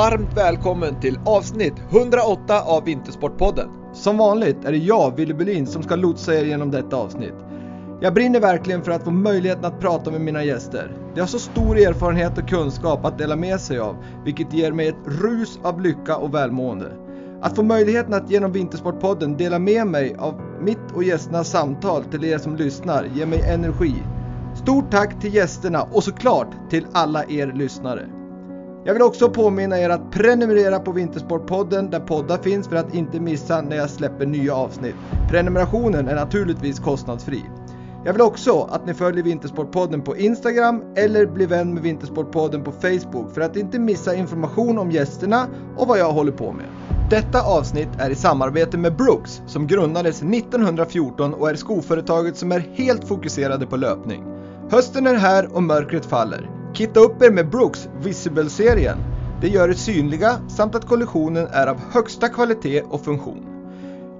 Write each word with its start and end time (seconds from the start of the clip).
varmt 0.00 0.36
välkommen 0.36 1.00
till 1.00 1.18
avsnitt 1.24 1.74
108 1.90 2.62
av 2.62 2.84
Vintersportpodden. 2.84 3.68
Som 3.92 4.18
vanligt 4.18 4.64
är 4.64 4.72
det 4.72 4.78
jag, 4.78 5.16
Willy 5.16 5.34
Bulin, 5.34 5.66
som 5.66 5.82
ska 5.82 5.96
lotsa 5.96 6.34
er 6.34 6.44
genom 6.44 6.70
detta 6.70 6.96
avsnitt. 6.96 7.34
Jag 8.00 8.14
brinner 8.14 8.40
verkligen 8.40 8.82
för 8.82 8.92
att 8.92 9.04
få 9.04 9.10
möjligheten 9.10 9.64
att 9.64 9.80
prata 9.80 10.10
med 10.10 10.20
mina 10.20 10.44
gäster. 10.44 10.96
De 11.14 11.20
har 11.20 11.26
så 11.26 11.38
stor 11.38 11.78
erfarenhet 11.78 12.38
och 12.38 12.48
kunskap 12.48 13.04
att 13.04 13.18
dela 13.18 13.36
med 13.36 13.60
sig 13.60 13.78
av, 13.78 13.96
vilket 14.24 14.52
ger 14.52 14.72
mig 14.72 14.88
ett 14.88 15.22
rus 15.22 15.58
av 15.62 15.80
lycka 15.80 16.16
och 16.16 16.34
välmående. 16.34 16.92
Att 17.42 17.56
få 17.56 17.62
möjligheten 17.62 18.14
att 18.14 18.30
genom 18.30 18.52
Vintersportpodden 18.52 19.36
dela 19.36 19.58
med 19.58 19.86
mig 19.86 20.16
av 20.18 20.40
mitt 20.60 20.92
och 20.94 21.04
gästernas 21.04 21.50
samtal 21.50 22.04
till 22.04 22.24
er 22.24 22.38
som 22.38 22.56
lyssnar 22.56 23.04
ger 23.04 23.26
mig 23.26 23.40
energi. 23.40 23.94
Stort 24.54 24.90
tack 24.90 25.20
till 25.20 25.34
gästerna 25.34 25.82
och 25.82 26.04
såklart 26.04 26.70
till 26.70 26.86
alla 26.92 27.24
er 27.24 27.52
lyssnare. 27.54 28.19
Jag 28.84 28.92
vill 28.92 29.02
också 29.02 29.28
påminna 29.28 29.78
er 29.78 29.90
att 29.90 30.10
prenumerera 30.10 30.78
på 30.78 30.92
Vintersportpodden 30.92 31.90
där 31.90 32.00
poddar 32.00 32.38
finns 32.38 32.68
för 32.68 32.76
att 32.76 32.94
inte 32.94 33.20
missa 33.20 33.62
när 33.62 33.76
jag 33.76 33.90
släpper 33.90 34.26
nya 34.26 34.54
avsnitt. 34.54 34.94
Prenumerationen 35.30 36.08
är 36.08 36.14
naturligtvis 36.14 36.78
kostnadsfri. 36.78 37.44
Jag 38.04 38.12
vill 38.12 38.22
också 38.22 38.68
att 38.70 38.86
ni 38.86 38.94
följer 38.94 39.24
Vintersportpodden 39.24 40.02
på 40.02 40.16
Instagram 40.16 40.82
eller 40.96 41.26
blir 41.26 41.46
vän 41.46 41.74
med 41.74 41.82
Vintersportpodden 41.82 42.64
på 42.64 42.72
Facebook 42.72 43.34
för 43.34 43.40
att 43.40 43.56
inte 43.56 43.78
missa 43.78 44.14
information 44.14 44.78
om 44.78 44.90
gästerna 44.90 45.46
och 45.76 45.88
vad 45.88 45.98
jag 45.98 46.12
håller 46.12 46.32
på 46.32 46.52
med. 46.52 46.66
Detta 47.10 47.42
avsnitt 47.42 47.88
är 47.98 48.10
i 48.10 48.14
samarbete 48.14 48.78
med 48.78 48.96
Brooks 48.96 49.42
som 49.46 49.66
grundades 49.66 50.22
1914 50.22 51.34
och 51.34 51.50
är 51.50 51.54
skoföretaget 51.54 52.36
som 52.36 52.52
är 52.52 52.60
helt 52.60 53.08
fokuserade 53.08 53.66
på 53.66 53.76
löpning. 53.76 54.24
Hösten 54.70 55.06
är 55.06 55.14
här 55.14 55.56
och 55.56 55.62
mörkret 55.62 56.06
faller. 56.06 56.59
Kitta 56.80 57.00
upp 57.00 57.22
er 57.22 57.30
med 57.30 57.50
Brooks 57.50 57.88
Visible-serien. 58.02 58.98
Det 59.40 59.48
gör 59.48 59.68
er 59.68 59.74
synliga 59.74 60.36
samt 60.48 60.74
att 60.74 60.86
kollektionen 60.88 61.46
är 61.46 61.66
av 61.66 61.80
högsta 61.92 62.28
kvalitet 62.28 62.82
och 62.82 63.04
funktion. 63.04 63.46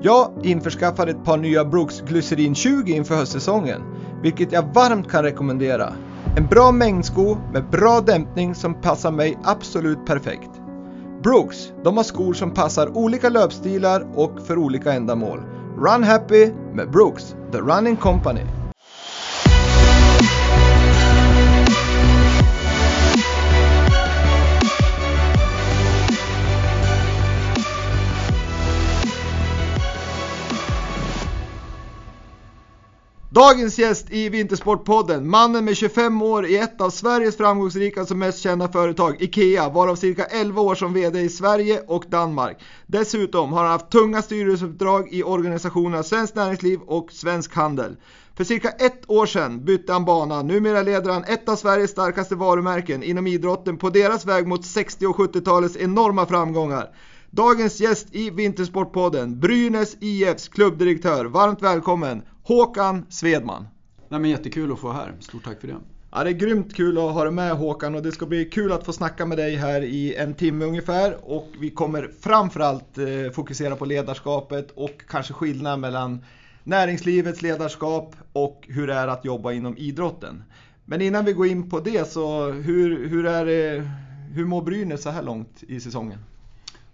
Jag 0.01 0.31
införskaffade 0.43 1.11
ett 1.11 1.25
par 1.25 1.37
nya 1.37 1.65
Brooks 1.65 2.01
Glycerin 2.01 2.55
20 2.55 2.93
inför 2.93 3.15
höstsäsongen, 3.15 3.81
vilket 4.23 4.53
jag 4.53 4.75
varmt 4.75 5.11
kan 5.11 5.23
rekommendera. 5.23 5.93
En 6.37 6.47
bra 6.47 6.73
mängdsko 6.73 7.37
med 7.53 7.71
bra 7.71 8.01
dämpning 8.01 8.55
som 8.55 8.75
passar 8.75 9.11
mig 9.11 9.39
absolut 9.45 10.07
perfekt. 10.07 10.51
Brooks, 11.23 11.73
de 11.85 11.97
har 11.97 12.05
skor 12.05 12.35
som 12.35 12.51
passar 12.51 12.97
olika 12.97 13.29
löpstilar 13.29 14.07
och 14.15 14.41
för 14.47 14.59
olika 14.59 14.93
ändamål. 14.93 15.41
Run 15.79 16.05
happy 16.05 16.53
med 16.73 16.91
Brooks, 16.91 17.37
the 17.53 17.59
running 17.59 17.97
company. 17.97 18.43
Dagens 33.33 33.79
gäst 33.79 34.07
i 34.11 34.29
Vintersportpodden, 34.29 35.31
mannen 35.31 35.65
med 35.65 35.77
25 35.77 36.23
år 36.23 36.47
i 36.47 36.57
ett 36.57 36.81
av 36.81 36.91
Sveriges 36.91 37.37
framgångsrikaste 37.37 38.15
och 38.15 38.19
mest 38.19 38.39
kända 38.39 38.69
företag, 38.69 39.23
IKEA, 39.23 39.69
varav 39.69 39.97
cirka 39.97 40.25
11 40.25 40.63
år 40.63 40.75
som 40.75 40.93
VD 40.93 41.21
i 41.21 41.29
Sverige 41.29 41.83
och 41.87 42.05
Danmark. 42.09 42.57
Dessutom 42.87 43.53
har 43.53 43.63
han 43.63 43.73
haft 43.73 43.91
tunga 43.91 44.23
styrelseuppdrag 44.23 45.09
i 45.13 45.23
organisationerna 45.23 46.03
Svenskt 46.03 46.35
Näringsliv 46.35 46.81
och 46.81 47.13
Svensk 47.13 47.55
Handel. 47.55 47.97
För 48.37 48.45
cirka 48.45 48.71
ett 48.71 49.11
år 49.11 49.27
sedan 49.27 49.65
bytte 49.65 49.93
han 49.93 50.05
bana. 50.05 50.43
Numera 50.43 50.83
leder 50.83 51.13
han 51.13 51.25
ett 51.25 51.49
av 51.49 51.57
Sveriges 51.57 51.91
starkaste 51.91 52.35
varumärken 52.35 53.03
inom 53.03 53.27
idrotten 53.27 53.77
på 53.77 53.91
deras 53.91 54.27
väg 54.27 54.47
mot 54.47 54.65
60 54.65 55.07
och 55.07 55.17
70-talets 55.17 55.77
enorma 55.77 56.27
framgångar. 56.27 56.91
Dagens 57.31 57.81
gäst 57.81 58.07
i 58.11 58.31
Vintersportpodden, 58.31 59.41
Brynäs 59.41 59.97
IFs 60.01 60.49
klubbdirektör. 60.49 61.25
Varmt 61.25 61.63
välkommen 61.63 62.23
Håkan 62.51 63.07
Svedman. 63.09 63.69
Nej, 64.09 64.21
men 64.21 64.31
jättekul 64.31 64.73
att 64.73 64.79
få 64.79 64.87
vara 64.87 64.97
här. 64.97 65.13
Stort 65.21 65.45
tack 65.45 65.61
för 65.61 65.69
det. 65.69 65.77
Ja, 66.13 66.25
det 66.25 66.31
är 66.31 66.35
grymt 66.35 66.75
kul 66.75 66.99
att 66.99 67.13
ha 67.15 67.25
dig 67.25 67.33
med 67.33 67.53
Håkan 67.53 67.95
och 67.95 68.03
det 68.03 68.13
ska 68.13 68.27
bli 68.27 68.45
kul 68.45 68.73
att 68.73 68.85
få 68.85 68.93
snacka 68.93 69.27
med 69.27 69.39
dig 69.39 69.57
här 69.57 69.83
i 69.83 70.15
en 70.15 70.35
timme 70.35 70.65
ungefär. 70.65 71.17
Och 71.23 71.49
vi 71.61 71.71
kommer 71.71 72.11
framförallt 72.21 72.99
eh, 72.99 73.33
fokusera 73.33 73.77
på 73.77 73.85
ledarskapet 73.85 74.71
och 74.71 75.03
kanske 75.09 75.33
skillnaden 75.33 75.81
mellan 75.81 76.25
näringslivets 76.65 77.43
ledarskap 77.43 78.17
och 78.33 78.67
hur 78.69 78.87
det 78.87 78.95
är 78.95 79.09
att 79.09 79.25
jobba 79.25 79.53
inom 79.53 79.77
idrotten. 79.79 80.45
Men 80.85 81.01
innan 81.01 81.25
vi 81.25 81.33
går 81.33 81.47
in 81.47 81.71
på 81.71 81.81
det 81.81 82.11
så 82.11 82.51
hur, 82.51 83.09
hur, 83.09 83.27
är 83.27 83.47
det, 83.47 83.91
hur 84.35 84.45
mår 84.45 84.63
Brynäs 84.63 85.03
så 85.03 85.11
här 85.11 85.23
långt 85.23 85.63
i 85.69 85.81
säsongen? 85.81 86.19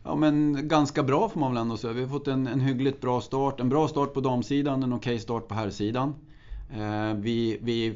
Ja 0.06 0.14
men 0.14 0.68
ganska 0.68 1.02
bra 1.02 1.28
får 1.28 1.40
man 1.40 1.54
väl 1.54 1.62
ändå 1.62 1.76
säga. 1.76 1.92
Vi 1.92 2.00
har 2.00 2.08
fått 2.08 2.28
en, 2.28 2.46
en 2.46 2.60
hyggligt 2.60 3.00
bra 3.00 3.20
start. 3.20 3.60
En 3.60 3.68
bra 3.68 3.88
start 3.88 4.14
på 4.14 4.20
damsidan, 4.20 4.82
en 4.82 4.92
okej 4.92 5.14
okay 5.14 5.18
start 5.18 5.48
på 5.48 5.54
herrsidan. 5.54 6.14
Eh, 6.70 7.14
vi, 7.14 7.58
vi 7.62 7.86
är 7.86 7.94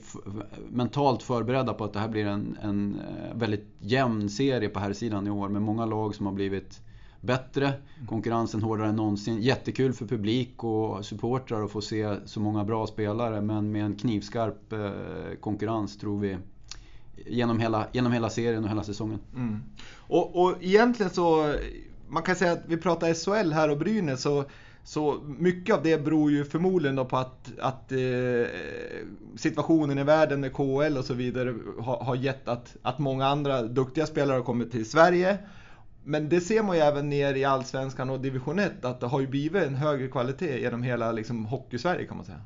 mentalt 0.71 1.23
förberedda 1.23 1.75
på 1.75 1.85
att 1.85 1.93
det 1.93 1.99
här 1.99 2.09
blir 2.09 2.27
en, 2.27 2.59
en 2.63 3.01
eh, 3.01 3.39
väldigt 3.39 3.67
jämn 3.79 4.29
serie 4.29 4.69
på 4.69 4.81
herrsidan 4.81 5.27
i 5.27 5.31
år 5.31 5.49
med 5.49 5.63
många 5.63 5.87
lag 5.87 6.15
som 6.15 6.27
har 6.27 6.33
blivit 6.33 6.81
bättre. 7.21 7.73
Konkurrensen 8.07 8.63
hårdare 8.63 8.89
än 8.89 8.97
någonsin. 8.97 9.43
Jättekul 9.43 9.93
för 9.93 10.07
publik 10.07 10.65
och 10.65 11.05
supportrar 11.05 11.65
att 11.65 11.71
få 11.71 11.81
se 11.81 12.17
så 12.25 12.41
många 12.41 12.65
bra 12.65 12.87
spelare 12.87 13.41
men 13.41 13.73
med 13.73 13.85
en 13.85 13.95
knivskarp 13.95 14.73
eh, 14.73 14.91
konkurrens 15.41 15.99
tror 15.99 16.21
vi 16.21 16.37
genom 17.27 17.61
hela, 17.61 17.87
genom 17.93 18.13
hela 18.13 18.31
serien 18.31 18.65
och 18.65 18.71
hela 18.71 18.83
säsongen. 18.83 19.19
Mm. 19.35 19.63
Och, 19.97 20.43
och 20.43 20.57
egentligen 20.61 21.13
så 21.13 21.55
man 22.11 22.23
kan 22.23 22.37
säga 22.37 22.53
att 22.53 22.63
vi 22.67 22.77
pratar 22.77 23.15
SHL 23.15 23.53
här 23.53 23.71
och 23.71 23.79
Brynäs 23.79 24.23
så, 24.23 24.45
så 24.85 25.21
mycket 25.39 25.75
av 25.75 25.83
det 25.83 26.05
beror 26.05 26.31
ju 26.31 26.45
förmodligen 26.45 27.07
på 27.07 27.17
att, 27.17 27.59
att 27.59 27.93
eh, 27.93 27.99
situationen 29.37 29.99
i 29.99 30.05
världen 30.05 30.41
med 30.41 30.53
KHL 30.53 30.99
och 30.99 31.05
så 31.05 31.15
vidare 31.15 31.55
har, 31.79 32.05
har 32.05 32.15
gett 32.17 32.49
att, 32.49 32.77
att 32.83 32.99
många 32.99 33.27
andra 33.27 33.63
duktiga 33.63 34.07
spelare 34.07 34.37
har 34.37 34.45
kommit 34.45 34.73
till 34.73 34.91
Sverige. 34.91 35.39
Men 36.05 36.29
det 36.29 36.41
ser 36.41 36.63
man 36.63 36.77
ju 36.77 36.83
även 36.83 37.09
ner 37.09 37.35
i 37.35 37.45
Allsvenskan 37.45 38.11
och 38.11 38.21
Division 38.21 38.59
1 38.59 38.85
att 38.85 39.01
det 39.01 39.07
har 39.07 39.21
ju 39.21 39.27
blivit 39.27 39.63
en 39.63 39.75
högre 39.75 40.09
kvalitet 40.09 40.61
genom 40.61 40.83
hela 40.83 41.13
liksom, 41.13 41.45
Hockeysverige 41.45 42.07
kan 42.07 42.17
man 42.17 42.27
säga. 42.27 42.41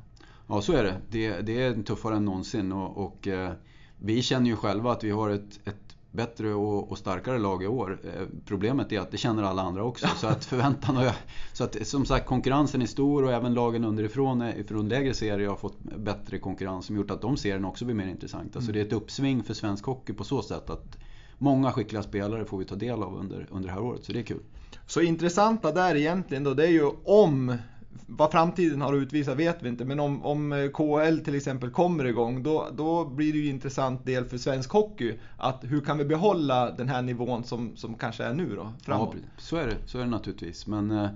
Ja 0.47 0.61
så 0.61 0.73
är 0.73 0.83
det. 0.83 0.95
Det, 1.09 1.41
det 1.41 1.63
är 1.63 1.83
tuffare 1.83 2.15
än 2.15 2.25
någonsin 2.25 2.71
och, 2.71 2.97
och 3.05 3.27
eh, 3.27 3.51
vi 3.99 4.21
känner 4.21 4.49
ju 4.49 4.55
själva 4.55 4.91
att 4.91 5.03
vi 5.03 5.11
har 5.11 5.29
ett, 5.29 5.67
ett 5.67 5.84
bättre 6.15 6.53
och, 6.53 6.91
och, 6.91 6.97
starkare 6.97 7.39
lag 7.39 7.63
i 7.63 7.67
år. 7.67 7.99
Eh, 8.03 8.27
problemet 8.45 8.91
är 8.91 8.99
att 8.99 9.11
det 9.11 9.17
känner 9.17 9.43
alla 9.43 9.61
andra 9.61 9.83
också. 9.83 10.07
Så 10.17 10.27
att 10.27 10.45
förväntan 10.45 10.95
har 10.95 11.11
Så 11.53 11.63
att 11.63 11.87
som 11.87 12.05
sagt 12.05 12.25
konkurrensen 12.25 12.81
är 12.81 12.85
stor 12.85 13.23
och 13.23 13.31
även 13.31 13.53
lagen 13.53 13.85
underifrån 13.85 14.41
eh, 14.41 14.65
från 14.65 14.89
lägre 14.89 15.13
serier 15.13 15.49
har 15.49 15.55
fått 15.55 15.77
bättre 15.97 16.39
konkurrens 16.39 16.85
som 16.85 16.95
gjort 16.95 17.11
att 17.11 17.21
de 17.21 17.37
serierna 17.37 17.67
också 17.67 17.85
blir 17.85 17.95
mer 17.95 18.07
intressanta. 18.07 18.61
Så 18.61 18.63
mm. 18.63 18.73
det 18.73 18.79
är 18.79 18.85
ett 18.85 18.93
uppsving 18.93 19.43
för 19.43 19.53
svensk 19.53 19.85
hockey 19.85 20.13
på 20.13 20.23
så 20.23 20.41
sätt 20.41 20.69
att 20.69 20.97
många 21.37 21.71
skickliga 21.71 22.03
spelare 22.03 22.45
får 22.45 22.57
vi 22.57 22.65
ta 22.65 22.75
del 22.75 23.03
av 23.03 23.15
under, 23.15 23.47
under 23.51 23.67
det 23.67 23.73
här 23.73 23.81
året. 23.81 24.03
Så 24.03 24.11
det 24.11 24.19
är 24.19 24.23
kul. 24.23 24.41
Så 24.87 25.01
intressanta 25.01 25.71
där 25.71 25.95
egentligen 25.95 26.43
då, 26.43 26.53
det 26.53 26.63
är 26.65 26.71
ju 26.71 26.91
om 27.03 27.57
vad 28.05 28.31
framtiden 28.31 28.81
har 28.81 28.93
att 28.93 29.01
utvisa 29.01 29.35
vet 29.35 29.63
vi 29.63 29.69
inte, 29.69 29.85
men 29.85 29.99
om, 29.99 30.25
om 30.25 30.51
eh, 30.51 30.69
KHL 30.69 31.19
till 31.19 31.35
exempel 31.35 31.69
kommer 31.69 32.05
igång, 32.05 32.43
då, 32.43 32.67
då 32.73 33.05
blir 33.05 33.33
det 33.33 33.39
ju 33.39 33.49
en 33.49 33.55
intressant 33.55 34.05
del 34.05 34.25
för 34.25 34.37
svensk 34.37 34.71
hockey. 34.71 35.13
Att 35.37 35.63
hur 35.63 35.81
kan 35.81 35.97
vi 35.97 36.05
behålla 36.05 36.71
den 36.71 36.89
här 36.89 37.01
nivån 37.01 37.43
som, 37.43 37.75
som 37.75 37.95
kanske 37.95 38.23
är 38.23 38.33
nu 38.33 38.55
då, 38.55 38.73
framåt? 38.81 39.13
Ja, 39.13 39.19
så 39.37 39.57
är 39.57 39.67
det, 39.67 39.77
så 39.85 39.97
är 39.97 40.03
det 40.03 40.09
naturligtvis. 40.09 40.67
Men 40.67 40.91
eh, 40.91 41.09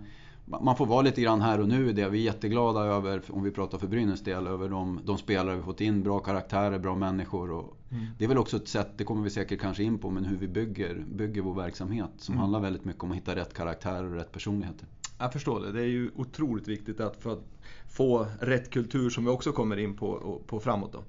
man 0.61 0.75
får 0.75 0.85
vara 0.85 1.01
lite 1.01 1.21
grann 1.21 1.41
här 1.41 1.59
och 1.59 1.67
nu 1.67 1.89
i 1.89 1.93
det. 1.93 2.09
Vi 2.09 2.19
är 2.19 2.23
jätteglada 2.23 2.79
över, 2.79 3.21
om 3.29 3.43
vi 3.43 3.51
pratar 3.51 3.77
för 3.77 3.87
Brynäs 3.87 4.21
del, 4.21 4.47
över 4.47 4.69
de, 4.69 4.99
de 5.05 5.17
spelare 5.17 5.55
vi 5.55 5.61
fått 5.61 5.81
in. 5.81 6.03
Bra 6.03 6.19
karaktärer, 6.19 6.79
bra 6.79 6.95
människor. 6.95 7.51
Och 7.51 7.77
mm. 7.91 8.05
Det 8.17 8.23
är 8.23 8.27
väl 8.27 8.37
också 8.37 8.57
ett 8.57 8.67
sätt, 8.67 8.97
det 8.97 9.03
kommer 9.03 9.23
vi 9.23 9.29
säkert 9.29 9.59
kanske 9.59 9.83
in 9.83 9.97
på, 9.97 10.09
men 10.09 10.25
hur 10.25 10.37
vi 10.37 10.47
bygger, 10.47 11.05
bygger 11.11 11.41
vår 11.41 11.53
verksamhet. 11.53 12.09
Som 12.17 12.33
mm. 12.33 12.41
handlar 12.41 12.59
väldigt 12.59 12.85
mycket 12.85 13.03
om 13.03 13.11
att 13.11 13.17
hitta 13.17 13.35
rätt 13.35 13.53
karaktärer 13.53 14.03
och 14.03 14.15
rätt 14.15 14.31
personligheter. 14.31 14.87
Jag 15.19 15.33
förstår 15.33 15.59
det. 15.59 15.71
Det 15.71 15.81
är 15.81 15.87
ju 15.87 16.11
otroligt 16.15 16.67
viktigt 16.67 16.99
att 16.99 17.17
för 17.23 17.33
att 17.33 17.43
få 17.89 18.27
rätt 18.39 18.69
kultur 18.69 19.09
som 19.09 19.25
vi 19.25 19.31
också 19.31 19.51
kommer 19.51 19.77
in 19.77 19.97
på, 19.97 20.41
på 20.47 20.59
framåt. 20.59 20.93
Då. 20.93 21.03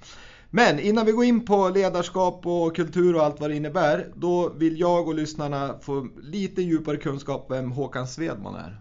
Men 0.51 0.81
innan 0.81 1.07
vi 1.07 1.12
går 1.12 1.25
in 1.25 1.47
på 1.47 1.69
ledarskap 1.69 2.47
och 2.47 2.77
kultur 2.77 3.17
och 3.17 3.23
allt 3.23 3.41
vad 3.41 3.51
det 3.51 3.57
innebär. 3.57 4.12
Då 4.15 4.49
vill 4.49 4.81
jag 4.81 5.09
och 5.09 5.15
lyssnarna 5.15 5.75
få 5.81 6.09
lite 6.23 6.62
djupare 6.62 6.97
kunskap 6.97 7.47
om 7.51 7.57
vem 7.57 7.73
Håkan 7.73 8.07
Svedman 8.07 8.55
är. 8.55 8.81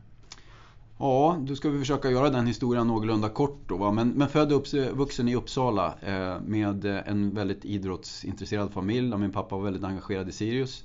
Ja, 0.98 1.38
då 1.40 1.56
ska 1.56 1.70
vi 1.70 1.80
försöka 1.80 2.12
göra 2.12 2.30
den 2.30 2.48
historien 2.48 2.88
någorlunda 2.88 3.30
kort 3.30 3.60
då. 3.68 3.78
Va? 3.78 3.92
Men, 3.92 4.10
men 4.10 4.30
född 4.30 4.54
och 4.54 4.66
vuxen 4.94 5.28
i 5.28 5.36
Uppsala 5.36 5.94
eh, 6.02 6.42
med 6.46 6.86
en 6.86 7.36
väldigt 7.36 7.66
idrottsintresserad 7.66 8.74
familj. 8.74 9.18
Min 9.18 9.32
pappa 9.32 9.56
var 9.56 9.64
väldigt 9.64 9.84
engagerad 9.84 10.30
i 10.30 10.32
Sirius. 10.32 10.84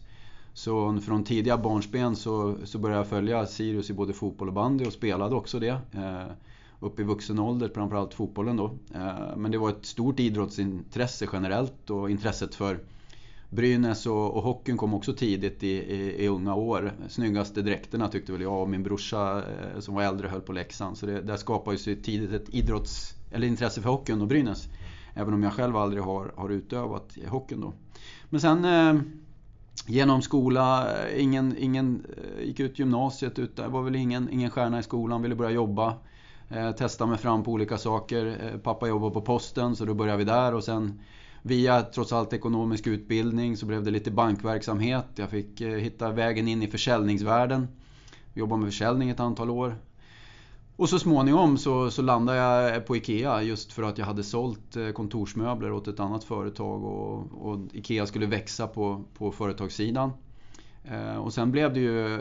Så 0.54 0.98
från 1.00 1.24
tidiga 1.24 1.58
barnsben 1.58 2.16
så, 2.16 2.56
så 2.64 2.78
började 2.78 3.00
jag 3.00 3.08
följa 3.08 3.46
Sirius 3.46 3.90
i 3.90 3.92
både 3.92 4.12
fotboll 4.12 4.48
och 4.48 4.54
bandy 4.54 4.84
och 4.84 4.92
spelade 4.92 5.34
också 5.34 5.58
det. 5.58 5.78
Eh, 5.92 6.32
upp 6.80 7.00
i 7.00 7.02
vuxen 7.02 7.38
ålder, 7.38 7.70
framförallt 7.74 8.14
fotbollen 8.14 8.56
då. 8.56 8.64
Eh, 8.94 9.36
men 9.36 9.50
det 9.50 9.58
var 9.58 9.70
ett 9.70 9.86
stort 9.86 10.20
idrottsintresse 10.20 11.28
generellt 11.32 11.90
och 11.90 12.10
intresset 12.10 12.54
för 12.54 12.78
Brynäs 13.50 14.06
och, 14.06 14.36
och 14.36 14.42
hockeyn 14.42 14.76
kom 14.76 14.94
också 14.94 15.12
tidigt 15.12 15.62
i, 15.62 15.68
i, 15.68 16.24
i, 16.24 16.28
unga 16.28 16.54
år. 16.54 16.92
Snyggaste 17.08 17.62
dräkterna 17.62 18.08
tyckte 18.08 18.32
väl 18.32 18.40
jag 18.40 18.62
och 18.62 18.68
min 18.68 18.82
brorsa 18.82 19.38
eh, 19.38 19.80
som 19.80 19.94
var 19.94 20.02
äldre 20.02 20.28
höll 20.28 20.40
på 20.40 20.52
Leksand. 20.52 20.98
Så 20.98 21.06
det, 21.06 21.20
där 21.20 21.36
skapades 21.36 21.88
ju 21.88 21.96
tidigt 21.96 22.32
ett 22.32 22.54
idrotts, 22.54 23.14
eller 23.30 23.46
intresse 23.46 23.82
för 23.82 23.88
hockeyn 23.88 24.20
och 24.20 24.28
Brynäs. 24.28 24.68
Även 25.14 25.34
om 25.34 25.42
jag 25.42 25.52
själv 25.52 25.76
aldrig 25.76 26.02
har, 26.02 26.32
har 26.36 26.50
utövat 26.50 27.16
hockeyn 27.28 27.60
då. 27.60 27.72
Men 28.30 28.40
sen 28.40 28.64
eh, 28.64 29.02
genom 29.86 30.22
skola, 30.22 30.88
ingen, 31.16 31.56
ingen 31.58 32.06
eh, 32.16 32.44
gick 32.44 32.60
ut 32.60 32.78
gymnasiet, 32.78 33.38
utan, 33.38 33.64
det 33.64 33.70
var 33.70 33.82
väl 33.82 33.96
ingen, 33.96 34.30
ingen 34.30 34.50
stjärna 34.50 34.78
i 34.78 34.82
skolan, 34.82 35.22
ville 35.22 35.34
börja 35.34 35.50
jobba. 35.50 35.94
Eh, 36.48 36.70
testa 36.72 37.06
mig 37.06 37.18
fram 37.18 37.42
på 37.42 37.52
olika 37.52 37.78
saker. 37.78 38.26
Eh, 38.26 38.60
pappa 38.60 38.88
jobbade 38.88 39.14
på 39.14 39.20
posten 39.20 39.76
så 39.76 39.84
då 39.84 39.94
började 39.94 40.18
vi 40.18 40.24
där 40.24 40.54
och 40.54 40.64
sen 40.64 41.00
via 41.42 41.82
trots 41.82 42.12
allt 42.12 42.32
ekonomisk 42.32 42.86
utbildning 42.86 43.56
så 43.56 43.66
blev 43.66 43.82
det 43.82 43.90
lite 43.90 44.10
bankverksamhet. 44.10 45.06
Jag 45.14 45.30
fick 45.30 45.60
eh, 45.60 45.76
hitta 45.76 46.10
vägen 46.10 46.48
in 46.48 46.62
i 46.62 46.68
försäljningsvärlden. 46.68 47.68
Jobbade 48.34 48.62
med 48.62 48.70
försäljning 48.70 49.10
ett 49.10 49.20
antal 49.20 49.50
år. 49.50 49.76
Och 50.76 50.88
så 50.88 50.98
småningom 50.98 51.58
så, 51.58 51.90
så 51.90 52.02
landade 52.02 52.38
jag 52.38 52.86
på 52.86 52.96
IKEA 52.96 53.42
just 53.42 53.72
för 53.72 53.82
att 53.82 53.98
jag 53.98 54.06
hade 54.06 54.22
sålt 54.22 54.76
eh, 54.76 54.90
kontorsmöbler 54.90 55.72
åt 55.72 55.88
ett 55.88 56.00
annat 56.00 56.24
företag 56.24 56.84
och, 56.84 57.48
och 57.48 57.58
IKEA 57.72 58.06
skulle 58.06 58.26
växa 58.26 58.66
på, 58.66 59.04
på 59.18 59.32
företagssidan. 59.32 60.10
Eh, 60.84 61.16
och 61.16 61.32
sen 61.32 61.50
blev 61.50 61.74
det 61.74 61.80
ju 61.80 62.20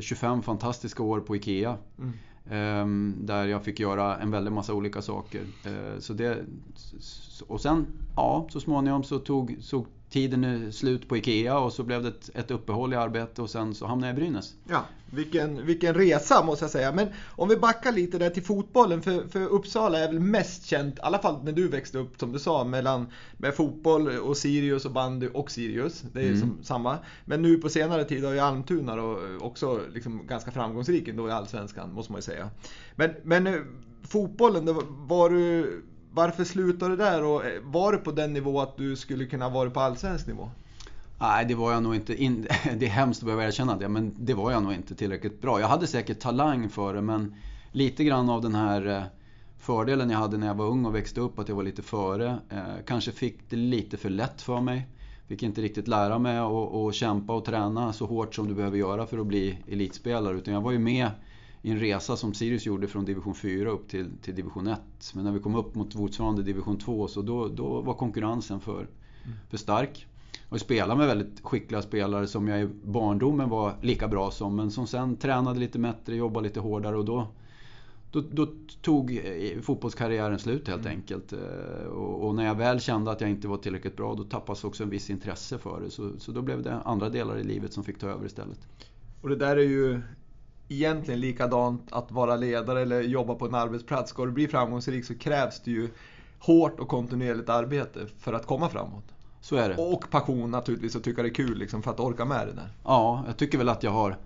25 0.00 0.42
fantastiska 0.42 1.02
år 1.02 1.20
på 1.20 1.36
IKEA. 1.36 1.76
Mm. 1.98 2.12
Ehm, 2.50 3.16
där 3.20 3.46
jag 3.46 3.64
fick 3.64 3.80
göra 3.80 4.18
en 4.18 4.30
väldig 4.30 4.52
massa 4.52 4.74
olika 4.74 5.02
saker. 5.02 5.42
Så 5.98 6.12
det, 6.12 6.44
och 7.46 7.60
sen, 7.60 7.86
ja, 8.16 8.46
så 8.50 8.60
småningom 8.60 9.02
så 9.02 9.18
tog, 9.18 9.56
så 9.60 9.86
tiden 10.10 10.72
slut 10.72 11.08
på 11.08 11.16
IKEA 11.16 11.58
och 11.58 11.72
så 11.72 11.82
blev 11.82 12.02
det 12.02 12.08
ett, 12.08 12.30
ett 12.34 12.50
uppehåll 12.50 12.92
i 12.92 12.96
arbetet 12.96 13.38
och 13.38 13.50
sen 13.50 13.74
så 13.74 13.86
hamnade 13.86 14.12
jag 14.12 14.18
i 14.18 14.20
Brynäs. 14.20 14.54
Ja, 14.68 14.84
vilken, 15.10 15.66
vilken 15.66 15.94
resa 15.94 16.44
måste 16.44 16.64
jag 16.64 16.70
säga. 16.70 16.92
Men 16.92 17.08
om 17.26 17.48
vi 17.48 17.56
backar 17.56 17.92
lite 17.92 18.18
där 18.18 18.30
till 18.30 18.42
fotbollen, 18.42 19.02
för, 19.02 19.28
för 19.28 19.46
Uppsala 19.46 19.98
är 19.98 20.06
väl 20.06 20.20
mest 20.20 20.66
känt, 20.66 20.98
i 20.98 21.00
alla 21.00 21.18
fall 21.18 21.44
när 21.44 21.52
du 21.52 21.68
växte 21.68 21.98
upp 21.98 22.20
som 22.20 22.32
du 22.32 22.38
sa, 22.38 22.64
mellan 22.64 23.06
med 23.36 23.54
fotboll 23.54 24.08
och 24.08 24.36
Sirius 24.36 24.84
och 24.84 24.92
bandy 24.92 25.28
och 25.34 25.50
Sirius. 25.50 26.04
Det 26.12 26.20
är 26.20 26.26
mm. 26.26 26.40
som 26.40 26.58
samma. 26.62 26.98
Men 27.24 27.42
nu 27.42 27.56
på 27.56 27.68
senare 27.68 28.04
tid 28.04 28.24
har 28.24 28.32
ju 28.32 28.38
Almtuna 28.38 28.96
då 28.96 29.18
också 29.40 29.80
liksom 29.92 30.26
ganska 30.26 30.50
framgångsrik 30.50 31.08
ändå 31.08 31.28
i 31.28 31.30
Allsvenskan, 31.30 31.92
måste 31.92 32.12
man 32.12 32.18
ju 32.18 32.22
säga. 32.22 32.50
Men, 32.94 33.10
men 33.22 33.46
eh, 33.46 33.60
fotbollen, 34.02 34.64
då 34.64 34.82
var 34.88 35.30
du 35.30 35.82
varför 36.12 36.44
slutade 36.44 36.90
du 36.90 36.96
där 36.96 37.24
och 37.24 37.44
eh, 37.44 37.60
var 37.62 37.92
du 37.92 37.98
på 37.98 38.12
den 38.12 38.32
nivå 38.32 38.60
att 38.60 38.76
du 38.76 38.96
skulle 38.96 39.26
kunna 39.26 39.48
vara 39.48 39.70
på 39.70 39.80
allsvensk 39.80 40.26
nivå? 40.26 40.50
Nej, 41.20 41.44
det 41.44 41.54
var 41.54 41.72
jag 41.72 41.82
nog 41.82 41.94
inte. 41.94 42.14
det 42.76 42.86
är 42.86 42.90
hemskt 42.90 43.22
att 43.22 43.26
behöva 43.26 43.44
erkänna 43.44 43.76
det, 43.76 43.88
men 43.88 44.14
det 44.18 44.34
var 44.34 44.50
jag 44.50 44.62
nog 44.62 44.72
inte 44.72 44.94
tillräckligt 44.94 45.42
bra. 45.42 45.60
Jag 45.60 45.68
hade 45.68 45.86
säkert 45.86 46.20
talang 46.20 46.68
för 46.68 46.94
det, 46.94 47.02
men 47.02 47.34
lite 47.72 48.04
grann 48.04 48.30
av 48.30 48.42
den 48.42 48.54
här 48.54 48.86
eh, 48.86 49.02
fördelen 49.58 50.10
jag 50.10 50.18
hade 50.18 50.36
när 50.36 50.46
jag 50.46 50.54
var 50.54 50.66
ung 50.66 50.86
och 50.86 50.94
växte 50.94 51.20
upp, 51.20 51.38
att 51.38 51.48
jag 51.48 51.56
var 51.56 51.62
lite 51.62 51.82
före. 51.82 52.38
Eh, 52.50 52.64
kanske 52.86 53.12
fick 53.12 53.50
det 53.50 53.56
lite 53.56 53.96
för 53.96 54.10
lätt 54.10 54.42
för 54.42 54.60
mig. 54.60 54.86
Fick 55.28 55.42
inte 55.42 55.62
riktigt 55.62 55.88
lära 55.88 56.18
mig 56.18 56.38
att 56.38 56.94
kämpa 56.94 57.32
och 57.32 57.44
träna 57.44 57.92
så 57.92 58.06
hårt 58.06 58.34
som 58.34 58.48
du 58.48 58.54
behöver 58.54 58.78
göra 58.78 59.06
för 59.06 59.18
att 59.18 59.26
bli 59.26 59.58
elitspelare. 59.68 60.36
Utan 60.36 60.54
jag 60.54 60.60
var 60.60 60.72
ju 60.72 60.78
med 60.78 61.10
i 61.62 61.70
en 61.70 61.78
resa 61.78 62.16
som 62.16 62.34
Sirius 62.34 62.66
gjorde 62.66 62.88
från 62.88 63.04
division 63.04 63.34
4 63.34 63.70
upp 63.70 63.88
till, 63.88 64.10
till 64.22 64.34
division 64.34 64.66
1. 64.66 64.80
Men 65.14 65.24
när 65.24 65.32
vi 65.32 65.40
kom 65.40 65.54
upp 65.54 65.74
mot 65.74 65.94
motsvarande 65.94 66.42
division 66.42 66.78
2 66.78 67.08
så 67.08 67.22
då, 67.22 67.48
då 67.48 67.80
var 67.80 67.94
konkurrensen 67.94 68.60
för, 68.60 68.86
för 69.50 69.56
stark. 69.56 70.06
Och 70.48 70.54
jag 70.54 70.60
spelade 70.60 70.98
med 70.98 71.06
väldigt 71.06 71.40
skickliga 71.40 71.82
spelare 71.82 72.26
som 72.26 72.48
jag 72.48 72.62
i 72.62 72.68
barndomen 72.84 73.48
var 73.48 73.74
lika 73.82 74.08
bra 74.08 74.30
som 74.30 74.56
men 74.56 74.70
som 74.70 74.86
sen 74.86 75.16
tränade 75.16 75.60
lite 75.60 75.78
bättre, 75.78 76.16
jobbade 76.16 76.48
lite 76.48 76.60
hårdare 76.60 76.96
och 76.96 77.04
då, 77.04 77.28
då, 78.12 78.20
då 78.30 78.46
tog 78.82 79.16
eh, 79.24 79.60
fotbollskarriären 79.60 80.38
slut 80.38 80.68
helt 80.68 80.86
mm. 80.86 80.96
enkelt. 80.96 81.32
Eh, 81.32 81.86
och, 81.86 82.28
och, 82.28 82.34
när 82.34 82.44
jag 82.44 82.54
väl 82.54 82.80
kände 82.80 83.10
att 83.10 83.20
jag 83.20 83.30
inte 83.30 83.48
var 83.48 83.56
tillräckligt 83.56 83.96
bra 83.96 84.14
då 84.14 84.24
tappades 84.24 84.64
också 84.64 84.82
en 84.82 84.90
viss 84.90 85.10
intresse 85.10 85.58
för 85.58 85.80
det. 85.80 85.90
Så, 85.90 86.10
så 86.18 86.32
då 86.32 86.42
blev 86.42 86.62
det 86.62 86.74
andra 86.74 87.08
delar 87.08 87.38
i 87.38 87.44
livet 87.44 87.72
som 87.72 87.84
fick 87.84 87.98
ta 87.98 88.06
över 88.06 88.26
istället. 88.26 88.68
Och 89.20 89.28
det 89.28 89.36
där 89.36 89.56
är 89.56 89.62
ju 89.62 90.00
egentligen 90.70 91.20
likadant 91.20 91.92
att 91.92 92.12
vara 92.12 92.36
ledare 92.36 92.80
eller 92.82 93.00
jobba 93.02 93.34
på 93.34 93.46
en 93.46 93.54
arbetsplats. 93.54 94.10
Ska 94.10 94.24
du 94.24 94.32
bli 94.32 94.48
framgångsrik 94.48 95.04
så 95.04 95.14
krävs 95.14 95.60
det 95.60 95.70
ju 95.70 95.88
hårt 96.38 96.80
och 96.80 96.88
kontinuerligt 96.88 97.48
arbete 97.48 98.06
för 98.18 98.32
att 98.32 98.46
komma 98.46 98.68
framåt. 98.68 99.04
Så 99.40 99.56
är 99.56 99.68
det. 99.68 99.76
Och 99.76 100.10
passion 100.10 100.50
naturligtvis 100.50 100.94
och 100.94 101.04
tycka 101.04 101.22
det 101.22 101.28
är 101.28 101.34
kul 101.34 101.58
liksom, 101.58 101.82
för 101.82 101.90
att 101.90 102.00
orka 102.00 102.24
med 102.24 102.46
det 102.46 102.52
där. 102.52 102.68
Ja, 102.84 103.24
jag 103.26 103.36
tycker 103.36 103.58
väl 103.58 103.68
att 103.68 103.82
jag 103.82 103.90
har 103.90 104.16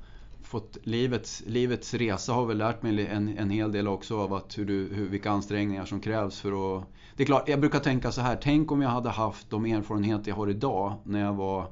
fått 0.42 0.78
livets, 0.82 1.42
livets 1.46 1.94
resa 1.94 2.32
har 2.32 2.46
väl 2.46 2.58
lärt 2.58 2.82
mig 2.82 3.06
en, 3.06 3.38
en 3.38 3.50
hel 3.50 3.72
del 3.72 3.88
också 3.88 4.20
av 4.20 4.34
att 4.34 4.58
hur 4.58 4.64
du, 4.64 4.88
hur, 4.94 5.08
vilka 5.08 5.30
ansträngningar 5.30 5.84
som 5.84 6.00
krävs 6.00 6.40
för 6.40 6.78
att... 6.78 6.84
Det 7.16 7.22
är 7.22 7.26
klart, 7.26 7.48
jag 7.48 7.60
brukar 7.60 7.78
tänka 7.78 8.12
så 8.12 8.20
här. 8.20 8.38
Tänk 8.42 8.72
om 8.72 8.82
jag 8.82 8.90
hade 8.90 9.10
haft 9.10 9.50
de 9.50 9.64
erfarenheter 9.64 10.28
jag 10.28 10.36
har 10.36 10.50
idag 10.50 10.92
när 11.04 11.20
jag 11.20 11.32
var 11.32 11.66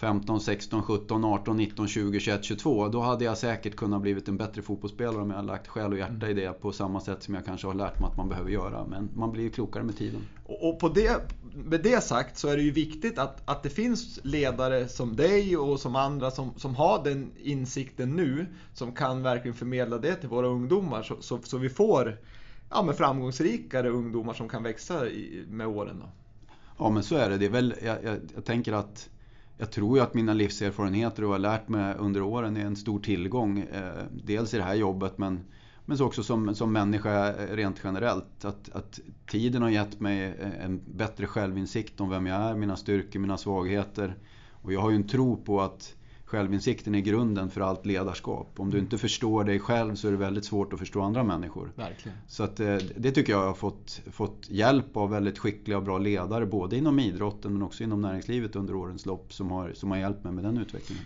15, 0.00 0.40
16, 0.40 0.82
17, 0.82 1.24
18, 1.24 1.56
19, 1.56 1.88
20, 1.88 2.20
21, 2.20 2.44
22. 2.44 2.88
Då 2.88 3.00
hade 3.00 3.24
jag 3.24 3.38
säkert 3.38 3.76
kunnat 3.76 4.02
blivit 4.02 4.28
en 4.28 4.36
bättre 4.36 4.62
fotbollsspelare 4.62 5.22
om 5.22 5.30
jag 5.30 5.36
hade 5.36 5.48
lagt 5.48 5.68
själ 5.68 5.92
och 5.92 5.98
hjärta 5.98 6.28
i 6.28 6.34
det 6.34 6.60
på 6.60 6.72
samma 6.72 7.00
sätt 7.00 7.22
som 7.22 7.34
jag 7.34 7.44
kanske 7.44 7.66
har 7.66 7.74
lärt 7.74 8.00
mig 8.00 8.08
att 8.10 8.16
man 8.16 8.28
behöver 8.28 8.50
göra. 8.50 8.86
Men 8.86 9.08
man 9.14 9.32
blir 9.32 9.42
ju 9.42 9.50
klokare 9.50 9.82
med 9.82 9.96
tiden. 9.96 10.20
Och 10.44 10.78
på 10.78 10.88
det, 10.88 11.32
med 11.54 11.82
det 11.82 12.04
sagt 12.04 12.38
så 12.38 12.48
är 12.48 12.56
det 12.56 12.62
ju 12.62 12.70
viktigt 12.70 13.18
att, 13.18 13.50
att 13.50 13.62
det 13.62 13.70
finns 13.70 14.20
ledare 14.22 14.88
som 14.88 15.16
dig 15.16 15.56
och 15.56 15.80
som 15.80 15.96
andra 15.96 16.30
som, 16.30 16.50
som 16.56 16.74
har 16.74 17.04
den 17.04 17.32
insikten 17.42 18.16
nu. 18.16 18.46
Som 18.74 18.92
kan 18.92 19.22
verkligen 19.22 19.56
förmedla 19.56 19.98
det 19.98 20.14
till 20.14 20.28
våra 20.28 20.46
ungdomar 20.46 21.02
så, 21.02 21.16
så, 21.20 21.38
så 21.42 21.58
vi 21.58 21.68
får 21.68 22.18
ja, 22.70 22.82
men 22.82 22.94
framgångsrikare 22.94 23.88
ungdomar 23.88 24.34
som 24.34 24.48
kan 24.48 24.62
växa 24.62 25.08
i, 25.08 25.44
med 25.48 25.66
åren. 25.66 25.96
Då. 26.00 26.08
Ja 26.78 26.90
men 26.90 27.02
så 27.02 27.16
är 27.16 27.30
det. 27.30 27.38
det 27.38 27.46
är 27.46 27.50
väl, 27.50 27.74
jag, 27.82 28.04
jag, 28.04 28.18
jag 28.34 28.44
tänker 28.44 28.72
att 28.72 29.08
jag 29.60 29.70
tror 29.70 29.96
ju 29.96 30.02
att 30.02 30.14
mina 30.14 30.34
livserfarenheter 30.34 31.22
och 31.22 31.28
jag 31.28 31.34
har 31.34 31.38
lärt 31.38 31.68
mig 31.68 31.94
under 31.98 32.22
åren 32.22 32.56
är 32.56 32.64
en 32.64 32.76
stor 32.76 33.00
tillgång. 33.00 33.58
Eh, 33.58 34.04
dels 34.24 34.54
i 34.54 34.56
det 34.56 34.62
här 34.62 34.74
jobbet 34.74 35.18
men, 35.18 35.40
men 35.84 36.02
också 36.02 36.22
som, 36.22 36.54
som 36.54 36.72
människa 36.72 37.28
eh, 37.28 37.56
rent 37.56 37.80
generellt. 37.84 38.44
Att, 38.44 38.70
att 38.72 39.00
tiden 39.30 39.62
har 39.62 39.70
gett 39.70 40.00
mig 40.00 40.24
eh, 40.24 40.64
en 40.64 40.80
bättre 40.86 41.26
självinsikt 41.26 42.00
om 42.00 42.10
vem 42.10 42.26
jag 42.26 42.40
är, 42.40 42.54
mina 42.54 42.76
styrkor, 42.76 43.20
mina 43.20 43.36
svagheter. 43.36 44.16
Och 44.50 44.72
jag 44.72 44.80
har 44.80 44.90
ju 44.90 44.96
en 44.96 45.08
tro 45.08 45.36
på 45.36 45.60
att 45.60 45.94
Självinsikten 46.30 46.94
är 46.94 47.00
grunden 47.00 47.50
för 47.50 47.60
allt 47.60 47.86
ledarskap. 47.86 48.52
Om 48.56 48.70
du 48.70 48.78
inte 48.78 48.98
förstår 48.98 49.44
dig 49.44 49.60
själv 49.60 49.94
så 49.94 50.08
är 50.08 50.12
det 50.12 50.18
väldigt 50.18 50.44
svårt 50.44 50.72
att 50.72 50.78
förstå 50.78 51.00
andra 51.00 51.24
människor. 51.24 51.72
Verkligen. 51.76 52.18
Så 52.28 52.42
att, 52.42 52.60
eh, 52.60 52.76
det 52.96 53.10
tycker 53.12 53.32
jag 53.32 53.46
har 53.46 53.54
fått, 53.54 54.00
fått 54.12 54.46
hjälp 54.50 54.96
av 54.96 55.10
väldigt 55.10 55.38
skickliga 55.38 55.76
och 55.76 55.84
bra 55.84 55.98
ledare 55.98 56.46
både 56.46 56.76
inom 56.76 56.98
idrotten 56.98 57.52
men 57.52 57.62
också 57.62 57.84
inom 57.84 58.00
näringslivet 58.00 58.56
under 58.56 58.74
årens 58.74 59.06
lopp 59.06 59.32
som 59.32 59.50
har, 59.50 59.72
som 59.72 59.90
har 59.90 59.98
hjälpt 59.98 60.24
mig 60.24 60.32
med 60.32 60.44
den 60.44 60.58
utvecklingen. 60.58 61.04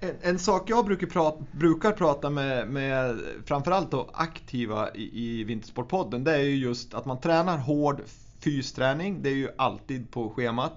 En, 0.00 0.14
en 0.22 0.38
sak 0.38 0.70
jag 0.70 0.84
brukar 0.84 1.06
prata, 1.06 1.44
brukar 1.52 1.92
prata 1.92 2.30
med, 2.30 2.68
med 2.68 3.20
framförallt 3.44 3.90
då 3.90 4.10
aktiva 4.12 4.94
i, 4.94 5.40
i 5.40 5.44
Vintersportpodden 5.44 6.24
det 6.24 6.34
är 6.34 6.42
ju 6.42 6.56
just 6.56 6.94
att 6.94 7.04
man 7.04 7.20
tränar 7.20 7.58
hård 7.58 8.00
fysträning. 8.40 9.22
Det 9.22 9.30
är 9.30 9.34
ju 9.34 9.48
alltid 9.56 10.10
på 10.10 10.30
schemat. 10.30 10.72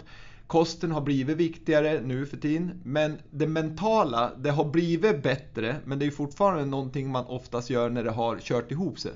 Kosten 0.47 0.91
har 0.91 1.01
blivit 1.01 1.37
viktigare 1.37 2.01
nu 2.01 2.25
för 2.25 2.37
tiden, 2.37 2.81
men 2.83 3.17
det 3.31 3.47
mentala, 3.47 4.31
det 4.37 4.51
har 4.51 4.65
blivit 4.65 5.23
bättre, 5.23 5.75
men 5.85 5.99
det 5.99 6.05
är 6.05 6.11
fortfarande 6.11 6.65
någonting 6.65 7.09
man 7.11 7.25
oftast 7.25 7.69
gör 7.69 7.89
när 7.89 8.03
det 8.03 8.11
har 8.11 8.39
kört 8.39 8.71
ihop 8.71 8.99
sig. 8.99 9.11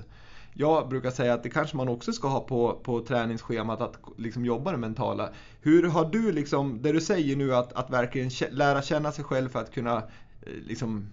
Jag 0.54 0.88
brukar 0.88 1.10
säga 1.10 1.34
att 1.34 1.42
det 1.42 1.50
kanske 1.50 1.76
man 1.76 1.88
också 1.88 2.12
ska 2.12 2.28
ha 2.28 2.40
på, 2.40 2.80
på 2.82 3.00
träningsschemat, 3.00 3.80
att 3.80 3.96
liksom 4.16 4.44
jobba 4.44 4.72
det 4.72 4.78
mentala. 4.78 5.30
Hur 5.60 5.88
har 5.88 6.04
du, 6.04 6.32
liksom, 6.32 6.82
det 6.82 6.92
du 6.92 7.00
säger 7.00 7.36
nu, 7.36 7.54
att, 7.54 7.72
att 7.72 7.90
verkligen 7.90 8.30
lära 8.50 8.82
känna 8.82 9.12
sig 9.12 9.24
själv 9.24 9.48
för 9.48 9.58
att 9.58 9.72
kunna 9.74 9.96
eh, 9.96 10.52
liksom, 10.66 11.06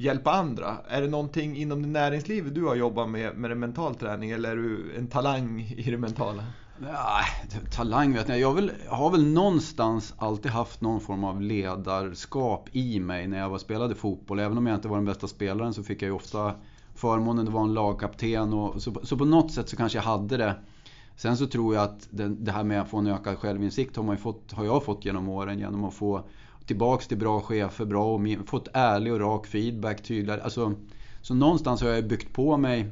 hjälpa 0.00 0.30
andra. 0.30 0.76
Är 0.88 1.02
det 1.02 1.08
någonting 1.08 1.56
inom 1.56 1.82
det 1.82 1.88
näringslivet 1.88 2.54
du 2.54 2.64
har 2.64 2.74
jobbat 2.74 3.08
med, 3.08 3.36
med 3.36 3.52
en 3.52 3.58
mental 3.58 3.94
träning, 3.94 4.30
eller 4.30 4.50
är 4.50 4.56
du 4.56 4.94
en 4.98 5.06
talang 5.06 5.60
i 5.76 5.90
det 5.90 5.98
mentala? 5.98 6.44
Nej, 6.78 7.60
talang 7.70 8.12
vet 8.12 8.28
jag 8.28 8.38
Jag 8.38 8.54
väl, 8.54 8.72
har 8.88 9.10
väl 9.10 9.26
någonstans 9.26 10.14
alltid 10.18 10.50
haft 10.50 10.80
någon 10.80 11.00
form 11.00 11.24
av 11.24 11.40
ledarskap 11.40 12.68
i 12.72 13.00
mig 13.00 13.28
när 13.28 13.38
jag 13.38 13.50
var, 13.50 13.58
spelade 13.58 13.94
fotboll. 13.94 14.40
Även 14.40 14.58
om 14.58 14.66
jag 14.66 14.74
inte 14.74 14.88
var 14.88 14.96
den 14.96 15.04
bästa 15.04 15.28
spelaren 15.28 15.74
så 15.74 15.82
fick 15.82 16.02
jag 16.02 16.06
ju 16.06 16.14
ofta 16.14 16.54
förmånen 16.94 17.48
att 17.48 17.52
vara 17.52 17.64
en 17.64 17.74
lagkapten. 17.74 18.52
Och, 18.52 18.82
så, 18.82 18.94
så 19.02 19.16
på 19.16 19.24
något 19.24 19.52
sätt 19.52 19.68
så 19.68 19.76
kanske 19.76 19.98
jag 19.98 20.02
hade 20.02 20.36
det. 20.36 20.54
Sen 21.16 21.36
så 21.36 21.46
tror 21.46 21.74
jag 21.74 21.84
att 21.84 22.08
det, 22.10 22.28
det 22.28 22.52
här 22.52 22.64
med 22.64 22.80
att 22.80 22.88
få 22.88 22.98
en 22.98 23.06
ökad 23.06 23.38
självinsikt 23.38 23.96
har, 23.96 24.02
man 24.02 24.16
fått, 24.16 24.52
har 24.52 24.64
jag 24.64 24.84
fått 24.84 25.04
genom 25.04 25.28
åren 25.28 25.58
genom 25.58 25.84
att 25.84 25.94
få 25.94 26.24
tillbaks 26.70 27.08
till 27.08 27.18
bra 27.18 27.40
chefer, 27.40 27.84
bra 27.84 28.14
och 28.14 28.48
fått 28.48 28.68
ärlig 28.72 29.12
och 29.12 29.20
rak 29.20 29.46
feedback, 29.46 30.02
tydligare. 30.02 30.42
Alltså, 30.42 30.74
så 31.20 31.34
någonstans 31.34 31.82
har 31.82 31.88
jag 31.88 32.08
byggt 32.08 32.32
på 32.32 32.56
mig 32.56 32.90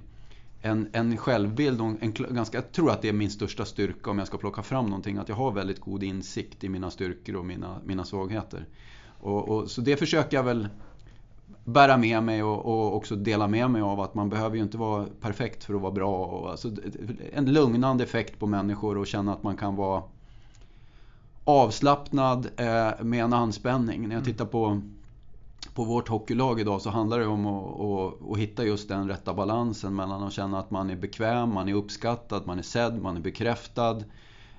en, 0.62 0.88
en 0.92 1.16
självbild 1.16 1.80
och 1.80 1.86
en, 1.86 2.12
ganska, 2.12 2.58
jag 2.58 2.72
tror 2.72 2.90
att 2.90 3.02
det 3.02 3.08
är 3.08 3.12
min 3.12 3.30
största 3.30 3.64
styrka 3.64 4.10
om 4.10 4.18
jag 4.18 4.26
ska 4.26 4.38
plocka 4.38 4.62
fram 4.62 4.86
någonting. 4.86 5.16
Att 5.16 5.28
jag 5.28 5.36
har 5.36 5.52
väldigt 5.52 5.80
god 5.80 6.02
insikt 6.02 6.64
i 6.64 6.68
mina 6.68 6.90
styrkor 6.90 7.36
och 7.36 7.44
mina, 7.44 7.80
mina 7.84 8.04
svagheter. 8.04 8.66
Och, 9.20 9.48
och, 9.48 9.70
så 9.70 9.80
det 9.80 9.96
försöker 9.96 10.36
jag 10.36 10.44
väl 10.44 10.68
bära 11.64 11.96
med 11.96 12.22
mig 12.22 12.42
och, 12.42 12.66
och, 12.66 12.96
också 12.96 13.16
dela 13.16 13.48
med 13.48 13.70
mig 13.70 13.82
av 13.82 14.00
att 14.00 14.14
man 14.14 14.28
behöver 14.28 14.56
ju 14.56 14.62
inte 14.62 14.78
vara 14.78 15.06
perfekt 15.20 15.64
för 15.64 15.74
att 15.74 15.80
vara 15.80 15.92
bra. 15.92 16.24
Och, 16.26 16.50
alltså, 16.50 16.70
en 17.32 17.52
lugnande 17.52 18.04
effekt 18.04 18.38
på 18.38 18.46
människor 18.46 18.98
och 18.98 19.06
känna 19.06 19.32
att 19.32 19.42
man 19.42 19.56
kan 19.56 19.76
vara 19.76 20.02
avslappnad 21.48 22.48
eh, 22.56 23.04
med 23.04 23.24
en 23.24 23.32
anspänning. 23.32 24.00
När 24.00 24.08
jag 24.08 24.22
mm. 24.22 24.24
tittar 24.24 24.44
på, 24.44 24.80
på 25.74 25.84
vårt 25.84 26.08
hockeylag 26.08 26.60
idag 26.60 26.82
så 26.82 26.90
handlar 26.90 27.18
det 27.18 27.26
om 27.26 27.46
att, 27.46 27.80
att, 27.80 28.30
att, 28.30 28.38
hitta 28.38 28.64
just 28.64 28.88
den 28.88 29.08
rätta 29.08 29.34
balansen 29.34 29.96
mellan 29.96 30.22
att 30.22 30.32
känna 30.32 30.58
att 30.58 30.70
man 30.70 30.90
är 30.90 30.96
bekväm, 30.96 31.54
man 31.54 31.68
är 31.68 31.74
uppskattad, 31.74 32.46
man 32.46 32.58
är 32.58 32.62
sedd, 32.62 33.02
man 33.02 33.16
är 33.16 33.20
bekräftad. 33.20 33.96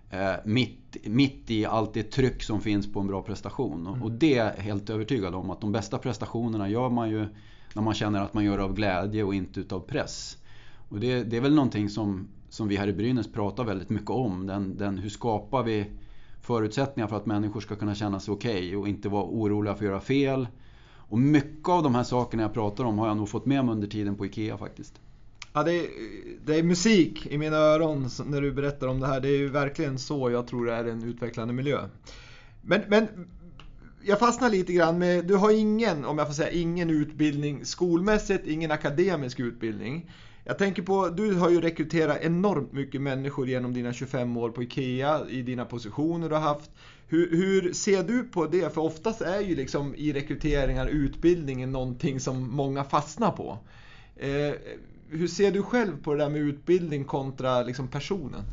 Eh, 0.10 0.34
mitt, 0.46 0.98
mitt 1.06 1.52
i 1.52 1.66
allt 1.66 1.94
det 1.94 2.04
tryck 2.04 2.44
som 2.44 2.62
finns 2.62 2.94
på 2.94 3.00
en 3.00 3.08
bra 3.08 3.22
prestation. 3.22 3.88
Mm. 3.88 4.04
Och 4.04 4.12
det 4.12 4.38
är 4.38 4.46
jag 4.46 4.54
helt 4.54 4.90
övertygad 4.90 5.36
om 5.36 5.50
att 5.50 5.62
de 5.62 5.72
bästa 5.72 5.98
prestationerna 5.98 6.70
gör 6.70 6.90
man 6.90 7.10
ju 7.10 7.28
när 7.74 7.82
man 7.82 7.94
känner 7.94 8.22
att 8.22 8.34
man 8.34 8.44
gör 8.44 8.58
av 8.58 8.74
glädje 8.74 9.24
och 9.24 9.36
inte 9.36 9.60
utav 9.60 9.80
press. 9.80 10.38
Och 10.90 11.00
det, 11.00 11.24
det 11.24 11.38
är 11.38 11.42
väl 11.42 11.56
någonting 11.56 11.90
som, 11.90 12.28
som 12.50 12.68
vi 12.68 12.76
här 12.76 12.88
i 12.88 12.94
Brynäs 12.94 13.32
pratar 13.32 13.64
väldigt 13.64 13.90
mycket 13.90 14.10
om. 14.10 14.48
Den, 14.48 14.78
den, 14.78 14.98
hur 14.98 15.10
skapar 15.10 15.64
vi 15.64 15.86
förutsättningar 16.50 17.08
för 17.08 17.18
att 17.18 17.26
människor 17.26 17.62
ska 17.62 17.76
kunna 17.76 17.96
känna 17.96 18.20
sig 18.20 18.32
okej 18.32 18.58
okay 18.58 18.76
och 18.76 18.88
inte 18.88 19.10
vara 19.10 19.24
oroliga 19.24 19.76
för 19.76 19.86
att 19.86 19.90
göra 19.90 20.02
fel. 20.02 20.48
Och 20.96 21.20
mycket 21.20 21.70
av 21.70 21.84
de 21.84 21.96
här 21.96 22.04
sakerna 22.04 22.44
jag 22.44 22.54
pratar 22.54 22.84
om 22.84 23.00
har 23.00 23.08
jag 23.08 23.18
nog 23.18 23.30
fått 23.30 23.46
med 23.46 23.66
mig 23.66 23.74
under 23.74 23.88
tiden 23.88 24.16
på 24.16 24.26
IKEA 24.26 24.58
faktiskt. 24.58 24.94
Ja, 25.54 25.64
det, 25.64 25.74
är, 25.74 25.88
det 26.46 26.60
är 26.60 26.64
musik 26.64 27.26
i 27.26 27.38
mina 27.38 27.58
öron 27.58 28.10
när 28.26 28.42
du 28.42 28.52
berättar 28.52 28.88
om 28.88 29.00
det 29.00 29.08
här. 29.08 29.20
Det 29.20 29.28
är 29.28 29.38
ju 29.38 29.50
verkligen 29.50 30.00
så 30.00 30.32
jag 30.32 30.48
tror 30.48 30.66
det 30.66 30.74
är 30.74 30.86
en 30.86 31.04
utvecklande 31.04 31.54
miljö. 31.54 31.80
Men, 32.62 32.82
men 32.88 33.08
jag 34.02 34.20
fastnar 34.20 34.50
lite 34.50 34.74
grann 34.74 35.00
med, 35.00 35.26
du 35.26 35.36
har 35.36 35.52
ingen, 35.52 36.06
om 36.06 36.18
jag 36.18 36.28
får 36.28 36.34
säga, 36.34 36.52
ingen 36.52 36.90
utbildning 36.90 37.66
skolmässigt, 37.66 38.48
ingen 38.48 38.72
akademisk 38.72 39.40
utbildning. 39.40 40.12
Jag 40.50 40.58
tänker 40.58 40.82
på, 40.82 41.10
du 41.10 41.34
har 41.34 41.50
ju 41.50 41.62
rekryterat 41.62 42.18
enormt 42.22 42.74
mycket 42.74 43.02
människor 43.02 43.48
genom 43.48 43.74
dina 43.74 43.94
25 43.94 44.38
år 44.38 44.50
på 44.50 44.64
IKEA 44.64 45.26
i 45.30 45.42
dina 45.42 45.66
positioner 45.66 46.30
du 46.30 46.36
har 46.36 46.42
haft. 46.42 46.72
Hur, 47.08 47.32
hur, 47.32 47.74
ser 47.74 48.04
du 48.04 48.24
på 48.24 48.46
det? 48.46 48.74
För 48.74 48.82
oftast 48.82 49.22
är 49.22 49.42
ju 49.42 49.56
liksom 49.56 49.96
i 49.96 50.14
rekryteringar 50.14 50.88
utbildningen 50.88 51.72
någonting 51.72 52.20
som 52.20 52.56
många 52.56 52.84
fastnar 52.84 53.32
på. 53.32 53.58
Eh, 54.16 54.54
hur 55.10 55.28
ser 55.28 55.52
du 55.52 55.64
själv 55.64 56.04
på 56.04 56.14
det 56.14 56.24
där 56.24 56.30
med 56.30 56.42
utbildning 56.42 57.04
kontra 57.04 57.64
liksom 57.64 57.88
personen? 57.88 58.44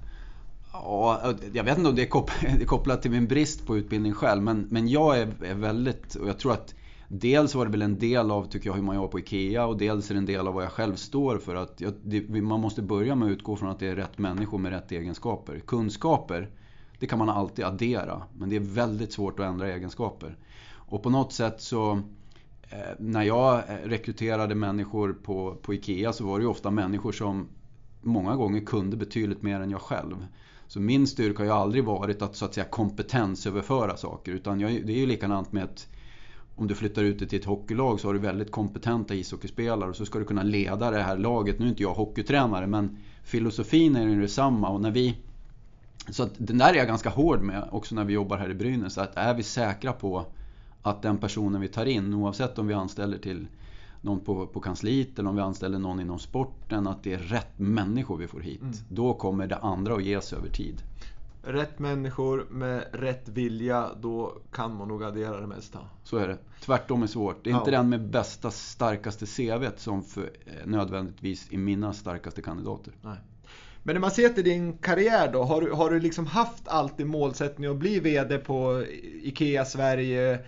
Ja, 0.73 1.35
jag 1.53 1.65
vet 1.65 1.79
inte 1.79 1.91
om 1.91 1.97
det 1.97 2.03
är 2.03 2.65
kopplat 2.67 3.03
till 3.03 3.11
min 3.11 3.27
brist 3.27 3.67
på 3.67 3.77
utbildning 3.77 4.13
själv, 4.13 4.43
men, 4.43 4.67
men 4.71 4.89
jag 4.89 5.19
är, 5.19 5.29
är 5.45 5.55
väldigt, 5.55 6.15
och 6.15 6.29
jag 6.29 6.39
tror 6.39 6.53
att 6.53 6.75
Dels 7.09 7.55
var 7.55 7.65
det 7.65 7.71
väl 7.71 7.83
en 7.83 7.99
del 7.99 8.31
av, 8.31 8.45
tycker 8.45 8.69
jag, 8.69 8.75
hur 8.75 8.83
man 8.83 8.97
jobbar 8.97 9.09
på 9.09 9.19
IKEA 9.19 9.67
och 9.67 9.77
dels 9.77 10.11
är 10.11 10.15
det 10.15 10.19
en 10.19 10.27
del 10.27 10.49
av 10.49 10.55
vad 10.55 10.65
jag 10.65 10.73
själv 10.73 10.97
står 10.97 11.39
för. 11.39 11.55
Att 11.55 11.81
jag, 11.81 11.93
det, 12.03 12.29
man 12.29 12.61
måste 12.61 12.83
börja 12.83 13.15
med 13.15 13.27
att 13.27 13.33
utgå 13.33 13.57
från 13.57 13.71
att 13.71 13.79
det 13.79 13.87
är 13.87 13.97
rätt 13.97 14.19
människor 14.19 14.59
med 14.59 14.73
rätt 14.73 14.93
egenskaper. 14.93 15.61
Kunskaper, 15.67 16.51
det 16.99 17.07
kan 17.07 17.19
man 17.19 17.29
alltid 17.29 17.65
addera, 17.65 18.23
men 18.35 18.49
det 18.49 18.57
är 18.57 18.61
väldigt 18.61 19.13
svårt 19.13 19.41
att 19.41 19.47
ändra 19.47 19.73
egenskaper. 19.73 20.37
Och 20.73 21.03
på 21.03 21.11
något 21.11 21.33
sätt 21.33 21.61
så, 21.61 21.93
eh, 22.71 22.79
när 22.99 23.23
jag 23.23 23.63
rekryterade 23.85 24.55
människor 24.55 25.13
på, 25.13 25.57
på 25.63 25.75
IKEA 25.75 26.13
så 26.13 26.27
var 26.27 26.39
det 26.39 26.43
ju 26.43 26.49
ofta 26.49 26.71
människor 26.71 27.13
som 27.13 27.49
många 28.03 28.37
gånger 28.37 28.61
kunde 28.61 28.97
betydligt 28.97 29.43
mer 29.43 29.61
än 29.61 29.71
jag 29.71 29.81
själv. 29.81 30.27
Så 30.67 30.81
min 30.81 31.07
styrka 31.07 31.39
har 31.39 31.45
ju 31.45 31.53
aldrig 31.53 31.85
varit 31.85 32.23
att 32.23 32.37
så 32.37 32.45
att 32.45 32.55
säga 32.55 32.67
kompetensöverföra 32.67 33.97
saker. 33.97 34.33
Utan 34.33 34.61
jag, 34.61 34.87
det 34.87 34.93
är 34.93 34.99
ju 34.99 35.07
likadant 35.07 35.53
med 35.53 35.65
ett 35.65 35.89
om 36.57 36.67
du 36.67 36.75
flyttar 36.75 37.03
ut 37.03 37.19
det 37.19 37.27
till 37.27 37.39
ett 37.39 37.45
hockeylag 37.45 38.01
så 38.01 38.09
har 38.09 38.15
du 38.15 38.21
väldigt 38.21 38.51
kompetenta 38.51 39.15
ishockeyspelare 39.15 39.91
och 39.91 39.97
så 39.97 40.07
ska 40.07 40.19
du 40.19 40.25
kunna 40.25 40.43
leda 40.43 40.91
det 40.91 41.03
här 41.03 41.17
laget. 41.19 41.59
Nu 41.59 41.65
är 41.65 41.71
inte 41.71 41.83
jag 41.83 41.95
hockeytränare 41.95 42.67
men 42.67 42.99
filosofin 43.23 43.97
är 43.97 44.09
ju 44.09 44.21
detsamma 44.21 44.69
och 44.69 44.81
när 44.81 44.91
vi 44.91 45.17
så 46.09 46.23
att 46.23 46.33
den 46.39 46.59
där 46.59 46.73
är 46.73 46.79
jag 46.79 46.87
ganska 46.87 47.11
hård 47.11 47.41
med 47.41 47.69
också 47.71 47.95
när 47.95 48.05
vi 48.05 48.13
jobbar 48.13 48.37
här 48.37 48.51
i 48.51 48.55
Brynäs. 48.55 48.99
Att 48.99 49.17
är 49.17 49.35
vi 49.35 49.43
säkra 49.43 49.93
på 49.93 50.27
att 50.83 51.03
den 51.03 51.19
personen 51.19 51.61
vi 51.61 51.69
tar 51.69 51.87
in, 51.87 52.15
oavsett 52.15 52.59
om 52.59 52.67
vi 52.67 52.75
anställer 52.75 53.19
till 53.19 53.47
någon 54.01 54.21
på, 54.21 54.47
på 54.47 54.61
kansliet 54.61 55.19
eller 55.19 55.29
om 55.29 55.37
vi 55.37 55.43
anställer 55.43 55.79
någon 55.79 56.01
inom 56.01 56.19
sporten, 56.19 56.87
att 56.87 57.03
det 57.03 57.13
är 57.13 57.19
rätt 57.19 57.59
människor 57.59 58.17
vi 58.17 58.27
får 58.27 58.41
hit. 58.41 58.63
Mm. 58.63 58.75
Då 58.89 59.15
kommer 59.15 59.47
det 59.47 59.57
andra 59.57 59.95
att 59.95 60.05
ges 60.05 60.33
över 60.33 60.49
tid 60.49 60.83
rätt 61.47 61.79
människor 61.79 62.47
med 62.51 62.85
rätt 62.93 63.29
vilja, 63.29 63.91
då 64.01 64.39
kan 64.53 64.77
man 64.77 64.89
nog 64.89 65.05
addera 65.05 65.41
det 65.41 65.47
mesta. 65.47 65.79
Så 66.05 66.17
är 66.17 66.29
det. 66.29 66.39
Tvärtom 66.61 67.03
är 67.03 67.07
svårt. 67.07 67.45
Det 67.45 67.51
är 67.51 67.53
ja. 67.53 67.59
inte 67.59 67.71
den 67.71 67.89
med 67.89 68.11
bästa, 68.11 68.51
starkaste 68.51 69.27
CV 69.27 69.69
som 69.77 70.03
för, 70.03 70.23
eh, 70.23 70.67
nödvändigtvis 70.67 71.49
är 71.53 71.59
mina 71.59 71.93
starkaste 71.93 72.43
kandidater. 72.43 72.93
Nej. 73.03 73.17
Men 73.83 73.95
när 73.95 74.01
man 74.01 74.11
ser 74.11 74.29
till 74.29 74.45
din 74.45 74.79
karriär 74.79 75.33
då, 75.33 75.43
har 75.43 75.61
du, 75.61 75.73
har 75.73 75.91
du 75.91 76.01
liksom 76.01 76.27
haft 76.27 76.69
alltid 76.69 77.07
målsättning 77.07 77.71
att 77.71 77.77
bli 77.77 78.01
VD 78.01 78.39
på 78.39 78.85
IKEA 79.23 79.65
Sverige, 79.65 80.39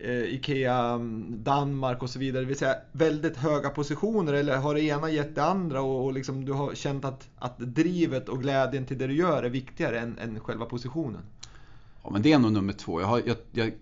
Eh, 0.00 0.34
IKEA 0.34 0.90
mm, 0.94 1.44
Danmark 1.44 2.02
och 2.02 2.10
så 2.10 2.18
vidare. 2.18 2.42
Det 2.42 2.46
vill 2.46 2.58
säga 2.58 2.76
väldigt 2.92 3.36
höga 3.36 3.70
positioner 3.70 4.32
eller 4.32 4.56
har 4.56 4.74
det 4.74 4.82
ena 4.82 5.10
gett 5.10 5.34
det 5.34 5.44
andra 5.44 5.82
och, 5.82 6.04
och 6.04 6.12
liksom 6.12 6.44
du 6.44 6.52
har 6.52 6.74
känt 6.74 7.04
att, 7.04 7.28
att 7.36 7.58
drivet 7.58 8.28
och 8.28 8.42
glädjen 8.42 8.86
till 8.86 8.98
det 8.98 9.06
du 9.06 9.14
gör 9.14 9.42
är 9.42 9.50
viktigare 9.50 10.00
än, 10.00 10.18
än 10.18 10.40
själva 10.40 10.66
positionen? 10.66 11.22
Ja 12.02 12.10
men 12.10 12.22
det 12.22 12.32
är 12.32 12.38
nog 12.38 12.52
nummer 12.52 12.72
två. 12.72 13.00
Jag, 13.00 13.08
har, 13.08 13.22
jag, 13.26 13.36
jag 13.52 13.72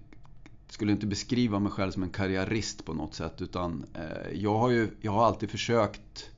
skulle 0.68 0.92
inte 0.92 1.06
beskriva 1.06 1.58
mig 1.58 1.72
själv 1.72 1.90
som 1.90 2.02
en 2.02 2.10
karriärist 2.10 2.84
på 2.84 2.94
något 2.94 3.14
sätt 3.14 3.42
utan 3.42 3.84
eh, 3.94 4.32
jag, 4.32 4.58
har 4.58 4.70
ju, 4.70 4.90
jag 5.00 5.12
har 5.12 5.26
alltid 5.26 5.50
försökt 5.50 6.30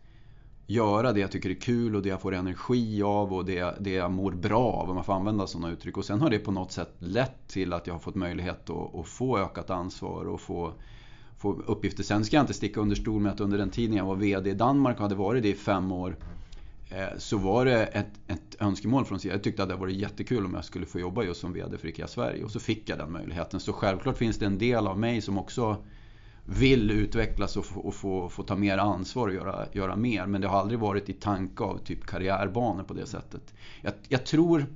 göra 0.67 1.13
det 1.13 1.21
jag 1.21 1.31
tycker 1.33 1.51
är 1.51 1.55
kul 1.55 1.97
och 1.97 2.03
det 2.03 2.09
jag 2.09 2.21
får 2.21 2.35
energi 2.35 3.03
av 3.03 3.33
och 3.33 3.45
det, 3.45 3.77
det 3.81 3.91
jag 3.91 4.13
mår 4.13 4.33
bra 4.33 4.73
av, 4.73 4.89
om 4.89 4.95
man 4.95 5.05
får 5.05 5.13
använda 5.13 5.47
sådana 5.47 5.73
uttryck. 5.73 5.97
Och 5.97 6.05
sen 6.05 6.21
har 6.21 6.31
det 6.31 6.39
på 6.39 6.51
något 6.51 6.73
sätt 6.73 6.95
lett 6.99 7.49
till 7.49 7.73
att 7.73 7.87
jag 7.87 7.95
har 7.95 7.99
fått 7.99 8.15
möjlighet 8.15 8.71
att, 8.71 8.95
att 8.95 9.09
få 9.09 9.39
ökat 9.39 9.71
ansvar 9.71 10.25
och 10.25 10.41
få, 10.41 10.73
få 11.39 11.53
uppgifter. 11.53 12.03
Sen 12.03 12.25
ska 12.25 12.37
jag 12.37 12.43
inte 12.43 12.55
sticka 12.55 12.81
under 12.81 12.97
stol 12.97 13.21
med 13.21 13.33
att 13.33 13.41
under 13.41 13.59
den 13.59 13.71
tiden 13.71 13.97
jag 13.97 14.05
var 14.05 14.17
VD 14.17 14.51
i 14.51 14.55
Danmark 14.55 14.97
och 14.97 15.03
hade 15.03 15.15
varit 15.15 15.43
det 15.43 15.49
i 15.49 15.55
fem 15.55 15.93
år 15.93 16.17
eh, 16.91 17.19
så 17.19 17.39
var 17.39 17.65
det 17.65 17.87
ett, 17.87 18.21
ett 18.27 18.57
önskemål 18.59 19.05
från 19.05 19.21
sidan. 19.21 19.37
Jag 19.37 19.45
tyckte 19.45 19.63
att 19.63 19.69
det 19.69 19.75
hade 19.75 19.81
varit 19.81 19.97
jättekul 19.97 20.45
om 20.45 20.55
jag 20.55 20.65
skulle 20.65 20.87
få 20.87 21.01
jobba 21.01 21.23
just 21.23 21.41
som 21.41 21.53
VD 21.53 21.79
för 21.79 21.89
IKEA 21.89 22.07
Sverige 22.07 22.45
och 22.45 22.51
så 22.51 22.61
fick 22.61 22.89
jag 22.89 22.99
den 22.99 23.13
möjligheten. 23.13 23.61
Så 23.61 23.73
självklart 23.73 24.19
finns 24.19 24.39
det 24.39 24.47
en 24.47 24.59
del 24.59 24.87
av 24.87 24.99
mig 24.99 25.21
som 25.21 25.39
också 25.39 25.77
vill 26.45 26.91
utvecklas 26.91 27.57
och, 27.57 27.67
få, 27.67 27.81
och 27.81 27.95
få, 27.95 28.29
få, 28.29 28.43
ta 28.43 28.57
mer 28.57 28.79
ansvar 28.79 29.29
och 29.29 29.35
göra, 29.35 29.67
göra 29.73 29.97
mer. 29.97 30.27
Men 30.27 30.41
det 30.41 30.49
har 30.49 30.59
aldrig 30.59 30.81
varit 30.81 31.09
i 31.09 31.13
tanke 31.13 31.65
av 31.65 31.79
typ 31.79 32.07
karriärbanor 32.07 32.83
på 32.83 32.95
det 32.95 33.07
sättet. 33.07 33.55
Jag, 33.81 33.93
jag 34.09 34.27
tror, 34.27 34.67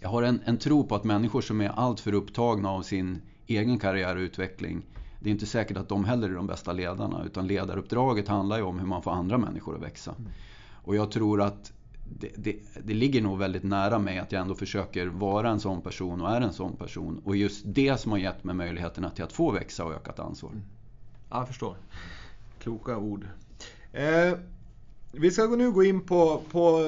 jag 0.00 0.08
har 0.08 0.22
en, 0.22 0.40
en, 0.44 0.58
tro 0.58 0.86
på 0.86 0.94
att 0.94 1.04
människor 1.04 1.40
som 1.40 1.60
är 1.60 1.68
alltför 1.68 2.14
upptagna 2.14 2.70
av 2.70 2.82
sin 2.82 3.22
egen 3.46 3.78
karriär 3.78 4.16
och 4.16 4.20
utveckling 4.20 4.82
det 5.20 5.28
är 5.28 5.32
inte 5.32 5.46
säkert 5.46 5.76
att 5.76 5.88
de 5.88 6.04
heller 6.04 6.30
är 6.30 6.34
de 6.34 6.46
bästa 6.46 6.72
ledarna 6.72 7.24
utan 7.24 7.46
ledaruppdraget 7.46 8.28
handlar 8.28 8.56
ju 8.56 8.62
om 8.62 8.78
hur 8.78 8.86
man 8.86 9.02
får 9.02 9.10
andra 9.10 9.38
människor 9.38 9.76
att 9.76 9.82
växa. 9.82 10.14
Mm. 10.18 10.30
Och 10.72 10.96
jag 10.96 11.10
tror 11.10 11.42
att 11.42 11.72
det, 12.18 12.30
det, 12.36 12.56
det, 12.84 12.94
ligger 12.94 13.22
nog 13.22 13.38
väldigt 13.38 13.62
nära 13.62 13.98
mig 13.98 14.18
att 14.18 14.32
jag 14.32 14.42
ändå 14.42 14.54
försöker 14.54 15.06
vara 15.06 15.50
en 15.50 15.60
sån 15.60 15.82
person 15.82 16.20
och 16.20 16.30
är 16.30 16.40
en 16.40 16.52
sån 16.52 16.76
person. 16.76 17.20
Och 17.24 17.36
just 17.36 17.62
det 17.64 18.00
som 18.00 18.12
har 18.12 18.18
gett 18.18 18.44
mig 18.44 18.54
möjligheterna 18.54 19.10
till 19.10 19.24
att 19.24 19.32
få 19.32 19.50
växa 19.50 19.84
och 19.84 19.92
ökat 19.92 20.18
ansvar. 20.18 20.50
Mm. 20.50 20.62
Ja, 21.30 21.38
jag 21.38 21.48
förstår. 21.48 21.76
Kloka 22.62 22.96
ord. 22.96 23.26
Eh, 23.92 24.38
vi 25.12 25.30
ska 25.30 25.46
nu 25.46 25.70
gå 25.70 25.84
in 25.84 26.00
på, 26.00 26.42
på, 26.50 26.80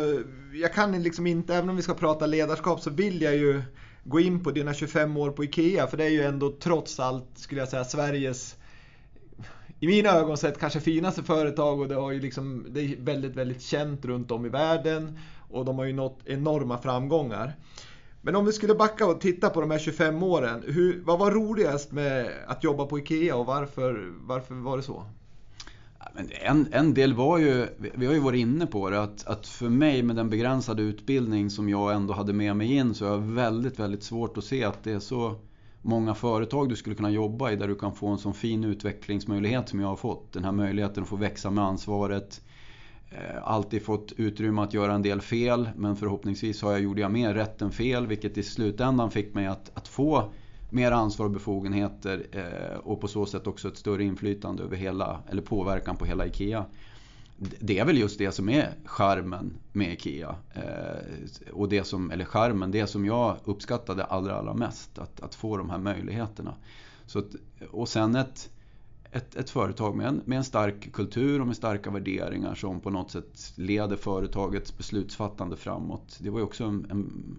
jag 0.54 0.74
kan 0.74 1.02
liksom 1.02 1.26
inte, 1.26 1.54
även 1.54 1.70
om 1.70 1.76
vi 1.76 1.82
ska 1.82 1.94
prata 1.94 2.26
ledarskap 2.26 2.80
så 2.80 2.90
vill 2.90 3.22
jag 3.22 3.36
ju 3.36 3.62
gå 4.04 4.20
in 4.20 4.44
på 4.44 4.50
dina 4.50 4.74
25 4.74 5.16
år 5.16 5.30
på 5.30 5.44
IKEA. 5.44 5.86
För 5.86 5.96
det 5.96 6.04
är 6.04 6.10
ju 6.10 6.22
ändå 6.22 6.52
trots 6.60 7.00
allt, 7.00 7.28
skulle 7.34 7.60
jag 7.60 7.68
säga, 7.68 7.84
Sveriges 7.84 8.56
i 9.82 9.86
mina 9.86 10.10
ögon 10.10 10.36
sett 10.36 10.58
kanske 10.58 10.80
finaste 10.80 11.22
företag 11.22 11.80
och 11.80 11.88
det, 11.88 11.94
har 11.94 12.12
ju 12.12 12.20
liksom, 12.20 12.66
det 12.70 12.80
är 12.80 12.96
väldigt, 13.00 13.36
väldigt 13.36 13.62
känt 13.62 14.04
runt 14.04 14.30
om 14.30 14.46
i 14.46 14.48
världen 14.48 15.18
och 15.50 15.64
de 15.64 15.78
har 15.78 15.84
ju 15.84 15.92
nått 15.92 16.20
enorma 16.24 16.78
framgångar. 16.78 17.52
Men 18.20 18.36
om 18.36 18.46
vi 18.46 18.52
skulle 18.52 18.74
backa 18.74 19.06
och 19.06 19.20
titta 19.20 19.50
på 19.50 19.60
de 19.60 19.70
här 19.70 19.78
25 19.78 20.22
åren, 20.22 20.62
hur, 20.66 21.02
vad 21.04 21.18
var 21.18 21.30
roligast 21.30 21.92
med 21.92 22.30
att 22.46 22.64
jobba 22.64 22.86
på 22.86 22.98
IKEA 22.98 23.36
och 23.36 23.46
varför, 23.46 24.12
varför 24.20 24.54
var 24.54 24.76
det 24.76 24.82
så? 24.82 25.04
En, 26.42 26.68
en 26.72 26.94
del 26.94 27.14
var 27.14 27.38
ju, 27.38 27.66
vi 27.94 28.06
har 28.06 28.14
ju 28.14 28.20
varit 28.20 28.40
inne 28.40 28.66
på 28.66 28.90
det, 28.90 29.02
att, 29.02 29.26
att 29.26 29.46
för 29.46 29.68
mig 29.68 30.02
med 30.02 30.16
den 30.16 30.30
begränsade 30.30 30.82
utbildning 30.82 31.50
som 31.50 31.68
jag 31.68 31.92
ändå 31.92 32.14
hade 32.14 32.32
med 32.32 32.56
mig 32.56 32.72
in 32.72 32.94
så 32.94 33.14
är 33.14 33.18
det 33.18 33.34
väldigt, 33.34 33.78
väldigt 33.78 34.02
svårt 34.02 34.38
att 34.38 34.44
se 34.44 34.64
att 34.64 34.84
det 34.84 34.92
är 34.92 35.00
så 35.00 35.36
många 35.82 36.14
företag 36.14 36.68
du 36.68 36.76
skulle 36.76 36.96
kunna 36.96 37.10
jobba 37.10 37.50
i 37.50 37.56
där 37.56 37.68
du 37.68 37.74
kan 37.74 37.94
få 37.94 38.08
en 38.08 38.18
sån 38.18 38.34
fin 38.34 38.64
utvecklingsmöjlighet 38.64 39.68
som 39.68 39.80
jag 39.80 39.88
har 39.88 39.96
fått. 39.96 40.32
Den 40.32 40.44
här 40.44 40.52
möjligheten 40.52 41.02
att 41.02 41.08
få 41.08 41.16
växa 41.16 41.50
med 41.50 41.64
ansvaret. 41.64 42.40
Eh, 43.10 43.42
alltid 43.42 43.84
fått 43.84 44.12
utrymme 44.16 44.62
att 44.62 44.74
göra 44.74 44.92
en 44.92 45.02
del 45.02 45.20
fel 45.20 45.68
men 45.76 45.96
förhoppningsvis 45.96 46.62
har 46.62 46.72
jag, 46.72 46.80
gjorde 46.80 47.00
jag 47.00 47.10
mer 47.10 47.34
rätt 47.34 47.62
än 47.62 47.70
fel 47.70 48.06
vilket 48.06 48.38
i 48.38 48.42
slutändan 48.42 49.10
fick 49.10 49.34
mig 49.34 49.46
att, 49.46 49.70
att 49.74 49.88
få 49.88 50.32
mer 50.70 50.92
ansvar 50.92 51.26
och 51.26 51.32
befogenheter 51.32 52.26
eh, 52.32 52.78
och 52.78 53.00
på 53.00 53.08
så 53.08 53.26
sätt 53.26 53.46
också 53.46 53.68
ett 53.68 53.76
större 53.76 54.04
inflytande 54.04 54.62
över 54.62 54.76
hela, 54.76 55.22
eller 55.30 55.42
påverkan 55.42 55.96
på 55.96 56.04
hela 56.04 56.26
IKEA. 56.26 56.64
Det 57.60 57.78
är 57.78 57.84
väl 57.84 57.98
just 57.98 58.18
det 58.18 58.32
som 58.32 58.48
är 58.48 58.74
charmen 58.84 59.54
med 59.72 59.92
IKEA. 59.92 60.36
Eh, 60.54 61.52
och 61.52 61.68
det 61.68 61.84
som, 61.84 62.10
eller 62.10 62.24
charmen, 62.24 62.70
det 62.70 62.86
som 62.86 63.06
jag 63.06 63.36
uppskattade 63.44 64.04
allra, 64.04 64.34
allra 64.34 64.54
mest. 64.54 64.98
Att, 64.98 65.20
att 65.20 65.34
få 65.34 65.56
de 65.56 65.70
här 65.70 65.78
möjligheterna. 65.78 66.54
Så 67.06 67.18
att, 67.18 67.30
och 67.70 67.88
sen 67.88 68.14
ett, 68.14 68.50
ett, 69.10 69.36
ett 69.36 69.50
företag 69.50 69.96
med 69.96 70.06
en, 70.06 70.22
med 70.24 70.38
en 70.38 70.44
stark 70.44 70.92
kultur 70.92 71.40
och 71.40 71.46
med 71.46 71.56
starka 71.56 71.90
värderingar 71.90 72.54
som 72.54 72.80
på 72.80 72.90
något 72.90 73.10
sätt 73.10 73.52
leder 73.54 73.96
företagets 73.96 74.78
beslutsfattande 74.78 75.56
framåt. 75.56 76.18
Det 76.20 76.30
var 76.30 76.38
ju 76.38 76.44
också 76.44 76.64
en, 76.64 76.86
en, 76.90 77.36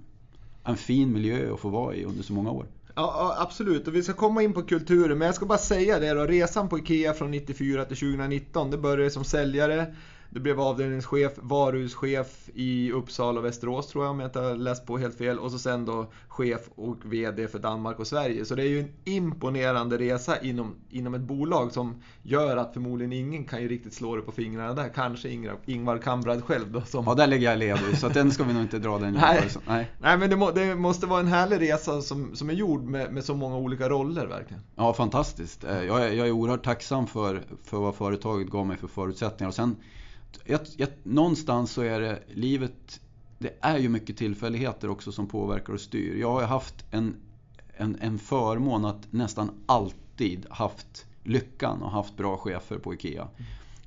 en 0.63 0.77
fin 0.77 1.13
miljö 1.13 1.53
att 1.53 1.59
få 1.59 1.69
vara 1.69 1.95
i 1.95 2.03
under 2.03 2.23
så 2.23 2.33
många 2.33 2.51
år. 2.51 2.67
Ja, 2.95 3.35
absolut. 3.39 3.87
Och 3.87 3.95
vi 3.95 4.03
ska 4.03 4.13
komma 4.13 4.43
in 4.43 4.53
på 4.53 4.63
kulturen. 4.63 5.17
Men 5.17 5.25
jag 5.25 5.35
ska 5.35 5.45
bara 5.45 5.57
säga 5.57 5.99
det 5.99 6.13
då. 6.13 6.25
Resan 6.25 6.69
på 6.69 6.79
IKEA 6.79 7.13
från 7.13 7.31
94 7.31 7.85
till 7.85 7.97
2019. 7.97 8.71
Det 8.71 8.77
började 8.77 9.11
som 9.11 9.23
säljare. 9.23 9.95
Du 10.33 10.39
blev 10.39 10.61
avdelningschef, 10.61 11.31
varuhuschef 11.35 12.49
i 12.53 12.91
Uppsala 12.91 13.39
och 13.39 13.45
Västerås 13.45 13.87
tror 13.87 14.03
jag 14.03 14.11
om 14.11 14.19
jag 14.19 14.27
inte 14.27 14.39
har 14.39 14.55
läst 14.55 14.85
på 14.85 14.97
helt 14.97 15.17
fel. 15.17 15.39
Och 15.39 15.51
så 15.51 15.59
sen 15.59 15.85
då 15.85 16.05
chef 16.27 16.61
och 16.75 16.97
VD 17.03 17.47
för 17.47 17.59
Danmark 17.59 17.99
och 17.99 18.07
Sverige. 18.07 18.45
Så 18.45 18.55
det 18.55 18.63
är 18.63 18.67
ju 18.67 18.79
en 18.79 18.89
imponerande 19.03 19.97
resa 19.97 20.41
inom, 20.41 20.75
inom 20.89 21.13
ett 21.13 21.21
bolag 21.21 21.71
som 21.71 22.01
gör 22.21 22.57
att 22.57 22.73
förmodligen 22.73 23.13
ingen 23.13 23.45
kan 23.45 23.61
ju 23.61 23.67
riktigt 23.67 23.93
slå 23.93 24.15
det 24.15 24.21
på 24.21 24.31
fingrarna 24.31 24.73
där. 24.73 24.89
Kanske 24.89 25.29
Ingvar, 25.29 25.57
Ingvar 25.65 25.97
Kamprad 25.97 26.43
själv 26.43 26.71
då. 26.71 26.81
Som... 26.81 27.05
Ja, 27.07 27.13
där 27.13 27.27
lägger 27.27 27.49
jag 27.49 27.59
led 27.59 27.79
så 27.99 28.09
den 28.09 28.31
ska 28.31 28.43
vi 28.43 28.53
nog 28.53 28.61
inte 28.61 28.79
dra 28.79 28.99
den 28.99 29.13
Nej. 29.13 29.49
Nej. 29.67 29.91
Nej, 29.99 30.17
men 30.17 30.29
det, 30.29 30.35
må, 30.35 30.51
det, 30.51 30.75
måste 30.75 31.05
vara 31.05 31.19
en 31.19 31.27
härlig 31.27 31.61
resa 31.61 32.01
som, 32.01 32.35
som 32.35 32.49
är 32.49 32.53
gjord 32.53 32.83
med, 32.83 33.13
med 33.13 33.23
så 33.23 33.35
många 33.35 33.57
olika 33.57 33.89
roller 33.89 34.27
verkligen. 34.27 34.63
Ja, 34.75 34.93
fantastiskt. 34.93 35.63
Eh, 35.63 35.83
jag 35.83 36.03
är, 36.03 36.11
jag 36.11 36.27
är 36.27 36.31
oerhört 36.31 36.63
tacksam 36.63 37.07
för, 37.07 37.41
för 37.63 37.77
vad 37.77 37.95
företaget 37.95 38.49
gav 38.49 38.67
mig 38.67 38.77
för 38.77 38.87
förutsättningar. 38.87 39.47
Och 39.47 39.55
sen 39.55 39.75
jag, 40.45 40.59
jag, 40.77 40.89
någonstans 41.03 41.71
så 41.71 41.81
är 41.81 41.99
det 41.99 42.23
livet, 42.33 43.01
det 43.39 43.53
är 43.61 43.77
ju 43.77 43.89
mycket 43.89 44.17
tillfälligheter 44.17 44.89
också 44.89 45.11
som 45.11 45.27
påverkar 45.27 45.73
och 45.73 45.81
styr. 45.81 46.19
Jag 46.19 46.31
har 46.31 46.43
haft 46.43 46.85
en, 46.91 47.15
en, 47.77 47.97
en 48.01 48.19
förmån 48.19 48.85
att 48.85 49.13
nästan 49.13 49.51
alltid 49.65 50.45
haft 50.49 51.05
lyckan 51.23 51.81
och 51.81 51.91
haft 51.91 52.17
bra 52.17 52.37
chefer 52.37 52.77
på 52.77 52.93
IKEA. 52.93 53.27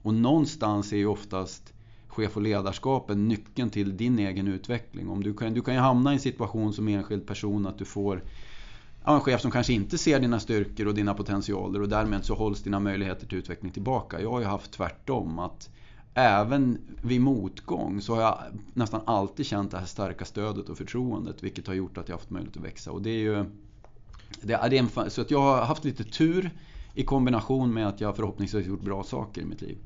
Och 0.02 0.14
någonstans 0.14 0.92
är 0.92 0.96
ju 0.96 1.06
oftast 1.06 1.72
chef 2.08 2.36
och 2.36 2.42
ledarskapen 2.42 3.28
nyckeln 3.28 3.70
till 3.70 3.96
din 3.96 4.18
egen 4.18 4.48
utveckling. 4.48 5.08
Om 5.08 5.22
du, 5.22 5.34
kan, 5.34 5.54
du 5.54 5.62
kan 5.62 5.74
ju 5.74 5.80
hamna 5.80 6.10
i 6.12 6.14
en 6.14 6.20
situation 6.20 6.72
som 6.72 6.88
enskild 6.88 7.26
person 7.26 7.66
att 7.66 7.78
du 7.78 7.84
får 7.84 8.22
ja, 9.04 9.14
en 9.14 9.20
chef 9.20 9.40
som 9.40 9.50
kanske 9.50 9.72
inte 9.72 9.98
ser 9.98 10.20
dina 10.20 10.40
styrkor 10.40 10.86
och 10.86 10.94
dina 10.94 11.14
potentialer 11.14 11.82
och 11.82 11.88
därmed 11.88 12.24
så 12.24 12.34
hålls 12.34 12.62
dina 12.62 12.80
möjligheter 12.80 13.26
till 13.26 13.38
utveckling 13.38 13.72
tillbaka. 13.72 14.20
Jag 14.20 14.30
har 14.30 14.40
ju 14.40 14.46
haft 14.46 14.72
tvärtom. 14.72 15.38
att 15.38 15.70
även 16.18 16.78
vid 17.02 17.20
motgång 17.20 18.00
så 18.00 18.14
har 18.14 18.22
jag 18.22 18.38
nästan 18.74 19.00
alltid 19.04 19.46
känt 19.46 19.70
det 19.70 19.78
här 19.78 19.86
starka 19.86 20.24
stödet 20.24 20.68
och 20.68 20.78
förtroendet 20.78 21.42
vilket 21.42 21.66
har 21.66 21.74
gjort 21.74 21.98
att 21.98 22.08
jag 22.08 22.16
haft 22.16 22.30
möjlighet 22.30 22.56
att 22.56 22.64
växa. 22.64 22.90
Och 22.90 23.02
det 23.02 23.10
är 23.10 23.18
ju, 23.18 23.44
det 24.40 24.52
är 24.52 24.74
en, 24.74 25.10
så 25.10 25.20
att 25.20 25.30
jag 25.30 25.40
har 25.40 25.64
haft 25.64 25.84
lite 25.84 26.04
tur 26.04 26.50
i 26.94 27.02
kombination 27.02 27.74
med 27.74 27.88
att 27.88 28.00
jag 28.00 28.16
förhoppningsvis 28.16 28.66
gjort 28.66 28.80
bra 28.80 29.04
saker 29.04 29.42
i 29.42 29.44
mitt 29.44 29.60
liv. 29.60 29.78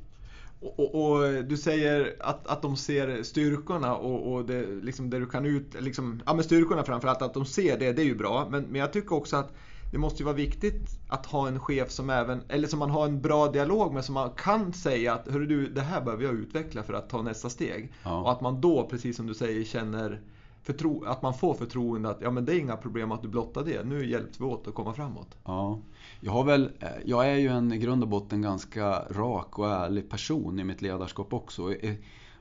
Och, 0.61 0.81
och, 0.81 1.11
och, 1.11 1.44
du 1.44 1.57
säger 1.57 2.16
att, 2.20 2.46
att 2.46 2.62
de 2.62 2.76
ser 2.76 3.22
styrkorna 3.22 3.96
och, 3.96 4.33
och 4.33 4.44
det, 4.44 4.66
liksom 4.66 5.11
det 5.11 5.18
du 5.18 5.26
kan 5.26 5.46
ut... 5.46 5.76
Liksom, 5.81 6.22
ja 6.26 6.35
men 6.35 6.44
styrkorna 6.44 6.85
framförallt, 6.85 7.22
att 7.22 7.35
de 7.35 7.44
ser 7.44 7.78
det, 7.78 7.92
det 7.92 8.02
är 8.02 8.07
ju 8.07 8.16
bra. 8.16 8.48
Men, 8.50 8.62
men 8.62 8.81
jag 8.81 8.92
tycker 8.92 9.14
också 9.14 9.37
att 9.37 9.52
det 9.90 9.98
måste 9.98 10.18
ju 10.18 10.24
vara 10.24 10.37
viktigt 10.37 10.98
att 11.09 11.26
ha 11.26 11.48
en 11.48 11.61
chef 11.61 11.90
som 11.90 12.11
även, 12.11 12.42
eller 12.48 12.68
som 12.68 12.79
man 12.79 12.90
har 12.90 13.05
en 13.07 13.20
bra 13.20 13.48
dialog 13.50 13.94
med, 13.94 14.05
som 14.05 14.14
man 14.14 14.31
kan 14.31 14.72
säga 14.72 15.14
att 15.14 15.29
Hörru 15.29 15.46
du, 15.46 15.68
det 15.68 15.81
här 15.81 16.00
behöver 16.00 16.24
jag 16.24 16.35
utveckla 16.35 16.83
för 16.83 16.92
att 16.92 17.09
ta 17.09 17.22
nästa 17.22 17.50
steg. 17.50 17.92
Ja. 18.03 18.20
Och 18.20 18.33
att 18.33 18.40
man 18.40 18.61
då, 18.61 18.87
precis 18.90 19.16
som 19.16 19.26
du 19.26 19.35
säger, 19.35 19.64
känner 19.64 20.20
förtro, 20.62 21.05
att 21.05 21.22
man 21.22 21.35
får 21.35 21.55
förtroende 21.55 22.11
att 22.11 22.20
ja 22.20 22.31
men 22.31 22.44
det 22.44 22.55
är 22.55 22.59
inga 22.59 22.76
problem 22.76 23.12
att 23.12 23.22
du 23.22 23.29
blottar 23.29 23.64
det. 23.64 23.85
Nu 23.85 24.07
hjälps 24.07 24.40
vi 24.40 24.44
åt 24.44 24.68
att 24.68 24.74
komma 24.74 24.94
framåt. 24.94 25.37
Ja. 25.44 25.79
Jag, 26.20 26.33
har 26.33 26.44
väl, 26.44 26.70
jag 27.05 27.29
är 27.29 27.37
ju 27.37 27.48
en 27.48 27.72
i 27.72 27.79
grund 27.79 28.03
och 28.03 28.09
botten 28.09 28.42
ganska 28.42 29.03
rak 29.11 29.59
och 29.59 29.70
ärlig 29.70 30.11
person 30.11 30.61
i 30.61 30.64
mitt 30.64 30.83
ledarskap 30.83 31.33
också. 31.33 31.74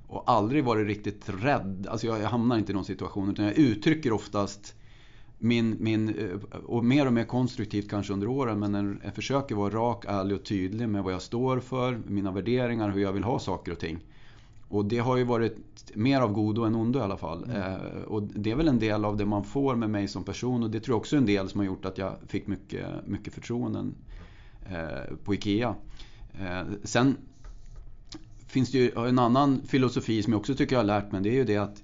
Och 0.08 0.24
aldrig 0.26 0.64
varit 0.64 0.88
riktigt 0.88 1.30
rädd. 1.30 1.88
Alltså 1.90 2.08
jag, 2.08 2.20
jag 2.20 2.30
hamnar 2.30 2.58
inte 2.58 2.72
i 2.72 2.76
någon 2.76 2.86
situation 2.86 3.32
utan 3.32 3.46
jag 3.46 3.58
uttrycker 3.58 4.14
oftast 4.14 4.76
min, 5.40 5.78
min, 5.80 6.10
eh, 6.10 6.60
och 6.66 6.86
mer 6.86 7.06
och 7.06 7.14
mer 7.14 7.26
konstruktivt 7.26 7.90
kanske 7.90 8.14
under 8.14 8.28
åren, 8.28 8.60
men 8.60 9.00
jag 9.04 9.16
försöker 9.16 9.56
vara 9.56 9.74
rak, 9.74 10.06
ärlig 10.08 10.38
och 10.38 10.44
tydlig 10.44 10.90
med 10.90 11.04
vad 11.04 11.14
jag 11.14 11.22
står 11.22 11.60
för, 11.60 12.00
mina 12.08 12.32
värderingar, 12.32 12.90
hur 12.90 13.02
jag 13.02 13.14
vill 13.14 13.24
ha 13.24 13.40
saker 13.40 13.72
och 13.72 13.80
ting. 13.80 14.00
Och 14.68 14.86
det 14.86 14.98
har 14.98 15.18
ju 15.18 15.24
varit 15.24 15.58
mer 15.96 16.22
av 16.22 16.34
godo 16.34 16.64
än 16.64 16.76
ondo 16.76 17.00
i 17.00 17.02
alla 17.02 17.18
fall. 17.18 17.44
Mm. 17.44 17.56
Eh, 17.58 18.02
och 18.08 18.24
det 18.24 18.52
är 18.52 18.56
väl 18.56 18.68
en 18.68 18.80
del 18.80 19.06
av 19.06 19.18
det 19.18 19.26
man 19.26 19.44
får 19.44 19.76
med 19.76 19.90
mig 19.90 20.08
som 20.08 20.24
person 20.24 20.64
och 20.64 20.70
det 20.70 20.80
tror 20.80 20.94
jag 20.94 21.00
också 21.00 21.16
är 21.16 21.18
en 21.18 21.26
del 21.26 21.50
som 21.50 21.60
har 21.60 21.66
gjort 21.66 21.86
att 21.86 21.98
jag 21.98 22.16
fick 22.28 22.48
mycket, 22.48 22.86
mycket 23.06 23.34
förtroenden 23.34 23.96
eh, 24.72 25.16
på 25.24 25.34
IKEA. 25.34 25.76
Eh, 26.40 26.62
sen 26.84 27.18
finns 28.48 28.72
det 28.72 28.78
ju 28.78 29.08
en 29.08 29.20
annan 29.20 29.62
filosofi 29.68 30.24
som 30.24 30.34
jag 30.34 30.40
också 30.40 30.56
tycker 30.56 30.76
jag 30.76 30.80
har 30.80 30.88
lärt 30.88 31.12
mig. 31.12 31.22
Det 31.22 31.30
är 31.30 31.34
ju 31.34 31.44
det 31.44 31.58
att 31.58 31.84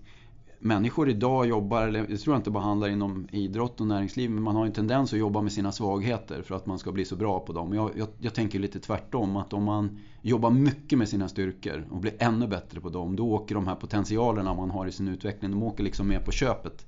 människor 0.65 1.09
idag 1.09 1.45
jobbar, 1.45 1.87
eller 1.87 2.07
det 2.07 2.17
tror 2.17 2.33
jag 2.33 2.39
inte 2.39 2.51
bara 2.51 2.63
handlar 2.63 2.87
inom 2.87 3.27
idrott 3.31 3.81
och 3.81 3.87
näringsliv, 3.87 4.29
men 4.29 4.43
man 4.43 4.55
har 4.55 4.65
en 4.65 4.71
tendens 4.71 5.13
att 5.13 5.19
jobba 5.19 5.41
med 5.41 5.51
sina 5.51 5.71
svagheter 5.71 6.41
för 6.41 6.55
att 6.55 6.65
man 6.65 6.79
ska 6.79 6.91
bli 6.91 7.05
så 7.05 7.15
bra 7.15 7.39
på 7.39 7.53
dem. 7.53 7.73
Jag, 7.73 7.91
jag, 7.97 8.07
jag, 8.19 8.33
tänker 8.33 8.59
lite 8.59 8.79
tvärtom, 8.79 9.35
att 9.35 9.53
om 9.53 9.63
man 9.63 9.99
jobbar 10.21 10.49
mycket 10.49 10.99
med 10.99 11.09
sina 11.09 11.27
styrkor 11.27 11.85
och 11.91 11.97
blir 11.97 12.13
ännu 12.19 12.47
bättre 12.47 12.81
på 12.81 12.89
dem, 12.89 13.15
då 13.15 13.31
åker 13.31 13.55
de 13.55 13.67
här 13.67 13.75
potentialerna 13.75 14.53
man 14.53 14.71
har 14.71 14.87
i 14.87 14.91
sin 14.91 15.07
utveckling, 15.07 15.51
de 15.51 15.63
åker 15.63 15.83
liksom 15.83 16.07
med 16.07 16.25
på 16.25 16.31
köpet. 16.31 16.85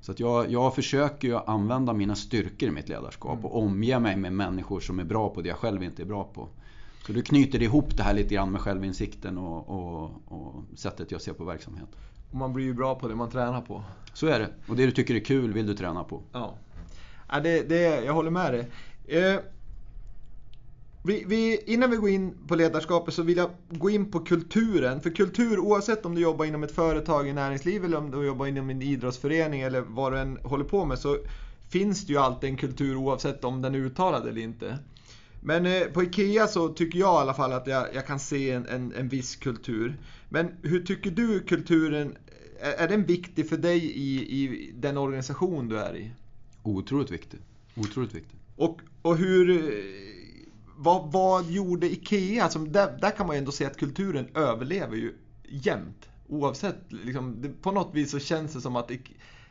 Så 0.00 0.12
att 0.12 0.20
jag, 0.20 0.50
jag 0.50 0.74
försöker 0.74 1.28
ju 1.28 1.36
använda 1.36 1.92
mina 1.92 2.14
styrkor 2.14 2.68
i 2.68 2.72
mitt 2.72 2.88
ledarskap 2.88 3.44
och 3.44 3.62
omge 3.62 3.98
mig 3.98 4.16
med 4.16 4.32
människor 4.32 4.80
som 4.80 4.98
är 4.98 5.04
bra 5.04 5.28
på 5.28 5.42
det 5.42 5.48
jag 5.48 5.58
själv 5.58 5.82
inte 5.82 6.02
är 6.02 6.06
bra 6.06 6.24
på. 6.24 6.48
Så 7.06 7.12
du 7.12 7.22
knyter 7.22 7.62
ihop 7.62 7.96
det 7.96 8.02
här 8.02 8.14
lite 8.14 8.34
grann 8.34 8.50
med 8.50 8.60
självinsikten 8.60 9.38
och, 9.38 9.68
och, 9.68 10.10
och 10.24 10.54
sättet 10.74 11.10
jag 11.10 11.20
ser 11.20 11.32
på 11.32 11.44
verksamhet. 11.44 11.88
Och 12.32 12.38
man 12.38 12.52
blir 12.52 12.64
ju 12.64 12.74
bra 12.74 12.94
på 12.94 13.08
det 13.08 13.14
man 13.14 13.30
tränar 13.30 13.60
på. 13.60 13.82
Så 14.12 14.26
är 14.26 14.38
det. 14.38 14.48
Och 14.66 14.76
det 14.76 14.86
du 14.86 14.92
tycker 14.92 15.14
är 15.14 15.20
kul 15.20 15.52
vill 15.52 15.66
du 15.66 15.74
träna 15.74 16.04
på. 16.04 16.22
Ja. 16.32 16.54
ja 17.28 17.40
det, 17.40 17.68
det, 17.68 18.04
jag 18.04 18.12
håller 18.12 18.30
med 18.30 18.52
dig. 18.52 18.70
Eh, 19.06 19.40
vi, 21.04 21.24
vi, 21.26 21.60
innan 21.66 21.90
vi 21.90 21.96
går 21.96 22.08
in 22.08 22.34
på 22.48 22.54
ledarskapet 22.54 23.14
så 23.14 23.22
vill 23.22 23.36
jag 23.36 23.50
gå 23.68 23.90
in 23.90 24.10
på 24.10 24.20
kulturen. 24.20 25.00
För 25.00 25.10
kultur, 25.10 25.58
oavsett 25.58 26.06
om 26.06 26.14
du 26.14 26.20
jobbar 26.20 26.44
inom 26.44 26.62
ett 26.62 26.74
företag 26.74 27.28
i 27.28 27.32
näringsliv 27.32 27.84
eller 27.84 27.98
om 27.98 28.10
du 28.10 28.26
jobbar 28.26 28.46
inom 28.46 28.70
en 28.70 28.82
idrottsförening 28.82 29.60
eller 29.60 29.80
vad 29.80 30.12
du 30.12 30.18
än 30.18 30.38
håller 30.42 30.64
på 30.64 30.84
med 30.84 30.98
så 30.98 31.18
finns 31.68 32.06
det 32.06 32.12
ju 32.12 32.18
alltid 32.18 32.50
en 32.50 32.56
kultur 32.56 32.96
oavsett 32.96 33.44
om 33.44 33.62
den 33.62 33.74
är 33.74 33.78
uttalad 33.78 34.28
eller 34.28 34.40
inte. 34.40 34.78
Men 35.44 35.66
eh, 35.66 35.82
på 35.82 36.02
IKEA 36.02 36.46
så 36.46 36.68
tycker 36.68 36.98
jag 36.98 37.14
i 37.14 37.22
alla 37.22 37.34
fall 37.34 37.52
att 37.52 37.66
jag, 37.66 37.94
jag 37.94 38.06
kan 38.06 38.18
se 38.18 38.50
en, 38.50 38.66
en, 38.66 38.94
en, 38.94 39.08
viss 39.08 39.36
kultur. 39.36 39.96
Men 40.28 40.48
hur 40.62 40.80
tycker 40.80 41.10
du 41.10 41.40
kulturen, 41.40 42.16
är, 42.62 42.88
den 42.88 43.04
viktig 43.04 43.48
för 43.48 43.56
dig 43.56 43.84
i, 43.84 44.42
i 44.42 44.72
den 44.74 44.98
organisation 44.98 45.68
du 45.68 45.78
är 45.78 45.96
i? 45.96 46.10
Otroligt 46.62 47.10
viktig. 47.10 47.40
Otroligt 47.76 48.14
viktig. 48.14 48.38
Och, 48.56 48.80
och 49.02 49.16
hur, 49.16 49.74
vad, 50.76 51.12
vad 51.12 51.50
gjorde 51.50 51.92
IKEA? 51.92 52.44
Alltså, 52.44 52.58
där, 52.58 52.98
där 53.00 53.10
kan 53.10 53.26
man 53.26 53.36
ju 53.36 53.38
ändå 53.38 53.52
se 53.52 53.64
att 53.64 53.76
kulturen 53.76 54.28
överlever 54.34 54.96
ju 54.96 55.14
jämt. 55.48 56.08
Oavsett, 56.28 56.78
liksom, 56.88 57.42
det, 57.42 57.48
på 57.48 57.72
något 57.72 57.94
vis 57.94 58.10
så 58.10 58.18
känns 58.18 58.52
det 58.52 58.60
som 58.60 58.76
att 58.76 58.90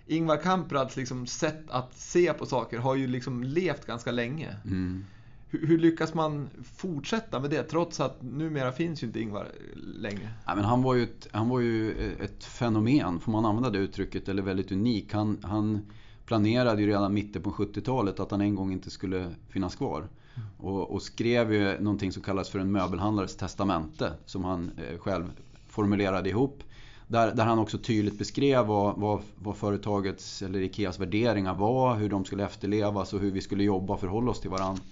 Ingvar 0.08 0.38
Kamprads 0.38 0.96
liksom, 0.96 1.28
sätt 1.28 1.64
att 1.68 1.98
se 1.98 2.34
på 2.34 2.46
saker 2.46 2.78
har 2.78 2.96
ju 2.96 3.08
liksom 3.08 3.44
levt 3.44 3.86
ganska 3.86 4.12
länge. 4.12 4.56
Mm. 4.66 5.06
Hur, 5.52 5.68
hur, 5.68 5.78
lyckas 5.78 6.14
man 6.14 6.50
fortsätta 6.76 7.40
med 7.40 7.50
det 7.50 7.64
trots 7.64 8.00
att 8.00 8.22
numera 8.22 8.72
finns 8.72 9.04
ju 9.04 9.08
inte 9.08 9.20
Ingvar 9.20 9.48
längre? 9.76 10.30
Ja, 10.46 10.56
men 10.56 10.64
han, 10.64 10.84
var 10.84 10.96
ju 10.96 11.04
ett, 11.04 11.28
han 11.32 11.50
var 11.50 11.60
ju 11.60 11.92
ett 12.20 12.44
fenomen, 12.44 13.20
får 13.20 13.32
man 13.32 13.46
använda 13.46 13.70
det 13.70 13.78
uttrycket, 13.78 14.30
eller 14.30 14.42
väldigt 14.42 14.72
unik. 14.72 15.14
Han, 15.14 15.38
han 15.44 15.82
planerade 16.26 16.82
ju 16.82 16.88
redan 16.88 17.14
mitten 17.14 17.42
på 17.42 17.52
70-talet 17.52 18.20
att 18.20 18.32
han 18.32 18.42
en 18.42 18.56
gång 18.56 18.72
inte 18.72 18.90
skulle 18.90 19.36
finnas 19.50 19.76
kvar. 19.76 19.98
Mm. 19.98 20.48
Och, 20.58 20.92
och, 20.92 21.02
skrev 21.02 21.54
ju 21.54 21.80
någonting 21.80 22.12
som 22.12 22.24
kallas 22.24 22.50
för 22.50 22.60
en 22.60 22.72
möbelhandlares 22.72 23.36
testamente 23.36 24.14
som 24.26 24.44
han 24.44 24.72
eh, 24.78 24.98
själv 25.00 25.32
formulerade 25.68 26.30
ihop. 26.30 26.64
Där, 27.08 27.36
där, 27.36 27.46
han 27.46 27.60
också 27.60 27.78
tydligt 27.78 28.18
beskrev 28.18 28.66
vad, 28.66 29.00
vad, 29.00 29.22
vad, 29.36 29.58
företagets 29.58 30.42
eller 30.42 30.62
Ikeas 30.62 31.00
värderingar 31.00 31.56
var, 31.56 31.96
hur 31.96 32.10
de 32.10 32.26
skulle 32.26 32.46
efterlevas 32.46 33.14
och 33.14 33.20
hur 33.20 33.32
vi 33.32 33.42
skulle 33.42 33.64
jobba 33.64 33.94
och 33.94 34.00
förhålla 34.00 34.32
oss 34.32 34.40
till 34.40 34.50
varandra. 34.50 34.84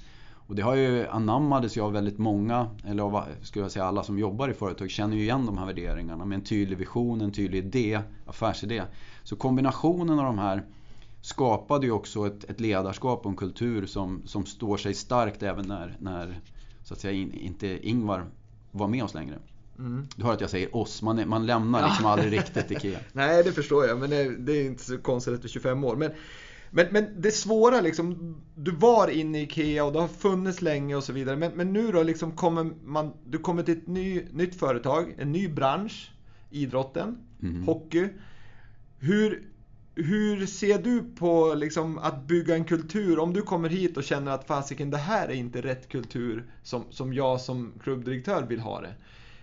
Och 0.49 0.55
det 0.55 0.61
har 0.61 0.75
ju 0.75 1.07
anammades 1.07 1.77
ju 1.77 1.81
av 1.81 1.91
väldigt 1.91 2.17
många, 2.17 2.67
eller 2.83 3.03
av 3.03 3.23
skulle 3.41 3.65
jag 3.65 3.71
säga 3.71 3.85
alla 3.85 4.03
som 4.03 4.19
jobbar 4.19 4.49
i 4.49 4.53
företag, 4.53 4.89
känner 4.89 5.15
ju 5.15 5.21
igen 5.21 5.45
de 5.45 5.57
här 5.57 5.65
värderingarna 5.65 6.25
med 6.25 6.35
en 6.35 6.43
tydlig 6.43 6.77
vision, 6.77 7.21
en 7.21 7.31
tydlig 7.31 7.59
idé, 7.65 7.99
affärsidé. 8.25 8.83
Så 9.23 9.35
kombinationen 9.35 10.19
av 10.19 10.25
de 10.25 10.39
här 10.39 10.63
skapade 11.21 11.85
ju 11.85 11.91
också 11.91 12.27
ett, 12.27 12.43
ett 12.43 12.59
ledarskap 12.59 13.25
och 13.25 13.31
en 13.31 13.37
kultur 13.37 13.85
som, 13.85 14.21
som 14.25 14.45
står 14.45 14.77
sig 14.77 14.93
starkt 14.93 15.43
även 15.43 15.67
när, 15.67 15.97
när 15.99 16.39
så 16.83 16.93
att 16.93 16.99
säga, 16.99 17.13
in, 17.13 17.33
inte 17.33 17.87
Ingvar 17.87 18.25
var 18.71 18.87
med 18.87 19.03
oss 19.03 19.13
längre. 19.13 19.35
Mm. 19.79 20.07
Du 20.15 20.23
hör 20.23 20.33
att 20.33 20.41
jag 20.41 20.49
säger 20.49 20.75
oss, 20.75 21.01
man, 21.01 21.29
man 21.29 21.45
lämnar 21.45 21.87
liksom 21.87 22.05
aldrig 22.05 22.33
riktigt 22.33 22.71
IKEA. 22.71 22.99
Nej, 23.11 23.43
det 23.43 23.51
förstår 23.51 23.85
jag, 23.85 23.99
men 23.99 24.09
det, 24.09 24.35
det 24.37 24.51
är 24.51 24.65
inte 24.65 24.83
så 24.83 24.97
konstigt 24.97 25.33
efter 25.33 25.49
25 25.49 25.83
år. 25.83 25.95
Men, 25.95 26.11
men, 26.71 26.87
men 26.91 27.21
det 27.21 27.31
svåra 27.31 27.81
liksom, 27.81 28.35
du 28.55 28.71
var 28.71 29.07
inne 29.07 29.39
i 29.39 29.43
IKEA 29.43 29.85
och 29.85 29.93
det 29.93 29.99
har 29.99 30.07
funnits 30.07 30.61
länge 30.61 30.95
och 30.95 31.03
så 31.03 31.13
vidare. 31.13 31.35
Men, 31.35 31.51
men 31.51 31.73
nu 31.73 31.91
då 31.91 32.03
liksom 32.03 32.31
kommer 32.31 32.63
man, 32.83 33.13
du 33.25 33.37
kommer 33.37 33.63
till 33.63 33.77
ett 33.77 33.87
ny, 33.87 34.25
nytt 34.31 34.55
företag, 34.55 35.15
en 35.17 35.31
ny 35.31 35.47
bransch, 35.47 36.11
idrotten, 36.49 37.17
mm. 37.41 37.63
hockey. 37.63 38.07
Hur, 38.99 39.43
hur 39.95 40.45
ser 40.45 40.83
du 40.83 41.03
på 41.03 41.53
liksom, 41.53 41.97
att 41.97 42.27
bygga 42.27 42.55
en 42.55 42.65
kultur? 42.65 43.19
Om 43.19 43.33
du 43.33 43.41
kommer 43.41 43.69
hit 43.69 43.97
och 43.97 44.03
känner 44.03 44.31
att 44.31 44.47
fasiken, 44.47 44.89
det 44.89 44.97
här 44.97 45.27
är 45.27 45.33
inte 45.33 45.61
rätt 45.61 45.89
kultur 45.89 46.51
som, 46.63 46.83
som 46.89 47.13
jag 47.13 47.41
som 47.41 47.73
klubbdirektör 47.83 48.45
vill 48.45 48.59
ha 48.59 48.81
det. 48.81 48.93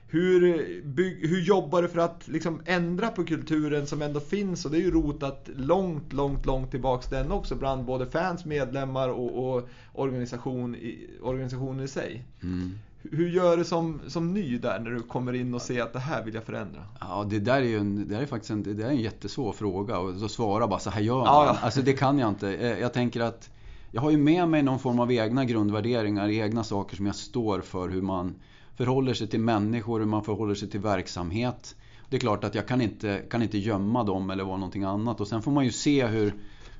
Hur, 0.08 0.82
bygg, 0.84 1.28
hur 1.28 1.40
jobbar 1.40 1.82
du 1.82 1.88
för 1.88 1.98
att 1.98 2.28
liksom 2.28 2.60
ändra 2.64 3.08
på 3.08 3.24
kulturen 3.24 3.86
som 3.86 4.02
ändå 4.02 4.20
finns? 4.20 4.64
Och 4.64 4.70
det 4.70 4.76
är 4.76 4.80
ju 4.80 4.90
rotat 4.90 5.48
långt, 5.56 6.12
långt, 6.12 6.46
långt 6.46 6.70
tillbaks 6.70 7.06
den 7.08 7.32
också 7.32 7.54
bland 7.54 7.84
både 7.84 8.06
fans, 8.06 8.44
medlemmar 8.44 9.08
och, 9.08 9.56
och 9.56 9.68
organisation 9.92 10.74
i, 10.74 11.10
organisationen 11.22 11.84
i 11.84 11.88
sig. 11.88 12.24
Mm. 12.42 12.78
Hur 13.12 13.28
gör 13.28 13.56
du 13.56 13.64
som, 13.64 14.00
som 14.06 14.34
ny 14.34 14.58
där 14.58 14.78
när 14.78 14.90
du 14.90 15.02
kommer 15.02 15.32
in 15.32 15.54
och 15.54 15.62
ser 15.62 15.82
att 15.82 15.92
det 15.92 15.98
här 15.98 16.24
vill 16.24 16.34
jag 16.34 16.44
förändra? 16.44 16.82
Ja, 17.00 17.26
det 17.30 17.38
där 17.38 17.56
är 17.56 17.66
ju 17.66 17.78
en, 17.78 17.96
det 17.96 18.14
där 18.14 18.22
är 18.22 18.26
faktiskt 18.26 18.50
en, 18.50 18.62
det 18.62 18.84
är 18.84 18.88
en 18.88 18.96
jättesvår 18.96 19.52
fråga 19.52 19.98
och 19.98 20.14
så 20.14 20.28
svara 20.28 20.66
bara 20.66 20.78
så 20.78 20.90
här 20.90 21.00
gör 21.00 21.14
man. 21.14 21.24
Ja, 21.24 21.46
ja. 21.46 21.58
Alltså 21.62 21.82
det 21.82 21.92
kan 21.92 22.18
jag 22.18 22.28
inte. 22.28 22.54
Eh, 22.54 22.78
jag 22.78 22.92
tänker 22.92 23.20
att 23.20 23.50
jag 23.90 24.00
har 24.00 24.10
ju 24.10 24.16
med 24.16 24.48
mig 24.48 24.62
någon 24.62 24.78
form 24.78 25.00
av 25.00 25.12
egna 25.12 25.44
grundvärderingar, 25.44 26.28
egna 26.28 26.64
saker 26.64 26.96
som 26.96 27.06
jag 27.06 27.14
står 27.14 27.60
för. 27.60 27.88
Hur 27.88 28.02
man 28.02 28.34
förhåller 28.76 29.14
sig 29.14 29.26
till 29.26 29.40
människor, 29.40 29.98
hur 29.98 30.06
man 30.06 30.24
förhåller 30.24 30.54
sig 30.54 30.70
till 30.70 30.80
verksamhet. 30.80 31.76
Det 32.08 32.16
är 32.16 32.20
klart 32.20 32.44
att 32.44 32.54
jag 32.54 32.68
kan 32.68 32.80
inte, 32.80 33.22
kan 33.30 33.42
inte 33.42 33.58
gömma 33.58 34.04
dem 34.04 34.30
eller 34.30 34.44
vara 34.44 34.56
någonting 34.56 34.84
annat. 34.84 35.20
Och 35.20 35.28
sen 35.28 35.42
får 35.42 35.52
man 35.52 35.64
ju 35.64 35.72
se 35.72 36.06
hur, 36.06 36.34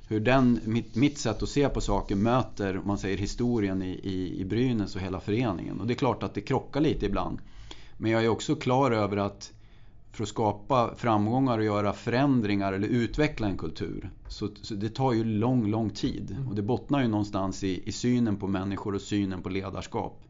hur 0.09 0.21
den, 0.21 0.61
mitt, 0.65 0.95
mitt 0.95 1.19
sätt 1.19 1.43
att 1.43 1.49
se 1.49 1.69
på 1.69 1.81
saker 1.81 2.17
möter, 2.17 2.81
man 2.85 2.99
säger 2.99 3.19
historien 3.19 3.83
i, 3.83 3.91
i, 3.91 4.41
i 4.41 4.45
Brynäs 4.45 4.97
och 4.97 5.01
hela 5.01 5.21
föreningen. 5.21 5.81
Och 5.81 5.87
det 5.87 5.93
är 5.93 5.99
klart 5.99 6.23
att 6.23 6.35
det 6.35 6.41
krockar 6.41 6.81
lite 6.81 7.07
ibland. 7.07 7.39
Men 7.97 8.11
jag 8.11 8.25
är 8.25 8.29
också 8.29 8.55
klar 8.55 8.91
över 8.91 9.17
att 9.17 9.53
för 10.13 10.23
att 10.23 10.29
skapa 10.29 10.95
framgångar 10.97 11.59
och 11.59 11.65
göra 11.65 11.93
förändringar 11.93 12.73
eller 12.73 12.89
utveckla 12.89 13.47
en 13.47 13.59
kultur. 13.59 14.11
Så, 14.29 14.49
så 14.63 14.75
det 14.75 14.89
tar 14.89 15.13
ju 15.13 15.25
lång, 15.25 15.67
lång 15.67 15.91
tid. 15.91 16.31
Mm. 16.31 16.49
Och 16.49 16.55
det 16.55 16.63
bottnar 16.63 17.03
ju 17.03 17.09
någonstans 17.09 17.65
i, 17.65 17.89
i 17.89 17.93
synen 17.93 18.37
på 18.37 18.47
människor 18.47 18.95
och 18.95 19.01
synen 19.01 19.43
på 19.43 19.49
ledarskap. 19.49 20.26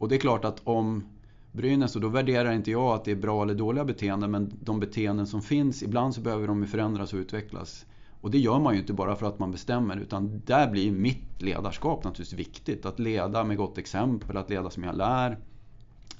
Och 0.00 0.08
det 0.08 0.14
är 0.14 0.18
klart 0.18 0.44
att 0.44 0.60
om 0.64 1.04
Brynäs, 1.52 1.96
och 1.96 2.02
då 2.02 2.08
värderar 2.08 2.52
inte 2.52 2.70
jag 2.70 2.94
att 2.94 3.04
det 3.04 3.10
är 3.10 3.16
bra 3.16 3.42
eller 3.42 3.54
dåliga 3.54 3.84
beteenden, 3.84 4.30
men 4.30 4.52
de 4.60 4.80
beteenden 4.80 5.26
som 5.26 5.42
finns, 5.42 5.82
ibland 5.82 6.14
så 6.14 6.20
behöver 6.20 6.46
de 6.46 6.66
förändras 6.66 7.12
och 7.12 7.16
utvecklas. 7.16 7.86
Och 8.20 8.30
det 8.30 8.38
gör 8.38 8.58
man 8.58 8.74
ju 8.74 8.80
inte 8.80 8.92
bara 8.92 9.16
för 9.16 9.26
att 9.26 9.38
man 9.38 9.50
bestämmer, 9.50 9.96
utan 9.96 10.42
där 10.46 10.70
blir 10.70 10.92
mitt 10.92 11.42
ledarskap 11.42 12.04
naturligtvis 12.04 12.38
viktigt. 12.38 12.86
Att 12.86 12.98
leda 12.98 13.44
med 13.44 13.56
gott 13.56 13.78
exempel, 13.78 14.36
att 14.36 14.50
leda 14.50 14.70
som 14.70 14.84
jag 14.84 14.96
lär. 14.96 15.38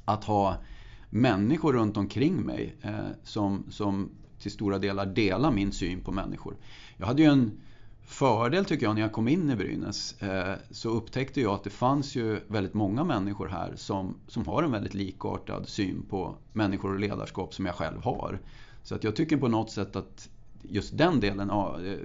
Att 0.04 0.24
ha 0.24 0.56
människor 1.10 1.72
runt 1.72 1.96
omkring 1.96 2.36
mig 2.36 2.76
eh, 2.82 2.94
som, 3.22 3.64
som 3.70 4.10
till 4.38 4.50
stora 4.50 4.78
delar 4.78 5.06
delar 5.06 5.52
min 5.52 5.72
syn 5.72 6.00
på 6.00 6.12
människor. 6.12 6.56
Jag 6.96 7.06
hade 7.06 7.22
ju 7.22 7.28
en 7.28 7.50
fördel 8.10 8.64
tycker 8.64 8.86
jag 8.86 8.94
när 8.94 9.02
jag 9.02 9.12
kom 9.12 9.28
in 9.28 9.50
i 9.50 9.56
Brynäs 9.56 10.22
eh, 10.22 10.54
så 10.70 10.90
upptäckte 10.90 11.40
jag 11.40 11.54
att 11.54 11.64
det 11.64 11.70
fanns 11.70 12.16
ju 12.16 12.40
väldigt 12.48 12.74
många 12.74 13.04
människor 13.04 13.48
här 13.48 13.72
som, 13.76 14.14
som 14.26 14.46
har 14.46 14.62
en 14.62 14.70
väldigt 14.70 14.94
likartad 14.94 15.68
syn 15.68 16.02
på 16.10 16.34
människor 16.52 16.92
och 16.92 17.00
ledarskap 17.00 17.54
som 17.54 17.66
jag 17.66 17.74
själv 17.74 18.02
har. 18.02 18.38
Så 18.82 18.94
att 18.94 19.04
jag 19.04 19.16
tycker 19.16 19.36
på 19.36 19.48
något 19.48 19.70
sätt 19.70 19.96
att 19.96 20.28
just 20.62 20.98
den 20.98 21.20
delen 21.20 21.48
ja, 21.48 21.78
eh, 21.84 21.98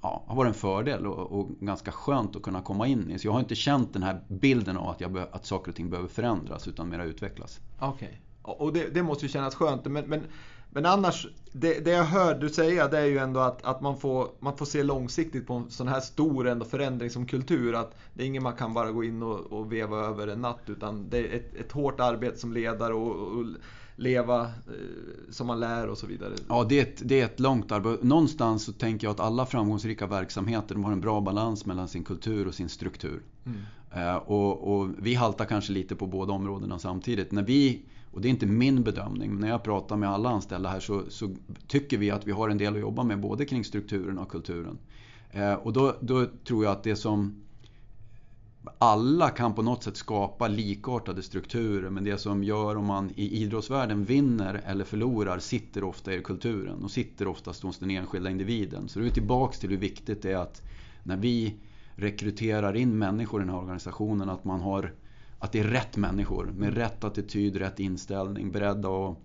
har 0.00 0.36
varit 0.36 0.48
en 0.48 0.54
fördel 0.54 1.06
och, 1.06 1.40
och, 1.40 1.48
ganska 1.60 1.92
skönt 1.92 2.36
att 2.36 2.42
kunna 2.42 2.62
komma 2.62 2.86
in 2.86 3.10
i. 3.10 3.18
Så 3.18 3.26
jag 3.26 3.32
har 3.32 3.40
inte 3.40 3.54
känt 3.54 3.92
den 3.92 4.02
här 4.02 4.20
bilden 4.28 4.76
av 4.76 4.88
att, 4.88 5.00
jag 5.00 5.18
att 5.32 5.46
saker 5.46 5.70
och 5.70 5.76
ting 5.76 5.90
behöver 5.90 6.08
förändras 6.08 6.68
utan 6.68 6.88
mera 6.88 7.04
utvecklas. 7.04 7.60
Okej, 7.78 8.20
okay. 8.42 8.54
och 8.66 8.72
det, 8.72 8.94
det, 8.94 9.02
måste 9.02 9.24
ju 9.24 9.28
kännas 9.28 9.54
skönt. 9.54 9.84
Men, 9.84 10.04
men 10.04 10.22
men 10.78 10.86
annars, 10.86 11.26
det, 11.52 11.84
det 11.84 11.90
jag 11.90 12.04
hör 12.04 12.34
du 12.34 12.48
säga 12.48 12.88
det 12.88 12.98
är 12.98 13.04
ju 13.04 13.18
ändå 13.18 13.40
att, 13.40 13.64
att 13.64 13.80
man, 13.80 14.00
får, 14.00 14.28
man 14.40 14.56
får 14.56 14.66
se 14.66 14.82
långsiktigt 14.82 15.46
på 15.46 15.54
en 15.54 15.70
sån 15.70 15.88
här 15.88 16.00
stor 16.00 16.48
ändå 16.48 16.64
förändring 16.64 17.10
som 17.10 17.26
kultur. 17.26 17.74
Att 17.74 17.96
det 18.14 18.22
är 18.22 18.26
inget 18.26 18.42
man 18.42 18.52
kan 18.52 18.74
bara 18.74 18.92
gå 18.92 19.04
in 19.04 19.22
och, 19.22 19.52
och 19.52 19.72
veva 19.72 19.96
över 19.96 20.28
en 20.28 20.40
natt. 20.40 20.60
Utan 20.66 21.10
det 21.10 21.18
är 21.18 21.36
ett, 21.36 21.54
ett 21.54 21.72
hårt 21.72 22.00
arbete 22.00 22.38
som 22.38 22.52
ledare 22.52 22.94
och, 22.94 23.38
och 23.38 23.44
leva 23.96 24.42
eh, 24.42 24.48
som 25.30 25.46
man 25.46 25.60
lär 25.60 25.88
och 25.88 25.98
så 25.98 26.06
vidare. 26.06 26.34
Ja, 26.48 26.66
det 26.68 26.78
är, 26.78 26.82
ett, 26.82 27.02
det 27.04 27.20
är 27.20 27.24
ett 27.24 27.40
långt 27.40 27.72
arbete. 27.72 28.06
Någonstans 28.06 28.64
så 28.64 28.72
tänker 28.72 29.06
jag 29.06 29.14
att 29.14 29.20
alla 29.20 29.46
framgångsrika 29.46 30.06
verksamheter 30.06 30.74
de 30.74 30.84
har 30.84 30.92
en 30.92 31.00
bra 31.00 31.20
balans 31.20 31.66
mellan 31.66 31.88
sin 31.88 32.04
kultur 32.04 32.46
och 32.46 32.54
sin 32.54 32.68
struktur. 32.68 33.22
Mm. 33.46 33.58
Eh, 33.92 34.16
och, 34.16 34.78
och, 34.78 34.88
vi 34.98 35.14
haltar 35.14 35.44
kanske 35.44 35.72
lite 35.72 35.96
på 35.96 36.06
båda 36.06 36.32
områdena 36.32 36.78
samtidigt. 36.78 37.32
När 37.32 37.42
vi 37.42 37.82
och 38.12 38.20
det 38.20 38.28
är 38.28 38.30
inte 38.30 38.46
min 38.46 38.82
bedömning, 38.82 39.30
men 39.30 39.40
när 39.40 39.48
jag 39.48 39.62
pratar 39.62 39.96
med 39.96 40.08
alla 40.08 40.28
anställda 40.28 40.68
här 40.68 40.80
så, 40.80 41.02
så, 41.08 41.34
tycker 41.66 41.98
vi 41.98 42.10
att 42.10 42.26
vi 42.26 42.32
har 42.32 42.48
en 42.48 42.58
del 42.58 42.74
att 42.74 42.80
jobba 42.80 43.02
med 43.02 43.20
både 43.20 43.44
kring 43.44 43.64
strukturen 43.64 44.18
och 44.18 44.28
kulturen. 44.28 44.78
Eh, 45.30 45.54
och 45.54 45.72
då, 45.72 45.94
då, 46.00 46.26
tror 46.44 46.64
jag 46.64 46.72
att 46.72 46.82
det 46.82 46.96
som 46.96 47.42
alla 48.78 49.30
kan 49.30 49.54
på 49.54 49.62
något 49.62 49.84
sätt 49.84 49.96
skapa 49.96 50.48
likartade 50.48 51.22
strukturer 51.22 51.90
men 51.90 52.04
det 52.04 52.18
som 52.18 52.44
gör 52.44 52.76
om 52.76 52.84
man 52.84 53.10
i 53.16 53.42
idrottsvärlden 53.42 54.04
vinner 54.04 54.62
eller 54.66 54.84
förlorar 54.84 55.38
sitter 55.38 55.84
ofta 55.84 56.14
i 56.14 56.22
kulturen 56.22 56.84
och 56.84 56.90
sitter 56.90 57.28
oftast 57.28 57.62
hos 57.62 57.78
den 57.78 57.90
enskilda 57.90 58.30
individen. 58.30 58.88
Så 58.88 58.98
då 58.98 59.04
är 59.04 59.08
vi 59.08 59.14
tillbaks 59.14 59.58
till 59.58 59.70
hur 59.70 59.76
viktigt 59.76 60.22
det 60.22 60.32
är 60.32 60.36
att 60.36 60.62
när 61.02 61.16
vi 61.16 61.54
rekryterar 61.94 62.76
in 62.76 62.98
människor 62.98 63.40
i 63.40 63.44
den 63.44 63.54
här 63.54 63.60
organisationen 63.60 64.28
att 64.28 64.44
man 64.44 64.60
har 64.60 64.92
att 65.38 65.52
det 65.52 65.60
är 65.60 65.64
rätt 65.64 65.96
människor 65.96 66.44
med 66.56 66.74
rätt 66.74 67.04
attityd, 67.04 67.56
rätt 67.56 67.80
inställning, 67.80 68.52
beredda 68.52 68.88
att 68.88 69.18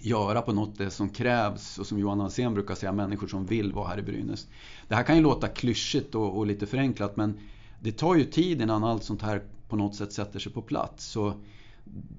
göra 0.00 0.42
på 0.42 0.52
något 0.52 0.78
det 0.78 0.90
som 0.90 1.08
krävs 1.08 1.78
och 1.78 1.86
som 1.86 1.98
Johan 1.98 2.20
Alsen 2.20 2.54
brukar 2.54 2.74
säga, 2.74 2.92
människor 2.92 3.26
som 3.26 3.46
vill 3.46 3.72
vara 3.72 3.88
här 3.88 3.98
i 3.98 4.02
Brynäs. 4.02 4.46
Det 4.88 4.94
här 4.94 5.02
kan 5.02 5.16
ju 5.16 5.22
låta 5.22 5.48
klyschigt 5.48 6.14
och, 6.14 6.38
och, 6.38 6.46
lite 6.46 6.66
förenklat 6.66 7.16
men 7.16 7.38
det 7.80 7.92
tar 7.92 8.14
ju 8.14 8.24
tid 8.24 8.62
innan 8.62 8.84
allt 8.84 9.04
sånt 9.04 9.22
här 9.22 9.42
på 9.68 9.76
något 9.76 9.94
sätt 9.94 10.12
sätter 10.12 10.38
sig 10.38 10.52
på 10.52 10.62
plats. 10.62 11.04
Så 11.06 11.32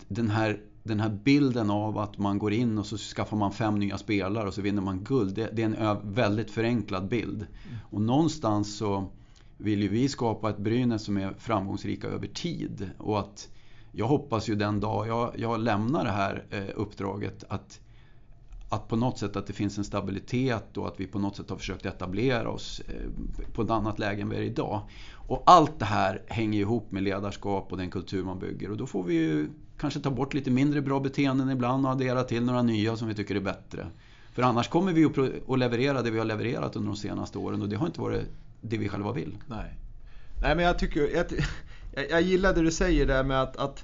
den 0.08 0.30
här, 0.30 0.62
den 0.84 1.00
här 1.00 1.10
bilden 1.10 1.70
av 1.70 1.98
att 1.98 2.18
man 2.18 2.40
går 2.40 2.54
in 2.54 2.78
och 2.78 2.86
så 2.86 2.98
skaffar 2.98 3.38
man 3.38 3.52
fem 3.52 3.80
nya 3.80 3.98
spelare 3.98 4.48
och 4.48 4.54
så 4.54 4.62
vinner 4.62 4.82
man 4.82 5.04
guld, 5.04 5.36
det, 5.36 5.50
det 5.54 5.64
är 5.64 5.76
en 5.76 6.14
väldigt 6.14 6.52
förenklad 6.52 7.08
bild. 7.08 7.36
Mm. 7.36 7.78
Och 7.90 8.02
någonstans 8.02 8.78
så 8.78 9.06
vill 9.62 9.82
ju 9.82 9.88
vi 9.88 10.10
skapa 10.10 10.50
ett 10.50 10.58
Brynäs 10.58 11.04
som 11.04 11.18
är 11.18 11.34
framgångsrika 11.38 12.08
över 12.08 12.28
tid. 12.28 12.90
Och 12.98 13.20
att 13.20 13.50
jag 13.92 14.08
hoppas 14.08 14.50
ju 14.50 14.56
den 14.56 14.80
dag 14.80 15.08
jag, 15.08 15.34
jag 15.38 15.60
lämnar 15.60 16.04
det 16.04 16.12
här 16.12 16.46
eh, 16.50 16.64
uppdraget 16.76 17.44
att, 17.48 17.80
att 18.70 18.88
på 18.88 18.96
något 18.96 19.18
sätt 19.18 19.36
att 19.36 19.48
det 19.48 19.54
finns 19.54 19.78
en 19.78 19.84
stabilitet 19.84 20.78
och 20.78 20.88
att 20.88 21.00
vi 21.00 21.08
på 21.08 21.20
något 21.20 21.36
sätt 21.36 21.50
har 21.50 21.58
försökt 21.58 21.86
etablera 21.86 22.50
oss 22.50 22.82
eh, 22.88 23.54
på 23.54 23.62
ett 23.62 23.70
annat 23.70 24.00
läge 24.00 24.22
än 24.22 24.30
vi 24.30 24.36
är 24.36 24.42
idag. 24.42 24.82
Och 25.14 25.44
allt 25.46 25.80
det 25.80 25.86
här 25.86 26.22
hänger 26.28 26.60
ihop 26.60 26.92
med 26.92 27.04
ledarskap 27.04 27.72
och 27.72 27.78
den 27.78 27.90
kultur 27.90 28.24
man 28.24 28.40
bygger. 28.40 28.72
Och 28.72 28.78
då 28.78 28.86
får 28.86 29.04
vi 29.04 29.14
ju 29.14 29.50
kanske 29.78 30.00
ta 30.00 30.10
bort 30.10 30.34
lite 30.34 30.52
mindre 30.52 30.82
bra 30.82 31.00
beteenden 31.00 31.50
ibland 31.50 31.86
och 31.86 31.92
addera 31.92 32.24
till 32.24 32.44
några 32.44 32.62
nya 32.62 32.96
som 32.96 33.08
vi 33.08 33.16
tycker 33.16 33.36
är 33.36 33.42
bättre. 33.42 33.88
För 34.34 34.42
annars 34.42 34.68
kommer 34.68 34.94
vi 34.94 35.06
att 35.48 35.60
leverera 35.60 36.02
det 36.02 36.12
vi 36.12 36.18
har 36.18 36.26
levererat 36.26 36.76
under 36.76 36.88
de 36.88 36.98
senaste 36.98 37.38
åren 37.38 37.62
och 37.62 37.70
det 37.70 37.76
har 37.76 37.88
inte 37.88 38.02
varit 38.02 38.30
det 38.62 38.78
vi 38.78 38.90
själva 38.90 39.12
vill. 39.12 39.38
Nej, 39.48 39.78
Nej 40.42 40.56
men 40.56 40.66
jag 40.66 40.80
tycker, 40.80 41.10
jag, 41.16 41.26
jag 42.10 42.22
gillar 42.22 42.54
det 42.54 42.62
du 42.62 42.72
säger 42.72 43.06
där 43.06 43.24
med 43.24 43.42
att, 43.42 43.58
att 43.58 43.84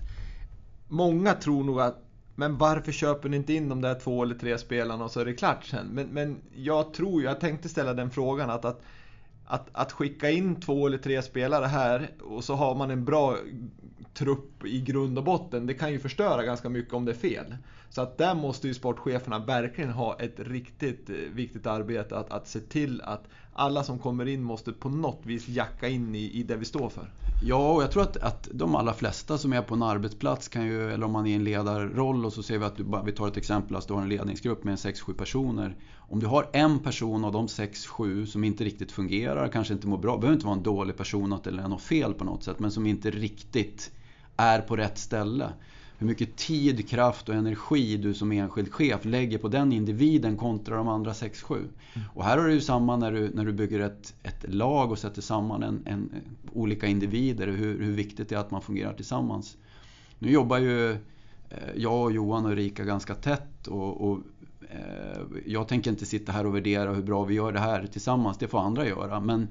många 0.88 1.33
tror 1.33 1.63
nog 1.63 1.81
att 1.81 2.01
men 2.35 2.57
varför 2.57 2.91
köper 2.91 3.29
ni 3.29 3.38
inte 3.38 3.53
in 3.53 3.69
de 3.69 3.81
där 3.81 3.99
två 3.99 4.23
eller 4.23 4.35
tre 4.35 4.57
spelarna 4.57 5.03
och 5.03 5.11
så 5.11 5.19
är 5.19 5.25
det 5.25 5.33
klart 5.33 5.65
sen? 5.65 5.88
Men, 5.88 6.07
men 6.07 6.41
jag 6.55 6.93
tror 6.93 7.23
jag 7.23 7.39
tänkte 7.39 7.69
ställa 7.69 7.93
den 7.93 8.09
frågan 8.09 8.49
att, 8.49 8.65
att, 8.65 8.81
att, 9.45 9.67
att 9.71 9.91
skicka 9.91 10.29
in 10.29 10.61
två 10.61 10.88
eller 10.88 10.97
tre 10.97 11.21
spelare 11.21 11.65
här 11.65 12.11
och 12.21 12.43
så 12.43 12.55
har 12.55 12.75
man 12.75 12.91
en 12.91 13.05
bra 13.05 13.38
trupp 14.13 14.65
i 14.65 14.81
grund 14.81 15.17
och 15.17 15.23
botten, 15.23 15.65
det 15.65 15.73
kan 15.73 15.91
ju 15.91 15.99
förstöra 15.99 16.43
ganska 16.43 16.69
mycket 16.69 16.93
om 16.93 17.05
det 17.05 17.11
är 17.11 17.15
fel. 17.15 17.55
Så 17.89 18.01
att 18.01 18.17
där 18.17 18.35
måste 18.35 18.67
ju 18.67 18.73
sportcheferna 18.73 19.39
verkligen 19.39 19.91
ha 19.91 20.19
ett 20.19 20.39
riktigt 20.39 21.09
eh, 21.09 21.15
viktigt 21.15 21.67
arbete 21.67 22.17
att, 22.17 22.31
att 22.31 22.47
se 22.47 22.59
till 22.59 23.01
att 23.01 23.23
alla 23.57 23.83
som 23.83 23.99
kommer 23.99 24.25
in 24.25 24.43
måste 24.43 24.71
på 24.71 24.89
något 24.89 25.19
vis 25.23 25.47
jacka 25.47 25.87
in 25.87 26.15
i, 26.15 26.31
i 26.31 26.43
det 26.43 26.55
vi 26.55 26.65
står 26.65 26.89
för. 26.89 27.11
Ja, 27.43 27.71
och 27.73 27.83
jag 27.83 27.91
tror 27.91 28.03
att, 28.03 28.17
att 28.17 28.49
de 28.51 28.75
allra 28.75 28.93
flesta 28.93 29.37
som 29.37 29.53
är 29.53 29.61
på 29.61 29.73
en 29.75 29.83
arbetsplats 29.83 30.47
kan 30.47 30.65
ju, 30.65 30.91
eller 30.91 31.05
om 31.05 31.11
man 31.11 31.27
är 31.27 31.31
i 31.31 31.33
en 31.33 31.43
ledarroll 31.43 32.25
och 32.25 32.33
så 32.33 32.43
ser 32.43 32.57
vi 32.57 32.65
att 32.65 32.77
du, 32.77 32.85
vi 33.05 33.11
tar 33.11 33.27
ett 33.27 33.37
exempel, 33.37 33.75
att 33.75 33.87
du 33.87 33.93
har 33.93 34.01
en 34.01 34.09
ledningsgrupp 34.09 34.63
med 34.63 34.75
6-7 34.75 35.13
personer. 35.13 35.75
Om 35.97 36.19
du 36.19 36.25
har 36.25 36.49
en 36.53 36.79
person 36.79 37.25
av 37.25 37.31
de 37.31 37.47
6-7 37.47 38.25
som 38.25 38.43
inte 38.43 38.63
riktigt 38.63 38.91
fungerar, 38.91 39.47
kanske 39.47 39.73
inte 39.73 39.87
mår 39.87 39.97
bra, 39.97 40.17
behöver 40.17 40.33
inte 40.33 40.45
vara 40.45 40.57
en 40.57 40.63
dålig 40.63 40.97
person 40.97 41.39
eller 41.45 41.67
något 41.67 41.81
fel 41.81 42.13
på 42.13 42.23
något 42.23 42.43
sätt, 42.43 42.59
men 42.59 42.71
som 42.71 42.85
inte 42.85 43.11
riktigt 43.11 43.91
är 44.37 44.61
på 44.61 44.75
rätt 44.75 44.97
ställe 44.97 45.49
hur 45.97 46.08
mycket 46.08 46.36
tid, 46.36 46.89
kraft 46.89 47.29
och 47.29 47.36
energi 47.36 47.97
du 47.97 48.13
som 48.13 48.31
enskild 48.31 48.73
chef 48.73 49.05
lägger 49.05 49.38
på 49.38 49.47
den 49.47 49.73
individen 49.73 50.38
kontra 50.38 50.77
de 50.77 50.88
andra 50.88 51.12
6-7. 51.12 51.55
Mm. 51.55 51.69
Och 52.13 52.23
här 52.23 52.38
har 52.38 52.47
du 52.47 52.53
ju 52.53 52.62
samma 52.62 52.97
när 52.97 53.12
du, 53.12 53.31
när 53.34 53.45
du 53.45 53.53
bygger 53.53 53.79
ett, 53.79 54.13
ett 54.23 54.53
lag 54.53 54.91
och 54.91 54.99
sätter 54.99 55.21
samman 55.21 55.63
en, 55.63 55.84
en, 55.86 56.10
olika 56.53 56.88
individer, 56.88 57.47
hur, 57.47 57.84
hur 57.84 57.91
viktigt 57.91 58.29
det 58.29 58.36
är 58.36 58.39
att 58.39 58.51
man 58.51 58.62
fungerar 58.62 58.93
tillsammans. 58.93 59.58
Nu 60.19 60.31
jobbar 60.31 60.58
ju 60.58 60.91
eh, 60.91 60.97
jag 61.75 62.03
och 62.03 62.12
Johan 62.12 62.45
och 62.45 62.51
Erika 62.51 62.84
ganska 62.84 63.15
tätt 63.15 63.67
och, 63.67 64.10
och 64.10 64.19
eh, 64.62 65.21
jag 65.45 65.67
tänker 65.67 65.91
inte 65.91 66.05
sitta 66.05 66.31
här 66.31 66.45
och 66.45 66.55
värdera 66.55 66.93
hur 66.93 67.03
bra 67.03 67.23
vi 67.23 67.34
gör 67.34 67.51
det 67.51 67.60
här 67.60 67.88
tillsammans, 67.88 68.38
det 68.38 68.47
får 68.47 68.60
andra 68.60 68.88
göra. 68.88 69.19
Men 69.19 69.47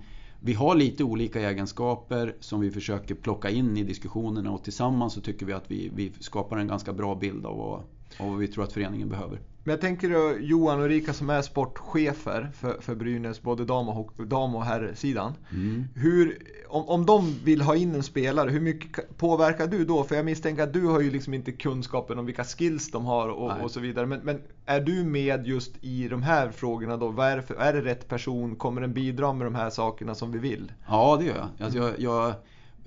vi 0.46 0.54
har 0.54 0.74
lite 0.74 1.04
olika 1.04 1.50
egenskaper 1.50 2.36
som 2.40 2.60
vi 2.60 2.70
försöker 2.70 3.14
plocka 3.14 3.50
in 3.50 3.76
i 3.76 3.82
diskussionerna 3.82 4.52
och 4.52 4.64
tillsammans 4.64 5.12
så 5.12 5.20
tycker 5.20 5.46
vi 5.46 5.52
att 5.52 5.70
vi, 5.70 5.90
vi 5.94 6.12
skapar 6.20 6.56
en 6.56 6.68
ganska 6.68 6.92
bra 6.92 7.14
bild 7.14 7.46
av 7.46 7.56
vad, 7.56 7.82
av 8.18 8.30
vad 8.30 8.38
vi 8.38 8.48
tror 8.48 8.64
att 8.64 8.72
föreningen 8.72 9.08
behöver. 9.08 9.40
Men 9.64 9.70
jag 9.72 9.80
tänker 9.80 10.10
då 10.10 10.34
Johan 10.40 10.80
och 10.80 10.88
Rika 10.88 11.12
som 11.12 11.30
är 11.30 11.42
sportchefer 11.42 12.50
för, 12.54 12.80
för 12.80 12.94
Brynäs, 12.94 13.42
både 13.42 13.64
dam 13.64 13.88
och, 13.88 14.26
dam 14.26 14.54
och 14.54 14.64
herrsidan. 14.64 15.32
Mm. 15.52 15.84
Hur, 15.94 16.38
om, 16.68 16.88
om 16.88 17.06
de 17.06 17.34
vill 17.44 17.60
ha 17.60 17.76
in 17.76 17.94
en 17.94 18.02
spelare, 18.02 18.50
hur 18.50 18.60
mycket 18.60 19.18
påverkar 19.18 19.66
du 19.66 19.84
då? 19.84 20.04
För 20.04 20.14
jag 20.14 20.24
misstänker 20.24 20.62
att 20.62 20.72
du 20.72 20.86
har 20.86 21.00
ju 21.00 21.10
liksom 21.10 21.34
inte 21.34 21.52
kunskapen 21.52 22.18
om 22.18 22.26
vilka 22.26 22.44
skills 22.44 22.90
de 22.90 23.04
har 23.04 23.28
och, 23.28 23.60
och 23.60 23.70
så 23.70 23.80
vidare. 23.80 24.06
Men, 24.06 24.20
men, 24.20 24.42
är 24.66 24.80
du 24.80 25.04
med 25.04 25.46
just 25.46 25.72
i 25.80 26.08
de 26.08 26.22
här 26.22 26.50
frågorna 26.50 26.96
då? 26.96 27.08
Vad 27.08 27.26
är, 27.26 27.36
det 27.36 27.42
för, 27.42 27.54
är 27.54 27.72
det 27.72 27.80
rätt 27.80 28.08
person? 28.08 28.56
Kommer 28.56 28.80
den 28.80 28.92
bidra 28.92 29.32
med 29.32 29.46
de 29.46 29.54
här 29.54 29.70
sakerna 29.70 30.14
som 30.14 30.32
vi 30.32 30.38
vill? 30.38 30.72
Ja, 30.86 31.16
det 31.20 31.24
gör 31.24 31.36
jag. 31.36 31.66
Alltså 31.66 31.78
jag, 31.78 31.92
jag 31.98 32.34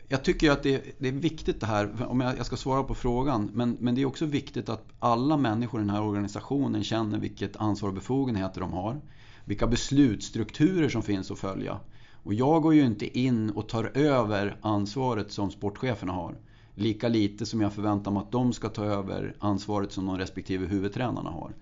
jag 0.08 0.24
tycker 0.24 0.52
att 0.52 0.64
det, 0.64 1.00
det, 1.00 1.08
är 1.08 1.12
viktigt 1.12 1.60
det 1.60 1.66
här, 1.66 2.08
om 2.08 2.20
jag, 2.20 2.38
jag, 2.38 2.46
ska 2.46 2.58
svara 2.58 2.84
på 2.84 2.96
frågan, 2.96 3.52
men, 3.54 3.78
men 3.80 3.96
det 3.96 4.02
är 4.02 4.06
också 4.06 4.26
viktigt 4.26 4.70
att 4.70 4.86
alla 5.00 5.38
människor 5.38 5.80
i 5.80 5.84
den 5.84 5.90
här 5.90 6.02
organisationen 6.02 6.84
känner 6.84 7.20
vilket 7.20 7.56
ansvar 7.56 7.90
och 7.90 7.96
befogenheter 7.96 8.62
de 8.62 8.74
har. 8.74 9.02
Vilka 9.46 9.68
beslutsstrukturer 9.68 10.90
som 10.90 11.04
finns 11.04 11.32
att 11.32 11.40
följa. 11.40 11.80
Och 12.24 12.34
jag 12.34 12.62
går 12.62 12.74
ju 12.74 12.86
inte 12.86 13.20
in 13.20 13.50
och 13.50 13.70
tar 13.70 13.98
över 13.98 14.58
ansvaret 14.62 15.32
som 15.32 15.52
sportcheferna 15.52 16.14
har. 16.14 16.36
Lika 16.76 17.08
lite 17.08 17.46
som 17.46 17.62
jag 17.62 17.74
förväntar 17.74 18.12
mig 18.12 18.22
att 18.22 18.32
de 18.32 18.54
ska 18.54 18.70
ta 18.70 18.86
över 18.86 19.36
ansvaret 19.40 19.92
som 19.92 20.06
de 20.06 20.18
respektive 20.18 20.66
huvudtränarna 20.66 21.30
har. 21.30 21.54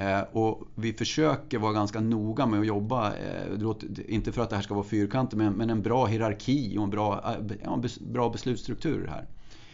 Eh, 0.00 0.20
och 0.32 0.68
vi 0.74 0.92
försöker 0.92 1.58
vara 1.58 1.72
ganska 1.72 2.00
noga 2.00 2.46
med 2.46 2.60
att 2.60 2.66
jobba, 2.66 3.12
eh, 3.14 3.74
inte 4.08 4.32
för 4.32 4.42
att 4.42 4.50
det 4.50 4.56
här 4.56 4.62
ska 4.62 4.74
vara 4.74 4.84
fyrkantigt, 4.84 5.36
men 5.36 5.70
en 5.70 5.82
bra 5.82 6.06
hierarki 6.06 6.78
och 6.78 6.84
en 6.84 6.90
bra, 6.90 7.34
eh, 7.50 7.56
ja, 7.64 7.82
bra 8.00 8.30
beslutsstruktur 8.30 9.06
här. 9.06 9.26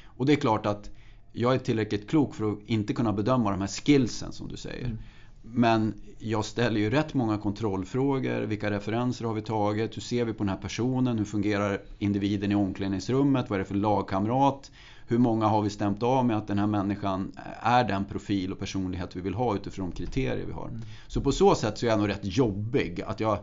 Och 0.06 0.26
det 0.26 0.32
är 0.32 0.36
klart 0.36 0.66
att 0.66 0.90
jag 1.32 1.54
är 1.54 1.58
tillräckligt 1.58 2.10
klok 2.10 2.34
för 2.34 2.52
att 2.52 2.58
inte 2.66 2.92
kunna 2.92 3.12
bedöma 3.12 3.50
de 3.50 3.60
här 3.60 3.68
skillsen 3.68 4.32
som 4.32 4.48
du 4.48 4.56
säger. 4.56 4.84
Mm. 4.84 4.98
Men 5.42 5.94
jag 6.18 6.44
ställer 6.44 6.80
ju 6.80 6.90
rätt 6.90 7.14
många 7.14 7.38
kontrollfrågor. 7.38 8.40
Vilka 8.40 8.70
referenser 8.70 9.24
har 9.24 9.34
vi 9.34 9.42
tagit? 9.42 9.96
Hur 9.96 10.02
ser 10.02 10.24
vi 10.24 10.32
på 10.32 10.44
den 10.44 10.48
här 10.48 10.56
personen? 10.56 11.18
Hur 11.18 11.24
fungerar 11.24 11.80
individen 11.98 12.52
i 12.52 12.54
omklädningsrummet? 12.54 13.50
Vad 13.50 13.56
är 13.56 13.58
det 13.58 13.68
för 13.68 13.74
lagkamrat? 13.74 14.70
Hur 15.08 15.18
många 15.18 15.46
har 15.46 15.62
vi 15.62 15.70
stämt 15.70 16.02
av 16.02 16.24
med 16.24 16.36
att 16.36 16.46
den 16.46 16.58
här 16.58 16.66
människan 16.66 17.32
är 17.60 17.84
den 17.84 18.04
profil 18.04 18.52
och 18.52 18.58
personlighet 18.58 19.16
vi 19.16 19.20
vill 19.20 19.34
ha 19.34 19.54
utifrån 19.54 19.90
de 19.90 19.96
kriterier 19.96 20.46
vi 20.46 20.52
har. 20.52 20.68
Mm. 20.68 20.80
Så 21.06 21.20
på 21.20 21.32
så 21.32 21.54
sätt 21.54 21.78
så 21.78 21.86
är 21.86 21.90
jag 21.90 21.98
nog 21.98 22.08
rätt 22.08 22.20
jobbig. 22.22 23.02
Att 23.06 23.20
jag, 23.20 23.38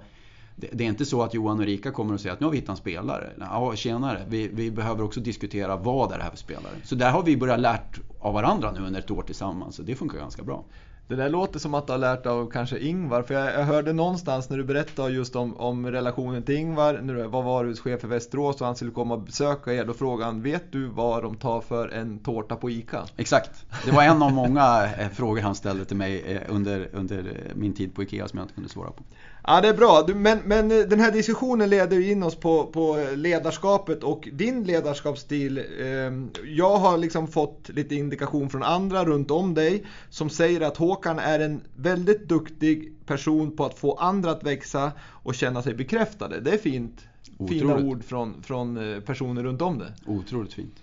det 0.56 0.84
är 0.84 0.88
inte 0.88 1.06
så 1.06 1.24
att 1.24 1.34
Johan 1.34 1.60
och 1.60 1.66
Rika 1.66 1.92
kommer 1.92 2.14
och 2.14 2.20
säger 2.20 2.34
att 2.34 2.40
nu 2.40 2.46
har 2.46 2.52
vi 2.52 2.58
hittat 2.58 2.70
en 2.70 2.78
spelare. 2.78 3.30
Ja, 3.40 3.76
tjenare, 3.76 4.26
vi, 4.28 4.48
vi 4.48 4.72
behöver 4.72 5.04
också 5.04 5.20
diskutera 5.20 5.76
vad 5.76 6.12
är 6.12 6.18
det 6.18 6.24
här 6.24 6.32
för 6.32 6.38
spelare. 6.38 6.74
Så 6.84 6.96
där 6.96 7.12
har 7.12 7.24
vi 7.24 7.38
börjat 7.38 7.60
lärt 7.60 8.00
av 8.20 8.34
varandra 8.34 8.72
nu 8.72 8.80
under 8.80 9.00
ett 9.00 9.12
år 9.12 9.22
tillsammans. 9.22 9.76
Så 9.76 9.82
det 9.82 9.96
funkar 9.96 10.18
ganska 10.18 10.44
bra. 10.44 10.64
Det 11.08 11.16
där 11.16 11.30
låter 11.30 11.60
som 11.60 11.74
att 11.74 11.88
du 11.88 11.94
har 11.94 11.98
lärt 11.98 12.26
av 12.26 12.50
kanske 12.50 12.80
Ingvar, 12.80 13.22
för 13.22 13.34
jag, 13.34 13.54
jag 13.54 13.66
hörde 13.66 13.94
någonstans 13.94 14.50
när 14.50 14.58
du 14.58 14.64
berättade 14.64 15.12
just 15.14 15.36
om, 15.36 15.58
om 15.58 15.92
relationen 15.92 16.44
till 16.44 16.56
Ingvar, 16.56 17.00
när 17.02 17.14
du 17.14 17.24
var 17.28 17.42
varuhuschef 17.42 18.02
för 18.02 18.08
Västerås 18.08 18.62
och 18.62 18.68
han 18.68 18.76
skulle 18.76 18.92
komma 18.92 19.14
och 19.14 19.22
besöka 19.22 19.74
er, 19.74 19.86
då 19.86 19.94
frågade 19.94 20.26
han, 20.26 20.42
vet 20.42 20.72
du 20.72 20.86
vad 20.88 21.24
de 21.24 21.36
tar 21.36 21.62
för 21.62 21.90
en 21.90 22.20
tårta 22.20 22.56
på 22.56 22.70
ICA? 22.70 23.06
Exakt, 23.18 23.66
det 23.86 23.92
var 23.92 24.04
en 24.04 24.24
av 24.24 24.32
många 24.32 24.90
eh, 24.98 25.10
frågor 25.10 25.42
han 25.42 25.56
ställde 25.56 25.86
till 25.86 25.98
mig 25.98 26.22
eh, 26.22 26.42
under, 26.56 26.90
under 26.94 27.52
min 27.56 27.74
tid 27.74 27.96
på 27.96 28.04
IKEA 28.04 28.28
som 28.28 28.40
jag 28.40 28.44
inte 28.44 28.54
kunde 28.54 28.70
svara 28.70 28.92
på. 28.92 29.04
Ja, 29.48 29.62
det 29.62 29.68
är 29.68 29.74
bra. 29.74 30.08
Men, 30.16 30.40
men 30.46 30.72
eh, 30.72 30.78
den 30.78 31.00
här 31.00 31.12
diskussionen 31.12 31.70
leder 31.70 31.98
ju 31.98 32.12
in 32.12 32.24
oss 32.24 32.36
på, 32.36 32.66
på 32.66 33.08
ledarskapet 33.16 34.04
och 34.04 34.30
din 34.32 34.64
ledarskapsstil. 34.64 35.64
Ehm, 35.80 36.30
jag 36.46 36.78
har 36.78 36.98
liksom 36.98 37.28
fått 37.28 37.70
lite 37.70 37.96
indikation 37.96 38.50
från 38.50 38.64
andra 38.64 39.06
runt 39.06 39.32
om 39.32 39.54
dig 39.54 39.86
som 40.10 40.30
säger 40.30 40.62
att 40.62 40.78
Håkan 40.78 41.20
är 41.20 41.40
en 41.40 41.62
väldigt 41.76 42.30
duktig 42.30 42.94
person 43.06 43.56
på 43.56 43.66
att 43.66 43.80
få 43.80 43.94
andra 43.96 44.32
att 44.32 44.44
växa 44.44 44.92
och 45.00 45.36
känna 45.36 45.62
sig 45.62 45.74
bekräftade. 45.74 46.40
Det 46.40 46.52
är 46.52 46.58
fint. 46.58 47.06
Otroligt. 47.38 47.62
Fina 47.62 47.78
ord 47.78 48.04
från, 48.04 48.44
från 48.44 48.94
eh, 48.94 49.00
personer 49.00 49.44
runt 49.44 49.62
om 49.62 49.80
det. 49.80 49.94
Otroligt 50.06 50.54
fint. 50.54 50.76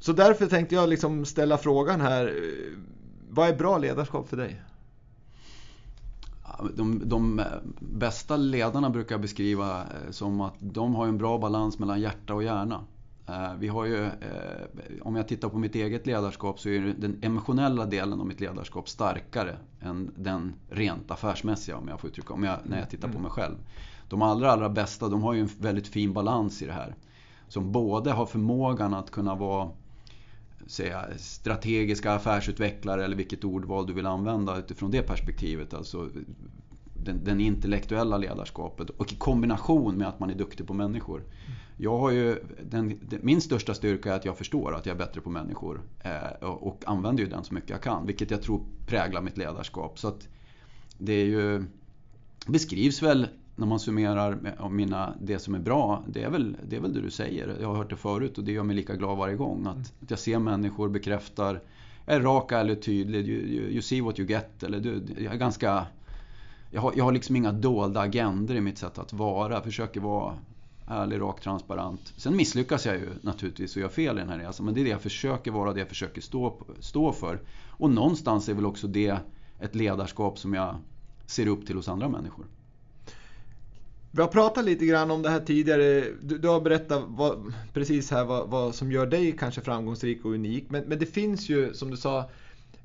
Så 0.00 0.12
därför 0.12 0.46
tänkte 0.46 0.74
jag 0.74 0.88
liksom 0.88 1.24
ställa 1.24 1.58
frågan 1.58 2.00
här. 2.00 2.26
Eh, 2.26 2.78
vad 3.28 3.48
är 3.48 3.56
bra 3.56 3.78
ledarskap 3.78 4.28
för 4.28 4.36
dig? 4.36 4.60
De, 6.74 7.08
de 7.08 7.42
bästa 7.80 8.36
ledarna 8.36 8.90
brukar 8.90 9.18
beskriva 9.18 9.80
eh, 9.80 10.10
som 10.10 10.40
att 10.40 10.54
de 10.58 10.94
har 10.94 11.06
en 11.06 11.18
bra 11.18 11.38
balans 11.38 11.78
mellan 11.78 12.00
hjärta 12.00 12.34
och 12.34 12.42
hjärna. 12.42 12.84
Eh, 13.26 13.54
vi 13.58 13.68
har 13.68 13.84
ju, 13.84 14.04
eh, 14.04 14.10
om 15.02 15.16
jag 15.16 15.28
tittar 15.28 15.48
på 15.48 15.58
mitt 15.58 15.74
eget 15.74 16.06
ledarskap 16.06 16.60
så 16.60 16.68
är 16.68 16.94
den 16.98 17.18
emotionella 17.22 17.86
delen 17.86 18.20
av 18.20 18.26
mitt 18.26 18.40
ledarskap 18.40 18.88
starkare 18.88 19.56
än 19.80 20.12
den 20.16 20.54
rent 20.68 21.10
affärsmässiga 21.10 21.76
om 21.76 21.88
jag 21.88 22.00
får 22.00 22.10
uttrycka 22.10 22.34
om 22.34 22.44
jag, 22.44 22.58
när 22.64 22.78
jag 22.78 22.90
tittar 22.90 23.08
på 23.08 23.18
mig 23.18 23.30
själv. 23.30 23.56
De 24.08 24.22
allra, 24.22 24.52
allra 24.52 24.68
bästa 24.68 25.08
de 25.08 25.22
har 25.22 25.32
ju 25.32 25.40
en 25.40 25.48
väldigt 25.58 25.88
fin 25.88 26.12
balans 26.12 26.62
i 26.62 26.66
det 26.66 26.72
här. 26.72 26.94
Som 27.48 27.72
både 27.72 28.12
har 28.12 28.26
förmågan 28.26 28.94
att 28.94 29.10
kunna 29.10 29.34
vara 29.34 29.70
säga, 30.66 31.06
strategiska 31.16 32.12
affärsutvecklare 32.12 33.04
eller 33.04 33.16
vilket 33.16 33.44
ordval 33.44 33.86
du 33.86 33.92
vill 33.92 34.06
använda 34.06 34.58
utifrån 34.58 34.90
det 34.90 35.02
perspektivet. 35.02 35.74
Alltså 35.74 36.10
den, 37.04 37.24
den, 37.24 37.40
intellektuella 37.40 38.16
ledarskapet 38.16 38.90
och 38.90 39.12
i 39.12 39.16
kombination 39.16 39.98
med 39.98 40.08
att 40.08 40.20
man 40.20 40.30
är 40.30 40.34
duktig 40.34 40.66
på 40.66 40.74
människor. 40.74 41.22
Jag 41.76 41.98
har 41.98 42.10
ju, 42.10 42.36
den, 42.70 43.00
min 43.22 43.40
största 43.40 43.74
styrka 43.74 44.12
är 44.12 44.16
att 44.16 44.24
jag 44.24 44.38
förstår 44.38 44.74
att 44.74 44.86
jag 44.86 44.94
är 44.94 44.98
bättre 44.98 45.20
på 45.20 45.30
människor 45.30 45.82
eh, 46.00 46.48
och, 46.48 46.66
och 46.66 46.82
använder 46.86 47.22
ju 47.22 47.28
den 47.28 47.44
så 47.44 47.54
mycket 47.54 47.70
jag 47.70 47.82
kan. 47.82 48.06
Vilket 48.06 48.30
jag 48.30 48.42
tror 48.42 48.64
präglar 48.86 49.22
mitt 49.22 49.36
ledarskap. 49.36 49.98
Så 49.98 50.08
att 50.08 50.28
det 50.98 51.12
är 51.12 51.24
ju, 51.24 51.64
beskrivs 52.46 53.02
väl 53.02 53.28
när 53.56 53.66
man 53.66 53.80
summerar 53.80 54.68
mina, 54.70 55.14
det 55.20 55.38
som 55.38 55.54
är 55.54 55.58
bra, 55.58 56.02
det 56.08 56.22
är, 56.22 56.30
väl, 56.30 56.56
det 56.68 56.76
är 56.76 56.80
väl 56.80 56.94
det 56.94 57.00
du 57.00 57.10
säger. 57.10 57.56
Jag 57.60 57.68
har 57.68 57.76
hört 57.76 57.90
det 57.90 57.96
förut 57.96 58.38
och 58.38 58.44
det 58.44 58.52
gör 58.52 58.62
mig 58.62 58.76
lika 58.76 58.96
glad 58.96 59.18
varje 59.18 59.36
gång. 59.36 59.66
Att, 59.66 59.74
mm. 59.74 59.86
att 60.02 60.10
jag 60.10 60.18
ser 60.18 60.38
människor, 60.38 60.88
bekräftar, 60.88 61.60
är 62.06 62.20
rak, 62.20 62.52
ärlig 62.52 62.82
tydlig. 62.82 63.28
You, 63.28 63.40
you, 63.40 63.68
you, 63.68 63.82
see 63.82 64.00
what 64.00 64.18
you 64.18 64.28
get. 64.28 64.62
Eller 64.62 64.80
du, 64.80 65.02
jag 65.18 65.34
är 65.34 65.38
ganska... 65.38 65.86
Jag 66.70 66.80
har, 66.80 66.92
jag 66.96 67.04
har 67.04 67.12
liksom 67.12 67.36
inga 67.36 67.52
dolda 67.52 68.00
agender 68.00 68.54
i 68.54 68.60
mitt 68.60 68.78
sätt 68.78 68.98
att 68.98 69.12
vara. 69.12 69.54
Jag 69.54 69.64
försöker 69.64 70.00
vara 70.00 70.34
ärlig, 70.86 71.20
rak, 71.20 71.40
transparent. 71.40 72.12
Sen 72.16 72.36
misslyckas 72.36 72.86
jag 72.86 72.96
ju 72.96 73.08
naturligtvis 73.20 73.76
och 73.76 73.82
gör 73.82 73.88
fel 73.88 74.16
i 74.16 74.20
den 74.20 74.28
här 74.28 74.38
resan. 74.38 74.66
Men 74.66 74.74
det 74.74 74.80
är 74.80 74.84
det 74.84 74.90
jag 74.90 75.00
försöker 75.00 75.50
vara, 75.50 75.72
det 75.72 75.78
jag 75.78 75.88
försöker 75.88 76.20
stå, 76.20 76.56
stå 76.80 77.12
för. 77.12 77.40
Och 77.68 77.90
någonstans 77.90 78.48
är 78.48 78.54
väl 78.54 78.66
också 78.66 78.86
det 78.86 79.18
ett 79.60 79.74
ledarskap 79.74 80.38
som 80.38 80.54
jag 80.54 80.76
ser 81.26 81.46
upp 81.46 81.66
till 81.66 81.76
hos 81.76 81.88
andra 81.88 82.08
människor. 82.08 82.44
Vi 84.16 84.20
har 84.20 84.28
pratat 84.28 84.64
lite 84.64 84.86
grann 84.86 85.10
om 85.10 85.22
det 85.22 85.30
här 85.30 85.40
tidigare. 85.40 86.04
Du, 86.22 86.38
du 86.38 86.48
har 86.48 86.60
berättat 86.60 87.02
vad, 87.08 87.52
precis 87.72 88.10
här 88.10 88.24
vad, 88.24 88.48
vad, 88.48 88.74
som 88.74 88.92
gör 88.92 89.06
dig 89.06 89.36
kanske 89.38 89.60
framgångsrik 89.60 90.24
och 90.24 90.30
unik. 90.30 90.70
Men, 90.70 90.84
men 90.84 90.98
det 90.98 91.06
finns 91.06 91.48
ju, 91.48 91.74
som 91.74 91.90
du 91.90 91.96
sa, 91.96 92.30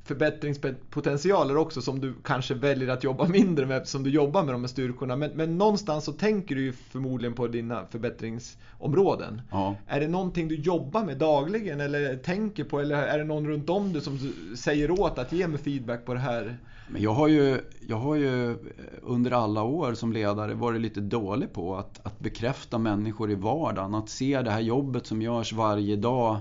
förbättringspotentialer 0.03 1.57
också 1.57 1.81
som 1.81 1.99
du 1.99 2.13
kanske 2.23 2.53
väljer 2.53 2.89
att 2.89 3.03
jobba 3.03 3.27
mindre 3.27 3.65
med 3.65 3.77
eftersom 3.77 4.03
du 4.03 4.09
jobbar 4.09 4.43
med 4.43 4.53
de 4.53 4.61
här 4.61 4.67
styrkorna. 4.67 5.15
Men, 5.15 5.31
men 5.31 5.57
någonstans 5.57 6.05
så 6.05 6.11
tänker 6.11 6.55
du 6.55 6.61
ju 6.61 6.73
förmodligen 6.73 7.33
på 7.33 7.47
dina 7.47 7.85
förbättringsområden. 7.85 9.41
Ja. 9.51 9.75
Är 9.87 9.99
det 9.99 10.07
någonting 10.07 10.47
du 10.47 10.55
jobbar 10.55 11.03
med 11.03 11.17
dagligen 11.17 11.81
eller 11.81 12.15
tänker 12.17 12.63
på 12.63 12.79
eller 12.79 12.95
är 12.95 13.17
det 13.17 13.23
någon 13.23 13.47
runt 13.47 13.69
om 13.69 13.93
dig 13.93 14.01
som 14.01 14.19
säger 14.57 14.91
åt 14.91 15.17
att 15.17 15.31
ge 15.31 15.47
mig 15.47 15.59
feedback 15.59 16.05
på 16.05 16.13
det 16.13 16.19
här? 16.19 16.57
Men 16.91 17.01
jag 17.01 17.13
har, 17.13 17.27
ju, 17.27 17.61
jag 17.87 17.97
har 17.97 18.15
ju 18.15 18.55
under 19.01 19.31
alla 19.31 19.63
år 19.63 19.93
som 19.93 20.13
ledare 20.13 20.53
varit 20.53 20.81
lite 20.81 20.99
dålig 20.99 21.53
på 21.53 21.75
att, 21.75 22.05
att 22.05 22.19
bekräfta 22.19 22.77
människor 22.77 23.31
i 23.31 23.35
vardagen. 23.35 23.95
Att 23.95 24.09
se 24.09 24.41
det 24.41 24.51
här 24.51 24.59
jobbet 24.59 25.05
som 25.05 25.21
görs 25.21 25.53
varje 25.53 25.95
dag 25.95 26.37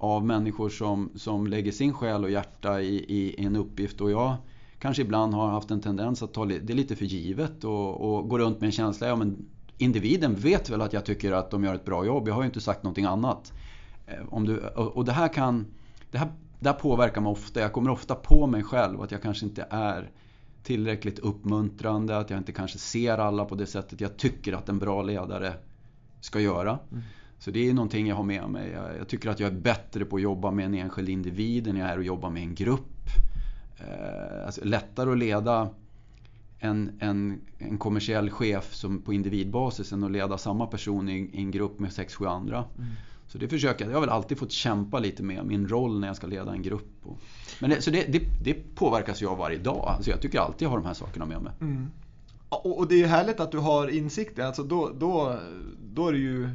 av 0.00 0.26
människor 0.26 0.68
som, 0.68 1.10
som 1.14 1.46
lägger 1.46 1.72
sin 1.72 1.92
själ 1.92 2.24
och 2.24 2.30
hjärta 2.30 2.80
i, 2.80 2.96
i 2.96 3.44
en 3.44 3.56
uppgift. 3.56 4.00
Och 4.00 4.10
jag 4.10 4.36
kanske 4.78 5.02
ibland 5.02 5.34
har 5.34 5.48
haft 5.48 5.70
en 5.70 5.80
tendens 5.80 6.22
att 6.22 6.34
ta 6.34 6.44
det 6.44 6.74
lite 6.74 6.96
för 6.96 7.04
givet 7.04 7.64
och, 7.64 8.00
och 8.00 8.28
gå 8.28 8.38
runt 8.38 8.60
med 8.60 8.66
en 8.66 8.72
känsla, 8.72 9.06
ja 9.06 9.16
men 9.16 9.48
individen 9.78 10.34
vet 10.34 10.70
väl 10.70 10.80
att 10.80 10.92
jag 10.92 11.04
tycker 11.04 11.32
att 11.32 11.50
de 11.50 11.64
gör 11.64 11.74
ett 11.74 11.84
bra 11.84 12.04
jobb. 12.04 12.28
Jag 12.28 12.34
har 12.34 12.42
ju 12.42 12.46
inte 12.46 12.60
sagt 12.60 12.82
någonting 12.82 13.04
annat. 13.04 13.52
Eh, 14.06 14.34
om 14.34 14.46
du, 14.46 14.58
och 14.68 15.04
det 15.04 15.12
här 15.12 15.28
kan... 15.28 15.66
Det 16.10 16.18
här, 16.18 16.28
det 16.60 16.68
här 16.68 16.76
påverkar 16.76 17.20
mig 17.20 17.30
ofta. 17.30 17.60
Jag 17.60 17.72
kommer 17.72 17.90
ofta 17.90 18.14
på 18.14 18.46
mig 18.46 18.62
själv 18.62 19.02
att 19.02 19.10
jag 19.10 19.22
kanske 19.22 19.46
inte 19.46 19.66
är 19.70 20.10
tillräckligt 20.62 21.18
uppmuntrande, 21.18 22.18
att 22.18 22.30
jag 22.30 22.38
inte 22.38 22.52
kanske 22.52 22.78
ser 22.78 23.18
alla 23.18 23.44
på 23.44 23.54
det 23.54 23.66
sättet 23.66 24.00
jag 24.00 24.16
tycker 24.16 24.52
att 24.52 24.68
en 24.68 24.78
bra 24.78 25.02
ledare 25.02 25.54
ska 26.20 26.40
göra. 26.40 26.78
Mm. 26.90 27.02
Så 27.40 27.50
det 27.50 27.68
är 27.68 27.74
någonting 27.74 28.06
jag 28.06 28.16
har 28.16 28.24
med 28.24 28.48
mig. 28.48 28.70
Jag 28.98 29.08
tycker 29.08 29.30
att 29.30 29.40
jag 29.40 29.52
är 29.52 29.56
bättre 29.56 30.04
på 30.04 30.16
att 30.16 30.22
jobba 30.22 30.50
med 30.50 30.64
en 30.64 30.74
enskild 30.74 31.08
individ 31.08 31.66
än 31.68 31.76
jag 31.76 31.88
är 31.88 31.98
att 31.98 32.04
jobba 32.04 32.30
med 32.30 32.42
en 32.42 32.54
grupp. 32.54 33.06
Eh, 33.78 34.46
alltså, 34.46 34.64
lättare 34.64 35.10
att 35.10 35.18
leda 35.18 35.68
en, 36.58 36.90
en, 37.00 37.40
en 37.58 37.78
kommersiell 37.78 38.30
chef 38.30 38.74
som 38.74 39.02
på 39.02 39.12
individbasis 39.12 39.92
än 39.92 40.04
att 40.04 40.10
leda 40.10 40.38
samma 40.38 40.66
person 40.66 41.08
i, 41.08 41.30
i 41.32 41.38
en 41.38 41.50
grupp 41.50 41.78
med 41.78 41.90
6-7 41.90 42.28
andra. 42.28 42.64
Mm. 42.78 42.90
Så 43.28 43.38
det 43.38 43.48
försöker 43.48 43.84
jag. 43.84 43.90
Jag 43.90 43.96
har 43.96 44.00
väl 44.00 44.10
alltid 44.10 44.38
fått 44.38 44.52
kämpa 44.52 44.98
lite 44.98 45.22
med 45.22 45.46
min 45.46 45.68
roll 45.68 46.00
när 46.00 46.06
jag 46.06 46.16
ska 46.16 46.26
leda 46.26 46.52
en 46.52 46.62
grupp. 46.62 47.04
Men 47.60 47.70
det, 47.70 47.82
så 47.82 47.90
det, 47.90 48.12
det, 48.12 48.22
det 48.44 48.74
påverkas 48.74 49.22
jag 49.22 49.36
varje 49.36 49.58
dag. 49.58 49.84
Alltså 49.88 50.10
jag 50.10 50.20
tycker 50.20 50.40
alltid 50.40 50.66
jag 50.66 50.70
har 50.70 50.78
de 50.78 50.86
här 50.86 50.94
sakerna 50.94 51.26
med 51.26 51.42
mig. 51.42 51.52
Mm. 51.60 51.90
Och, 52.48 52.88
det 52.88 53.02
är 53.02 53.06
härligt 53.06 53.40
att 53.40 53.52
du 53.52 53.58
har 53.58 53.88
insikter. 53.88 54.46
Alltså 54.46 54.62
då, 54.62 54.90
då, 54.98 55.38
då 55.94 56.08
är 56.08 56.12
det 56.12 56.18
ju 56.18 56.48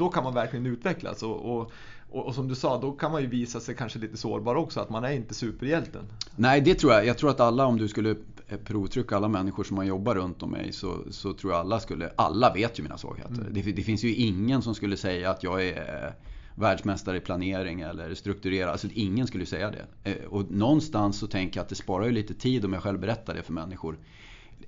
då 0.00 0.08
kan 0.08 0.24
man 0.24 0.34
verkligen 0.34 0.66
utvecklas. 0.66 1.22
Och, 1.22 1.56
och, 1.56 1.72
och, 2.10 2.26
och, 2.26 2.34
som 2.34 2.48
du 2.48 2.54
sa, 2.54 2.80
då 2.80 2.92
kan 2.92 3.12
man 3.12 3.22
ju 3.22 3.28
visa 3.28 3.60
sig 3.60 3.74
kanske 3.74 3.98
lite 3.98 4.16
sårbar 4.16 4.54
också, 4.54 4.80
att 4.80 4.90
man 4.90 5.04
är 5.04 5.10
inte 5.12 5.34
superhjälten. 5.34 6.04
Nej, 6.36 6.60
det 6.60 6.74
tror 6.74 6.92
jag. 6.92 7.06
Jag 7.06 7.18
tror 7.18 7.30
att 7.30 7.40
alla, 7.40 7.66
om 7.66 7.78
du 7.78 7.88
skulle 7.88 8.16
provtrycka 8.64 9.16
alla 9.16 9.28
människor 9.28 9.64
som 9.64 9.76
man 9.76 9.86
jobbar 9.86 10.14
runt 10.14 10.42
om 10.42 10.50
mig, 10.50 10.72
så, 10.72 10.96
så 11.10 11.32
tror 11.32 11.52
jag 11.52 11.60
alla 11.60 11.80
skulle, 11.80 12.12
alla 12.16 12.52
vet 12.52 12.78
ju 12.78 12.82
mina 12.82 12.98
svagheter. 12.98 13.40
Mm. 13.40 13.54
Det, 13.54 13.62
det, 13.62 13.82
finns 13.82 14.04
ju 14.04 14.14
ingen 14.14 14.62
som 14.62 14.74
skulle 14.74 14.96
säga 14.96 15.30
att 15.30 15.42
jag 15.42 15.68
är 15.68 16.14
världsmästare 16.54 17.16
i 17.16 17.20
planering 17.20 17.80
eller 17.80 18.14
strukturera. 18.14 18.70
Alltså 18.70 18.88
ingen 18.94 19.26
skulle 19.26 19.46
säga 19.46 19.70
det. 19.70 20.10
Eh, 20.10 20.24
och 20.24 20.50
någonstans 20.50 21.18
så 21.18 21.26
tänker 21.26 21.58
jag 21.58 21.62
att 21.62 21.68
det 21.68 21.74
sparar 21.74 22.06
ju 22.06 22.12
lite 22.12 22.34
tid 22.34 22.64
om 22.64 22.72
jag 22.72 22.82
själv 22.82 23.00
berättar 23.00 23.34
det 23.34 23.42
för 23.42 23.52
människor. 23.52 23.98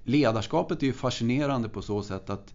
Ledarskapet 0.04 0.82
är 0.82 0.86
ju 0.86 0.92
fascinerande 0.92 1.68
på 1.68 1.82
så 1.82 2.02
sätt 2.02 2.30
att 2.30 2.54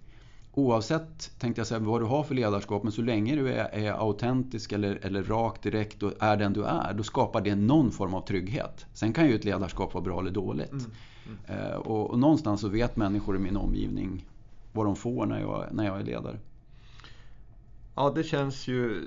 oavsett 0.57 1.31
tänkte 1.39 1.59
jag 1.59 1.67
säga, 1.67 1.79
vad 1.79 2.01
du 2.01 2.05
har 2.05 2.23
för 2.23 2.35
ledarskap, 2.35 2.83
men 2.83 2.91
så 2.91 3.01
länge 3.01 3.35
du 3.35 3.53
är, 3.53 3.69
är 3.73 3.91
autentisk 3.91 4.71
eller, 4.71 4.99
eller 5.01 5.23
rak, 5.23 5.63
direkt 5.63 6.03
och 6.03 6.13
är 6.19 6.37
den 6.37 6.53
du 6.53 6.65
är, 6.65 6.93
då 6.93 7.03
skapar 7.03 7.41
det 7.41 7.55
någon 7.55 7.91
form 7.91 8.13
av 8.13 8.21
trygghet. 8.21 8.85
Sen 8.93 9.13
kan 9.13 9.27
ju 9.27 9.35
ett 9.35 9.45
ledarskap 9.45 9.93
vara 9.93 10.03
bra 10.03 10.19
eller 10.19 10.31
dåligt. 10.31 10.71
Mm. 10.71 10.85
Mm. 11.25 11.61
Eh, 11.61 11.75
och, 11.75 12.09
och, 12.09 12.19
någonstans 12.19 12.61
så 12.61 12.67
vet 12.67 12.95
människor 12.95 13.35
i 13.35 13.39
min 13.39 13.57
omgivning 13.57 14.25
vad 14.71 14.85
de 14.85 14.95
får 14.95 15.25
när 15.25 15.39
jag, 15.39 15.65
när 15.71 15.85
jag 15.85 15.99
är 15.99 16.03
ledare. 16.03 16.37
Ja, 17.95 18.11
det 18.15 18.23
känns 18.23 18.67
ju 18.67 19.03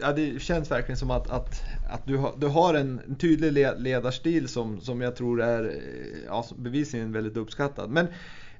ja, 0.00 0.12
det 0.12 0.42
känns 0.42 0.70
verkligen 0.70 0.98
som 0.98 1.10
att, 1.10 1.30
att, 1.30 1.62
att 1.90 2.06
du, 2.06 2.16
har, 2.16 2.34
du 2.38 2.46
har 2.46 2.74
en, 2.74 3.16
tydlig 3.18 3.52
ledarstil 3.78 4.48
som, 4.48 4.80
som 4.80 5.00
jag 5.00 5.16
tror 5.16 5.42
är 5.42 5.82
ja, 6.26 6.44
bevisligen 6.56 7.12
väldigt 7.12 7.36
uppskattad. 7.36 7.90
Men 7.90 8.06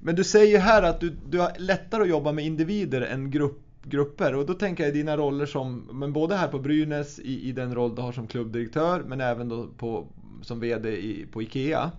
men 0.05 0.15
du 0.15 0.23
säger 0.23 0.59
här 0.59 0.83
att 0.83 0.99
du, 0.99 1.09
du 1.09 1.39
har 1.39 1.51
lättare 1.57 2.01
att 2.03 2.09
jobba 2.09 2.31
med 2.31 2.45
individer 2.45 3.01
än 3.01 3.31
grupp, 3.31 3.61
grupper 3.83 4.35
och 4.35 4.45
då 4.45 4.53
tänker 4.53 4.83
jag 4.83 4.95
i 4.95 4.97
dina 4.97 5.17
roller 5.17 5.45
som, 5.45 5.89
men 5.91 6.13
både 6.13 6.35
här 6.35 6.47
på 6.47 6.59
Brynäs 6.59 7.19
i, 7.19 7.49
i 7.49 7.51
den 7.51 7.75
roll 7.75 7.95
du 7.95 8.01
har 8.01 8.11
som 8.11 8.27
klubbdirektör 8.27 9.03
men 9.07 9.21
även 9.21 9.49
då 9.49 9.67
på, 9.77 10.07
som 10.41 10.59
VD 10.59 10.89
i, 10.89 11.25
på 11.31 11.41
IKEA. 11.41 11.91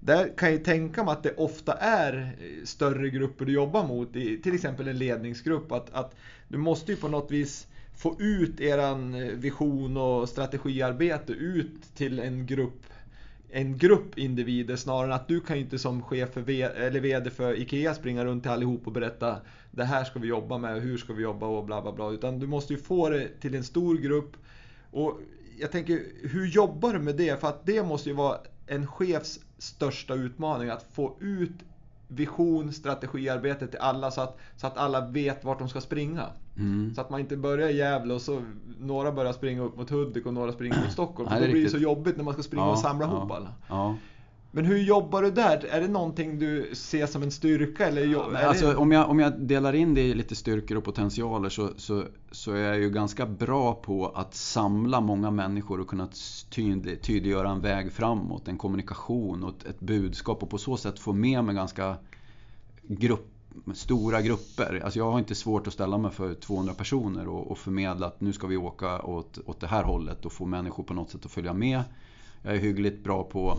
Där 0.00 0.36
kan 0.36 0.52
jag 0.52 0.64
tänka 0.64 1.04
mig 1.04 1.12
att 1.12 1.22
det 1.22 1.34
ofta 1.36 1.72
är 1.72 2.36
eh, 2.40 2.64
större 2.64 3.10
grupper 3.10 3.44
du 3.44 3.52
jobbar 3.52 3.86
mot, 3.86 4.16
i, 4.16 4.38
till 4.42 4.54
exempel 4.54 4.88
en 4.88 4.98
ledningsgrupp. 4.98 5.72
Att, 5.72 5.94
att 5.94 6.14
du 6.48 6.58
måste 6.58 6.92
ju 6.92 6.96
på 6.96 7.08
något 7.08 7.30
vis 7.30 7.66
få 7.96 8.16
ut 8.20 8.60
eran 8.60 9.14
eh, 9.14 9.26
vision 9.26 9.96
och 9.96 10.28
strategiarbete 10.28 11.32
ut 11.32 11.94
till 11.94 12.18
en 12.18 12.46
grupp 12.46 12.82
en 13.54 13.78
grupp 13.78 14.18
individer 14.18 14.76
snarare 14.76 15.06
än 15.06 15.12
att 15.12 15.28
du 15.28 15.40
kan 15.40 15.56
ju 15.56 15.62
inte 15.62 15.78
som 15.78 16.02
chef 16.02 16.30
för 16.30 16.40
v, 16.40 16.62
eller 16.62 17.00
VD 17.00 17.30
för 17.30 17.60
IKEA 17.60 17.94
springa 17.94 18.24
runt 18.24 18.42
till 18.42 18.52
allihop 18.52 18.86
och 18.86 18.92
berätta 18.92 19.36
det 19.70 19.84
här 19.84 20.04
ska 20.04 20.18
vi 20.18 20.28
jobba 20.28 20.58
med, 20.58 20.82
hur 20.82 20.98
ska 20.98 21.12
vi 21.12 21.22
jobba 21.22 21.46
och 21.46 21.64
bla 21.64 21.82
bla 21.82 21.92
bla. 21.92 22.10
Utan 22.10 22.38
du 22.38 22.46
måste 22.46 22.72
ju 22.72 22.78
få 22.78 23.08
det 23.08 23.28
till 23.40 23.54
en 23.54 23.64
stor 23.64 23.96
grupp. 23.98 24.36
Och 24.90 25.20
jag 25.58 25.70
tänker, 25.70 26.02
hur 26.22 26.46
jobbar 26.46 26.92
du 26.92 26.98
med 26.98 27.16
det? 27.16 27.40
För 27.40 27.48
att 27.48 27.66
det 27.66 27.82
måste 27.82 28.08
ju 28.08 28.14
vara 28.14 28.38
en 28.66 28.86
chefs 28.86 29.40
största 29.58 30.14
utmaning 30.14 30.68
att 30.68 30.86
få 30.92 31.16
ut 31.20 31.52
vision, 32.14 32.72
strategiarbete 32.72 33.66
till 33.66 33.78
alla 33.78 34.10
så 34.10 34.20
att, 34.20 34.38
så 34.56 34.66
att 34.66 34.76
alla 34.76 35.06
vet 35.06 35.44
vart 35.44 35.58
de 35.58 35.68
ska 35.68 35.80
springa. 35.80 36.26
Mm. 36.56 36.94
Så 36.94 37.00
att 37.00 37.10
man 37.10 37.20
inte 37.20 37.36
börjar 37.36 37.68
i 37.68 37.76
Gävle 37.76 38.14
och 38.14 38.22
så 38.22 38.42
några 38.80 39.12
börjar 39.12 39.32
springa 39.32 39.62
upp 39.62 39.76
mot 39.76 39.90
Hudik 39.90 40.26
och 40.26 40.34
några 40.34 40.52
springer 40.52 40.82
mot 40.82 40.92
Stockholm. 40.92 41.28
Nej, 41.30 41.52
blir 41.52 41.64
det 41.64 41.70
så 41.70 41.78
jobbigt 41.78 42.16
när 42.16 42.24
man 42.24 42.34
ska 42.34 42.42
springa 42.42 42.64
ja, 42.64 42.70
och 42.70 42.78
samla 42.78 43.06
ja, 43.06 43.12
ihop 43.12 43.30
alla. 43.30 43.48
Ja. 43.68 43.96
Men 44.54 44.64
hur 44.64 44.78
jobbar 44.78 45.22
du 45.22 45.30
där? 45.30 45.64
Är 45.64 45.80
det 45.80 45.88
någonting 45.88 46.38
du 46.38 46.70
ser 46.74 47.06
som 47.06 47.22
en 47.22 47.30
styrka? 47.30 47.86
Eller 47.86 48.04
ja, 48.04 48.38
alltså, 48.38 48.76
om, 48.76 48.92
jag, 48.92 49.10
om 49.10 49.18
jag 49.18 49.40
delar 49.40 49.72
in 49.72 49.94
det 49.94 50.00
i 50.00 50.14
lite 50.14 50.34
styrkor 50.34 50.76
och 50.76 50.84
potentialer 50.84 51.48
så, 51.48 51.70
så, 51.76 52.04
så, 52.30 52.52
är 52.52 52.62
jag 52.62 52.78
ju 52.78 52.90
ganska 52.90 53.26
bra 53.26 53.74
på 53.74 54.08
att 54.08 54.34
samla 54.34 55.00
många 55.00 55.30
människor 55.30 55.80
och 55.80 55.88
kunna 55.88 56.08
tyd, 56.50 57.02
tydliggöra 57.02 57.50
en 57.50 57.60
väg 57.60 57.92
framåt, 57.92 58.48
en 58.48 58.58
kommunikation 58.58 59.44
och 59.44 59.50
ett, 59.50 59.64
ett 59.64 59.80
budskap 59.80 60.42
och 60.42 60.50
på 60.50 60.58
så 60.58 60.76
sätt 60.76 60.98
få 60.98 61.12
med 61.12 61.44
mig 61.44 61.54
ganska 61.54 61.96
grupp, 62.82 63.26
stora 63.74 64.22
grupper. 64.22 64.80
Alltså 64.84 64.98
jag 64.98 65.10
har 65.10 65.18
inte 65.18 65.34
svårt 65.34 65.66
att 65.66 65.72
ställa 65.72 65.98
mig 65.98 66.10
för 66.10 66.34
200 66.34 66.74
personer 66.74 67.28
och, 67.28 67.50
och 67.50 67.58
förmedla 67.58 68.06
att 68.06 68.20
nu 68.20 68.32
ska 68.32 68.46
vi 68.46 68.56
åka 68.56 69.02
åt, 69.02 69.38
åt 69.46 69.60
det 69.60 69.66
här 69.66 69.82
hållet 69.82 70.24
och 70.26 70.32
få 70.32 70.46
människor 70.46 70.84
på 70.84 70.94
något 70.94 71.10
sätt 71.10 71.24
att 71.24 71.32
följa 71.32 71.52
med. 71.52 71.82
Jag 72.42 72.54
är 72.54 72.58
hyggligt 72.58 73.04
bra 73.04 73.24
på 73.24 73.58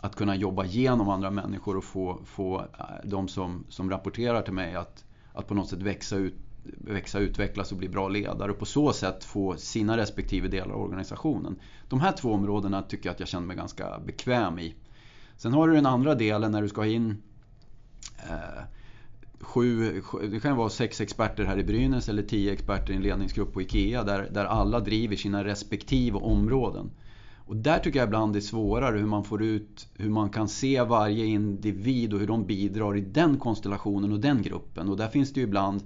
att 0.00 0.16
kunna 0.16 0.36
jobba 0.36 0.64
igenom 0.64 1.08
andra 1.08 1.30
människor 1.30 1.76
och 1.76 1.84
få, 1.84 2.18
få 2.24 2.58
eh, 2.58 2.84
de 3.04 3.28
som, 3.28 3.64
som 3.68 3.90
rapporterar 3.90 4.42
till 4.42 4.52
mig 4.52 4.74
att, 4.74 5.04
att 5.32 5.46
på 5.46 5.54
något 5.54 5.68
sätt 5.68 5.82
växa, 5.82 6.16
ut, 6.16 6.34
växa, 6.78 7.18
utvecklas 7.18 7.72
och 7.72 7.78
bli 7.78 7.88
bra 7.88 8.08
ledare 8.08 8.50
och 8.50 8.58
på 8.58 8.66
så 8.66 8.92
sätt 8.92 9.24
få 9.24 9.56
sina 9.56 9.96
respektive 9.96 10.48
delar 10.48 10.74
av 10.74 10.82
organisationen. 10.82 11.56
De 11.88 12.00
här 12.00 12.12
två 12.12 12.32
områdena 12.32 12.82
tycker 12.82 13.08
jag 13.08 13.14
att 13.14 13.20
jag 13.20 13.28
känner 13.28 13.46
mig 13.46 13.56
ganska 13.56 13.98
bekväm 14.06 14.58
i. 14.58 14.74
Sen 15.36 15.52
har 15.52 15.68
du 15.68 15.74
den 15.74 15.86
andra 15.86 16.14
delen 16.14 16.52
när 16.52 16.62
du 16.62 16.68
ska 16.68 16.80
ha 16.80 16.86
in 16.86 17.22
eh, 18.28 18.62
sju, 19.40 20.02
det 20.30 20.40
kan 20.40 20.56
vara 20.56 20.68
sex 20.68 21.00
experter 21.00 21.44
här 21.44 21.58
i 21.58 21.64
Brynäs 21.64 22.08
eller 22.08 22.22
tio 22.22 22.52
experter 22.52 22.92
i 22.92 22.96
en 22.96 23.02
ledningsgrupp 23.02 23.52
på 23.52 23.62
IKEA 23.62 24.04
där, 24.04 24.28
där 24.30 24.44
alla 24.44 24.80
driver 24.80 25.16
sina 25.16 25.44
respektive 25.44 26.18
områden. 26.18 26.90
Och 27.48 27.56
där 27.56 27.78
tycker 27.78 27.98
jag 27.98 28.06
ibland 28.06 28.32
det 28.32 28.38
är 28.38 28.40
svårare 28.40 28.98
hur 28.98 29.06
man 29.06 29.24
får 29.24 29.42
ut, 29.42 29.88
hur 29.94 30.10
man 30.10 30.30
kan 30.30 30.48
se 30.48 30.82
varje 30.82 31.24
individ 31.24 32.14
och 32.14 32.20
hur 32.20 32.26
de 32.26 32.46
bidrar 32.46 32.96
i 32.96 33.00
den 33.00 33.38
konstellationen 33.38 34.12
och 34.12 34.20
den 34.20 34.42
gruppen. 34.42 34.88
Och 34.88 34.96
där 34.96 35.08
finns 35.08 35.32
det 35.32 35.40
ju 35.40 35.46
ibland 35.46 35.82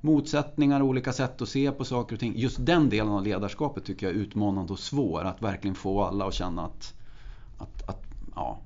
motsättningar 0.00 0.80
och 0.80 0.86
olika 0.86 1.12
sätt 1.12 1.42
att 1.42 1.48
se 1.48 1.70
på 1.70 1.84
saker 1.84 2.16
och 2.16 2.20
ting. 2.20 2.32
Just 2.36 2.66
den 2.66 2.88
delen 2.88 3.12
av 3.12 3.22
ledarskapet 3.22 3.84
tycker 3.84 4.06
jag 4.06 4.16
är 4.16 4.20
utmanande 4.20 4.72
och 4.72 4.78
svår. 4.78 5.24
Att 5.24 5.42
verkligen 5.42 5.74
få 5.74 6.02
alla 6.02 6.26
att 6.26 6.34
känna 6.34 6.62
att, 6.62 6.94
att, 7.58 7.88
att 7.88 8.02
ja, 8.34 8.58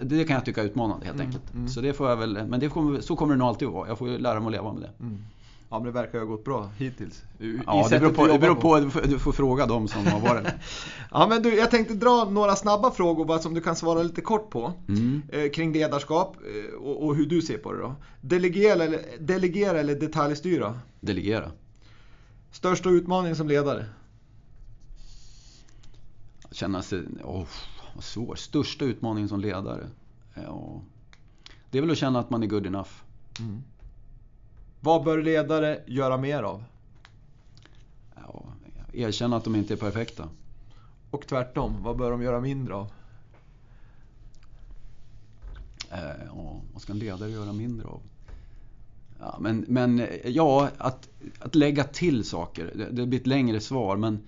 det 0.00 0.24
kan 0.24 0.34
jag 0.34 0.44
tycka 0.44 0.60
är 0.62 0.66
utmanande 0.66 1.06
helt 1.06 1.20
mm, 1.20 1.26
enkelt. 1.26 1.54
Mm. 1.54 1.68
Så 1.68 1.80
det 1.80 1.92
får 1.92 2.08
jag 2.08 2.16
väl, 2.16 2.46
men 2.46 2.60
det 2.60 2.68
kommer, 2.68 3.00
så 3.00 3.16
kommer 3.16 3.34
det 3.34 3.38
nog 3.38 3.48
alltid 3.48 3.68
att 3.68 3.74
vara. 3.74 3.88
Jag 3.88 3.98
får 3.98 4.06
lära 4.06 4.40
mig 4.40 4.46
att 4.46 4.52
leva 4.52 4.72
med 4.72 4.82
det. 4.82 5.04
Mm. 5.04 5.18
Ja 5.68 5.78
men 5.78 5.84
det 5.84 5.92
verkar 5.92 6.18
ha 6.18 6.24
gått 6.26 6.44
bra 6.44 6.70
hittills. 6.78 7.22
I 7.38 7.60
ja 7.66 7.86
det 7.90 8.00
beror 8.00 8.12
på, 8.12 8.26
det 8.26 8.38
beror 8.38 8.54
på, 8.54 8.80
du 9.00 9.18
får 9.18 9.32
fråga 9.32 9.66
dem 9.66 9.88
som 9.88 10.06
har 10.06 10.20
varit 10.20 10.46
Ja 11.10 11.26
men 11.28 11.42
du, 11.42 11.54
jag 11.54 11.70
tänkte 11.70 11.94
dra 11.94 12.24
några 12.30 12.56
snabba 12.56 12.90
frågor 12.90 13.24
bara 13.24 13.38
som 13.38 13.54
du 13.54 13.60
kan 13.60 13.76
svara 13.76 14.02
lite 14.02 14.20
kort 14.20 14.50
på. 14.50 14.72
Mm. 14.88 15.22
Eh, 15.32 15.50
kring 15.50 15.72
ledarskap 15.72 16.36
eh, 16.36 16.74
och, 16.74 17.06
och, 17.06 17.16
hur 17.16 17.26
du 17.26 17.42
ser 17.42 17.58
på 17.58 17.72
det 17.72 17.78
då. 17.78 17.94
Delegera 18.20 18.84
eller, 18.84 19.00
delegera 19.20 19.80
eller 19.80 19.94
detaljstyra? 19.94 20.80
Delegera. 21.00 21.50
Största 22.50 22.90
utmaning 22.90 23.36
som 23.36 23.48
ledare? 23.48 23.86
Känna 26.50 26.82
sig... 26.82 27.02
Oh, 27.24 27.46
vad 27.94 28.04
svår. 28.04 28.34
Största 28.34 28.84
utmaningen 28.84 29.28
som 29.28 29.40
ledare. 29.40 29.86
Ja, 30.34 30.82
det 31.70 31.78
är 31.78 31.82
väl 31.82 31.90
att 31.90 31.98
känna 31.98 32.18
att 32.18 32.30
man 32.30 32.42
är 32.42 32.46
good 32.46 32.66
enough. 32.66 32.90
Mm. 33.40 33.62
Vad 34.80 35.04
bör 35.04 35.22
ledare 35.22 35.82
göra 35.86 36.16
mer 36.16 36.42
av? 36.42 36.64
Ja, 38.14 38.44
erkänna 38.92 39.36
att 39.36 39.44
de 39.44 39.56
inte 39.56 39.74
är 39.74 39.78
perfekta. 39.78 40.28
Och 41.10 41.26
tvärtom, 41.26 41.82
vad 41.82 41.96
bör 41.96 42.10
de 42.10 42.22
göra 42.22 42.40
mindre 42.40 42.74
av? 42.74 42.90
Eh, 45.90 46.24
ja, 46.26 46.60
vad 46.72 46.82
ska 46.82 46.92
en 46.92 46.98
ledare 46.98 47.30
göra 47.30 47.52
mindre 47.52 47.86
av? 47.86 48.00
Ja, 49.18 49.36
men, 49.40 49.64
men 49.68 50.06
ja, 50.24 50.70
att, 50.78 51.08
att 51.38 51.54
lägga 51.54 51.84
till 51.84 52.24
saker. 52.24 52.72
Det, 52.74 52.90
det 52.90 53.06
blir 53.06 53.20
ett 53.20 53.26
längre 53.26 53.60
svar 53.60 53.96
men 53.96 54.22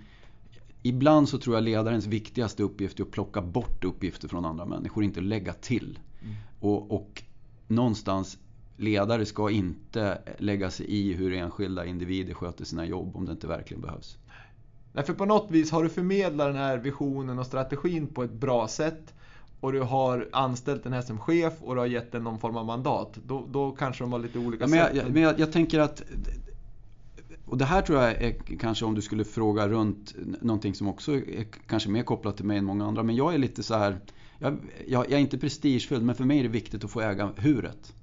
Ibland 0.82 1.28
så 1.28 1.38
tror 1.38 1.56
jag 1.56 1.64
ledarens 1.64 2.06
viktigaste 2.06 2.62
uppgift 2.62 3.00
är 3.00 3.04
att 3.04 3.10
plocka 3.10 3.42
bort 3.42 3.84
uppgifter 3.84 4.28
från 4.28 4.44
andra 4.44 4.64
människor, 4.64 5.04
inte 5.04 5.20
lägga 5.20 5.52
till. 5.52 5.98
Mm. 6.22 6.34
Och, 6.60 6.90
och 6.90 7.22
någonstans, 7.66 8.38
ledare 8.78 9.26
ska 9.26 9.50
inte 9.50 10.18
lägga 10.38 10.70
sig 10.70 10.86
i 10.86 11.12
hur 11.12 11.32
enskilda 11.32 11.86
individer 11.86 12.34
sköter 12.34 12.64
sina 12.64 12.86
jobb 12.86 13.16
om 13.16 13.26
det 13.26 13.32
inte 13.32 13.46
verkligen 13.46 13.80
behövs. 13.80 14.18
Nej, 14.92 15.04
för 15.04 15.14
på 15.14 15.24
något 15.24 15.50
vis 15.50 15.70
har 15.70 15.82
du 15.82 15.88
förmedlat 15.88 16.48
den 16.48 16.56
här 16.56 16.78
visionen 16.78 17.38
och 17.38 17.46
strategin 17.46 18.06
på 18.06 18.22
ett 18.22 18.32
bra 18.32 18.68
sätt 18.68 19.14
och 19.60 19.72
du 19.72 19.80
har 19.80 20.28
anställt 20.32 20.84
den 20.84 20.92
här 20.92 21.02
som 21.02 21.18
chef 21.18 21.52
och 21.60 21.74
du 21.74 21.80
har 21.80 21.86
gett 21.86 22.12
den 22.12 22.24
någon 22.24 22.38
form 22.38 22.56
av 22.56 22.66
mandat. 22.66 23.18
Då, 23.26 23.46
då 23.50 23.70
kanske 23.70 24.04
de 24.04 24.12
har 24.12 24.18
lite 24.18 24.38
olika 24.38 24.64
ja, 24.64 24.68
men 24.68 24.78
jag, 24.78 24.94
sätt. 24.94 25.08
Men 25.08 25.22
jag, 25.22 25.40
jag 25.40 25.52
tänker 25.52 25.80
att 25.80 26.02
och 27.46 27.58
det 27.58 27.64
här 27.64 27.82
tror 27.82 28.02
jag 28.02 28.22
är 28.22 28.32
kanske 28.60 28.84
om 28.84 28.94
du 28.94 29.02
skulle 29.02 29.24
fråga 29.24 29.68
runt 29.68 30.14
någonting 30.40 30.74
som 30.74 30.88
också 30.88 31.12
är 31.12 31.46
kanske 31.66 31.88
mer 31.88 32.02
kopplat 32.02 32.36
till 32.36 32.46
mig 32.46 32.58
än 32.58 32.64
många 32.64 32.86
andra. 32.86 33.02
Men 33.02 33.16
jag 33.16 33.34
är 33.34 33.38
lite 33.38 33.62
så 33.62 33.74
här, 33.74 34.00
jag, 34.38 34.58
jag, 34.86 35.12
är 35.12 35.18
inte 35.18 35.38
prestigefull 35.38 36.02
men 36.02 36.14
för 36.14 36.24
mig 36.24 36.38
är 36.38 36.42
det 36.42 36.48
viktigt 36.48 36.84
att 36.84 36.90
få 36.90 37.00
äga 37.00 37.30
huret. 37.36 37.94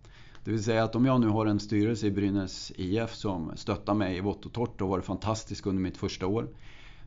Det 0.46 0.52
vill 0.52 0.64
säga 0.64 0.84
att 0.84 0.96
om 0.96 1.06
jag 1.06 1.22
nu 1.22 1.28
har 1.28 1.46
en 1.46 1.60
styrelse 1.60 2.08
i 2.08 2.12
Brynäs 2.12 2.72
IF 2.76 3.14
som 3.16 3.52
stöttar 3.56 3.94
mig 3.94 4.18
i 4.18 4.20
vått 4.20 4.46
och 4.46 4.54
torrt 4.54 4.82
och 4.82 4.90
varit 4.90 5.06
fantastisk 5.06 5.66
under 5.66 5.82
mitt 5.82 5.98
första 5.98 6.28
år. 6.28 6.48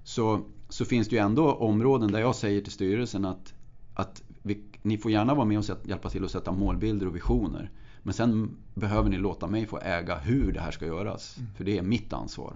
Så, 0.05 0.41
så 0.68 0.84
finns 0.84 1.09
det 1.09 1.16
ju 1.16 1.22
ändå 1.22 1.53
områden 1.53 2.12
där 2.12 2.20
jag 2.20 2.36
säger 2.36 2.61
till 2.61 2.72
styrelsen 2.72 3.24
att, 3.24 3.55
att 3.95 4.22
vi, 4.43 4.62
ni 4.82 4.99
får 4.99 5.11
gärna 5.11 5.34
vara 5.34 5.45
med 5.45 5.59
och 5.59 5.64
hjälpa 5.84 6.11
till 6.11 6.24
att 6.24 6.30
sätta 6.30 6.53
målbilder 6.53 7.07
och 7.07 7.16
visioner. 7.16 7.70
Men 8.03 8.14
sen 8.14 8.57
behöver 8.74 9.11
ni 9.11 9.18
låta 9.18 9.47
mig 9.47 9.66
få 9.66 9.78
äga 9.78 10.18
hur 10.18 10.53
det 10.53 10.61
här 10.61 10.70
ska 10.70 10.86
göras. 10.86 11.39
Mm. 11.39 11.51
För 11.55 11.64
det 11.64 11.78
är 11.78 11.82
mitt 11.82 12.12
ansvar. 12.12 12.55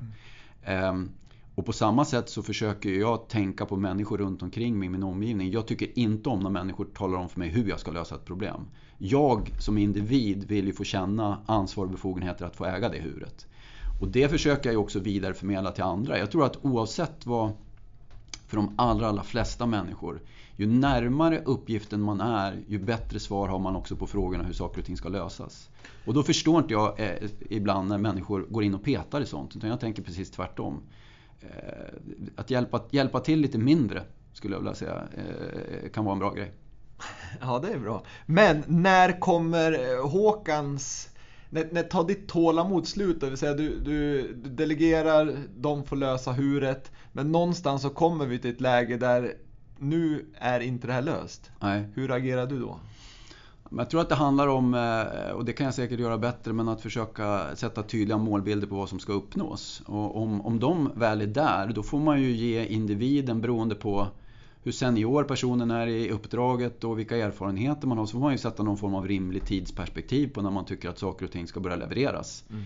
Mm. 0.64 0.88
Um, 0.88 1.10
och 1.54 1.66
på 1.66 1.72
samma 1.72 2.04
sätt 2.04 2.28
så 2.28 2.42
försöker 2.42 2.90
jag 2.90 3.28
tänka 3.28 3.66
på 3.66 3.76
människor 3.76 4.18
runt 4.18 4.42
omkring 4.42 4.78
mig 4.78 4.86
i 4.86 4.90
min 4.90 5.02
omgivning. 5.02 5.50
Jag 5.50 5.66
tycker 5.66 5.98
inte 5.98 6.28
om 6.28 6.40
när 6.40 6.50
människor 6.50 6.84
talar 6.84 7.18
om 7.18 7.28
för 7.28 7.38
mig 7.38 7.48
hur 7.48 7.68
jag 7.68 7.80
ska 7.80 7.90
lösa 7.90 8.14
ett 8.14 8.24
problem. 8.24 8.60
Jag 9.04 9.52
som 9.58 9.78
individ 9.78 10.44
vill 10.44 10.66
ju 10.66 10.72
få 10.72 10.84
känna 10.84 11.38
ansvar 11.46 11.84
och 11.84 11.90
befogenheter 11.90 12.46
att 12.46 12.56
få 12.56 12.64
äga 12.64 12.88
det 12.88 12.98
huret. 12.98 13.46
Och 14.00 14.08
det 14.08 14.28
försöker 14.28 14.68
jag 14.68 14.72
ju 14.72 14.78
också 14.78 14.98
vidareförmedla 14.98 15.72
till 15.72 15.82
andra. 15.82 16.18
Jag 16.18 16.30
tror 16.30 16.44
att 16.44 16.64
oavsett 16.64 17.26
vad 17.26 17.52
för 18.46 18.56
de 18.56 18.74
allra, 18.76 19.06
allra 19.06 19.22
flesta 19.22 19.66
människor 19.66 20.20
ju 20.56 20.66
närmare 20.66 21.42
uppgiften 21.44 22.02
man 22.02 22.20
är, 22.20 22.60
ju 22.68 22.78
bättre 22.78 23.20
svar 23.20 23.48
har 23.48 23.58
man 23.58 23.76
också 23.76 23.96
på 23.96 24.06
frågorna 24.06 24.44
hur 24.44 24.52
saker 24.52 24.80
och 24.80 24.86
ting 24.86 24.96
ska 24.96 25.08
lösas. 25.08 25.70
Och 26.06 26.14
då 26.14 26.22
förstår 26.22 26.58
inte 26.58 26.72
jag 26.72 27.00
eh, 27.00 27.30
ibland 27.50 27.88
när 27.88 27.98
människor 27.98 28.46
går 28.48 28.64
in 28.64 28.74
och 28.74 28.84
petar 28.84 29.20
i 29.20 29.26
sånt, 29.26 29.56
utan 29.56 29.70
jag 29.70 29.80
tänker 29.80 30.02
precis 30.02 30.30
tvärtom. 30.30 30.82
Eh, 31.40 31.48
att 32.36 32.50
hjälpa, 32.50 32.84
hjälpa 32.90 33.20
till 33.20 33.40
lite 33.40 33.58
mindre, 33.58 34.02
skulle 34.32 34.54
jag 34.54 34.60
vilja 34.60 34.74
säga, 34.74 35.02
eh, 35.16 35.90
kan 35.90 36.04
vara 36.04 36.12
en 36.12 36.18
bra 36.18 36.32
grej. 36.32 36.52
Ja, 37.40 37.58
det 37.58 37.72
är 37.72 37.78
bra. 37.78 38.02
Men 38.26 38.62
när 38.66 39.20
kommer 39.20 39.72
eh, 39.72 40.10
Håkans 40.10 41.08
när, 41.50 41.68
när 41.70 41.82
tar 41.82 42.04
ditt 42.04 42.28
tålamod 42.28 42.88
slut? 42.88 43.20
Det 43.20 43.28
vill 43.28 43.38
säga 43.38 43.54
du, 43.54 43.78
du, 43.80 44.22
du, 44.34 44.50
delegerar, 44.50 45.36
de 45.56 45.84
får 45.84 45.96
lösa 45.96 46.32
huret. 46.32 46.90
Men 47.12 47.32
någonstans 47.32 47.82
så 47.82 47.90
kommer 47.90 48.26
vi 48.26 48.38
till 48.38 48.50
ett 48.50 48.60
läge 48.60 48.96
där 48.96 49.34
nu 49.78 50.26
är 50.34 50.60
inte 50.60 50.86
det 50.86 50.92
här 50.92 51.02
löst. 51.02 51.50
Nej. 51.60 51.84
Hur 51.94 52.10
agerar 52.10 52.46
du 52.46 52.60
då? 52.60 52.78
Jag 53.76 53.90
tror 53.90 54.00
att 54.00 54.08
det 54.08 54.14
handlar 54.14 54.48
om, 54.48 54.74
eh, 54.74 55.30
och 55.30 55.44
det 55.44 55.52
kan 55.52 55.64
jag 55.64 55.74
säkert 55.74 56.00
göra 56.00 56.18
bättre, 56.18 56.52
men 56.52 56.68
att 56.68 56.80
försöka 56.80 57.56
sätta 57.56 57.82
tydliga 57.82 58.18
målbilder 58.18 58.66
på 58.66 58.74
vad 58.74 58.88
som 58.88 58.98
ska 58.98 59.12
uppnås. 59.12 59.82
Och 59.86 60.22
om, 60.22 60.40
om 60.40 60.60
de 60.60 60.90
väl 60.94 61.20
är 61.20 61.26
där, 61.26 61.72
då 61.74 61.82
får 61.82 61.98
man 61.98 62.22
ju 62.22 62.30
ge 62.30 62.66
individen 62.66 63.40
beroende 63.40 63.74
på 63.74 64.08
hur 64.64 64.72
senior 64.72 65.24
personen 65.24 65.70
är 65.70 65.86
i 65.86 66.10
uppdraget 66.10 66.84
och 66.84 66.98
vilka 66.98 67.16
erfarenheter 67.16 67.86
man 67.86 67.98
har. 67.98 68.06
Så 68.06 68.12
får 68.12 68.20
man 68.20 68.32
ju 68.32 68.38
sätta 68.38 68.62
någon 68.62 68.76
form 68.76 68.94
av 68.94 69.08
rimlig 69.08 69.44
tidsperspektiv 69.44 70.28
på 70.28 70.42
när 70.42 70.50
man 70.50 70.64
tycker 70.64 70.88
att 70.88 70.98
saker 70.98 71.24
och 71.24 71.32
ting 71.32 71.46
ska 71.46 71.60
börja 71.60 71.76
levereras. 71.76 72.44
Mm. 72.50 72.62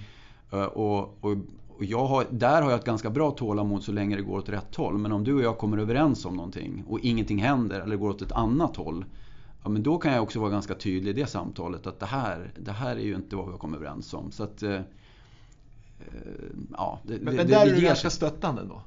Eh, 0.53 0.67
och, 0.67 1.25
och, 1.25 1.37
och 1.77 1.85
jag 1.85 2.07
har, 2.07 2.27
där 2.31 2.63
har 2.63 2.71
jag 2.71 2.79
ett 2.79 2.87
ganska 2.87 3.11
bra 3.11 3.31
tålamod 3.31 3.83
så 3.83 3.93
länge 3.93 4.17
det 4.17 4.23
går 4.23 4.39
åt 4.39 4.49
rätt 4.49 4.77
håll. 4.77 4.99
Men 4.99 5.13
om 5.13 5.25
du 5.25 5.35
och 5.35 5.43
jag 5.43 5.59
kommer 5.59 5.79
överens 5.79 6.25
om 6.25 6.37
någonting 6.37 6.85
och 6.89 7.01
ingenting 7.01 7.39
händer 7.39 7.81
eller 7.81 7.97
går 7.97 8.11
åt 8.11 8.23
ett 8.23 8.33
annat 8.33 8.77
håll. 8.77 9.05
Ja, 9.63 9.69
men 9.69 9.83
då 9.83 9.99
kan 9.99 10.13
jag 10.13 10.23
också 10.23 10.41
vara 10.41 10.51
ganska 10.51 10.75
tydlig 10.75 11.11
i 11.11 11.21
det 11.21 11.27
samtalet 11.27 11.87
att 11.87 12.01
det 12.01 12.07
här, 12.07 12.53
det 12.59 12.73
här 12.73 12.97
är 12.97 13.05
ju 13.05 13.15
inte 13.15 13.37
vad 13.37 13.47
vi 13.47 13.53
har 13.53 13.59
kommit 13.59 13.77
överens 13.77 14.15
om. 14.15 14.31
Så 14.31 14.43
att, 14.43 14.63
eh, 14.63 14.75
eh 14.75 14.83
ja, 16.73 16.99
det, 17.03 17.13
men, 17.13 17.25
det, 17.25 17.31
men 17.33 17.37
där 17.37 17.67
det, 17.67 17.73
är 17.73 17.77
du 17.77 17.83
ganska 17.83 18.11
stöttande 18.11 18.65
då? 18.65 18.83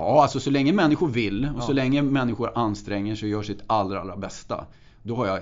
Ja, 0.00 0.22
alltså 0.22 0.40
så 0.40 0.50
länge 0.50 0.72
människor 0.72 1.08
vill 1.08 1.44
och 1.44 1.60
ja. 1.60 1.60
så 1.60 1.72
länge 1.72 2.02
människor 2.02 2.58
anstränger 2.58 3.14
sig 3.14 3.26
och 3.26 3.30
gör 3.30 3.42
sitt 3.42 3.62
allra, 3.66 4.00
allra 4.00 4.16
bästa. 4.16 4.66
Då 5.02 5.16
har 5.16 5.26
jag 5.26 5.40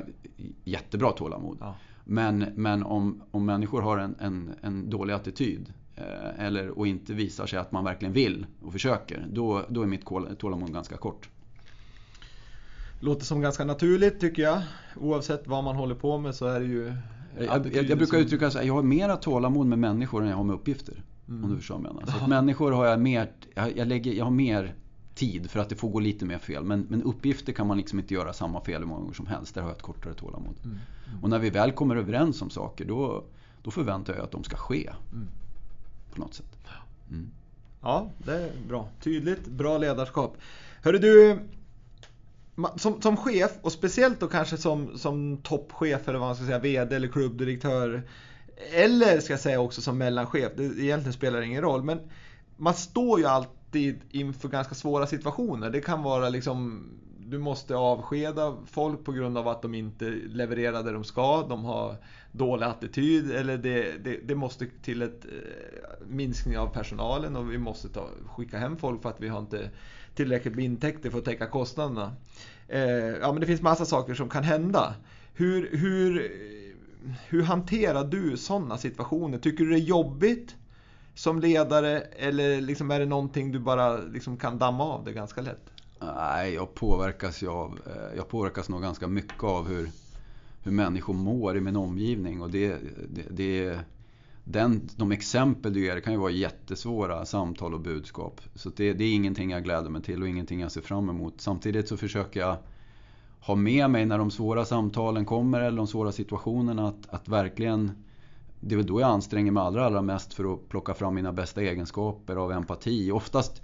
jättebra 0.65 1.13
tålamod. 1.13 1.57
Ja. 1.61 1.75
Men, 2.05 2.39
men 2.55 2.83
om, 2.83 3.23
om 3.31 3.47
människor 3.47 3.83
har 3.83 3.99
en, 3.99 4.15
en, 4.21 4.55
en 4.63 4.91
dålig 4.91 5.15
attityd 5.15 5.73
Eh, 5.99 6.47
eller, 6.47 6.79
och 6.79 6.87
inte 6.87 7.15
visar 7.15 7.47
sig 7.47 7.59
att 7.59 7.73
man 7.73 7.85
verkligen 7.85 8.13
vill 8.13 8.47
och 8.63 8.73
försöker, 8.73 9.27
då, 9.33 9.65
då 9.69 9.83
är 9.83 9.87
mitt 9.87 10.05
tålamod 10.39 10.73
ganska 10.73 10.97
kort. 10.97 11.29
Låter 13.01 13.25
som 13.25 13.41
ganska 13.41 13.65
naturligt 13.65 14.21
tycker 14.21 14.43
jag. 14.43 14.63
Oavsett 14.97 15.47
vad 15.47 15.65
man 15.65 15.77
håller 15.77 15.95
på 15.95 16.19
med 16.19 16.35
så 16.35 16.47
är 16.47 16.61
det 16.61 16.67
ju... 16.67 16.93
Jag, 17.39 17.77
jag, 17.77 17.85
jag 17.85 17.99
brukar 17.99 18.19
uttrycka 18.19 18.51
så 18.51 18.59
här, 18.59 18.67
jag 18.67 18.75
har 18.75 18.83
mera 18.83 19.17
tålamod 19.17 19.67
med 19.67 19.79
människor 19.79 20.23
än 20.23 20.29
jag 20.29 20.37
har 20.37 20.45
med 20.45 20.55
uppgifter. 20.55 21.03
Mm. 21.29 21.45
Om 21.45 21.51
du 21.51 21.57
förstår 21.57 21.75
vad 21.75 21.85
jag 21.85 21.95
menar. 21.95 22.13
Så 22.13 22.25
att 22.25 22.29
människor 22.29 22.73
har 22.73 22.87
jag 22.87 23.01
mer, 23.01 23.31
jag, 23.55 23.77
jag, 23.77 23.89
lägger, 23.89 24.13
jag 24.13 24.25
har 24.25 24.31
mer 24.31 24.75
tid 25.15 25.51
för 25.51 25.61
att 25.61 25.69
det 25.69 25.77
får 25.77 25.89
gå 25.89 26.01
lite 26.01 26.25
mer 26.25 26.39
fel. 26.39 26.65
Men, 26.65 26.87
men 26.89 27.03
uppgifter 27.03 27.53
kan 27.53 27.67
man 27.67 27.77
liksom 27.77 27.99
inte 27.99 28.15
göra 28.15 28.33
samma 28.33 28.61
fel 28.65 28.81
hur 28.81 28.89
många 28.89 29.01
gånger 29.01 29.15
som 29.15 29.27
helst. 29.27 29.55
Där 29.55 29.63
har 29.63 29.69
jag 29.69 29.77
ett 29.77 29.83
kortare 29.83 30.15
tålamod. 30.15 30.55
Mm. 30.65 30.79
Mm. 31.07 31.23
Och 31.23 31.31
när 31.31 31.39
vi 31.39 31.51
väl 31.51 31.73
kommer 31.73 31.97
överens 31.97 32.43
om 32.43 32.51
saker 32.51 32.85
då, 32.85 33.25
då 33.63 33.71
förväntar 33.71 34.15
jag 34.15 34.25
att 34.25 34.31
de 34.31 34.45
ska 34.45 34.57
ske. 34.57 34.91
Mm 35.13 35.29
på 36.19 36.25
något 36.25 36.35
sätt. 36.35 36.59
Mm. 37.11 37.31
Ja, 37.83 38.11
det 38.19 38.33
är 38.33 38.53
bra. 38.69 38.89
Tydligt, 39.01 39.47
bra 39.47 39.79
ledarskap. 39.79 40.37
Hörru 40.83 40.99
du, 40.99 41.39
som, 42.77 43.03
som 43.03 43.17
chef 43.17 43.53
och 43.63 43.73
speciellt 43.73 44.21
då 44.21 44.27
kanske 44.27 44.57
som, 44.57 44.99
som 44.99 45.37
toppchef 45.37 46.09
eller 46.09 46.19
vad 46.19 46.29
man 46.29 46.37
ska 46.37 46.45
säga, 46.45 46.59
VD 46.59 46.97
eller 46.97 47.09
klubbdirektör. 47.09 48.03
Eller 48.73 49.21
ska 49.21 49.33
jag 49.33 49.41
säga 49.41 49.61
också 49.61 49.83
som 49.83 49.99
mellanchef, 49.99 50.53
det 50.57 50.65
egentligen 50.65 51.13
spelar 51.13 51.43
ingen 51.43 51.63
roll. 51.63 51.83
Men 51.83 52.01
man 52.57 52.75
står 52.75 53.21
ju 53.21 53.27
alltid 53.27 54.01
inför 54.11 54.49
ganska 54.49 54.75
svåra 54.75 55.07
situationer. 55.07 55.71
Det 55.71 55.81
kan 55.81 56.03
vara 56.03 56.29
liksom 56.29 56.85
du 57.31 57.39
måste 57.39 57.77
avskeda 57.77 58.57
folk 58.67 59.05
på 59.05 59.13
grund 59.13 59.39
av 59.39 59.49
att 59.49 59.63
de 59.63 59.75
inte 59.75 60.05
levererar 60.11 60.83
det 60.83 60.93
de 60.93 61.05
ska. 61.05 61.47
De 61.49 61.65
har 61.65 61.97
dålig 62.33 62.67
attityd 62.67 63.31
eller 63.31 63.59
det, 63.59 64.05
det, 64.05 64.21
det 64.25 64.35
måste 64.35 64.67
till 64.83 65.03
ett 65.03 65.25
eh, 65.25 66.07
minskning 66.07 66.59
av 66.59 66.67
personalen 66.67 67.37
och 67.37 67.53
vi 67.53 67.59
måste 67.59 67.89
ta, 67.89 68.09
skicka 68.27 68.59
hem 68.59 68.77
folk 68.77 69.03
för 69.03 69.09
att 69.09 69.21
vi 69.21 69.29
har 69.29 69.39
inte 69.39 69.71
tillräckligt 70.15 70.55
med 70.55 70.65
intäkter 70.65 71.11
för 71.11 71.19
att 71.19 71.25
täcka 71.25 71.47
kostnaderna. 71.47 72.13
Eh, 72.69 72.81
ja, 73.21 73.33
men 73.33 73.41
det 73.41 73.47
finns 73.47 73.63
massa 73.63 73.85
saker 73.85 74.15
som 74.15 74.29
kan 74.29 74.45
hända. 74.45 74.95
Hur, 75.35 75.77
hur, 75.77 76.33
hur 77.29 77.43
hanterar 77.43 78.05
du 78.05 78.37
sådana 78.37 78.79
situationer? 78.79 79.39
Tycker 79.39 79.65
du 79.65 79.71
det 79.71 79.77
är 79.77 79.81
jobbigt 79.81 80.57
som 81.15 81.41
ledare 81.41 82.01
eller 82.01 82.61
liksom 82.61 82.91
är 82.91 83.01
det 83.01 83.07
någonting 83.07 83.53
du 83.53 83.59
bara 83.59 83.97
liksom 83.97 84.37
kan 84.37 84.59
damma 84.59 84.85
av 84.85 85.05
det 85.05 85.13
ganska 85.13 85.41
lätt? 85.41 85.71
Nej, 86.01 86.55
jag 86.55 86.75
påverkas, 86.75 87.43
ju 87.43 87.49
av, 87.49 87.79
eh, 87.87 88.17
jag 88.17 88.29
påverkas 88.29 88.69
nog 88.69 88.83
ganska 88.83 89.07
mycket 89.07 89.45
av 89.45 89.69
hur, 89.69 89.91
hur 90.63 90.73
människor 90.73 91.15
mår 91.15 91.57
i 91.57 91.61
min 91.61 91.77
omgivning. 91.77 92.43
Och 92.43 92.51
det, 92.51 92.77
det, 93.09 93.23
det, 93.31 93.79
den, 94.45 94.89
de 94.97 95.13
exempel 95.13 95.73
du 95.73 95.85
ger 95.85 96.01
kan 96.01 96.13
ju 96.13 96.19
vara 96.19 96.31
jättesvåra 96.31 97.27
samtal 97.27 97.75
och 97.75 97.81
budskap. 97.81 98.41
Så 98.55 98.71
det, 98.77 98.93
det 98.93 99.05
är 99.05 99.15
ingenting 99.15 99.51
jag 99.51 99.65
gläder 99.65 99.91
mig 99.91 100.03
till 100.03 100.23
och 100.23 100.29
ingenting 100.29 100.61
jag 100.61 100.73
ser 100.73 100.81
fram 100.81 101.09
emot. 101.09 101.35
Samtidigt 101.41 101.89
så 101.89 101.97
försöker 101.97 102.41
jag 102.41 102.57
ha 103.41 103.55
med 103.55 103.91
mig 103.91 104.07
när 104.07 104.19
de 104.19 104.31
svåra 104.31 104.65
samtalen 104.65 105.25
kommer 105.25 105.61
eller 105.61 105.77
de 105.77 105.87
svåra 105.87 106.13
situationerna 106.13 106.89
att, 106.89 107.09
att 107.11 107.29
verkligen 107.29 107.93
det 108.61 108.75
är 108.75 108.77
väl 108.77 108.87
då 108.87 109.01
jag 109.01 109.11
anstränger 109.11 109.53
mig 109.53 109.63
allra, 109.63 109.87
allra 109.87 110.03
mest 110.03 110.35
för 110.35 110.55
att 110.55 110.69
plocka 110.69 110.95
fram 110.95 111.15
mina 111.15 111.33
bästa 111.33 111.63
egenskaper 111.63 112.37
av 112.37 112.53
empati. 112.53 113.11
Oftast 113.11 113.63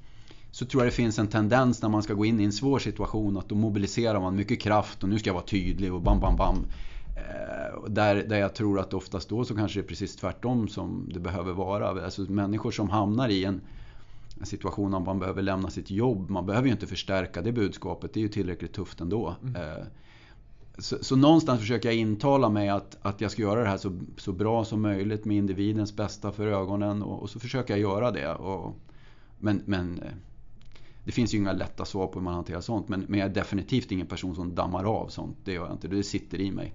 så 0.50 0.66
tror 0.66 0.82
jag 0.82 0.92
det 0.92 0.96
finns 0.96 1.18
en 1.18 1.28
tendens 1.28 1.82
när 1.82 1.88
man 1.88 2.02
ska 2.02 2.14
gå 2.14 2.24
in 2.24 2.40
i 2.40 2.44
en 2.44 2.52
svår 2.52 2.78
situation 2.78 3.38
att 3.38 3.48
då 3.48 3.54
mobiliserar 3.54 4.20
man 4.20 4.36
mycket 4.36 4.60
kraft 4.60 5.02
och 5.02 5.08
nu 5.08 5.18
ska 5.18 5.28
jag 5.28 5.34
vara 5.34 5.44
tydlig 5.44 5.94
och 5.94 6.00
bam, 6.00 6.20
bam, 6.20 6.36
bam. 6.36 6.66
Eh, 7.16 7.90
där, 7.90 8.14
där 8.16 8.38
jag 8.38 8.54
tror 8.54 8.80
att 8.80 8.94
oftast 8.94 9.28
då 9.28 9.44
så 9.44 9.56
kanske 9.56 9.80
det 9.80 9.84
är 9.84 9.88
precis 9.88 10.16
tvärtom 10.16 10.68
som 10.68 11.08
det 11.14 11.20
behöver 11.20 11.52
vara. 11.52 12.04
Alltså 12.04 12.22
människor 12.22 12.70
som 12.70 12.90
hamnar 12.90 13.28
i 13.28 13.44
en, 13.44 13.60
en 14.40 14.46
situation 14.46 14.90
där 14.90 15.00
man 15.00 15.18
behöver 15.18 15.42
lämna 15.42 15.70
sitt 15.70 15.90
jobb. 15.90 16.30
Man 16.30 16.46
behöver 16.46 16.66
ju 16.66 16.72
inte 16.72 16.86
förstärka 16.86 17.42
det 17.42 17.52
budskapet. 17.52 18.14
Det 18.14 18.20
är 18.20 18.22
ju 18.22 18.28
tillräckligt 18.28 18.72
tufft 18.72 19.00
ändå. 19.00 19.36
Mm. 19.42 19.56
Eh, 19.56 19.84
så, 20.78 21.04
så, 21.04 21.16
någonstans 21.16 21.60
försöker 21.60 21.88
jag 21.88 21.96
intala 21.96 22.48
mig 22.48 22.68
att, 22.68 22.98
att 23.02 23.20
jag 23.20 23.30
ska 23.30 23.42
göra 23.42 23.60
det 23.60 23.68
här 23.68 23.76
så, 23.76 24.00
så 24.16 24.32
bra 24.32 24.64
som 24.64 24.82
möjligt 24.82 25.24
med 25.24 25.36
individens 25.36 25.96
bästa 25.96 26.32
för 26.32 26.46
ögonen. 26.46 27.02
Och, 27.02 27.22
och 27.22 27.30
så 27.30 27.40
försöker 27.40 27.74
jag 27.74 27.80
göra 27.80 28.10
det. 28.10 28.34
Och, 28.34 28.76
men, 29.38 29.62
men 29.66 29.98
eh, 29.98 30.12
det 31.04 31.12
finns 31.12 31.34
ju 31.34 31.38
inga 31.38 31.52
lätta 31.52 31.84
svar 31.84 32.06
på 32.06 32.18
hur 32.18 32.24
man 32.24 32.34
hanterar 32.34 32.60
sånt. 32.60 32.88
Men, 32.88 33.04
men 33.08 33.20
jag 33.20 33.28
är 33.28 33.34
definitivt 33.34 33.92
ingen 33.92 34.06
person 34.06 34.34
som 34.34 34.54
dammar 34.54 34.84
av 34.84 35.08
sånt. 35.08 35.36
Det 35.44 35.52
gör 35.52 35.64
jag 35.64 35.74
inte. 35.74 35.88
Det 35.88 36.02
sitter 36.02 36.40
i 36.40 36.50
mig. 36.50 36.74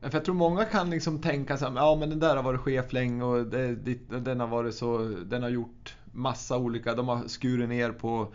För 0.00 0.12
jag 0.12 0.24
tror 0.24 0.34
många 0.34 0.64
kan 0.64 0.90
liksom 0.90 1.20
tänka 1.20 1.56
så 1.56 1.68
här, 1.68 1.76
ja 1.76 1.96
men 2.00 2.10
den 2.10 2.18
där 2.18 2.36
har 2.36 2.42
varit 2.42 2.60
chef 2.60 2.92
länge 2.92 3.24
och 3.24 3.46
det, 3.46 3.74
den 4.08 4.40
har 4.40 4.46
varit 4.46 4.74
så, 4.74 4.98
den 4.98 5.42
har 5.42 5.50
gjort 5.50 5.96
massa 6.16 6.58
olika, 6.58 6.94
de 6.94 7.08
har 7.08 7.28
skurit 7.28 7.68
ner 7.68 7.92
på 7.92 8.28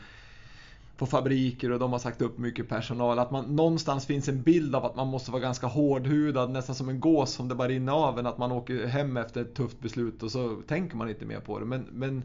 på 1.02 1.08
fabriker 1.08 1.72
och 1.72 1.80
de 1.80 1.92
har 1.92 2.00
sagt 2.00 2.22
upp 2.22 2.38
mycket 2.38 2.70
personal. 2.70 3.20
Att 3.20 3.32
man 3.32 3.56
någonstans 3.56 4.06
finns 4.06 4.28
en 4.28 4.42
bild 4.42 4.76
av 4.76 4.86
att 4.86 4.96
man 4.96 5.08
måste 5.08 5.32
vara 5.32 5.42
ganska 5.42 5.68
hårdhudad, 5.68 6.52
nästan 6.52 6.76
som 6.76 6.90
en 6.90 7.00
gås 7.00 7.34
som 7.34 7.48
det 7.48 7.56
bara 7.56 7.68
rinner 7.68 7.92
av 7.92 8.20
en. 8.20 8.26
Att 8.26 8.38
man 8.38 8.52
åker 8.52 8.88
hem 8.88 9.18
efter 9.18 9.42
ett 9.42 9.54
tufft 9.54 9.80
beslut 9.80 10.24
och 10.24 10.32
så 10.32 10.62
tänker 10.68 10.96
man 10.96 11.10
inte 11.10 11.26
mer 11.26 11.40
på 11.40 11.60
det. 11.60 11.66
Men, 11.66 11.86
men 11.92 12.24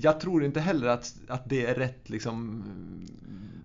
jag 0.00 0.20
tror 0.20 0.44
inte 0.44 0.60
heller 0.60 0.88
att, 0.88 1.14
att 1.28 1.48
det 1.48 1.66
är 1.66 1.74
rätt 1.74 2.10
liksom. 2.10 2.62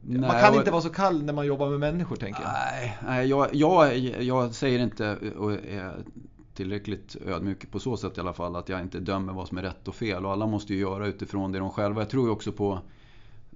Nej, 0.02 0.20
man 0.20 0.42
kan 0.42 0.54
och... 0.54 0.60
inte 0.60 0.72
vara 0.72 0.82
så 0.82 0.90
kall 0.90 1.24
när 1.24 1.34
man 1.34 1.46
jobbar 1.46 1.70
med 1.70 1.80
människor 1.80 2.16
tänker 2.16 2.42
jag. 2.42 2.52
Nej, 2.54 2.98
nej 3.06 3.28
jag, 3.28 3.56
jag, 3.56 3.98
jag 4.24 4.56
säger 4.56 4.80
inte 4.80 5.16
och 5.16 5.52
är 5.52 6.04
tillräckligt 6.56 7.16
ödmjuk 7.26 7.72
på 7.72 7.80
så 7.80 7.98
sätt 7.98 8.18
i 8.18 8.22
alla 8.22 8.34
fall 8.34 8.56
att 8.56 8.70
jag 8.70 8.82
inte 8.82 9.00
dömer 9.00 9.34
vad 9.34 9.48
som 9.48 9.58
är 9.58 9.62
rätt 9.62 9.88
och 9.88 9.96
fel. 9.96 10.26
Och 10.26 10.32
alla 10.32 10.48
måste 10.48 10.74
ju 10.74 10.80
göra 10.80 11.08
utifrån 11.08 11.52
det 11.52 11.60
de 11.60 11.70
själva. 11.70 12.02
Jag 12.02 12.10
tror 12.10 12.26
ju 12.26 12.32
också 12.32 12.52
på 12.52 12.80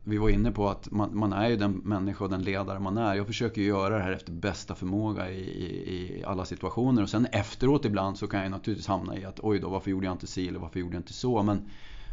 vi 0.03 0.17
var 0.17 0.29
inne 0.29 0.51
på 0.51 0.69
att 0.69 0.91
man, 0.91 1.17
man, 1.17 1.33
är 1.33 1.49
ju 1.49 1.55
den 1.55 1.71
människa 1.71 2.23
och 2.23 2.29
den 2.29 2.41
ledare 2.41 2.79
man 2.79 2.97
är. 2.97 3.15
Jag 3.15 3.27
försöker 3.27 3.61
göra 3.61 3.97
det 3.97 4.03
här 4.03 4.11
efter 4.11 4.31
bästa 4.31 4.75
förmåga 4.75 5.31
i, 5.31 5.41
i, 5.41 6.19
i, 6.19 6.23
alla 6.23 6.45
situationer. 6.45 7.01
Och 7.01 7.09
sen 7.09 7.25
efteråt 7.25 7.85
ibland 7.85 8.17
så 8.17 8.27
kan 8.27 8.41
jag 8.41 8.51
naturligtvis 8.51 8.87
hamna 8.87 9.17
i 9.17 9.25
att 9.25 9.39
oj 9.39 9.59
då, 9.59 9.69
varför 9.69 9.91
gjorde 9.91 10.05
jag 10.05 10.13
inte 10.13 10.27
si 10.27 10.47
eller 10.47 10.59
varför 10.59 10.79
gjorde 10.79 10.95
jag 10.95 10.99
inte 10.99 11.13
så. 11.13 11.43
Men, 11.43 11.57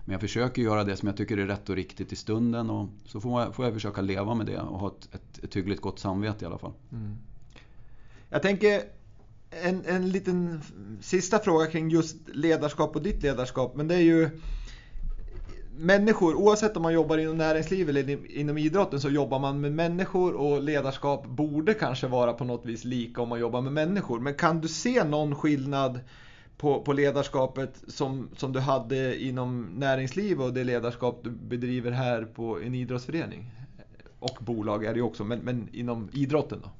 men 0.04 0.12
jag 0.12 0.20
försöker 0.20 0.62
göra 0.62 0.84
det 0.84 0.96
som 0.96 1.06
jag 1.06 1.16
tycker 1.16 1.38
är 1.38 1.46
rätt 1.46 1.68
och 1.68 1.76
riktigt 1.76 2.12
i 2.12 2.16
stunden. 2.16 2.70
Och 2.70 2.88
så 3.04 3.20
får 3.20 3.42
jag, 3.42 3.54
får 3.54 3.64
jag 3.64 3.74
försöka 3.74 4.00
leva 4.00 4.34
med 4.34 4.46
det 4.46 4.58
och 4.58 4.78
ha 4.78 4.88
ett, 4.88 5.14
ett, 5.14 5.44
ett 5.44 5.56
hyggligt 5.56 5.80
gott 5.80 5.98
samvete 5.98 6.44
i 6.44 6.46
alla 6.46 6.58
fall. 6.58 6.72
Mm. 6.92 7.16
Jag 8.28 8.42
tänker 8.42 8.82
en, 9.62 9.82
en 9.86 10.10
liten 10.10 10.60
sista 11.00 11.38
fråga 11.38 11.66
kring 11.66 11.90
just 11.90 12.16
ledarskap 12.28 12.96
och 12.96 13.02
ditt 13.02 13.22
ledarskap. 13.22 13.76
Men 13.76 13.88
det 13.88 13.94
är 13.94 14.00
ju 14.00 14.30
människor, 15.76 16.34
oavsett 16.34 16.76
om 16.76 16.82
man 16.82 16.92
jobbar 16.92 17.18
inom 17.18 17.36
näringsliv 17.36 17.88
eller 17.88 18.36
inom 18.38 18.58
idrotten 18.58 19.00
så 19.00 19.08
jobbar 19.08 19.38
man 19.38 19.60
med 19.60 19.72
människor 19.72 20.34
och 20.34 20.62
ledarskap 20.62 21.26
borde 21.26 21.74
kanske 21.74 22.06
vara 22.06 22.32
på 22.32 22.44
något 22.44 22.66
vis 22.66 22.84
lika 22.84 23.22
om 23.22 23.28
man 23.28 23.40
jobbar 23.40 23.60
med 23.60 23.72
människor. 23.72 24.20
Men 24.20 24.34
kan 24.34 24.60
du 24.60 24.68
se 24.68 25.04
någon 25.04 25.34
skillnad 25.34 26.00
på, 26.56 26.82
på 26.82 26.92
ledarskapet 26.92 27.82
som, 27.88 28.28
som 28.36 28.52
du 28.52 28.60
hade 28.60 29.22
inom 29.22 29.68
näringsliv 29.74 30.42
och 30.42 30.52
det 30.52 30.64
ledarskap 30.64 31.20
du 31.24 31.30
bedriver 31.30 31.90
här 31.90 32.24
på 32.24 32.60
en 32.60 32.74
idrottsförening? 32.74 33.50
Och 34.18 34.36
bolag 34.40 34.84
är 34.84 34.92
det 34.92 34.96
ju 34.96 35.02
också, 35.02 35.24
men, 35.24 35.38
men 35.38 35.68
inom 35.72 36.08
idrotten 36.12 36.60
då? 36.62 36.70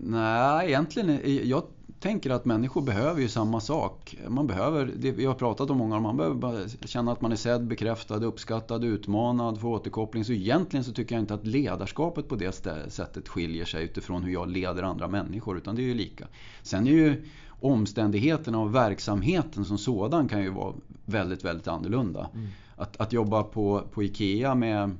Nej, 0.00 0.68
egentligen. 0.68 1.20
Jag 1.48 1.62
tänker 2.00 2.30
att 2.30 2.44
människor 2.44 2.82
behöver 2.82 3.20
ju 3.20 3.28
samma 3.28 3.60
sak. 3.60 4.16
Man 4.28 4.46
behöver, 4.46 4.92
det 4.96 5.10
vi 5.10 5.24
har 5.24 5.34
pratat 5.34 5.70
om 5.70 5.78
många 5.78 6.00
man 6.00 6.16
behöver 6.16 6.86
känna 6.86 7.12
att 7.12 7.20
man 7.20 7.32
är 7.32 7.36
sedd, 7.36 7.66
bekräftad, 7.66 8.24
uppskattad, 8.24 8.84
utmanad, 8.84 9.60
få 9.60 9.68
återkoppling. 9.68 10.24
Så 10.24 10.32
egentligen 10.32 10.84
så 10.84 10.92
tycker 10.92 11.14
jag 11.14 11.22
inte 11.22 11.34
att 11.34 11.46
ledarskapet 11.46 12.28
på 12.28 12.36
det 12.36 12.52
sättet 12.88 13.28
skiljer 13.28 13.64
sig 13.64 13.84
utifrån 13.84 14.22
hur 14.22 14.32
jag 14.32 14.48
leder 14.48 14.82
andra 14.82 15.08
människor, 15.08 15.56
utan 15.56 15.76
det 15.76 15.82
är 15.82 15.86
ju 15.86 15.94
lika. 15.94 16.26
Sen 16.62 16.86
är 16.86 16.90
ju 16.90 17.24
omständigheterna 17.60 18.58
och 18.58 18.74
verksamheten 18.74 19.64
som 19.64 19.78
sådan 19.78 20.28
kan 20.28 20.42
ju 20.42 20.50
vara 20.50 20.74
väldigt, 21.04 21.44
väldigt 21.44 21.68
annorlunda. 21.68 22.28
Mm. 22.34 22.48
Att, 22.76 23.00
att 23.00 23.12
jobba 23.12 23.42
på, 23.42 23.82
på 23.92 24.02
IKEA 24.02 24.54
med 24.54 24.96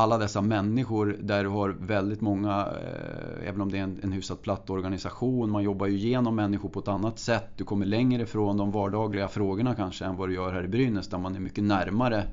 alla 0.00 0.18
dessa 0.18 0.40
människor 0.40 1.16
där 1.20 1.42
du 1.42 1.48
har 1.48 1.76
väldigt 1.80 2.20
många, 2.20 2.68
eh, 2.82 3.48
även 3.48 3.60
om 3.60 3.70
det 3.70 3.78
är 3.78 3.82
en, 3.82 4.00
en 4.02 4.12
hyfsat 4.12 4.42
platt 4.42 4.70
organisation, 4.70 5.50
man 5.50 5.62
jobbar 5.62 5.86
ju 5.86 5.96
igenom 5.96 6.36
människor 6.36 6.68
på 6.68 6.80
ett 6.80 6.88
annat 6.88 7.18
sätt. 7.18 7.48
Du 7.56 7.64
kommer 7.64 7.86
längre 7.86 8.22
ifrån 8.22 8.56
de 8.56 8.70
vardagliga 8.70 9.28
frågorna 9.28 9.74
kanske 9.74 10.04
än 10.04 10.16
vad 10.16 10.28
du 10.28 10.34
gör 10.34 10.52
här 10.52 10.64
i 10.64 10.68
Brynäs 10.68 11.08
där 11.08 11.18
man 11.18 11.36
är 11.36 11.40
mycket 11.40 11.64
närmare 11.64 12.26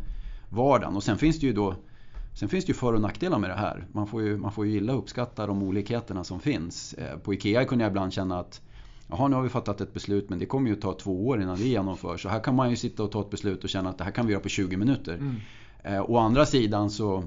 vardagen. 0.49 0.95
Och 0.95 1.03
sen 1.03 1.17
finns 1.17 1.39
det 1.39 1.47
ju 1.47 1.53
då 1.53 1.75
Sen 2.39 2.49
finns 2.49 2.65
det 2.65 2.69
ju 2.69 2.73
för 2.73 2.93
och 2.93 3.01
nackdelar 3.01 3.39
med 3.39 3.49
det 3.49 3.55
här. 3.55 3.85
Man 3.91 4.07
får 4.07 4.21
ju, 4.21 4.37
man 4.37 4.51
får 4.51 4.65
ju 4.65 4.71
gilla 4.71 4.93
och 4.93 4.99
uppskatta 4.99 5.47
de 5.47 5.63
olikheterna 5.63 6.23
som 6.23 6.39
finns. 6.39 6.93
Eh, 6.93 7.17
på 7.17 7.33
IKEA 7.33 7.65
kunde 7.65 7.83
jag 7.83 7.89
ibland 7.91 8.13
känna 8.13 8.39
att 8.39 8.61
Jaha, 9.09 9.27
nu 9.27 9.35
har 9.35 9.43
vi 9.43 9.49
fattat 9.49 9.81
ett 9.81 9.93
beslut 9.93 10.29
men 10.29 10.39
det 10.39 10.45
kommer 10.45 10.69
ju 10.69 10.75
ta 10.75 10.93
två 10.93 11.27
år 11.27 11.41
innan 11.41 11.57
det 11.57 11.63
genomförs. 11.67 12.21
Så 12.21 12.29
här 12.29 12.39
kan 12.39 12.55
man 12.55 12.69
ju 12.69 12.75
sitta 12.75 13.03
och 13.03 13.11
ta 13.11 13.21
ett 13.21 13.29
beslut 13.29 13.63
och 13.63 13.69
känna 13.69 13.89
att 13.89 13.97
det 13.97 14.03
här 14.03 14.11
kan 14.11 14.25
vi 14.25 14.33
göra 14.33 14.43
på 14.43 14.49
20 14.49 14.77
minuter. 14.77 15.13
Mm. 15.13 15.35
Eh, 15.83 16.09
å 16.09 16.17
andra 16.17 16.45
sidan 16.45 16.89
så 16.89 17.23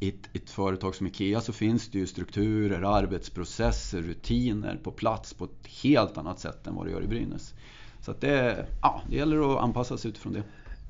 i 0.00 0.08
ett, 0.08 0.28
ett, 0.32 0.50
företag 0.50 0.94
som 0.94 1.06
IKEA 1.06 1.40
så 1.40 1.52
finns 1.52 1.88
det 1.88 1.98
ju 1.98 2.06
strukturer, 2.06 2.82
arbetsprocesser, 2.82 4.02
rutiner 4.02 4.80
på 4.82 4.90
plats 4.90 5.34
på 5.34 5.44
ett 5.44 5.66
helt 5.82 6.18
annat 6.18 6.40
sätt 6.40 6.66
än 6.66 6.74
vad 6.74 6.86
det 6.86 6.90
gör 6.90 7.02
i 7.02 7.06
Brynäs. 7.06 7.54
Så 8.00 8.10
att 8.10 8.20
det, 8.20 8.66
ja, 8.82 9.02
det 9.10 9.16
gäller 9.16 9.52
att 9.52 9.62
anpassa 9.62 9.98
sig 9.98 10.10
utifrån 10.10 10.32
det. 10.32 10.42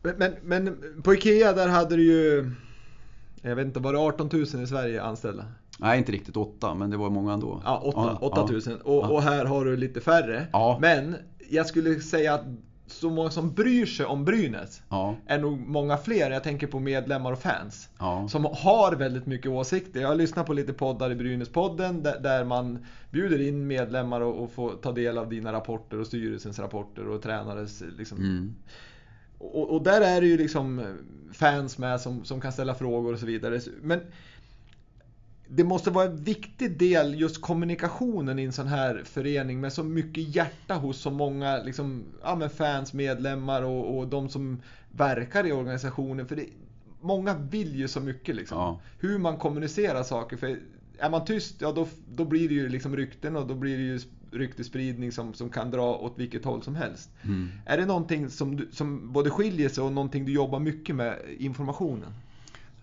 Men, 0.03 0.17
men, 0.19 0.35
men 0.43 0.77
på 1.03 1.15
IKEA 1.15 1.53
där 1.53 1.69
hade 1.69 1.97
du 1.97 2.03
ju, 2.03 2.51
jag 3.43 3.57
vet 3.57 3.67
inte, 3.67 3.81
var 3.81 3.93
det 3.93 3.99
18 3.99 4.29
000 4.33 4.43
i 4.43 4.47
Sverige 4.47 5.03
anställda? 5.03 5.45
Nej, 5.79 5.99
inte 5.99 6.13
riktigt 6.13 6.37
8, 6.37 6.75
men 6.75 6.91
det 6.91 6.97
var 6.97 7.11
många 7.11 7.33
ändå. 7.33 7.63
Ja, 7.65 7.81
8, 7.85 8.19
8 8.21 8.47
000. 8.47 8.61
Ja, 8.67 8.75
och, 8.85 9.05
ja. 9.05 9.09
och, 9.09 9.23
här 9.23 9.45
har 9.45 9.65
du 9.65 9.77
lite 9.77 10.01
färre. 10.01 10.47
Ja. 10.53 10.79
Men 10.81 11.17
jag 11.51 11.67
skulle 11.67 12.01
säga 12.01 12.35
att 12.35 12.45
så 12.91 13.11
många 13.11 13.31
som 13.31 13.55
bryr 13.55 13.87
sig 13.87 14.07
om 14.07 14.25
Brynäs 14.25 14.83
ja. 14.89 15.17
är 15.27 15.39
nog 15.39 15.59
många 15.59 15.97
fler. 15.97 16.31
Jag 16.31 16.43
tänker 16.43 16.67
på 16.67 16.81
medlemmar 16.81 17.33
och 17.33 17.39
fans. 17.39 17.89
Ja. 17.99 18.29
Som 18.29 18.45
har 18.45 18.97
väldigt 18.97 19.27
mycket 19.27 19.51
åsikter. 19.51 20.01
Jag 20.01 20.09
har 20.09 20.15
lyssnat 20.15 20.47
på 20.47 20.53
lite 20.53 20.73
poddar 20.73 21.11
i 21.11 21.15
Brynäspodden 21.15 22.03
där, 22.03 22.21
där 22.21 22.45
man 22.45 22.87
bjuder 23.11 23.41
in 23.41 23.67
medlemmar 23.67 24.21
och, 24.21 24.43
och, 24.45 24.53
får 24.53 24.71
ta 24.71 24.93
del 24.93 25.19
av 25.19 25.29
dina 25.29 25.53
rapporter 25.53 26.01
och 26.01 26.07
styrelsens 26.07 26.59
rapporter 26.59 27.09
och 27.09 27.23
tränares 27.23 27.83
liksom. 27.99 28.19
Mm. 28.19 28.55
Och, 29.39 29.71
och, 29.75 29.83
där 29.83 30.01
är 30.01 30.21
det 30.21 30.27
ju 30.27 30.37
liksom 30.37 30.97
fans 31.33 31.79
med 31.79 32.01
som, 32.01 32.25
som 32.25 32.41
kan 32.41 32.53
ställa 32.53 32.75
frågor 32.75 33.13
och 33.13 33.19
så 33.19 33.27
vidare. 33.27 33.61
Men 33.83 34.01
det 35.51 35.65
måste 35.65 35.91
vara 35.91 36.05
en 36.05 36.17
viktig 36.17 36.79
del, 36.79 37.21
just 37.21 37.41
kommunikationen 37.41 38.39
i 38.39 38.45
en 38.45 38.53
sån 38.53 38.67
här 38.67 39.03
förening 39.05 39.61
med 39.61 39.73
så 39.73 39.83
mycket 39.83 40.37
hjärta 40.37 40.75
hos 40.75 41.01
så 41.01 41.11
många 41.11 41.63
liksom, 41.63 42.05
ja, 42.23 42.49
fans, 42.49 42.93
medlemmar 42.93 43.63
och, 43.63 43.99
och 43.99 44.09
de 44.09 44.29
som 44.29 44.63
verkar 44.91 45.47
i 45.47 45.53
organisationen. 45.53 46.29
För 46.29 46.37
det, 46.37 46.47
många 47.01 47.35
vill 47.35 47.77
ju 47.77 47.89
så 47.89 48.01
mycket 48.01 48.37
liksom. 48.37 48.59
Ja. 48.59 48.81
Hur 48.99 49.19
man 49.19 49.37
kommunicerar 49.37 50.03
saker. 50.03 50.37
För 50.37 50.59
är 50.99 51.11
man 51.11 51.25
tyst, 51.25 51.57
ja 51.59 51.73
då, 51.73 51.89
då 52.09 52.25
blir 52.25 52.49
det 52.49 52.55
ju 52.55 52.69
liksom 52.69 52.97
rykten 52.97 53.37
och 53.37 53.47
då 53.47 53.55
blir 53.55 53.77
det 53.77 53.83
ju 53.83 54.01
ryktespridning 54.31 55.13
som, 55.13 55.35
som 55.35 55.51
kan 55.51 55.71
dra 55.71 55.97
åt 55.97 56.19
vilket 56.19 56.45
håll 56.45 56.63
som 56.63 56.75
helst. 56.75 57.11
Mm. 57.23 57.49
Är 57.67 57.79
det 57.79 57.87
någonting 57.87 58.31
som, 58.31 58.57
du, 58.57 58.69
som 58.73 59.13
både 59.13 59.31
skiljer 59.31 59.69
sig 59.69 59.85
och 59.85 59.93
någonting 59.93 60.25
du 60.25 60.33
jobbar 60.33 60.61
mycket 60.61 60.97
med, 60.97 61.19
informationen? 61.39 62.13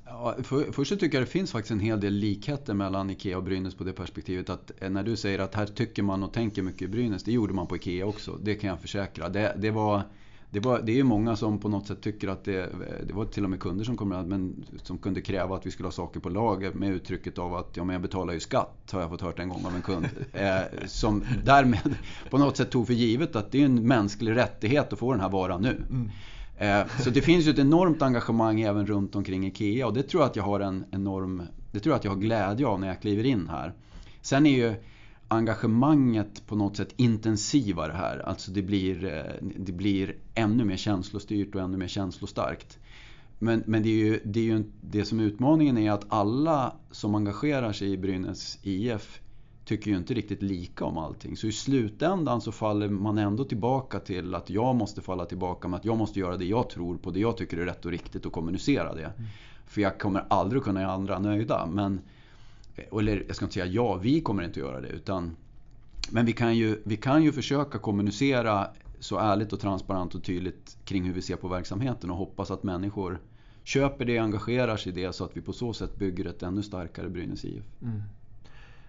Ja, 0.08 0.36
för, 0.44 0.72
först 0.72 0.90
så 0.90 0.98
tycker 0.98 1.18
jag 1.18 1.28
det 1.28 1.32
finns 1.32 1.52
faktiskt 1.52 1.72
en 1.72 1.80
hel 1.80 2.00
del 2.00 2.14
likheter 2.14 2.74
mellan 2.74 3.10
IKEA 3.10 3.38
och 3.38 3.44
Brynäs 3.44 3.76
på 3.76 3.84
det 3.84 3.94
perspektivet 3.94 4.50
att 4.50 4.72
eh, 4.80 4.90
när 4.90 5.04
du 5.04 5.16
säger 5.16 5.40
att 5.40 5.56
här 5.56 5.66
tycker 5.66 6.04
man 6.04 6.24
och 6.24 6.34
tänker 6.34 6.62
mycket 6.62 6.82
i 6.82 6.88
Brynäs, 6.88 7.24
det 7.24 7.32
gjorde 7.32 7.54
man 7.54 7.68
på 7.68 7.76
IKEA 7.76 8.06
också. 8.06 8.40
Det 8.42 8.56
kan 8.56 8.70
jag 8.70 8.80
försäkra. 8.80 9.30
Det, 9.30 9.56
det 9.58 9.72
var, 9.72 10.02
det, 10.50 10.60
var, 10.60 10.82
det 10.82 10.92
är 10.92 10.96
ju 10.96 11.04
många 11.04 11.36
som 11.36 11.60
på 11.60 11.70
något 11.70 11.88
sätt 11.88 12.02
tycker 12.02 12.28
att 12.28 12.44
det, 12.44 12.70
det 13.08 13.14
var 13.14 13.26
till 13.26 13.44
och 13.44 13.50
med 13.50 13.60
kunder 13.60 13.86
som, 13.86 13.98
kom, 13.98 14.10
men, 14.10 14.66
som 14.84 14.98
kunde 14.98 15.22
kräva 15.22 15.56
att 15.56 15.66
vi 15.66 15.72
skulle 15.72 15.88
ha 15.88 15.92
saker 15.92 16.20
på 16.20 16.30
lager 16.30 16.72
med 16.72 16.90
uttrycket 16.92 17.38
av 17.38 17.56
att 17.56 17.78
ja, 17.78 17.84
men 17.84 17.94
jag 17.94 18.02
betalar 18.02 18.34
ju 18.34 18.40
skatt, 18.40 18.90
har 18.92 19.02
jag 19.02 19.10
fått 19.10 19.22
hört 19.22 19.40
en 19.40 19.50
gång 19.50 19.66
av 19.66 19.76
en 19.76 19.82
kund. 19.82 20.08
Eh, 20.34 20.86
som 20.86 21.24
därmed 21.44 21.96
på 22.30 22.38
något 22.38 22.58
sätt 22.58 22.72
tog 22.72 22.88
för 22.88 22.94
givet 22.94 23.36
att 23.36 23.52
det 23.52 23.62
är 23.62 23.66
en 23.66 23.88
mänsklig 23.88 24.36
rättighet 24.36 24.94
att 24.94 25.00
få 25.00 25.12
den 25.12 25.22
här 25.22 25.30
varan 25.30 25.62
nu. 25.62 25.84
Mm. 25.90 26.12
Eh, 26.58 26.88
så 27.04 27.10
det 27.10 27.22
finns 27.22 27.46
ju 27.46 27.52
ett 27.52 27.60
enormt 27.60 28.02
engagemang 28.02 28.62
även 28.62 28.88
runt 28.88 29.16
omkring 29.16 29.48
IKEA 29.48 29.88
och 29.88 29.94
det 29.94 30.04
tror 30.04 30.24
jag 30.24 30.30
att 30.30 30.36
jag 30.36 30.44
har 30.44 30.60
en 30.60 30.86
enorm 30.92 31.42
Det 31.72 31.80
tror 31.80 31.92
jag 31.94 31.98
att 31.98 32.04
jag 32.04 32.12
har 32.12 32.20
glädje 32.20 32.68
av 32.68 32.80
när 32.80 32.88
jag 32.88 33.02
kliver 33.02 33.24
in 33.24 33.50
här. 33.50 33.74
Sen 34.22 34.46
är 34.46 34.58
ju 34.58 34.76
engagemanget 35.28 36.48
på 36.48 36.56
något 36.56 36.78
sätt 36.78 36.94
intensivare 36.96 37.92
här. 37.92 38.20
Alltså 38.20 38.52
det 38.52 38.62
blir, 38.62 39.06
eh, 39.06 39.48
det 39.56 39.72
blir 39.72 40.16
ännu 40.34 40.66
mer 40.66 40.78
känslostyrt 40.78 41.56
och 41.56 41.62
ännu 41.62 41.78
mer 41.78 41.88
känslostarkt. 41.88 42.80
Men, 43.40 43.64
men 43.66 43.84
det, 43.84 43.90
är 43.90 44.06
ju, 44.06 44.20
det, 44.24 44.40
är 44.40 44.44
ju, 44.44 44.64
det 44.82 45.06
som 45.06 45.20
är 45.20 45.24
utmaningen 45.24 45.78
är 45.78 45.92
att 45.92 46.06
alla 46.08 46.74
som 46.92 47.16
engagerar 47.16 47.74
sig 47.74 47.92
i 47.92 47.98
Brynäs 47.98 48.60
IF 48.64 49.22
tycker 49.66 49.92
ju 49.92 49.98
inte 49.98 50.14
riktigt 50.14 50.42
lika 50.42 50.86
om 50.86 50.98
allting. 50.98 51.38
Så 51.38 51.48
i 51.48 51.52
slutändan 51.52 52.42
så 52.42 52.52
faller 52.52 52.90
man 52.90 53.18
ändå 53.18 53.44
tillbaka 53.44 54.00
till 54.00 54.36
att 54.36 54.50
jag 54.50 54.76
måste 54.76 55.02
falla 55.02 55.26
tillbaka 55.26 55.68
med 55.68 55.78
att 55.78 55.86
jag 55.86 55.98
måste 55.98 56.20
göra 56.20 56.38
det 56.38 56.46
jag 56.46 56.70
tror 56.70 56.98
på, 56.98 57.12
det 57.12 57.20
jag 57.20 57.38
tycker 57.38 57.58
är 57.58 57.66
rätt 57.66 57.86
och 57.86 57.92
riktigt 57.92 58.26
och 58.26 58.34
kommunicera 58.34 58.94
det. 58.94 59.04
Mm. 59.04 59.30
För 59.66 59.82
jag 59.82 60.00
kommer 60.00 60.26
aldrig 60.30 60.64
kunna 60.64 60.82
göra 60.82 60.92
andra 60.92 61.20
nöjda. 61.20 61.66
Men, 61.66 62.02
eller 63.00 63.24
jag 63.28 63.36
ska 63.36 63.46
inte 63.46 63.54
säga 63.54 63.66
ja, 63.66 63.96
vi 63.96 64.22
kommer 64.22 64.44
inte 64.44 64.60
göra 64.60 64.82
det. 64.82 64.88
Utan, 64.88 65.36
men 66.10 66.26
vi 66.26 66.34
kan, 66.34 66.58
ju, 66.58 66.82
vi 66.84 66.98
kan 66.98 67.24
ju 67.24 67.32
försöka 67.32 67.78
kommunicera 67.78 68.68
så 69.00 69.20
ärligt 69.20 69.54
och 69.54 69.60
transparent 69.60 70.16
och 70.16 70.24
tydligt 70.24 70.78
kring 70.84 71.04
hur 71.04 71.14
vi 71.14 71.22
ser 71.22 71.36
på 71.36 71.48
verksamheten 71.48 72.10
och 72.10 72.18
hoppas 72.18 72.52
att 72.52 72.64
människor 72.64 73.20
köper 73.64 74.06
det, 74.06 74.18
engagerar 74.18 74.78
sig 74.78 74.92
i 74.92 74.96
det 74.96 75.14
så 75.14 75.24
att 75.24 75.38
vi 75.38 75.42
på 75.42 75.54
så 75.54 75.74
sätt 75.74 75.96
bygger 75.96 76.26
ett 76.26 76.44
ännu 76.44 76.64
starkare 76.64 77.10
Brynäs 77.10 77.46
IF. 77.46 77.64
Mm. 77.82 78.02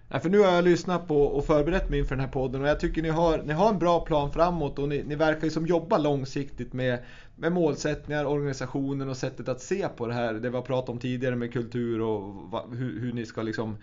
Nej, 0.08 0.20
för 0.20 0.30
nu 0.30 0.38
har 0.38 0.52
jag 0.52 0.64
lyssnat 0.64 1.08
på 1.08 1.22
och 1.22 1.44
förberett 1.44 1.90
mig 1.90 1.98
inför 1.98 2.16
den 2.16 2.24
här 2.24 2.32
podden 2.32 2.62
och 2.62 2.68
jag 2.68 2.80
tycker 2.80 3.02
ni 3.02 3.08
har, 3.08 3.42
ni 3.42 3.52
har 3.52 3.68
en 3.68 3.78
bra 3.78 4.00
plan 4.00 4.32
framåt 4.32 4.78
och 4.78 4.88
ni, 4.88 5.02
ni 5.02 5.14
verkar 5.14 5.44
ju 5.44 5.50
som 5.50 5.66
jobba 5.66 5.98
långsiktigt 5.98 6.72
med, 6.72 6.98
med 7.36 7.52
målsättningar, 7.52 8.24
organisationen 8.24 9.08
och 9.08 9.16
sättet 9.16 9.48
att 9.48 9.60
se 9.60 9.88
på 9.88 10.06
det 10.06 10.14
här. 10.14 10.34
Det 10.34 10.50
vi 10.50 10.56
har 10.56 10.62
pratat 10.62 10.88
om 10.88 10.98
tidigare 10.98 11.36
med 11.36 11.52
kultur 11.52 12.00
och 12.00 12.34
va, 12.50 12.64
hur, 12.72 13.00
hur, 13.00 13.12
ni 13.12 13.26
ska 13.26 13.42
liksom 13.42 13.76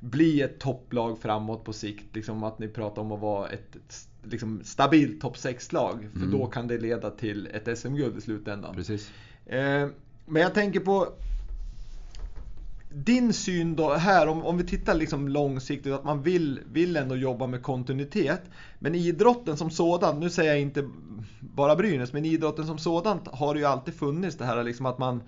bli 0.00 0.40
ett 0.40 0.58
topplag 0.58 1.18
framåt 1.18 1.64
på 1.64 1.72
sikt. 1.72 2.16
Liksom 2.16 2.42
att 2.42 2.58
ni 2.58 2.68
pratar 2.68 3.02
om 3.02 3.12
att 3.12 3.20
vara 3.20 3.48
ett, 3.48 3.76
ett 3.76 4.08
liksom 4.22 4.60
stabilt 4.64 5.20
topp 5.20 5.36
6-lag. 5.36 6.08
För 6.12 6.18
mm. 6.18 6.30
då 6.30 6.46
kan 6.46 6.68
det 6.68 6.78
leda 6.78 7.10
till 7.10 7.48
ett 7.52 7.78
SM-guld 7.78 8.18
i 8.18 8.20
slutändan. 8.20 8.74
Precis. 8.74 9.10
Eh, 9.46 9.88
men 10.26 10.42
jag 10.42 10.54
tänker 10.54 10.80
på 10.80 11.08
din 12.94 13.32
syn 13.32 13.76
då 13.76 13.94
här, 13.94 14.26
om, 14.26 14.44
om 14.44 14.58
vi 14.58 14.64
tittar 14.64 14.94
liksom 14.94 15.28
långsiktigt, 15.28 15.92
att 15.92 16.04
man 16.04 16.22
vill, 16.22 16.60
vill 16.72 16.96
ändå 16.96 17.16
jobba 17.16 17.46
med 17.46 17.62
kontinuitet. 17.62 18.42
Men 18.78 18.94
idrotten 18.94 19.56
som 19.56 19.70
sådan, 19.70 20.20
nu 20.20 20.30
säger 20.30 20.50
jag 20.50 20.60
inte 20.60 20.88
bara 21.40 21.76
Brynäs, 21.76 22.12
men 22.12 22.24
idrotten 22.24 22.66
som 22.66 22.78
sådant 22.78 23.28
har 23.28 23.54
det 23.54 23.60
ju 23.60 23.66
alltid 23.66 23.94
funnits 23.94 24.36
det 24.36 24.44
här 24.44 24.64
liksom 24.64 24.86
att 24.86 24.98
man 24.98 25.22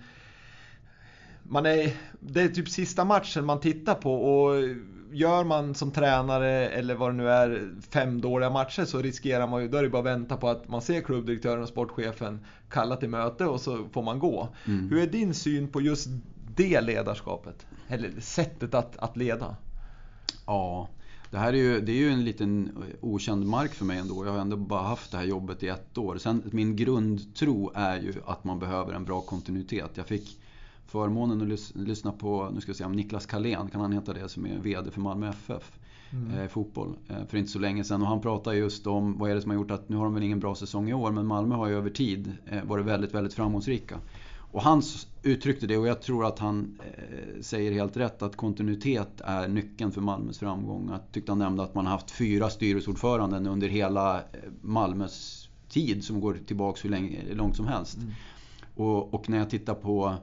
man 1.47 1.65
är, 1.65 1.93
det 2.19 2.41
är 2.41 2.47
typ 2.47 2.69
sista 2.69 3.05
matchen 3.05 3.45
man 3.45 3.59
tittar 3.59 3.95
på 3.95 4.13
och 4.13 4.63
gör 5.11 5.43
man 5.43 5.75
som 5.75 5.91
tränare 5.91 6.69
eller 6.69 6.95
vad 6.95 7.09
det 7.09 7.17
nu 7.17 7.29
är 7.29 7.69
fem 7.89 8.21
dåliga 8.21 8.49
matcher 8.49 8.85
så 8.85 9.01
riskerar 9.01 9.47
man 9.47 9.61
ju, 9.61 9.67
då 9.67 9.77
är 9.77 9.83
det 9.83 9.89
bara 9.89 9.99
att 9.99 10.05
vänta 10.05 10.37
på 10.37 10.49
att 10.49 10.67
man 10.67 10.81
ser 10.81 11.01
klubbdirektören 11.01 11.63
och 11.63 11.69
sportchefen 11.69 12.45
kalla 12.69 12.95
till 12.95 13.09
möte 13.09 13.45
och 13.45 13.61
så 13.61 13.87
får 13.91 14.03
man 14.03 14.19
gå. 14.19 14.49
Mm. 14.65 14.89
Hur 14.89 15.01
är 15.01 15.07
din 15.07 15.33
syn 15.33 15.67
på 15.67 15.81
just 15.81 16.07
det 16.55 16.81
ledarskapet? 16.81 17.65
Eller 17.87 18.19
sättet 18.19 18.73
att, 18.73 18.97
att 18.97 19.17
leda? 19.17 19.55
Ja, 20.45 20.89
det 21.31 21.37
här 21.37 21.53
är 21.53 21.57
ju, 21.57 21.81
det 21.81 21.91
är 21.91 21.95
ju 21.95 22.09
en 22.09 22.23
liten 22.23 22.71
okänd 23.01 23.45
mark 23.45 23.73
för 23.73 23.85
mig 23.85 23.97
ändå. 23.97 24.25
Jag 24.25 24.31
har 24.31 24.39
ändå 24.39 24.57
bara 24.57 24.83
haft 24.83 25.11
det 25.11 25.17
här 25.17 25.25
jobbet 25.25 25.63
i 25.63 25.67
ett 25.67 25.97
år. 25.97 26.17
Sen, 26.17 26.43
min 26.45 26.75
grundtro 26.75 27.71
är 27.75 28.01
ju 28.01 28.13
att 28.25 28.43
man 28.43 28.59
behöver 28.59 28.93
en 28.93 29.05
bra 29.05 29.21
kontinuitet. 29.21 29.91
Jag 29.93 30.05
fick 30.07 30.39
förmånen 30.87 31.41
att 31.41 31.47
lys 31.47 31.71
lyssna 31.75 32.11
på, 32.11 32.49
nu 32.53 32.61
ska 32.61 32.69
jag 32.69 32.75
säga, 32.75 32.89
Niklas 32.89 33.25
Carlén, 33.25 33.69
kan 33.69 33.81
han 33.81 33.91
heta 33.91 34.13
det, 34.13 34.29
som 34.29 34.45
är 34.45 34.57
VD 34.59 34.91
för 34.91 35.01
Malmö 35.01 35.29
FF. 35.29 35.71
Mm. 36.11 36.39
Eh, 36.39 36.47
fotboll 36.47 36.95
eh, 37.07 37.25
för 37.27 37.37
inte 37.37 37.51
så 37.51 37.59
länge 37.59 37.83
sedan 37.83 38.01
och 38.01 38.07
han 38.07 38.21
pratar 38.21 38.53
just 38.53 38.87
om 38.87 39.17
vad 39.17 39.31
är 39.31 39.35
det 39.35 39.41
som 39.41 39.51
har 39.51 39.55
gjort 39.55 39.71
att 39.71 39.89
nu 39.89 39.95
har 39.95 40.03
de 40.03 40.13
väl 40.13 40.23
ingen 40.23 40.39
bra 40.39 40.55
säsong 40.55 40.89
i 40.89 40.93
år 40.93 41.11
men 41.11 41.25
Malmö 41.25 41.55
har 41.55 41.67
ju 41.67 41.77
över 41.77 41.89
tid 41.89 42.31
eh, 42.45 42.63
varit 42.63 42.85
väldigt, 42.85 43.13
väldigt 43.13 43.33
framgångsrika. 43.33 43.99
Och 44.55 44.61
han 44.61 44.81
uttryckte 45.23 45.67
det 45.67 45.77
och 45.77 45.87
jag 45.87 46.01
tror 46.01 46.25
att 46.25 46.39
han 46.39 46.79
eh, 46.83 47.41
säger 47.41 47.71
helt 47.71 47.97
rätt 47.97 48.21
att 48.21 48.35
kontinuitet 48.35 49.21
är 49.21 49.47
nyckeln 49.47 49.91
för 49.91 50.01
Malmös 50.01 50.39
framgång. 50.39 50.89
Jag 50.91 50.99
tyckte 51.11 51.31
han 51.31 51.39
nämnde 51.39 51.63
att 51.63 51.75
man 51.75 51.85
har 51.85 51.93
haft 51.93 52.11
fyra 52.11 52.49
styrelseordföranden 52.49 53.47
under 53.47 53.67
hela 53.67 54.17
eh, 54.17 54.23
Malmös 54.61 55.49
tid 55.69 56.03
som 56.03 56.21
går 56.21 56.37
tillbaks 56.47 56.85
hur 56.85 56.89
länge, 56.89 57.33
långt 57.33 57.55
som 57.55 57.67
helst. 57.67 57.97
Mm. 57.97 58.11
Och, 58.75 59.13
och, 59.13 59.29
när 59.29 59.37
jag 59.37 59.49
tittar 59.49 59.73
på 59.73 60.15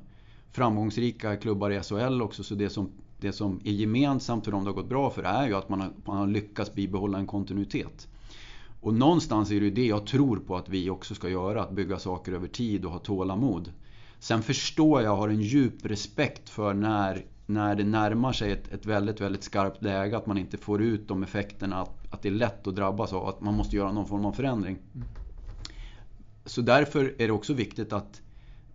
framgångsrika 0.53 1.37
klubbar 1.37 1.71
i 1.71 1.81
SHL 1.81 2.23
också 2.23 2.45
så 2.45 2.55
det 2.55 2.71
som, 2.71 2.91
det 3.21 3.33
som 3.33 3.61
är 3.65 3.73
gemensamt 3.73 4.45
för 4.45 4.53
dem 4.53 4.65
det 4.65 4.71
har 4.71 4.75
gått 4.75 4.89
bra 4.89 5.11
för 5.11 5.23
är 5.23 5.49
ju 5.49 5.55
att 5.55 5.69
man 5.69 5.81
har, 5.81 5.91
man 6.05 6.17
har 6.17 6.27
lyckats 6.27 6.75
bibehålla 6.75 7.19
en 7.19 7.27
kontinuitet. 7.27 8.09
Och 8.81 8.95
någonstans 8.95 9.51
är 9.51 9.55
det 9.55 9.65
ju 9.65 9.71
det 9.71 9.87
jag 9.87 10.07
tror 10.07 10.37
på 10.37 10.57
att 10.57 10.69
vi 10.69 10.91
också 10.91 11.15
ska 11.15 11.29
göra, 11.29 11.63
att 11.63 11.73
bygga 11.73 11.99
saker 11.99 12.33
över 12.33 12.49
tid 12.49 12.85
och 12.85 12.93
ha 12.93 12.99
tålamod. 12.99 13.73
Sen 14.23 14.43
förstår 14.43 15.03
jag, 15.03 15.17
har 15.17 15.29
en 15.29 15.41
djup 15.41 15.87
respekt 15.87 16.49
för 16.49 16.75
när, 16.75 17.25
när 17.47 17.75
det 17.75 17.85
närmar 17.85 18.33
sig 18.33 18.53
ett, 18.53 18.73
ett 18.73 18.87
väldigt, 18.87 19.21
väldigt 19.21 19.45
skarpt 19.45 19.83
läge, 19.83 20.17
att 20.17 20.27
man 20.27 20.39
inte 20.39 20.59
får 20.59 20.83
ut 20.83 21.09
de 21.09 21.23
effekterna, 21.23 21.83
att, 21.83 22.13
att 22.15 22.23
det 22.23 22.29
är 22.29 22.33
lätt 22.33 22.67
att 22.67 22.77
drabbas 22.77 23.13
av, 23.13 23.29
att 23.29 23.41
man 23.41 23.55
måste 23.55 23.77
göra 23.77 23.93
någon 23.93 24.07
form 24.07 24.25
av 24.25 24.33
förändring. 24.33 24.79
Mm. 24.95 25.07
Så 26.45 26.61
därför 26.61 27.15
är 27.19 27.27
det 27.27 27.31
också 27.33 27.55
viktigt 27.55 27.93
att 27.93 28.23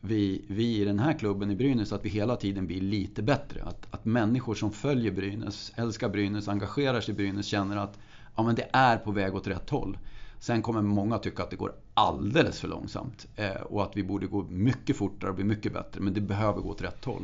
vi, 0.02 0.46
vi 0.48 0.82
i 0.82 0.86
den 0.86 1.00
här 1.00 1.14
klubben 1.20 1.52
i 1.52 1.56
Brynäs, 1.56 1.92
att 1.94 2.06
vi 2.06 2.10
hela 2.10 2.36
tiden 2.36 2.68
blir 2.68 2.82
lite 2.82 3.22
bättre. 3.22 3.64
Att, 3.64 3.88
att 3.92 4.06
människor 4.06 4.56
som 4.56 4.72
följer 4.72 5.12
Brynäs, 5.12 5.72
älskar 5.76 6.10
Brynäs, 6.10 6.48
engagerar 6.48 7.02
sig 7.02 7.14
i 7.14 7.18
Brynäs 7.18 7.46
känner 7.46 7.78
att 7.78 8.00
ja, 8.36 8.44
men 8.44 8.56
det 8.56 8.70
är 8.74 8.98
på 8.98 9.12
väg 9.12 9.36
åt 9.36 9.48
rätt 9.48 9.70
håll. 9.70 9.98
Sen 10.40 10.62
kommer 10.62 10.82
många 10.82 11.18
tycka 11.18 11.44
att 11.44 11.50
det 11.50 11.56
går 11.56 11.74
alldeles 11.94 12.60
för 12.60 12.68
långsamt 12.68 13.28
eh, 13.36 13.62
och 13.62 13.84
att 13.84 13.92
vi 13.98 14.04
borde 14.04 14.28
gå 14.28 14.44
mycket 14.44 14.98
fortare 14.98 15.30
och 15.30 15.36
bli 15.36 15.46
mycket 15.46 15.74
bättre. 15.74 16.02
Men 16.02 16.14
det 16.14 16.22
behöver 16.22 16.62
gå 16.62 16.70
åt 16.70 16.82
rätt 16.82 17.06
håll. 17.06 17.24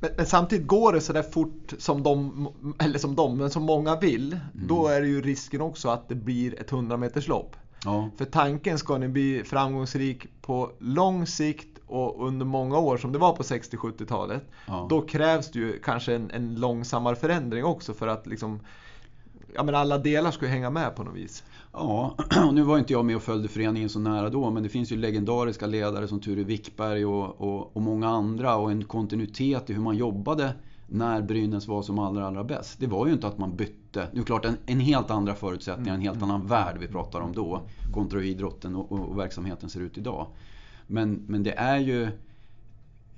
Men, 0.00 0.10
men 0.16 0.26
samtidigt 0.26 0.66
går 0.66 0.92
det 0.92 1.00
sådär 1.00 1.22
fort 1.22 1.72
som 1.78 2.02
de, 2.02 2.48
eller 2.78 2.98
som 2.98 3.14
de, 3.14 3.38
men 3.38 3.50
som 3.50 3.62
många 3.62 3.96
vill. 3.96 4.32
Mm. 4.32 4.66
Då 4.66 4.88
är 4.88 5.00
det 5.00 5.06
ju 5.06 5.22
risken 5.22 5.60
också 5.60 5.88
att 5.88 6.08
det 6.08 6.14
blir 6.14 6.60
ett 6.60 6.72
100 6.72 6.96
meters 6.96 7.28
lopp. 7.28 7.56
Ja. 7.84 8.10
För 8.16 8.24
tanken 8.24 8.78
ska 8.78 8.98
ni 8.98 9.08
bli 9.08 9.42
framgångsrik 9.44 10.26
på 10.42 10.70
lång 10.78 11.26
sikt 11.26 11.78
och 11.86 12.26
under 12.26 12.46
många 12.46 12.78
år 12.78 12.96
som 12.96 13.12
det 13.12 13.18
var 13.18 13.36
på 13.36 13.42
60-70-talet. 13.42 14.42
Ja. 14.66 14.86
Då 14.90 15.00
krävs 15.00 15.50
det 15.50 15.58
ju 15.58 15.78
kanske 15.78 16.14
en, 16.14 16.30
en 16.30 16.54
långsammare 16.54 17.16
förändring 17.16 17.64
också 17.64 17.94
för 17.94 18.08
att 18.08 18.26
liksom 18.26 18.60
ja, 19.54 19.62
men 19.62 19.74
alla 19.74 19.98
delar 19.98 20.30
ska 20.30 20.46
hänga 20.46 20.70
med 20.70 20.96
på 20.96 21.04
något 21.04 21.14
vis. 21.14 21.44
Ja, 21.78 22.16
nu 22.52 22.62
var 22.62 22.78
inte 22.78 22.92
jag 22.92 23.04
med 23.04 23.16
och 23.16 23.22
följde 23.22 23.48
föreningen 23.48 23.88
så 23.88 23.98
nära 23.98 24.30
då, 24.30 24.50
men 24.50 24.62
det 24.62 24.68
finns 24.68 24.92
ju 24.92 24.96
legendariska 24.96 25.66
ledare 25.66 26.08
som 26.08 26.20
Ture 26.20 26.44
Wickberg 26.44 27.04
och, 27.04 27.40
och, 27.40 27.76
och 27.76 27.82
många 27.82 28.08
andra 28.08 28.56
och 28.56 28.70
en 28.70 28.84
kontinuitet 28.84 29.70
i 29.70 29.72
hur 29.72 29.80
man 29.80 29.96
jobbade 29.96 30.54
när 30.86 31.22
Brynäs 31.22 31.68
var 31.68 31.82
som 31.82 31.98
allra, 31.98 32.26
allra 32.26 32.44
bäst. 32.44 32.80
Det 32.80 32.86
var 32.86 33.06
ju 33.06 33.12
inte 33.12 33.26
att 33.26 33.38
man 33.38 33.56
bytte. 33.56 34.08
Nu 34.12 34.22
klart, 34.22 34.44
en, 34.44 34.56
en 34.66 34.80
helt 34.80 35.10
andra 35.10 35.34
förutsättningar, 35.34 35.94
en 35.94 36.00
helt 36.00 36.22
annan 36.22 36.46
värld 36.46 36.76
vi 36.80 36.86
pratar 36.88 37.20
om 37.20 37.32
då. 37.32 37.60
Kontra 37.94 38.18
hur 38.18 38.26
idrotten 38.26 38.76
och, 38.76 38.92
och, 38.92 39.08
och 39.08 39.18
verksamheten 39.18 39.68
ser 39.68 39.80
ut 39.80 39.98
idag. 39.98 40.26
Men, 40.86 41.24
men 41.26 41.42
det 41.42 41.52
är 41.52 41.78
ju 41.78 42.08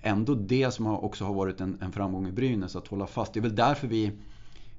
ändå 0.03 0.35
det 0.35 0.71
som 0.75 0.87
också 0.87 1.25
har 1.25 1.35
varit 1.35 1.61
en, 1.61 1.79
en 1.81 1.93
framgång 1.93 2.29
i 2.29 2.33
Brynäs, 2.33 2.77
att 2.77 2.89
hålla 2.89 3.07
fast. 3.07 3.35
Det 3.35 3.41
är 3.41 3.43
väl 3.43 3.57
därför 3.57 3.89
vi 3.89 4.13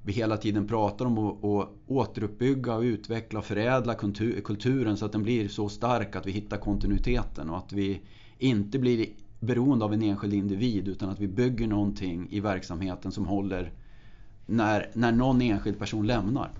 vi 0.02 0.12
hela 0.12 0.36
tiden 0.36 0.68
pratar 0.68 1.04
om 1.04 1.18
att, 1.18 1.68
återuppbygga, 1.86 2.74
och 2.74 2.82
utveckla 2.82 3.38
och 3.38 3.44
förädla 3.44 3.94
kulturen 4.44 4.96
så 4.96 5.06
att 5.06 5.12
den 5.12 5.22
blir 5.22 5.48
så 5.48 5.68
stark 5.68 6.16
att 6.16 6.26
vi 6.26 6.32
hittar 6.32 6.56
kontinuiteten 6.56 7.50
och 7.50 7.56
att 7.56 7.72
vi 7.72 8.00
inte 8.38 8.78
blir 8.78 9.06
beroende 9.40 9.84
av 9.84 9.92
en 9.92 10.02
enskild 10.02 10.34
individ 10.34 10.88
utan 10.88 11.10
att 11.10 11.20
vi 11.20 11.28
bygger 11.28 11.66
någonting 11.66 12.28
i 12.30 12.40
verksamheten 12.40 13.12
som 13.12 13.26
håller 13.26 13.72
när, 14.46 14.90
när 14.92 15.12
någon 15.12 15.42
enskild 15.42 15.78
person 15.78 16.06
lämnar. 16.06 16.50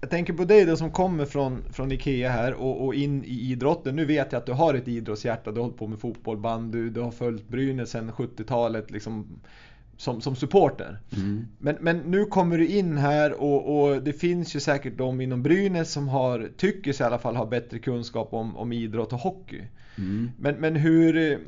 Jag 0.00 0.10
tänker 0.10 0.32
på 0.32 0.44
dig 0.44 0.64
då 0.64 0.76
som 0.76 0.90
kommer 0.90 1.24
från, 1.24 1.62
från 1.72 1.92
IKEA 1.92 2.30
här 2.30 2.54
och, 2.54 2.86
och, 2.86 2.94
in 2.94 3.24
i 3.24 3.50
idrotten. 3.50 3.96
Nu 3.96 4.04
vet 4.04 4.32
jag 4.32 4.38
att 4.38 4.46
du 4.46 4.52
har 4.52 4.74
ett 4.74 4.88
idrottshjärta, 4.88 5.50
du 5.52 5.56
har 5.56 5.62
hållit 5.62 5.78
på 5.78 5.86
med 5.86 5.98
fotboll, 5.98 6.38
bandy, 6.38 6.90
du 6.90 7.00
har 7.00 7.10
följt 7.10 7.48
Brynäs 7.48 7.90
sedan 7.90 8.12
70-talet. 8.12 8.90
Liksom 8.90 9.26
som, 9.96 10.20
som 10.20 10.36
supporter. 10.36 10.98
Mm. 11.16 11.46
Men, 11.58 11.76
men 11.80 11.98
nu 11.98 12.24
kommer 12.24 12.58
du 12.58 12.66
in 12.66 12.96
här 12.98 13.32
och, 13.32 13.80
och, 13.80 14.02
det 14.02 14.12
finns 14.12 14.56
ju 14.56 14.60
säkert 14.60 14.98
de 14.98 15.20
inom 15.20 15.42
Brynäs 15.42 15.92
som 15.92 16.08
har, 16.08 16.50
tycker 16.56 16.92
sig 16.92 17.04
i 17.04 17.06
alla 17.06 17.18
fall 17.18 17.36
ha 17.36 17.46
bättre 17.46 17.78
kunskap 17.78 18.34
om, 18.34 18.56
om 18.56 18.72
idrott 18.72 19.12
och 19.12 19.18
hockey. 19.18 19.62
Mm. 19.98 20.30
Men, 20.38 20.54
men 20.54 20.76
hur, 20.76 21.38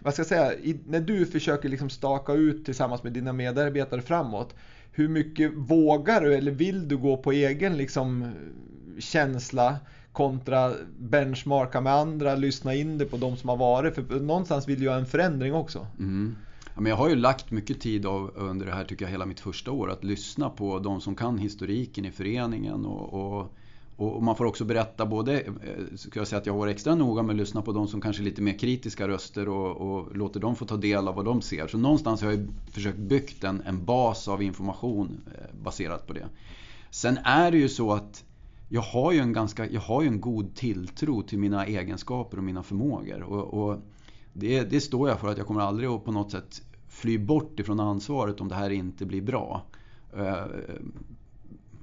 vad 0.00 0.12
ska 0.12 0.20
jag 0.20 0.26
säga, 0.26 0.54
i, 0.54 0.80
när 0.86 1.00
du 1.00 1.26
försöker 1.26 1.68
liksom 1.68 1.90
staka 1.90 2.32
ut 2.32 2.64
tillsammans 2.64 3.02
med 3.02 3.12
dina 3.12 3.32
medarbetare 3.32 4.02
framåt. 4.02 4.54
Hur 4.92 5.08
mycket 5.08 5.52
vågar 5.54 6.20
du 6.20 6.34
eller 6.34 6.52
vill 6.52 6.88
du 6.88 6.96
gå 6.96 7.16
på 7.16 7.32
egen 7.32 7.76
liksom, 7.76 8.32
känsla 8.98 9.76
kontra 10.12 10.72
benchmarka 10.98 11.80
med 11.80 11.92
andra, 11.92 12.34
lyssna 12.34 12.74
in 12.74 12.98
det 12.98 13.04
på 13.04 13.16
de 13.16 13.36
som 13.36 13.48
har 13.48 13.56
varit. 13.56 13.94
För 13.94 14.20
någonstans 14.20 14.68
vill 14.68 14.80
du 14.80 14.88
ha 14.88 14.96
en 14.96 15.06
förändring 15.06 15.54
också. 15.54 15.86
Mm. 15.98 16.36
Ja, 16.78 16.82
men 16.82 16.90
jag 16.90 16.96
har 16.96 17.08
ju 17.08 17.16
lagt 17.16 17.50
mycket 17.50 17.80
tid 17.80 18.06
av, 18.06 18.30
under 18.34 18.66
det 18.66 18.72
här, 18.72 18.84
tycker 18.84 19.04
jag, 19.04 19.10
hela 19.10 19.26
mitt 19.26 19.40
första 19.40 19.70
år 19.70 19.90
att 19.90 20.04
lyssna 20.04 20.50
på 20.50 20.78
de 20.78 21.00
som 21.00 21.14
kan 21.14 21.38
historiken 21.38 22.04
i 22.04 22.10
föreningen 22.10 22.86
och, 22.86 23.14
och, 23.14 23.52
Och 23.96 24.22
man 24.22 24.36
får 24.36 24.44
också 24.44 24.64
berätta 24.64 25.06
både, 25.06 25.40
eh, 25.40 25.50
ska 25.96 26.20
jag 26.20 26.28
säga 26.28 26.38
att 26.40 26.46
jag 26.46 26.52
har 26.52 26.58
varit 26.58 26.74
extra 26.74 26.94
noga 26.94 27.22
med 27.22 27.34
att 27.34 27.36
lyssna 27.38 27.62
på 27.62 27.72
de 27.72 27.88
som 27.88 28.00
kanske 28.00 28.22
är 28.22 28.24
lite 28.24 28.42
mer 28.42 28.58
kritiska 28.58 29.08
röster 29.08 29.48
och, 29.48 29.76
och 29.76 30.16
låter 30.16 30.40
dem 30.40 30.56
få 30.56 30.64
ta 30.64 30.76
del 30.76 31.08
av 31.08 31.14
vad 31.14 31.24
de 31.24 31.42
ser. 31.42 31.66
Så 31.66 31.78
någonstans 31.78 32.22
har 32.22 32.30
jag 32.30 32.48
försökt 32.70 32.98
byggt 32.98 33.44
en, 33.44 33.62
en 33.66 33.84
bas 33.84 34.28
av 34.28 34.42
information 34.42 35.20
eh, 35.26 35.62
baserat 35.64 36.06
på 36.06 36.12
det. 36.12 36.26
Sen 36.90 37.18
är 37.24 37.50
det 37.50 37.58
ju 37.58 37.68
så 37.68 37.92
att 37.92 38.24
jag 38.68 38.82
har 38.82 39.12
ju 39.12 39.18
en, 39.18 39.32
ganska, 39.32 39.70
jag 39.70 39.80
har 39.80 40.02
ju 40.02 40.08
en 40.08 40.20
god 40.20 40.54
tilltro 40.54 41.22
till 41.22 41.38
mina 41.38 41.66
egenskaper 41.66 42.38
och 42.38 42.44
mina 42.44 42.62
förmågor. 42.62 43.22
Och, 43.22 43.62
och 43.62 43.78
det, 44.32 44.64
det, 44.64 44.80
står 44.80 45.08
jag 45.08 45.20
för 45.20 45.28
att 45.28 45.38
jag 45.38 45.46
kommer 45.46 45.60
aldrig 45.60 45.88
att 45.88 46.04
på 46.04 46.12
något 46.12 46.30
sätt 46.30 46.62
fly 46.98 47.18
bort 47.18 47.60
ifrån 47.60 47.80
ansvaret 47.80 48.40
om 48.40 48.48
det 48.48 48.54
här 48.54 48.70
inte 48.70 49.06
blir 49.06 49.22
bra. 49.22 49.62
Eh, 50.16 50.44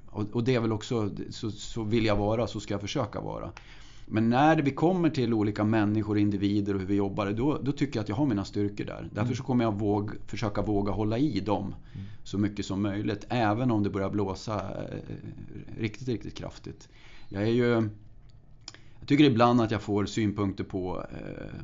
och, 0.05 0.43
det 0.43 0.55
är 0.55 0.59
väl 0.59 0.71
också, 0.71 1.09
så, 1.29 1.51
så 1.51 1.83
vill 1.83 2.05
jag 2.05 2.15
vara, 2.15 2.47
så 2.47 2.59
ska 2.59 2.73
jag 2.73 2.81
försöka 2.81 3.21
vara. 3.21 3.51
Men 4.05 4.29
när 4.29 4.61
vi 4.61 4.71
kommer 4.71 5.09
till 5.09 5.33
olika 5.33 5.63
människor, 5.63 6.17
individer 6.17 6.73
och 6.73 6.79
hur 6.79 6.87
vi 6.87 6.95
jobbar, 6.95 7.31
då, 7.31 7.59
då 7.63 7.71
tycker 7.71 7.97
jag 7.97 8.03
att 8.03 8.09
jag 8.09 8.15
har 8.15 8.25
mina 8.25 8.45
styrkor 8.45 8.85
där. 8.85 9.09
Därför 9.09 9.21
mm. 9.21 9.35
så 9.35 9.43
kommer 9.43 9.63
jag 9.63 9.79
våg, 9.79 10.11
försöka 10.27 10.61
våga 10.61 10.91
hålla 10.91 11.17
i 11.17 11.39
dem 11.39 11.63
mm. 11.65 12.05
så 12.23 12.37
mycket 12.37 12.65
som 12.65 12.81
möjligt. 12.81 13.25
Även 13.29 13.71
om 13.71 13.83
det 13.83 13.89
börjar 13.89 14.09
blåsa 14.09 14.55
eh, 14.55 14.99
riktigt, 15.79 16.07
riktigt 16.07 16.35
kraftigt. 16.35 16.89
Jag 17.29 17.43
är 17.43 17.53
ju... 17.53 17.89
Jag 18.99 19.07
tycker 19.07 19.23
ibland 19.23 19.61
att 19.61 19.71
jag 19.71 19.81
får 19.81 20.05
synpunkter 20.05 20.63
på 20.63 21.05
eh, 21.11 21.61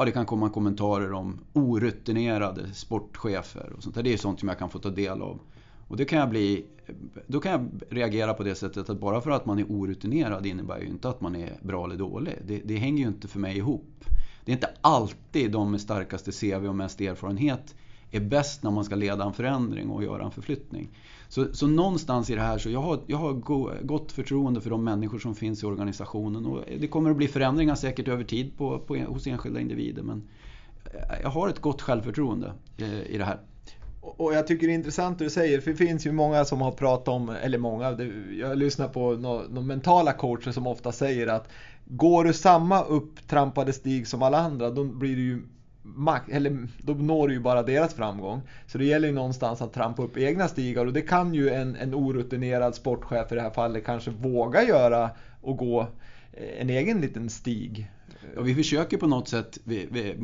Ja, 0.00 0.04
det 0.04 0.12
kan 0.12 0.26
komma 0.26 0.50
kommentarer 0.50 1.12
om 1.12 1.40
orutinerade 1.52 2.74
sportchefer 2.74 3.72
och 3.76 3.82
sånt 3.82 3.94
där. 3.94 4.02
Det 4.02 4.12
är 4.12 4.16
sånt 4.16 4.40
som 4.40 4.48
jag 4.48 4.58
kan 4.58 4.70
få 4.70 4.78
ta 4.78 4.90
del 4.90 5.22
av. 5.22 5.40
Och 5.88 5.96
det 5.96 6.04
kan 6.04 6.18
jag 6.18 6.30
bli, 6.30 6.66
då 7.26 7.40
kan 7.40 7.52
jag 7.52 7.70
reagera 7.90 8.34
på 8.34 8.42
det 8.42 8.54
sättet 8.54 8.90
att 8.90 9.00
bara 9.00 9.20
för 9.20 9.30
att 9.30 9.46
man 9.46 9.58
är 9.58 9.64
orutinerad 9.64 10.46
innebär 10.46 10.80
ju 10.80 10.86
inte 10.86 11.08
att 11.08 11.20
man 11.20 11.36
är 11.36 11.58
bra 11.62 11.84
eller 11.84 11.96
dålig. 11.96 12.34
Det, 12.46 12.60
det 12.64 12.76
hänger 12.76 13.02
ju 13.02 13.08
inte 13.08 13.28
för 13.28 13.38
mig 13.38 13.56
ihop. 13.56 14.04
Det 14.44 14.52
är 14.52 14.54
inte 14.54 14.70
alltid 14.80 15.52
de 15.52 15.70
med 15.70 15.80
starkaste 15.80 16.32
CV 16.32 16.68
och 16.68 16.74
mest 16.74 17.00
erfarenhet 17.00 17.74
är 18.10 18.20
bäst 18.20 18.62
när 18.62 18.70
man 18.70 18.84
ska 18.84 18.94
leda 18.94 19.24
en 19.24 19.32
förändring 19.32 19.90
och 19.90 20.04
göra 20.04 20.24
en 20.24 20.30
förflyttning. 20.30 20.88
Så, 21.30 21.54
så 21.54 21.66
någonstans 21.66 22.30
i 22.30 22.34
det 22.34 22.40
här 22.40 22.58
så 22.58 22.70
jag 22.70 22.80
har 22.80 23.00
jag 23.06 23.18
har 23.18 23.32
gott 23.82 24.12
förtroende 24.12 24.60
för 24.60 24.70
de 24.70 24.84
människor 24.84 25.18
som 25.18 25.34
finns 25.34 25.62
i 25.62 25.66
organisationen 25.66 26.46
och 26.46 26.64
det 26.78 26.88
kommer 26.88 27.10
att 27.10 27.16
bli 27.16 27.28
förändringar 27.28 27.74
säkert 27.74 28.08
över 28.08 28.24
tid 28.24 28.58
på, 28.58 28.78
på, 28.78 28.96
hos 28.96 29.26
enskilda 29.26 29.60
individer 29.60 30.02
men 30.02 30.28
eh, 30.84 31.20
jag 31.22 31.30
har 31.30 31.48
ett 31.48 31.58
gott 31.58 31.82
självförtroende 31.82 32.52
eh, 32.76 33.02
i 33.02 33.18
det 33.18 33.24
här. 33.24 33.38
Och 34.00 34.34
jag 34.34 34.46
tycker 34.46 34.66
det 34.66 34.72
är 34.72 34.74
intressant 34.74 35.18
det 35.18 35.24
du 35.24 35.30
säger, 35.30 35.60
för 35.60 35.70
det 35.70 35.76
finns 35.76 36.06
ju 36.06 36.12
många 36.12 36.44
som 36.44 36.60
har 36.60 36.72
pratat 36.72 37.08
om, 37.08 37.28
eller 37.28 37.58
många, 37.58 37.98
jag 38.38 38.58
lyssnar 38.58 38.88
på 38.88 39.12
några 39.12 39.60
mentala 39.60 40.12
coacher 40.12 40.52
som 40.52 40.66
ofta 40.66 40.92
säger 40.92 41.26
att 41.26 41.48
går 41.84 42.24
du 42.24 42.32
samma 42.32 42.82
upptrampade 42.82 43.72
stig 43.72 44.08
som 44.08 44.22
alla 44.22 44.38
andra, 44.38 44.70
då 44.70 44.84
blir 44.84 45.16
du 45.16 45.22
ju 45.22 45.42
eller 46.30 46.66
då 46.78 46.92
når 46.92 47.28
du 47.28 47.34
ju 47.34 47.40
bara 47.40 47.62
deras 47.62 47.94
framgång. 47.94 48.40
Så 48.66 48.78
det 48.78 48.84
gäller 48.84 49.08
ju 49.08 49.14
någonstans 49.14 49.62
att 49.62 49.72
trampa 49.72 50.02
upp 50.02 50.16
egna 50.16 50.48
stigar 50.48 50.86
och 50.86 50.92
det 50.92 51.02
kan 51.02 51.34
ju 51.34 51.50
en, 51.50 51.76
en 51.76 51.94
orutinerad 51.94 52.74
sportchef 52.74 53.32
i 53.32 53.34
det 53.34 53.40
här 53.40 53.50
fallet 53.50 53.84
kanske 53.84 54.10
våga 54.10 54.62
göra 54.62 55.10
och 55.40 55.56
gå 55.56 55.80
eh, 56.32 56.60
en 56.60 56.70
egen 56.70 57.00
liten 57.00 57.30
stig. 57.30 57.90
Ja, 58.34 58.42
vi 58.42 58.54
försöker 58.54 58.96
på 58.96 59.06
något 59.06 59.28
sätt, 59.28 59.58
vi, 59.64 59.88
vi, 59.90 60.10
eh, 60.10 60.16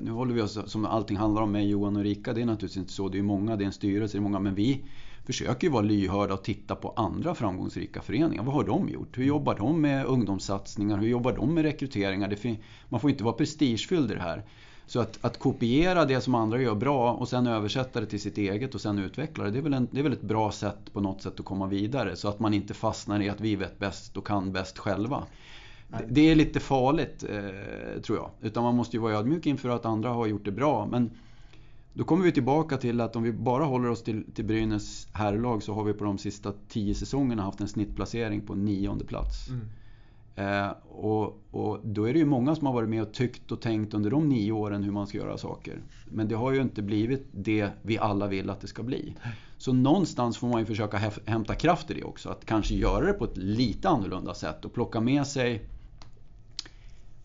nu 0.00 0.10
håller 0.10 0.34
vi 0.34 0.40
oss 0.40 0.58
som 0.66 0.84
allting 0.84 1.16
handlar 1.16 1.42
om 1.42 1.52
med 1.52 1.68
Johan 1.68 1.96
och 1.96 2.02
Rika, 2.02 2.32
det 2.32 2.42
är 2.42 2.46
naturligtvis 2.46 2.76
inte 2.76 2.92
så, 2.92 3.08
det 3.08 3.18
är 3.18 3.22
många, 3.22 3.56
det 3.56 3.64
är 3.64 3.66
en 3.66 3.72
styrelse, 3.72 4.16
det 4.16 4.20
är 4.20 4.22
många, 4.22 4.38
men 4.38 4.54
vi 4.54 4.84
försöker 5.26 5.66
ju 5.66 5.72
vara 5.72 5.82
lyhörda 5.82 6.34
och 6.34 6.44
titta 6.44 6.76
på 6.76 6.90
andra 6.96 7.34
framgångsrika 7.34 8.02
föreningar. 8.02 8.42
Vad 8.42 8.54
har 8.54 8.64
de 8.64 8.88
gjort? 8.88 9.18
Hur 9.18 9.24
jobbar 9.24 9.54
de 9.54 9.80
med 9.80 10.06
ungdomssatsningar? 10.06 10.98
Hur 10.98 11.08
jobbar 11.08 11.32
de 11.32 11.54
med 11.54 11.64
rekryteringar? 11.64 12.36
man 12.88 13.00
får 13.00 13.10
inte 13.10 13.24
vara 13.24 13.34
prestigefylld 13.34 14.10
i 14.10 14.14
det 14.14 14.20
här. 14.20 14.44
Så 14.86 15.00
att, 15.00 15.18
att, 15.20 15.38
kopiera 15.38 16.04
det 16.04 16.20
som 16.20 16.34
andra 16.34 16.60
gör 16.60 16.74
bra 16.74 17.12
och 17.12 17.28
sen 17.28 17.46
översätta 17.46 18.00
det 18.00 18.06
till 18.06 18.20
sitt 18.20 18.38
eget 18.38 18.74
och 18.74 18.80
sen 18.80 18.98
utveckla 18.98 19.44
det. 19.44 19.50
Det 19.50 19.58
är, 19.58 19.62
väl 19.62 19.74
en, 19.74 19.88
det 19.90 19.98
är 19.98 20.02
väl 20.02 20.12
ett 20.12 20.22
bra 20.22 20.52
sätt 20.52 20.92
på 20.92 21.00
något 21.00 21.22
sätt 21.22 21.40
att 21.40 21.46
komma 21.46 21.66
vidare. 21.66 22.16
Så 22.16 22.28
att 22.28 22.40
man 22.40 22.54
inte 22.54 22.74
fastnar 22.74 23.20
i 23.20 23.28
att 23.28 23.40
vi 23.40 23.56
vet 23.56 23.78
bäst 23.78 24.16
och 24.16 24.26
kan 24.26 24.52
bäst 24.52 24.78
själva. 24.78 25.22
Det, 25.88 26.04
det 26.08 26.30
är 26.30 26.34
lite 26.34 26.60
farligt, 26.60 27.24
eh, 27.28 28.00
tror 28.02 28.18
jag. 28.18 28.30
Utan 28.40 28.62
man 28.62 28.74
måste 28.74 28.96
ju 28.96 29.00
vara 29.02 29.14
ödmjuk 29.14 29.46
inför 29.46 29.68
att 29.68 29.84
andra 29.84 30.08
har 30.08 30.26
gjort 30.26 30.44
det 30.44 30.52
bra. 30.52 30.86
Men 30.90 31.10
då 31.92 32.04
kommer 32.04 32.24
vi 32.24 32.32
tillbaka 32.32 32.76
till 32.76 33.00
att 33.00 33.16
om 33.16 33.22
vi 33.22 33.32
bara 33.32 33.64
håller 33.64 33.88
oss 33.88 34.02
till, 34.02 34.24
till 34.34 34.44
Brynäs 34.44 35.08
herrlag 35.12 35.62
så 35.62 35.74
har 35.74 35.84
vi 35.84 35.92
på 35.92 36.04
de 36.04 36.18
sista 36.18 36.52
tio 36.68 36.94
säsongerna 36.94 37.42
haft 37.42 37.60
en 37.60 37.68
snittplacering 37.68 38.40
på 38.40 38.54
nionde 38.54 39.04
plats. 39.04 39.48
Mm. 39.48 39.66
Eh, 40.36 40.70
och, 40.88 41.42
och, 41.50 41.80
då 41.82 42.04
är 42.04 42.12
det 42.12 42.18
ju 42.18 42.24
många 42.24 42.54
som 42.54 42.66
har 42.66 42.74
varit 42.74 42.88
med 42.88 43.02
och 43.02 43.12
tyckt 43.12 43.52
och 43.52 43.60
tänkt 43.60 43.94
under 43.94 44.10
de 44.10 44.28
nio 44.28 44.52
åren 44.52 44.82
hur 44.82 44.92
man 44.92 45.06
ska 45.06 45.18
göra 45.18 45.38
saker. 45.38 45.80
Men 46.10 46.28
det 46.28 46.34
har 46.34 46.52
ju 46.52 46.60
inte 46.60 46.82
blivit 46.82 47.26
det 47.32 47.70
vi 47.82 47.98
alla 47.98 48.26
vill 48.26 48.50
att 48.50 48.60
det 48.60 48.66
ska 48.66 48.82
bli. 48.82 49.14
Så 49.58 49.72
någonstans 49.72 50.38
får 50.38 50.48
man 50.48 50.60
ju 50.60 50.66
försöka 50.66 51.12
hämta 51.26 51.54
kraft 51.54 51.90
i 51.90 51.94
det 51.94 52.04
också. 52.04 52.28
Att 52.28 52.44
kanske 52.44 52.74
göra 52.74 53.06
det 53.06 53.12
på 53.12 53.24
ett 53.24 53.36
lite 53.36 53.88
annorlunda 53.88 54.34
sätt 54.34 54.64
och 54.64 54.74
plocka 54.74 55.00
med 55.00 55.26
sig 55.26 55.68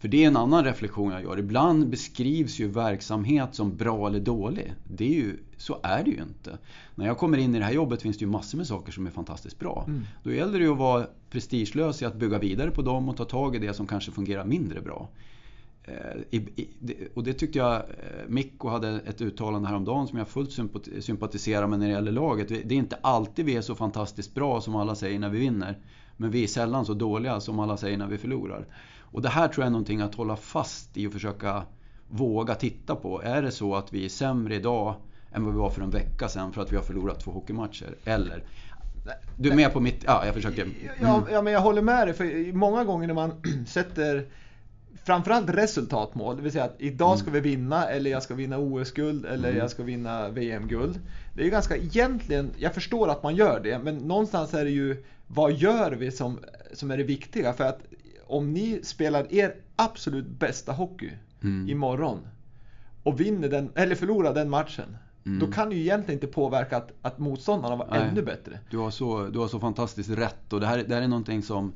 för 0.01 0.07
det 0.07 0.24
är 0.24 0.28
en 0.28 0.38
annan 0.38 0.64
reflektion 0.64 1.12
jag 1.12 1.24
gör. 1.24 1.39
Ibland 1.39 1.89
beskrivs 1.89 2.59
ju 2.59 2.68
verksamhet 2.68 3.55
som 3.55 3.78
bra 3.78 4.07
eller 4.07 4.20
dålig. 4.20 4.74
Det 4.88 5.05
är 5.05 5.14
ju, 5.14 5.38
så 5.57 5.80
är 5.84 6.03
det 6.03 6.12
ju 6.12 6.22
inte. 6.22 6.57
När 6.95 7.05
jag 7.05 7.18
kommer 7.18 7.38
in 7.38 7.55
i 7.55 7.59
det 7.59 7.66
här 7.66 7.74
jobbet 7.74 8.01
finns 8.01 8.18
det 8.18 8.26
ju 8.26 8.32
massor 8.32 8.57
med 8.57 8.68
saker 8.68 8.91
som 8.91 9.07
är 9.07 9.12
fantastiskt 9.12 9.59
bra. 9.59 9.84
Mm. 9.88 10.05
Då 10.24 10.34
gäller 10.34 10.59
det 10.59 10.66
ju 10.66 10.72
att 10.72 10.78
vara 10.78 11.07
prestigelös 11.32 12.02
i 12.02 12.06
att 12.06 12.16
bygga 12.16 12.40
vidare 12.40 12.72
på 12.72 12.82
dem 12.82 13.10
och 13.10 13.18
ta 13.18 13.26
tag 13.26 13.56
i 13.56 13.60
det 13.60 13.74
som 13.74 13.88
kanske 13.88 14.12
fungerar 14.12 14.46
mindre 14.46 14.82
bra. 14.82 15.10
Eh, 15.84 16.42
och 17.14 17.24
det 17.24 17.34
tyckte 17.34 17.60
jag 17.60 17.76
eh, 17.76 17.82
Mikko 18.28 18.70
hade 18.70 18.90
ett 18.90 19.22
uttalande 19.22 19.68
häromdagen 19.68 20.08
som 20.08 20.18
jag 20.18 20.28
fullt 20.28 20.52
sympatiserar 21.00 21.68
med 21.68 21.80
när 21.80 21.88
det 21.88 21.94
gäller 21.94 22.12
laget. 22.12 22.48
Det 22.48 22.76
är 22.76 22.78
inte 22.78 22.98
alltid 23.02 23.46
vi 23.46 23.56
är 23.56 23.62
så 23.62 23.76
fantastiskt 23.76 24.34
bra 24.34 24.62
som 24.62 24.76
alla 24.76 24.96
säger 24.96 25.20
när 25.20 25.30
vi 25.30 25.40
vinner. 25.40 25.78
Men 26.18 26.32
vi 26.32 26.44
är 26.44 26.48
sällan 26.48 26.86
så 26.86 26.94
dåliga 26.94 27.40
som 27.40 27.60
alla 27.60 27.78
säger 27.78 27.98
när 27.98 28.08
vi 28.08 28.18
förlorar. 28.18 28.66
Och 29.00 29.22
det 29.22 29.30
här 29.30 29.48
tror 29.48 29.64
jag 29.64 29.68
är 29.68 29.72
någonting 29.72 30.02
att 30.02 30.16
hålla 30.16 30.36
fast 30.36 30.98
i 30.98 31.08
och 31.08 31.14
försöka 31.14 31.64
våga 32.10 32.56
titta 32.56 32.96
på. 32.96 33.22
Är 33.22 33.42
det 33.42 33.52
så 33.52 33.76
att 33.76 33.94
vi 33.94 34.06
är 34.06 34.10
sämre 34.10 34.56
idag 34.56 34.96
än 35.32 35.44
vad 35.46 35.54
vi 35.54 35.60
var 35.60 35.70
för 35.70 35.82
en 35.82 35.90
vecka 35.90 36.28
sedan 36.28 36.54
för 36.54 36.62
att 36.62 36.72
vi 36.72 36.76
har 36.76 36.84
förlorat 36.84 37.20
två 37.20 37.32
hockeymatcher? 37.32 37.96
Eller 38.06 38.44
du 39.38 39.49
är 39.49 39.56
med 39.56 39.74
på 39.74 39.80
mitt... 39.80 40.04
Ja, 40.08 40.26
jag 40.26 40.34
försöker... 40.34 40.64
Mm. 40.64 40.76
Ja, 41.02 41.24
ja, 41.32 41.41
men 41.41 41.54
jag 41.54 41.62
håller 41.62 41.82
med 41.82 42.08
dig. 42.08 42.14
För 42.14 42.54
många 42.54 42.84
gånger 42.84 43.08
när 43.08 43.14
man 43.14 43.34
sätter 43.68 44.26
framförallt 45.04 45.49
resultatmål, 45.49 46.36
det 46.36 46.41
vill 46.41 46.52
säga 46.52 46.64
att 46.64 46.76
idag 46.78 47.20
ska 47.20 47.30
mm. 47.30 47.43
vi 47.43 47.49
vinna 47.49 47.88
eller 47.88 48.12
jag 48.12 48.24
ska 48.24 48.36
vinna 48.36 48.58
OS-guld 48.58 49.26
eller 49.26 49.49
mm. 49.49 49.60
jag 49.60 49.70
ska 49.70 49.84
vinna 49.84 50.30
VM-guld. 50.30 50.99
Det 51.34 51.41
är 51.41 51.45
ju 51.45 51.52
ganska 51.52 51.78
egentligen, 51.78 52.52
jag 52.58 52.74
förstår 52.74 53.10
att 53.10 53.24
man 53.24 53.36
gör 53.36 53.60
det, 53.60 53.80
men 53.80 53.97
någonstans 53.97 54.54
är 54.54 54.64
det 54.66 54.72
ju 54.72 55.04
vad 55.28 55.52
gör 55.52 55.91
vi 55.91 56.12
som, 56.12 56.39
som 56.74 56.91
är 56.91 56.97
det 56.97 57.04
viktiga? 57.04 57.54
För 57.54 57.64
att 57.64 57.80
om 58.28 58.54
ni 58.54 58.80
spelar 58.84 59.34
er 59.34 59.56
absolut 59.76 60.28
bästa 60.28 60.72
hockey 60.72 61.12
mm. 61.43 61.70
imorgon 61.70 62.28
och 63.04 63.20
vinner 63.20 63.49
den, 63.49 63.70
eller 63.76 63.95
förlorar 63.95 64.34
den 64.34 64.49
matchen. 64.49 64.97
Mm. 65.26 65.39
Då 65.39 65.47
kan 65.47 65.69
det 65.69 65.76
ju 65.76 65.82
egentligen 65.82 66.17
inte 66.17 66.28
påverka 66.28 66.78
att, 66.78 66.91
att 67.01 67.19
motståndarna 67.19 67.76
var 67.76 67.88
Nej. 67.91 68.01
ännu 68.01 68.22
bättre. 68.22 68.59
Du 68.69 68.78
har, 68.78 68.91
så, 68.91 69.28
du 69.28 69.39
har 69.39 69.47
så 69.47 69.59
fantastiskt 69.59 70.09
rätt 70.09 70.53
och 70.53 70.59
det 70.59 70.67
här, 70.67 70.78
det 70.88 70.95
här 70.95 71.01
är 71.01 71.07
någonting 71.07 71.43
som 71.43 71.74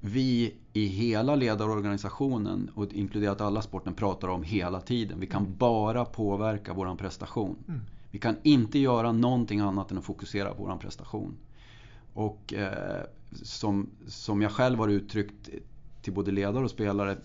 vi 0.00 0.54
i 0.72 0.86
hela 0.86 1.34
ledarorganisationen 1.34 2.70
och 2.74 2.92
inkluderat 2.92 3.40
alla 3.40 3.62
sporten 3.62 3.94
pratar 3.94 4.28
om 4.28 4.42
hela 4.42 4.80
tiden. 4.80 5.20
Vi 5.20 5.26
kan 5.26 5.42
mm. 5.42 5.56
bara 5.58 6.04
påverka 6.04 6.72
våran 6.72 6.96
prestation. 6.96 7.56
Mm. 7.68 7.80
Vi 8.10 8.18
kan 8.18 8.36
inte 8.42 8.78
göra 8.78 9.12
någonting 9.12 9.60
annat 9.60 9.90
än 9.90 9.98
att 9.98 10.04
fokusera 10.04 10.54
på 10.54 10.62
våran 10.62 10.78
prestation. 10.78 11.36
Och 12.14 12.54
eh, 12.54 13.02
som, 13.42 13.90
som 14.06 14.42
jag 14.42 14.52
själv 14.52 14.78
har 14.78 14.88
uttryckt 14.88 15.48
till 16.02 16.12
både 16.12 16.30
ledare 16.30 16.64
och 16.64 16.70
spelare. 16.70 17.16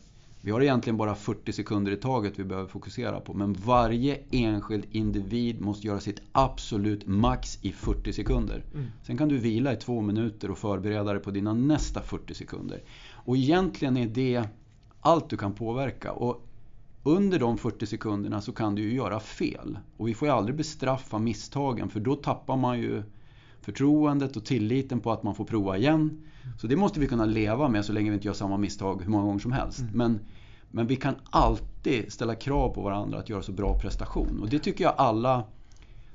Vi 0.42 0.52
har 0.52 0.62
egentligen 0.62 0.98
bara 0.98 1.16
40 1.16 1.54
sekunder 1.54 1.92
i 1.92 1.96
taget 1.96 2.40
vi 2.40 2.44
behöver 2.44 2.68
fokusera 2.68 3.20
på. 3.20 3.34
Men 3.34 3.54
varje 3.54 4.20
enskild 4.32 4.86
individ 4.92 5.62
måste 5.62 5.88
göra 5.88 6.00
sitt 6.00 6.22
absolut 6.32 7.08
max 7.08 7.60
i 7.62 7.72
40 7.72 8.14
sekunder. 8.14 8.64
Mm. 8.74 8.86
Sen 9.04 9.18
kan 9.18 9.30
du 9.30 9.38
vila 9.38 9.74
i 9.74 9.76
två 9.76 10.02
minuter 10.02 10.52
och 10.52 10.58
förbereda 10.58 11.14
dig 11.14 11.22
på 11.22 11.32
dina 11.32 11.54
nästa 11.54 12.02
40 12.02 12.34
sekunder. 12.34 12.84
Och 13.14 13.38
egentligen 13.38 13.98
är 13.98 14.08
det 14.08 14.44
allt 15.02 15.30
du 15.30 15.38
kan 15.38 15.54
påverka. 15.54 16.12
Och 16.12 16.46
under 17.04 17.40
de 17.40 17.58
40 17.58 17.86
sekunderna 17.86 18.42
så 18.42 18.52
kan 18.52 18.76
du 18.76 18.82
ju 18.82 18.94
göra 18.94 19.20
fel. 19.20 19.80
Och 19.98 20.08
vi 20.08 20.14
får 20.14 20.28
ju 20.28 20.34
aldrig 20.34 20.56
bestraffa 20.56 21.20
misstagen 21.20 21.90
för 21.90 22.00
då 22.00 22.16
tappar 22.16 22.58
man 22.58 22.80
ju 22.80 23.04
förtroendet 23.62 24.38
och 24.38 24.46
tilliten 24.46 25.00
på 25.00 25.12
att 25.12 25.24
man 25.24 25.36
får 25.36 25.46
prova 25.46 25.78
igen. 25.78 26.22
Så 26.58 26.68
det 26.68 26.76
måste 26.76 27.00
vi 27.00 27.08
kunna 27.08 27.26
leva 27.26 27.68
med 27.68 27.86
så 27.86 27.94
länge 27.94 28.10
vi 28.10 28.16
inte 28.16 28.28
gör 28.28 28.34
samma 28.34 28.58
misstag 28.58 29.02
hur 29.04 29.12
många 29.12 29.24
gånger 29.24 29.40
som 29.40 29.52
helst. 29.52 29.80
Mm. 29.80 29.92
Men, 29.94 30.20
men 30.72 30.88
vi 30.88 30.96
kan 30.96 31.16
alltid 31.30 32.12
ställa 32.12 32.36
krav 32.36 32.70
på 32.70 32.82
varandra 32.82 33.20
att 33.20 33.30
göra 33.30 33.42
så 33.42 33.52
bra 33.52 33.80
prestation. 33.80 34.40
Och 34.42 34.50
det 34.50 34.60
tycker 34.60 34.84
jag 34.84 34.94
alla 34.98 35.44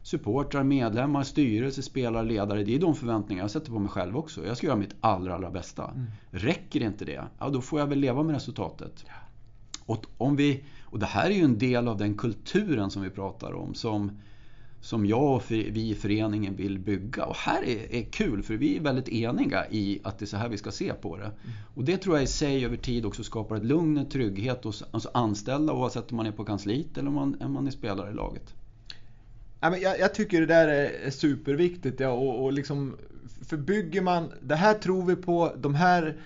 supportrar, 0.03 0.62
medlemmar, 0.62 1.22
styrelse, 1.22 1.82
spelare, 1.82 2.24
ledare. 2.24 2.64
Det 2.64 2.74
är 2.74 2.78
de 2.78 2.95
förväntningar 2.95 3.45
jag 3.45 3.51
sätter 3.51 3.70
på 3.70 3.78
mig 3.78 3.88
själv 3.88 4.16
också. 4.16 4.47
Jag 4.47 4.57
ska 4.57 4.66
göra 4.66 4.76
mitt 4.76 4.95
allra, 5.01 5.34
allra 5.34 5.51
bästa. 5.51 5.90
Mm. 5.90 6.07
Räcker 6.30 6.80
inte 6.80 7.05
det, 7.05 7.24
ja 7.38 7.49
då 7.49 7.61
får 7.61 7.80
jag 7.80 7.86
väl 7.86 7.99
leva 7.99 8.22
med 8.22 8.34
resultatet. 8.34 9.05
Och, 9.86 10.07
om 10.18 10.36
vi, 10.36 10.64
och 10.82 10.99
det 10.99 11.07
här 11.07 11.30
är 11.30 11.34
ju 11.34 11.45
en 11.45 11.59
del 11.59 11.88
av 11.88 11.97
den 11.97 12.16
kulturen 12.16 12.90
som 12.90 13.03
vi 13.03 13.11
pratar 13.11 13.53
om. 13.53 13.74
Som, 13.74 14.20
som 14.85 15.07
jag 15.07 15.37
och 15.37 15.43
vi 15.49 15.91
i 15.91 15.95
föreningen 15.95 16.57
vill 16.57 16.78
bygga. 16.78 17.24
Och 17.24 17.37
här 17.37 17.62
är, 17.62 17.95
är 17.95 18.03
kul 18.03 18.43
för 18.43 18.55
vi 18.55 18.76
är 18.76 18.80
väldigt 18.80 19.09
eniga 19.09 19.66
i 19.70 20.01
att 20.05 20.18
det 20.18 20.24
är 20.24 20.26
så 20.26 20.37
här 20.37 20.49
vi 20.49 20.59
ska 20.59 20.70
se 20.70 20.93
på 20.93 21.16
det. 21.16 21.24
Mm. 21.24 21.37
Och 21.74 21.85
det 21.85 21.97
tror 21.97 22.16
jag 22.16 22.24
i 22.24 22.26
sig 22.26 22.64
över 22.64 22.76
tid 22.76 23.07
också 23.07 23.24
skapar 23.24 23.57
ett 23.57 23.64
lugn 23.64 23.99
och 23.99 24.11
trygghet 24.11 24.64
hos 24.64 24.85
alltså 24.91 25.11
anställda 25.14 25.72
oavsett 25.72 26.11
om 26.11 26.16
man 26.16 26.26
är 26.26 26.32
på 26.32 26.45
kansliet 26.45 26.99
eller 26.99 27.09
om 27.09 27.14
man, 27.14 27.37
om 27.41 27.53
man 27.53 27.66
är 27.66 27.70
spelare 27.70 28.11
i 28.11 28.14
laget. 28.14 28.55
Jag, 29.61 29.99
jag 29.99 30.14
tycker 30.14 30.41
det 30.41 30.47
där 30.47 30.68
är 30.68 31.11
superviktigt. 31.11 32.01
Ja, 32.01 32.11
och, 32.11 32.45
och 32.45 32.53
liksom, 32.53 32.97
för 33.49 33.57
bygger 33.57 34.03
man, 34.03 34.32
det 34.43 34.57
här 34.57 34.74
tror 34.74 35.03
vi 35.03 35.16
på, 35.16 35.53
de 35.57 35.74
här 35.74 36.16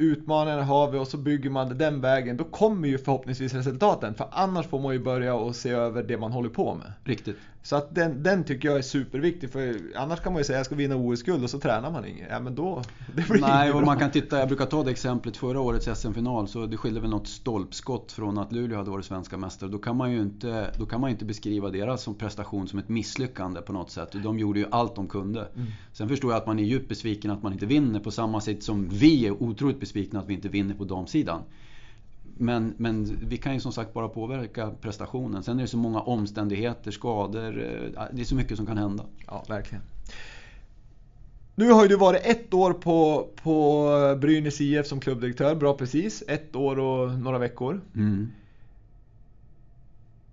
utmaningarna 0.00 0.64
har 0.64 0.90
vi 0.90 0.98
och 0.98 1.08
så 1.08 1.16
bygger 1.16 1.50
man 1.50 1.68
det 1.68 1.74
den 1.74 2.00
vägen. 2.00 2.36
Då 2.36 2.44
kommer 2.44 2.88
ju 2.88 2.98
förhoppningsvis 2.98 3.54
resultaten. 3.54 4.14
För 4.14 4.28
annars 4.32 4.66
får 4.66 4.80
man 4.80 4.92
ju 4.92 4.98
börja 4.98 5.34
och 5.34 5.56
se 5.56 5.70
över 5.70 6.02
det 6.02 6.18
man 6.18 6.32
håller 6.32 6.48
på 6.48 6.74
med. 6.74 6.92
Riktigt. 7.04 7.36
Så 7.62 7.76
att 7.76 7.94
den, 7.94 8.22
den 8.22 8.44
tycker 8.44 8.68
jag 8.68 8.78
är 8.78 8.82
superviktig. 8.82 9.50
För 9.50 9.76
annars 9.96 10.20
kan 10.20 10.32
man 10.32 10.40
ju 10.40 10.44
säga 10.44 10.56
att 10.56 10.58
jag 10.58 10.66
ska 10.66 10.74
vinna 10.74 10.96
OS-guld 10.96 11.44
och 11.44 11.50
så 11.50 11.60
tränar 11.60 11.90
man 11.90 12.06
inget. 12.06 12.26
Ja 12.30 12.40
men 12.40 12.54
då, 12.54 12.82
det 13.16 13.28
blir 13.28 13.40
Nej, 13.40 13.72
och 13.72 13.82
man 13.82 13.98
kan 13.98 14.10
titta, 14.10 14.38
jag 14.38 14.48
brukar 14.48 14.66
ta 14.66 14.84
det 14.84 14.90
exemplet 14.90 15.36
förra 15.36 15.60
årets 15.60 16.00
SM-final. 16.00 16.48
Så 16.48 16.66
det 16.66 16.76
skilde 16.76 17.00
väl 17.00 17.10
något 17.10 17.28
stolpskott 17.28 18.12
från 18.12 18.38
att 18.38 18.52
Luleå 18.52 18.78
hade 18.78 18.90
varit 18.90 19.04
svenska 19.04 19.36
mästare. 19.36 19.70
Då 19.70 19.78
kan 19.78 19.96
man 19.96 20.12
ju 20.12 20.20
inte, 20.20 20.70
då 20.78 20.86
kan 20.86 21.00
man 21.00 21.10
inte 21.10 21.24
beskriva 21.24 21.70
deras 21.70 22.08
prestation 22.18 22.68
som 22.68 22.78
ett 22.78 22.88
misslyckande 22.88 23.60
på 23.60 23.72
något 23.72 23.90
sätt. 23.90 24.12
De 24.12 24.38
gjorde 24.38 24.60
ju 24.60 24.66
allt 24.70 24.94
de 24.94 25.08
kunde. 25.08 25.40
Mm. 25.40 25.66
Sen 25.92 26.08
förstår 26.08 26.32
jag 26.32 26.38
att 26.38 26.46
man 26.46 26.58
är 26.58 26.64
djupt 26.64 26.88
besviken 26.88 27.30
att 27.30 27.42
man 27.42 27.52
inte 27.52 27.66
vinner 27.66 28.00
på 28.00 28.10
samma 28.10 28.40
sätt 28.40 28.62
som 28.62 28.88
vi 28.88 29.26
är 29.26 29.42
otroligt 29.42 29.80
besvikna 29.80 30.20
att 30.20 30.28
vi 30.28 30.34
inte 30.34 30.48
vinner 30.48 30.74
på 30.74 30.84
damsidan. 30.84 31.42
Men, 32.42 32.74
men 32.76 33.18
vi 33.28 33.36
kan 33.36 33.54
ju 33.54 33.60
som 33.60 33.72
sagt 33.72 33.92
bara 33.92 34.08
påverka 34.08 34.70
prestationen. 34.80 35.42
Sen 35.42 35.58
är 35.58 35.62
det 35.62 35.68
så 35.68 35.76
många 35.76 36.00
omständigheter, 36.00 36.90
skador. 36.90 37.58
Eh, 37.58 38.04
det 38.12 38.20
är 38.20 38.24
så 38.24 38.34
mycket 38.34 38.56
som 38.56 38.66
kan 38.66 38.78
hända. 38.78 39.04
Ja, 39.26 39.44
verkligen. 39.48 39.82
Nu 41.54 41.70
har 41.70 41.82
ju 41.82 41.88
du 41.88 41.96
varit 41.96 42.26
ett 42.26 42.54
år 42.54 42.72
på, 42.72 43.28
på 43.42 43.86
Brynäs 44.20 44.60
IF 44.60 44.86
som 44.86 45.00
klubbdirektör. 45.00 45.54
Bra 45.54 45.74
precis. 45.74 46.22
Ett 46.28 46.56
år 46.56 46.78
och 46.78 47.10
några 47.10 47.38
veckor. 47.38 47.80
Mm. 47.94 48.30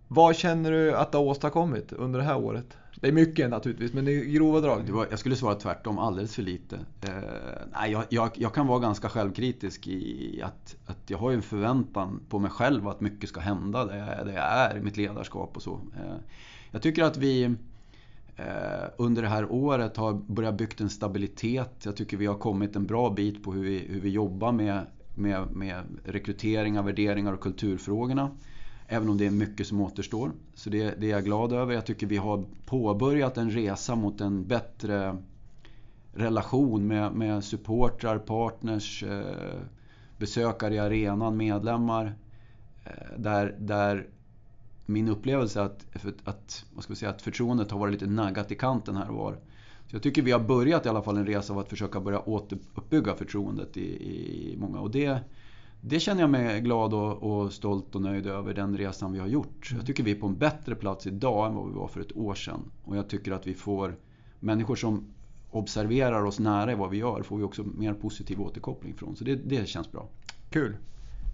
Vad 0.07 0.35
känner 0.35 0.71
du 0.71 0.95
att 0.95 1.11
du 1.11 1.17
har 1.17 1.25
åstadkommit 1.25 1.93
under 1.93 2.19
det 2.19 2.25
här 2.25 2.37
året? 2.37 2.77
Det 3.01 3.07
är 3.07 3.11
mycket 3.11 3.49
naturligtvis, 3.49 3.93
men 3.93 4.05
det 4.05 4.11
är 4.11 4.25
grova 4.25 4.59
drag. 4.59 4.89
Var, 4.89 5.07
jag 5.09 5.19
skulle 5.19 5.35
svara 5.35 5.55
tvärtom, 5.55 5.99
alldeles 5.99 6.35
för 6.35 6.41
lite. 6.43 6.75
Eh, 7.01 7.11
nej, 7.73 7.91
jag, 7.91 8.03
jag, 8.09 8.29
jag, 8.35 8.53
kan 8.53 8.67
vara 8.67 8.79
ganska 8.79 9.09
självkritisk 9.09 9.87
i 9.87 10.41
att, 10.43 10.75
att 10.85 11.09
jag 11.09 11.17
har 11.17 11.31
en 11.31 11.41
förväntan 11.41 12.19
på 12.29 12.39
mig 12.39 12.51
själv 12.51 12.87
att 12.87 13.01
mycket 13.01 13.29
ska 13.29 13.39
hända 13.39 13.85
det, 13.85 14.21
det 14.25 14.33
jag 14.33 14.43
är, 14.43 14.79
mitt 14.81 14.97
ledarskap 14.97 15.55
och 15.55 15.61
så. 15.61 15.73
Eh, 15.73 16.15
jag 16.71 16.81
tycker 16.81 17.03
att 17.03 17.17
vi 17.17 17.43
eh, 18.35 18.89
under 18.97 19.21
det 19.21 19.27
här 19.27 19.51
året 19.51 19.97
har 19.97 20.13
börjat 20.13 20.57
bygga 20.57 20.75
en 20.77 20.89
stabilitet. 20.89 21.71
Jag 21.83 21.95
tycker 21.95 22.17
vi 22.17 22.25
har 22.25 22.37
kommit 22.37 22.75
en 22.75 22.85
bra 22.85 23.09
bit 23.09 23.43
på 23.43 23.53
hur 23.53 23.63
vi, 23.63 23.77
hur 23.89 24.01
vi 24.01 24.09
jobbar 24.09 24.51
med, 24.51 24.85
med, 25.15 25.51
med 25.51 25.83
rekryteringar, 26.03 26.83
värderingar 26.83 27.33
och 27.33 27.41
kulturfrågorna. 27.41 28.31
Även 28.87 29.09
om 29.09 29.17
det 29.17 29.25
är 29.25 29.31
mycket 29.31 29.67
som 29.67 29.81
återstår. 29.81 30.31
Så 30.53 30.69
det, 30.69 30.95
det 30.99 31.07
är 31.07 31.11
jag 31.11 31.23
glad 31.23 31.53
över. 31.53 31.73
Jag 31.73 31.85
tycker 31.85 32.07
vi 32.07 32.17
har 32.17 32.45
påbörjat 32.65 33.37
en 33.37 33.51
resa 33.51 33.95
mot 33.95 34.21
en 34.21 34.47
bättre 34.47 35.17
relation 36.13 36.87
med, 36.87 37.13
med 37.13 37.43
supportrar, 37.43 38.17
partners, 38.17 39.03
eh, 39.03 39.59
besökare 40.17 40.75
i 40.75 40.79
arenan, 40.79 41.37
medlemmar. 41.37 42.15
Eh, 42.83 42.91
där, 43.17 43.55
där 43.59 44.07
min 44.85 45.09
upplevelse 45.09 45.59
är 45.59 45.65
att, 45.65 45.85
att, 46.23 46.65
vad 46.73 46.83
ska 46.83 46.93
vi 46.93 46.97
säga, 46.97 47.11
att 47.11 47.21
förtroendet 47.21 47.71
har 47.71 47.79
varit 47.79 47.93
lite 47.93 48.07
naggat 48.07 48.51
i 48.51 48.55
kanten 48.55 48.95
här 48.95 49.09
och 49.09 49.15
var. 49.15 49.33
Så 49.87 49.95
jag 49.95 50.03
tycker 50.03 50.21
vi 50.21 50.31
har 50.31 50.39
börjat 50.39 50.85
i 50.85 50.89
alla 50.89 51.01
fall 51.01 51.17
en 51.17 51.25
resa 51.25 51.53
av 51.53 51.59
att 51.59 51.69
försöka 51.69 51.99
börja 51.99 52.19
återuppbygga 52.19 53.13
förtroendet 53.13 53.77
i, 53.77 53.81
i 53.81 54.57
många. 54.57 54.79
Och 54.79 54.91
det, 54.91 55.19
det 55.81 55.99
känner 55.99 56.21
jag 56.21 56.29
mig 56.29 56.61
glad 56.61 56.93
och, 56.93 57.23
och, 57.23 57.53
stolt 57.53 57.95
och 57.95 58.01
nöjd 58.01 58.27
över 58.27 58.53
den 58.53 58.77
resan 58.77 59.13
vi 59.13 59.19
har 59.19 59.27
gjort. 59.27 59.71
Jag 59.75 59.85
tycker 59.85 60.03
vi 60.03 60.11
är 60.11 60.15
på 60.15 60.27
en 60.27 60.37
bättre 60.37 60.75
plats 60.75 61.07
idag 61.07 61.47
än 61.47 61.55
vad 61.55 61.67
vi 61.67 61.73
var 61.73 61.87
för 61.87 62.01
ett 62.01 62.17
år 62.17 62.35
sedan. 62.35 62.71
Och 62.83 62.97
jag 62.97 63.07
tycker 63.07 63.31
att 63.31 63.47
vi 63.47 63.53
får 63.53 63.95
människor 64.39 64.75
som 64.75 65.05
observerar 65.51 66.23
oss 66.25 66.39
nära 66.39 66.71
i 66.71 66.75
vad 66.75 66.89
vi 66.89 66.97
gör 66.97 67.23
får 67.23 67.37
vi 67.37 67.43
också 67.43 67.63
mer 67.63 67.93
positiv 67.93 68.41
återkoppling 68.41 68.93
från. 68.93 69.15
Så 69.15 69.23
det, 69.23 69.35
det 69.35 69.67
känns 69.67 69.91
bra. 69.91 70.07
Kul. 70.49 70.77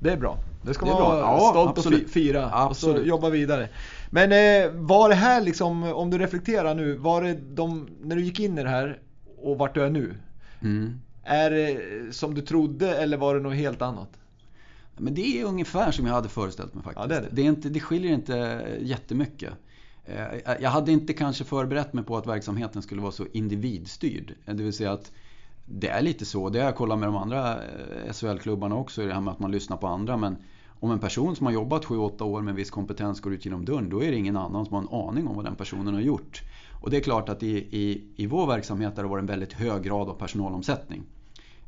Det 0.01 0.11
är 0.11 0.17
bra. 0.17 0.37
Det 0.61 0.73
ska 0.73 0.85
man 0.85 0.95
vara 0.95 1.19
ja, 1.19 1.49
stolt 1.51 1.77
absolut. 1.77 2.03
och 2.03 2.09
fira 2.09 2.49
absolut. 2.51 2.95
och 2.95 3.01
så 3.01 3.07
jobba 3.07 3.29
vidare. 3.29 3.69
Men 4.09 4.31
eh, 4.31 4.71
var 4.71 5.09
det 5.09 5.15
här 5.15 5.41
liksom, 5.41 5.83
om 5.83 6.09
du 6.09 6.17
reflekterar 6.17 6.75
nu, 6.75 6.95
var 6.95 7.21
det 7.21 7.33
de, 7.33 7.87
när 8.01 8.15
du 8.15 8.23
gick 8.23 8.39
in 8.39 8.57
i 8.57 8.63
det 8.63 8.69
här 8.69 8.99
och 9.37 9.57
vart 9.57 9.73
du 9.73 9.83
är 9.83 9.89
nu? 9.89 10.13
Mm. 10.61 10.99
Är 11.23 11.51
det 11.51 11.79
som 12.15 12.33
du 12.33 12.41
trodde 12.41 12.97
eller 12.97 13.17
var 13.17 13.35
det 13.35 13.41
något 13.41 13.55
helt 13.55 13.81
annat? 13.81 14.09
Men 14.97 15.13
det 15.13 15.41
är 15.41 15.45
ungefär 15.45 15.91
som 15.91 16.05
jag 16.05 16.13
hade 16.13 16.29
föreställt 16.29 16.73
mig 16.73 16.83
faktiskt. 16.83 17.01
Ja, 17.01 17.07
det, 17.07 17.15
är 17.15 17.21
det. 17.21 17.29
Det, 17.31 17.41
är 17.41 17.45
inte, 17.45 17.69
det 17.69 17.79
skiljer 17.79 18.13
inte 18.13 18.67
jättemycket. 18.81 19.53
Eh, 20.05 20.53
jag 20.61 20.69
hade 20.69 20.91
inte 20.91 21.13
kanske 21.13 21.43
förberett 21.43 21.93
mig 21.93 22.03
på 22.03 22.17
att 22.17 22.27
verksamheten 22.27 22.81
skulle 22.81 23.01
vara 23.01 23.11
så 23.11 23.25
individstyrd. 23.31 24.33
Det 24.45 24.63
vill 24.63 24.73
säga 24.73 24.91
att 24.91 25.11
det 25.65 25.87
är 25.87 26.01
lite 26.01 26.25
så. 26.25 26.49
Det 26.49 26.59
har 26.59 26.65
jag 26.65 26.75
kollat 26.75 26.99
med 26.99 27.07
de 27.07 27.15
andra 27.15 27.53
eh, 27.53 28.13
SHL-klubbarna 28.13 28.75
också. 28.75 29.05
Det 29.05 29.13
här 29.13 29.21
med 29.21 29.31
att 29.31 29.39
man 29.39 29.51
lyssnar 29.51 29.77
på 29.77 29.87
andra. 29.87 30.17
Men 30.17 30.37
om 30.79 30.91
en 30.91 30.99
person 30.99 31.35
som 31.35 31.45
har 31.45 31.53
jobbat 31.53 31.85
7-8 31.85 32.21
år 32.23 32.41
med 32.41 32.55
viss 32.55 32.71
kompetens 32.71 33.21
går 33.21 33.33
ut 33.33 33.45
genom 33.45 33.65
dörren. 33.65 33.89
Då 33.89 34.03
är 34.03 34.11
det 34.11 34.17
ingen 34.17 34.37
annan 34.37 34.65
som 34.65 34.75
har 34.75 34.81
en 34.81 35.07
aning 35.07 35.27
om 35.27 35.35
vad 35.35 35.45
den 35.45 35.55
personen 35.55 35.93
har 35.93 36.01
gjort. 36.01 36.41
Och 36.81 36.89
det 36.89 36.97
är 36.97 37.01
klart 37.01 37.29
att 37.29 37.43
i, 37.43 37.57
i, 37.57 38.03
i 38.15 38.25
vår 38.25 38.47
verksamhet 38.47 38.95
har 38.95 39.03
det 39.03 39.09
varit 39.09 39.21
en 39.21 39.27
väldigt 39.27 39.53
hög 39.53 39.83
grad 39.83 40.09
av 40.09 40.13
personalomsättning. 40.13 41.03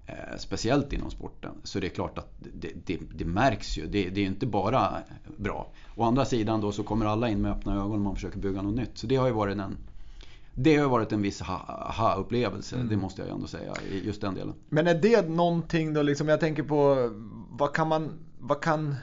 Eh, 0.08 0.38
speciellt 0.38 0.94
inom 0.94 1.12
sporten. 1.12 1.52
Så 1.64 1.80
det 1.80 1.88
är 1.88 1.90
klart 1.90 2.18
att 2.18 2.34
det, 2.54 2.72
det, 2.86 3.00
det 3.16 3.26
märks 3.26 3.78
ju. 3.78 3.88
Det, 3.88 4.10
det, 4.10 4.22
är 4.22 4.26
inte 4.26 4.46
bara 4.46 4.94
bra. 5.38 5.68
Å 5.96 6.04
andra 6.04 6.26
sidan 6.26 6.62
då 6.62 6.72
så 6.72 6.84
kommer 6.84 7.06
alla 7.06 7.30
in 7.30 7.42
med 7.42 7.52
öppna 7.52 7.76
ögon 7.76 7.92
om 7.92 8.02
man 8.02 8.16
försöker 8.16 8.40
bygga 8.40 8.62
något 8.62 8.76
nytt. 8.76 8.98
Så 8.98 9.08
det 9.08 9.16
har 9.16 9.28
ju 9.28 9.34
varit 9.34 9.58
en, 9.58 9.78
det 10.54 10.78
har 10.78 10.90
varit 10.90 11.12
en 11.12 11.22
viss 11.22 11.42
ha-upplevelse, 11.42 12.76
mm. 12.76 12.90
det 12.90 12.98
måste 12.98 13.22
jag 13.22 13.32
ändå 13.32 13.48
säga, 13.48 13.74
i 13.92 14.06
just 14.06 14.22
den 14.22 14.36
delen. 14.36 14.54
Men 14.70 14.88
är 14.88 14.96
det 14.96 15.30
någonting 15.30 15.94
då, 15.94 16.02
liksom, 16.02 16.28
jag 16.28 16.40
tänker 16.40 16.64
på, 16.64 17.10
vad 17.50 17.74
kan 17.74 17.88
man, 17.88 18.10
vad 18.40 18.62
kan 18.62 18.96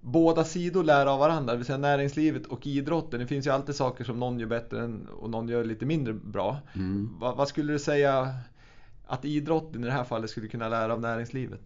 båda 0.00 0.44
sidor 0.44 0.84
lära 0.84 1.12
av 1.12 1.18
varandra, 1.18 1.52
det 1.52 1.56
vill 1.56 1.66
säga 1.66 1.78
näringslivet 1.78 2.46
och 2.46 2.66
idrotten. 2.66 3.20
Det 3.20 3.26
finns 3.26 3.46
ju 3.46 3.50
alltid 3.50 3.74
saker 3.74 4.04
som 4.04 4.20
någon 4.20 4.38
gör 4.38 4.46
bättre 4.46 4.92
och 5.20 5.30
någon 5.30 5.48
gör 5.48 5.64
lite 5.64 5.86
mindre 5.86 6.12
bra. 6.12 6.56
Mm. 6.74 7.10
Vad, 7.18 7.36
vad 7.36 7.48
skulle 7.48 7.72
du 7.72 7.78
säga 7.78 8.28
att 9.12 9.24
idrotten 9.24 9.82
i 9.82 9.86
det 9.86 9.92
här 9.92 10.04
fallet 10.04 10.30
skulle 10.30 10.48
kunna 10.48 10.68
lära 10.68 10.92
av 10.92 11.00
näringslivet? 11.00 11.60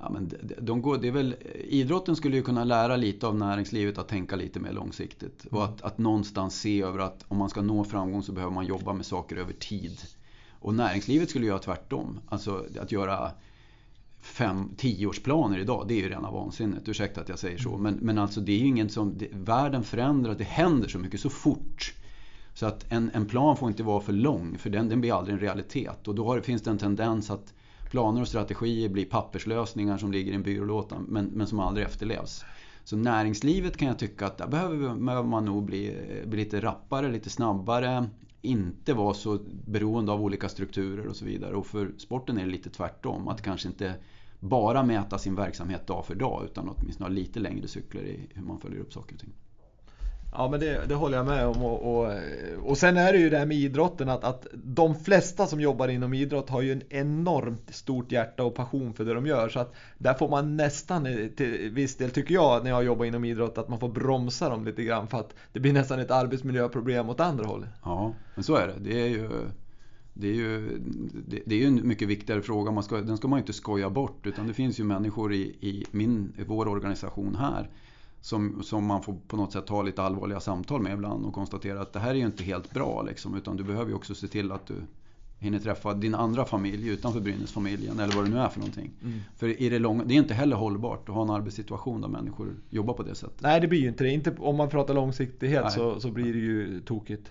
Ja, 0.00 0.10
men 0.10 0.28
de, 0.28 0.54
de 0.60 0.82
går, 0.82 0.98
det 0.98 1.08
är 1.08 1.12
väl, 1.12 1.34
idrotten 1.54 2.16
skulle 2.16 2.36
ju 2.36 2.42
kunna 2.42 2.64
lära 2.64 2.96
lite 2.96 3.26
av 3.26 3.36
näringslivet 3.36 3.98
att 3.98 4.08
tänka 4.08 4.36
lite 4.36 4.60
mer 4.60 4.72
långsiktigt. 4.72 5.46
Och 5.50 5.64
att, 5.64 5.82
att 5.82 5.98
någonstans 5.98 6.60
se 6.60 6.82
över 6.82 6.98
att 6.98 7.24
om 7.28 7.36
man 7.36 7.50
ska 7.50 7.62
nå 7.62 7.84
framgång 7.84 8.22
så 8.22 8.32
behöver 8.32 8.54
man 8.54 8.66
jobba 8.66 8.92
med 8.92 9.06
saker 9.06 9.36
över 9.36 9.52
tid. 9.52 10.00
Och 10.50 10.74
näringslivet 10.74 11.30
skulle 11.30 11.46
göra 11.46 11.58
tvärtom. 11.58 12.20
Alltså 12.28 12.66
att 12.80 12.92
göra 12.92 13.30
fem, 14.20 14.70
tioårsplaner 14.76 15.58
idag, 15.58 15.84
det 15.88 15.94
är 15.94 16.02
ju 16.02 16.08
rena 16.08 16.30
vansinnet. 16.30 16.88
Ursäkta 16.88 17.20
att 17.20 17.28
jag 17.28 17.38
säger 17.38 17.58
så. 17.58 17.78
Men, 17.78 17.94
men 17.94 18.18
alltså 18.18 18.40
det 18.40 18.52
är 18.52 18.58
ju 18.58 18.66
ingen 18.66 18.88
som... 18.88 19.18
Det, 19.18 19.28
världen 19.32 19.84
förändras, 19.84 20.38
det 20.38 20.44
händer 20.44 20.88
så 20.88 20.98
mycket 20.98 21.20
så 21.20 21.30
fort. 21.30 21.94
Så 22.54 22.66
att 22.66 22.92
en, 22.92 23.10
en 23.14 23.26
plan 23.26 23.56
får 23.56 23.68
inte 23.68 23.82
vara 23.82 24.00
för 24.00 24.12
lång 24.12 24.58
för 24.58 24.70
den, 24.70 24.88
den 24.88 25.00
blir 25.00 25.18
aldrig 25.18 25.34
en 25.34 25.40
realitet. 25.40 26.08
Och 26.08 26.14
då 26.14 26.26
har, 26.26 26.40
finns 26.40 26.62
det 26.62 26.70
en 26.70 26.78
tendens 26.78 27.30
att 27.30 27.54
planer 27.90 28.20
och 28.20 28.28
strategier 28.28 28.88
blir 28.88 29.04
papperslösningar 29.04 29.98
som 29.98 30.12
ligger 30.12 30.32
i 30.32 30.34
en 30.34 30.42
byrålåda 30.42 30.96
men, 31.08 31.24
men 31.26 31.46
som 31.46 31.60
aldrig 31.60 31.86
efterlevs. 31.86 32.44
Så 32.84 32.96
näringslivet 32.96 33.76
kan 33.76 33.88
jag 33.88 33.98
tycka 33.98 34.26
att 34.26 34.38
där 34.38 34.46
behöver 34.46 35.22
man 35.22 35.44
nog 35.44 35.64
bli, 35.64 35.96
bli 36.26 36.44
lite 36.44 36.60
rappare, 36.60 37.12
lite 37.12 37.30
snabbare. 37.30 38.06
Inte 38.42 38.94
vara 38.94 39.14
så 39.14 39.38
beroende 39.66 40.12
av 40.12 40.22
olika 40.22 40.48
strukturer 40.48 41.06
och 41.06 41.16
så 41.16 41.24
vidare. 41.24 41.54
Och 41.54 41.66
för 41.66 41.92
sporten 41.98 42.38
är 42.38 42.44
det 42.44 42.50
lite 42.50 42.70
tvärtom. 42.70 43.28
Att 43.28 43.42
kanske 43.42 43.68
inte 43.68 43.94
bara 44.40 44.82
mäta 44.82 45.18
sin 45.18 45.34
verksamhet 45.34 45.86
dag 45.86 46.06
för 46.06 46.14
dag 46.14 46.44
utan 46.44 46.68
åtminstone 46.68 47.08
ha 47.08 47.14
lite 47.14 47.40
längre 47.40 47.68
cykler 47.68 48.02
i 48.02 48.28
hur 48.34 48.42
man 48.42 48.60
följer 48.60 48.80
upp 48.80 48.92
saker 48.92 49.14
och 49.14 49.20
ting. 49.20 49.32
Ja 50.32 50.48
men 50.50 50.60
det, 50.60 50.80
det 50.88 50.94
håller 50.94 51.16
jag 51.16 51.26
med 51.26 51.46
om 51.46 51.62
och, 51.62 52.02
och, 52.02 52.12
och 52.62 52.78
sen 52.78 52.96
är 52.96 53.12
det 53.12 53.18
ju 53.18 53.30
det 53.30 53.38
här 53.38 53.46
med 53.46 53.56
idrotten 53.56 54.08
att, 54.08 54.24
att 54.24 54.46
de 54.52 54.94
flesta 54.94 55.46
som 55.46 55.60
jobbar 55.60 55.88
inom 55.88 56.14
idrott 56.14 56.50
har 56.50 56.62
ju 56.62 56.72
en 56.72 56.82
enormt 56.90 57.74
stort 57.74 58.12
hjärta 58.12 58.44
och 58.44 58.54
passion 58.54 58.94
för 58.94 59.04
det 59.04 59.14
de 59.14 59.26
gör 59.26 59.48
så 59.48 59.60
att 59.60 59.74
där 59.98 60.14
får 60.14 60.28
man 60.28 60.56
nästan 60.56 61.06
eh, 61.06 61.28
till 61.28 61.70
viss 61.70 61.96
del 61.96 62.10
tycker 62.10 62.34
jag 62.34 62.64
när 62.64 62.70
jag 62.70 62.84
jobbar 62.84 63.04
inom 63.04 63.24
idrott 63.24 63.58
att 63.58 63.68
man 63.68 63.78
får 63.78 63.88
bromsa 63.88 64.48
dem 64.48 64.64
lite 64.64 64.82
grann 64.82 65.08
för 65.08 65.18
att 65.18 65.34
det 65.52 65.60
blir 65.60 65.72
nästan 65.72 66.00
ett 66.00 66.10
arbetsmiljöproblem 66.10 67.08
åt 67.08 67.20
andra 67.20 67.44
hållet. 67.44 67.70
Ja, 67.84 68.14
men 68.34 68.44
så 68.44 68.56
är 68.56 68.66
det. 68.66 68.74
Det 68.78 69.02
är 69.02 69.08
ju 69.08 69.30
det 70.14 70.28
är 70.28 70.34
ju 70.34 70.80
det, 71.46 71.54
är 71.54 71.58
ju 71.58 71.66
en 71.66 71.88
mycket 71.88 72.08
viktigare 72.08 72.42
fråga. 72.42 72.70
Man 72.70 72.82
ska, 72.82 72.96
den 72.96 73.16
ska 73.16 73.28
man 73.28 73.38
ju 73.38 73.40
inte 73.40 73.52
skoja 73.52 73.90
bort. 73.90 74.26
Utan 74.26 74.46
det 74.46 74.54
finns 74.54 74.80
ju 74.80 74.84
människor 74.84 75.32
i, 75.32 75.42
i, 75.60 75.84
min, 75.90 76.32
i 76.38 76.42
vår 76.44 76.68
organisation 76.68 77.36
här 77.36 77.68
som, 78.20 78.62
som 78.62 78.86
man 78.86 79.02
får 79.02 79.16
på 79.28 79.36
något 79.36 79.52
sätt 79.52 79.66
ta 79.66 79.82
lite 79.82 80.02
allvarliga 80.02 80.40
samtal 80.40 80.82
med 80.82 80.92
ibland 80.92 81.26
och 81.26 81.34
konstatera 81.34 81.80
att 81.80 81.92
det 81.92 81.98
här 81.98 82.10
är 82.10 82.14
ju 82.14 82.26
inte 82.26 82.44
helt 82.44 82.70
bra. 82.70 83.02
Liksom, 83.02 83.36
utan 83.36 83.56
du 83.56 83.64
behöver 83.64 83.90
ju 83.90 83.94
också 83.94 84.14
se 84.14 84.26
till 84.26 84.52
att 84.52 84.66
du 84.66 84.74
hinner 85.38 85.58
träffa 85.58 85.94
din 85.94 86.14
andra 86.14 86.44
familj 86.44 86.88
utanför 86.88 87.20
Brynäsfamiljen 87.20 87.98
eller 87.98 88.14
vad 88.14 88.24
det 88.24 88.30
nu 88.30 88.38
är 88.38 88.48
för 88.48 88.60
någonting. 88.60 88.90
Mm. 89.02 89.20
För 89.36 89.62
i 89.62 89.68
det, 89.68 89.78
långa, 89.78 90.04
det 90.04 90.14
är 90.14 90.18
inte 90.18 90.34
heller 90.34 90.56
hållbart 90.56 91.08
att 91.08 91.14
ha 91.14 91.22
en 91.22 91.30
arbetssituation 91.30 92.00
där 92.00 92.08
människor 92.08 92.54
jobbar 92.70 92.94
på 92.94 93.02
det 93.02 93.14
sättet. 93.14 93.40
Nej 93.40 93.60
det 93.60 93.68
blir 93.68 93.80
ju 93.80 93.88
inte 93.88 94.04
det. 94.04 94.10
Inte, 94.10 94.34
om 94.38 94.56
man 94.56 94.68
pratar 94.68 94.94
långsiktighet 94.94 95.72
så, 95.72 96.00
så 96.00 96.10
blir 96.10 96.32
det 96.32 96.38
ju 96.38 96.80
tokigt. 96.80 97.30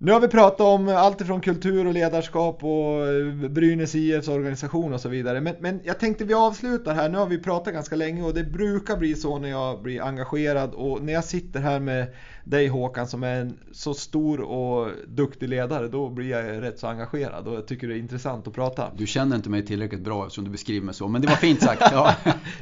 Nu 0.00 0.12
har 0.12 0.20
vi 0.20 0.28
pratat 0.28 0.60
om 0.60 0.88
allt 0.88 1.20
ifrån 1.20 1.40
kultur 1.40 1.86
och 1.86 1.92
ledarskap 1.92 2.64
och 2.64 3.06
eh, 3.06 3.48
Brynäs 3.50 3.94
IFs 3.94 4.28
organisation 4.28 4.94
och 4.94 5.00
så 5.00 5.08
vidare. 5.08 5.40
Men, 5.40 5.54
men, 5.60 5.80
jag 5.84 5.98
tänkte 5.98 6.24
vi 6.24 6.34
avslutar 6.34 6.94
här. 6.94 7.08
Nu 7.08 7.18
har 7.18 7.26
vi 7.26 7.38
pratat 7.38 7.74
ganska 7.74 7.96
länge 7.96 8.22
och 8.22 8.34
det 8.34 8.44
brukar 8.44 8.96
bli 8.96 9.14
så 9.14 9.38
när 9.38 9.48
jag 9.48 9.82
blir 9.82 10.02
engagerad 10.02 10.74
och 10.74 11.02
när 11.02 11.12
jag 11.12 11.24
sitter 11.24 11.60
här 11.60 11.80
med 11.80 12.06
dig 12.44 12.68
Håkan 12.68 13.06
som 13.06 13.22
är 13.22 13.40
en 13.40 13.58
så 13.72 13.94
stor 13.94 14.40
och 14.40 14.90
duktig 15.06 15.48
ledare 15.48 15.88
då 15.88 16.08
blir 16.08 16.30
jag 16.30 16.62
rätt 16.62 16.78
så 16.78 16.86
engagerad 16.86 17.48
och 17.48 17.54
jag 17.54 17.66
tycker 17.66 17.88
det 17.88 17.94
är 17.94 17.98
intressant 17.98 18.48
att 18.48 18.54
prata. 18.54 18.92
Du 18.96 19.06
känner 19.06 19.36
inte 19.36 19.50
mig 19.50 19.66
tillräckligt 19.66 20.04
bra 20.04 20.22
eftersom 20.22 20.44
du 20.44 20.50
beskriver 20.50 20.86
mig 20.86 20.94
så, 20.94 21.08
men 21.08 21.22
det 21.22 21.28
var 21.28 21.36
fint 21.36 21.62
sagt. 21.62 21.82
Ja, 21.92 22.14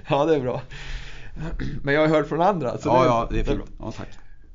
ja 0.09 0.24
det 0.24 0.34
är 0.37 0.41
bra. 0.41 0.62
Men 1.82 1.95
jag 1.95 2.01
har 2.01 2.09
hört 2.09 2.28
från 2.28 2.41
andra. 2.41 2.78
Så 2.78 2.89
ja, 2.89 3.03
det, 3.03 3.07
ja, 3.07 3.28
det 3.30 3.41
är 3.41 3.45
fint. 3.45 3.70
Ja, 3.78 3.93
tack. 3.93 4.09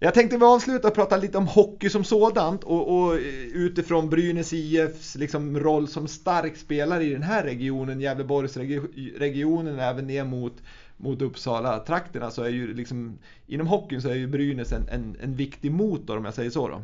Jag 0.03 0.13
tänkte 0.13 0.37
vi 0.37 0.45
avsluta 0.45 0.87
och 0.87 0.93
prata 0.93 1.17
lite 1.17 1.37
om 1.37 1.47
hockey 1.47 1.89
som 1.89 2.03
sådant 2.03 2.63
och, 2.63 2.97
och 2.97 3.13
eh, 3.13 3.21
utifrån 3.53 4.09
Brynäs 4.09 4.53
IFs 4.53 5.15
liksom 5.15 5.59
roll 5.59 5.87
som 5.87 6.07
stark 6.07 6.57
spelare 6.57 7.03
i 7.03 7.09
den 7.09 7.23
här 7.23 7.43
regionen, 7.43 8.01
Gävleborgsregionen, 8.01 9.79
även 9.79 10.07
ner 10.07 10.23
mot, 10.23 10.53
mot 10.97 11.21
Uppsala-trakterna 11.21 12.31
så 12.31 12.43
är 12.43 12.49
ju 12.49 12.73
liksom 12.73 13.19
inom 13.47 13.67
hockeyn 13.67 14.01
så 14.01 14.09
är 14.09 14.15
ju 14.15 14.27
Brynäs 14.27 14.71
en, 14.71 14.89
en, 14.89 15.17
en 15.21 15.35
viktig 15.35 15.71
motor 15.71 16.17
om 16.17 16.25
jag 16.25 16.33
säger 16.33 16.49
så 16.49 16.67
då. 16.67 16.81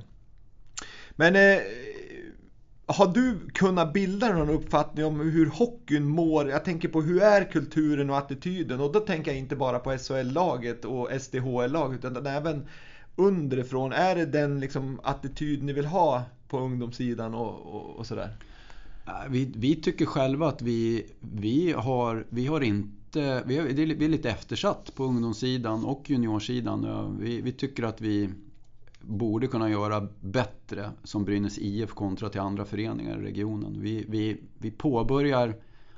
Men 1.11 1.35
eh, 1.35 1.61
har 2.85 3.07
du 3.07 3.49
kunnat 3.53 3.93
bilda 3.93 4.33
någon 4.33 4.49
uppfattning 4.49 5.05
om 5.05 5.19
hur 5.19 5.45
hockeyn 5.45 6.07
mår? 6.07 6.49
Jag 6.49 6.65
tänker 6.65 6.87
på 6.87 7.01
hur 7.01 7.21
är 7.21 7.51
kulturen 7.51 8.09
och 8.09 8.17
attityden? 8.17 8.79
Och 8.79 8.91
då 8.91 8.99
tänker 8.99 9.31
jag 9.31 9.37
inte 9.37 9.55
bara 9.55 9.79
på 9.79 9.97
SHL-laget 9.97 10.85
och 10.85 11.09
SDHL-laget 11.21 12.05
utan 12.05 12.25
även 12.25 12.67
underifrån? 13.17 13.91
Är 13.91 14.15
det 14.15 14.25
den 14.25 14.59
liksom, 14.59 14.99
attityd 15.03 15.63
ni 15.63 15.73
vill 15.73 15.85
ha 15.85 16.23
på 16.47 16.59
ungdomssidan 16.59 17.33
och, 17.33 17.75
och, 17.75 17.95
och 17.95 18.07
sådär? 18.07 18.29
Vi, 19.29 19.51
vi, 19.55 19.75
tycker 19.75 20.05
själva 20.05 20.47
att 20.47 20.61
vi, 20.61 21.05
vi, 21.19 21.71
har, 21.71 22.25
vi 22.29 22.47
har 22.47 22.61
inte... 22.61 23.43
Vi 23.45 23.57
är, 23.57 23.63
vi 23.95 24.05
är 24.05 24.09
lite 24.09 24.29
eftersatt 24.29 24.95
på 24.95 25.03
ungdomssidan 25.03 25.85
och 25.85 26.09
juniorsidan. 26.09 27.17
Vi, 27.21 27.41
vi 27.41 27.51
tycker 27.51 27.83
att 27.83 28.01
vi 28.01 28.29
borde 29.01 29.47
kunna 29.47 29.69
göra 29.69 30.07
bättre 30.21 30.91
som 31.03 31.25
Brynäs 31.25 31.57
IF 31.57 31.93
kontra 31.93 32.29
till 32.29 32.41
andra 32.41 32.65
föreningar 32.65 33.19
i 33.19 33.23
regionen. 33.23 33.81
Vi, 33.81 34.05
vi, 34.09 34.37
vi 34.57 34.71
påbörjar 34.71 35.55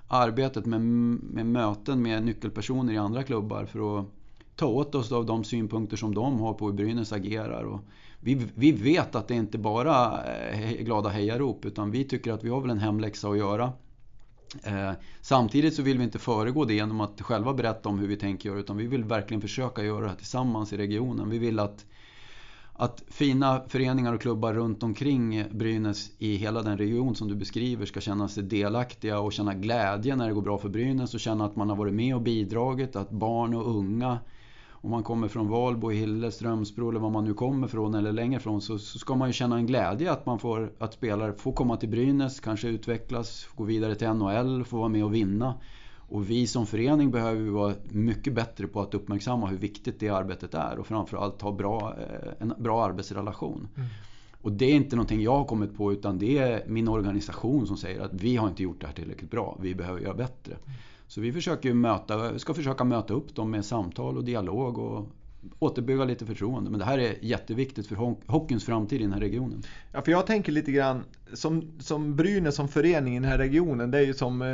arbetet 0.08 0.66
med, 0.66 0.82
med 0.82 1.46
möten 1.46 2.02
med 2.02 2.24
nyckelpersoner 2.24 2.94
i 2.94 2.98
andra 2.98 3.24
klubbar 3.24 3.66
för 3.66 4.00
att 4.00 4.06
ta 4.60 4.68
åt 4.68 4.96
oss 4.96 5.12
av 5.12 5.26
de 5.26 5.44
synpunkter 5.44 5.98
som 5.98 6.16
de 6.16 6.40
har 6.40 6.54
på 6.54 6.66
hur 6.66 6.74
Brynäs 6.74 7.14
agerar. 7.14 7.64
Och 7.64 7.80
vi, 8.20 8.48
vi 8.56 8.72
vet 8.72 9.16
att 9.16 9.28
det 9.28 9.36
inte 9.36 9.58
bara 9.58 10.22
är 10.22 10.84
glada 10.84 11.10
hejarop 11.10 11.66
utan 11.66 11.92
vi 11.92 12.04
tycker 12.04 12.34
att 12.34 12.44
vi 12.44 12.50
har 12.50 12.62
väl 12.62 12.70
en 12.70 12.80
hemläxa 12.80 13.30
att 13.30 13.38
göra. 13.38 13.74
Eh, 14.64 14.92
samtidigt 15.22 15.76
så 15.76 15.82
vill 15.82 15.98
vi 15.98 16.04
inte 16.04 16.20
föregå 16.20 16.66
det 16.66 16.74
genom 16.74 17.02
att 17.02 17.22
själva 17.22 17.54
berätta 17.54 17.90
om 17.90 18.00
hur 18.00 18.08
vi 18.08 18.18
tänker 18.18 18.50
göra 18.50 18.60
utan 18.60 18.78
vi 18.78 18.88
vill 18.88 19.04
verkligen 19.04 19.42
försöka 19.42 19.84
göra 19.84 20.08
det 20.08 20.16
tillsammans 20.16 20.74
i 20.74 20.78
regionen. 20.78 21.30
Vi 21.30 21.38
vill 21.38 21.60
att, 21.60 21.86
att 22.74 23.04
fina 23.08 23.62
föreningar 23.68 24.14
och 24.14 24.22
klubbar 24.22 24.54
runt 24.54 24.84
omkring 24.84 25.44
Brynäs 25.52 26.12
i 26.18 26.36
hela 26.36 26.62
den 26.62 26.78
region 26.78 27.16
som 27.16 27.28
du 27.28 27.36
beskriver 27.36 27.86
ska 27.86 28.02
känna 28.02 28.28
sig 28.28 28.44
delaktiga 28.44 29.20
och 29.20 29.34
känna 29.34 29.54
glädje 29.54 30.16
när 30.16 30.28
det 30.28 30.34
går 30.34 30.42
bra 30.42 30.58
för 30.58 30.70
Brynäs 30.70 31.14
och 31.14 31.20
känna 31.20 31.46
att 31.46 31.56
man 31.56 31.70
har 31.70 31.76
varit 31.76 31.94
med 31.94 32.16
och 32.16 32.22
bidragit, 32.22 32.96
att 32.96 33.12
barn 33.12 33.54
och 33.54 33.76
unga 33.76 34.20
om 34.82 34.92
man 34.92 35.04
kommer 35.04 35.28
från 35.28 35.48
Valbo, 35.48 35.90
Hille, 35.90 36.32
Strömsbro 36.32 36.90
eller 36.90 37.00
var 37.00 37.10
man 37.10 37.26
nu 37.26 37.34
kommer 37.34 37.68
från 37.68 37.96
eller 37.96 38.12
längre 38.12 38.40
ifrån 38.40 38.62
så, 38.62 38.80
så, 38.80 39.00
ska 39.00 39.16
man 39.16 39.30
ju 39.30 39.34
känna 39.34 39.56
en 39.56 39.66
glädje 39.66 40.12
att 40.12 40.26
man 40.26 40.40
får, 40.40 40.72
att 40.80 40.94
spelare 40.94 41.34
får 41.34 41.54
komma 41.54 41.78
till 41.78 41.90
Brynäs, 41.90 42.40
kanske 42.40 42.68
utvecklas, 42.68 43.48
gå 43.56 43.64
vidare 43.64 43.96
till 43.96 44.10
NHL, 44.10 44.64
få 44.64 44.78
vara 44.78 44.90
med 44.90 45.04
och 45.04 45.16
vinna. 45.16 45.54
Och 46.12 46.30
vi 46.30 46.48
som 46.48 46.66
förening 46.68 47.12
behöver 47.12 47.50
vara 47.50 47.74
mycket 47.90 48.34
bättre 48.34 48.68
på 48.68 48.82
att 48.82 48.94
uppmärksamma 48.94 49.48
hur 49.48 49.58
viktigt 49.58 50.00
det 50.00 50.10
arbetet 50.10 50.54
är 50.54 50.80
och 50.80 50.88
framförallt 50.88 51.42
ha 51.42 51.52
bra, 51.52 51.96
eh, 52.00 52.34
en 52.40 52.54
bra 52.58 52.86
arbetsrelation. 52.86 53.68
Mm. 53.76 53.90
Och 54.42 54.52
det 54.52 54.66
är 54.66 54.76
inte 54.76 54.96
någonting 54.96 55.22
jag 55.22 55.38
har 55.38 55.46
kommit 55.46 55.78
på 55.78 55.94
utan 55.94 56.20
det 56.20 56.38
är 56.38 56.64
min 56.68 56.88
organisation 56.88 57.68
som 57.68 57.78
säger 57.78 58.02
att 58.02 58.14
vi 58.14 58.36
har 58.36 58.48
inte 58.48 58.64
gjort 58.64 58.82
det 58.82 58.88
här 58.88 58.94
tillräckligt 58.94 59.32
bra, 59.32 59.58
vi 59.62 59.76
behöver 59.76 60.02
göra 60.02 60.14
bättre. 60.14 60.54
Mm. 60.54 60.78
Så 61.10 61.22
vi 61.22 61.34
försöker 61.34 61.74
möta, 61.74 62.40
ska 62.40 62.54
försöka 62.54 62.84
möta 62.84 63.14
upp 63.14 63.36
dem 63.36 63.52
med 63.52 63.66
samtal 63.66 64.18
och 64.18 64.24
dialog 64.24 64.78
och 64.78 65.08
återbygga 65.60 66.06
lite 66.06 66.26
förtroende. 66.26 66.70
Men 66.70 66.80
det 66.80 66.86
här 66.86 66.98
är 66.98 67.16
jätteviktigt 67.22 67.88
för 67.88 67.96
hockeyns 68.26 68.66
framtid 68.66 69.02
i 69.02 69.04
den 69.04 69.14
här 69.14 69.20
regionen. 69.20 69.64
Ja, 69.92 70.02
för 70.02 70.12
jag 70.12 70.28
tänker 70.28 70.52
lite 70.52 70.72
grann 70.72 71.04
som, 71.34 71.72
som 71.80 72.16
Brynäs 72.16 72.56
som 72.56 72.68
förening 72.68 73.16
i 73.16 73.20
den 73.20 73.30
här 73.30 73.38
regionen. 73.38 73.92
Det 73.92 73.98
är 73.98 74.06
ju 74.06 74.14
som 74.14 74.42
eh, 74.42 74.48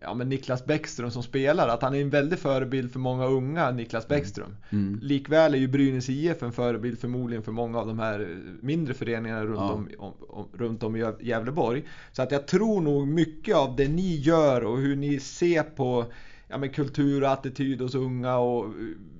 ja, 0.00 0.14
men 0.14 0.28
Niklas 0.28 0.64
Bäckström 0.64 1.10
som 1.10 1.22
spelar, 1.22 1.68
att 1.68 1.82
han 1.82 1.94
är 1.94 2.00
en 2.00 2.10
väldig 2.10 2.38
förebild 2.38 2.92
för 2.92 2.98
många 2.98 3.26
unga, 3.26 3.70
Niklas 3.70 4.06
mm. 4.06 4.18
Bäckström. 4.18 4.56
Mm. 4.70 4.98
Likväl 5.02 5.54
är 5.54 5.58
ju 5.58 5.68
Brynäs 5.68 6.08
IF 6.08 6.42
en 6.42 6.52
förebild 6.52 6.98
förmodligen 6.98 7.42
för 7.42 7.52
många 7.52 7.78
av 7.78 7.86
de 7.86 7.98
här 7.98 8.38
mindre 8.60 8.94
föreningarna 8.94 9.44
runt, 9.44 9.56
ja. 9.58 9.72
om, 9.72 9.88
om, 9.98 10.12
om, 10.28 10.48
runt 10.52 10.82
om 10.82 10.96
i 10.96 11.12
Gävleborg. 11.20 11.84
Så 12.12 12.22
att 12.22 12.32
jag 12.32 12.46
tror 12.46 12.80
nog 12.80 13.08
mycket 13.08 13.56
av 13.56 13.76
det 13.76 13.88
ni 13.88 14.16
gör 14.16 14.64
och 14.64 14.78
hur 14.78 14.96
ni 14.96 15.20
ser 15.20 15.62
på 15.62 16.12
ja, 16.48 16.58
men 16.58 16.70
kultur 16.70 17.22
och 17.22 17.30
attityd 17.30 17.80
hos 17.80 17.94
unga 17.94 18.38
och 18.38 18.66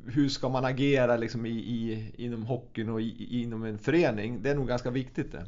hur 0.07 0.29
ska 0.29 0.49
man 0.49 0.65
agera 0.65 1.17
liksom 1.17 1.47
i, 1.47 1.51
i, 1.51 2.13
inom 2.17 2.43
hockeyn 2.43 2.89
och 2.89 3.01
i, 3.01 3.43
inom 3.43 3.65
en 3.65 3.79
förening. 3.79 4.43
Det 4.43 4.51
är 4.51 4.55
nog 4.55 4.69
ganska 4.69 4.91
viktigt 4.91 5.33
det. 5.33 5.45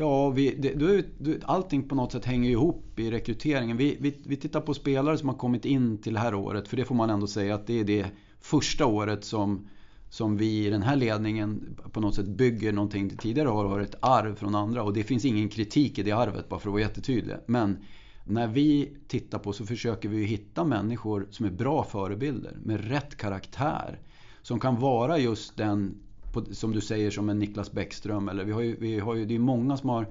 Ja, 0.00 0.30
vi, 0.30 0.54
det, 0.54 0.74
du, 1.18 1.40
allting 1.44 1.88
på 1.88 1.94
något 1.94 2.12
sätt 2.12 2.24
hänger 2.24 2.50
ihop 2.50 2.98
i 2.98 3.10
rekryteringen. 3.10 3.76
Vi, 3.76 3.96
vi, 4.00 4.16
vi 4.24 4.36
tittar 4.36 4.60
på 4.60 4.74
spelare 4.74 5.18
som 5.18 5.28
har 5.28 5.36
kommit 5.36 5.64
in 5.64 5.98
till 5.98 6.12
det 6.14 6.20
här 6.20 6.34
året, 6.34 6.68
för 6.68 6.76
det 6.76 6.84
får 6.84 6.94
man 6.94 7.10
ändå 7.10 7.26
säga 7.26 7.54
att 7.54 7.66
det 7.66 7.80
är 7.80 7.84
det 7.84 8.06
första 8.40 8.86
året 8.86 9.24
som, 9.24 9.68
som 10.08 10.36
vi 10.36 10.66
i 10.66 10.70
den 10.70 10.82
här 10.82 10.96
ledningen 10.96 11.76
på 11.92 12.00
något 12.00 12.14
sätt 12.14 12.26
bygger 12.26 12.72
någonting. 12.72 13.08
det 13.08 13.16
Tidigare 13.16 13.48
har 13.48 13.68
varit 13.68 13.88
ett 13.88 13.98
arv 14.00 14.34
från 14.34 14.54
andra 14.54 14.82
och 14.82 14.92
det 14.92 15.04
finns 15.04 15.24
ingen 15.24 15.48
kritik 15.48 15.98
i 15.98 16.02
det 16.02 16.12
arvet, 16.12 16.48
bara 16.48 16.60
för 16.60 16.68
att 16.68 16.72
vara 16.72 16.82
jättetydlig. 16.82 17.36
Men 17.46 17.78
när 18.24 18.46
vi 18.46 18.96
tittar 19.08 19.38
på 19.38 19.52
så 19.52 19.66
försöker 19.66 20.08
vi 20.08 20.24
hitta 20.24 20.64
människor 20.64 21.26
som 21.30 21.46
är 21.46 21.50
bra 21.50 21.84
förebilder, 21.84 22.56
med 22.62 22.88
rätt 22.88 23.16
karaktär. 23.16 23.98
Som 24.42 24.60
kan 24.60 24.80
vara 24.80 25.18
just 25.18 25.56
den 25.56 25.94
på, 26.32 26.44
som 26.50 26.72
du 26.72 26.80
säger 26.80 27.10
som 27.10 27.28
en 27.28 27.38
Niklas 27.38 27.72
Bäckström. 27.72 28.28
Eller 28.28 28.44
vi 28.44 28.52
har 28.52 28.60
ju, 28.60 28.76
vi 28.80 28.98
har 28.98 29.14
ju, 29.14 29.24
det 29.24 29.34
är 29.34 29.38
många 29.38 29.76
som 29.76 29.88
har 29.88 30.06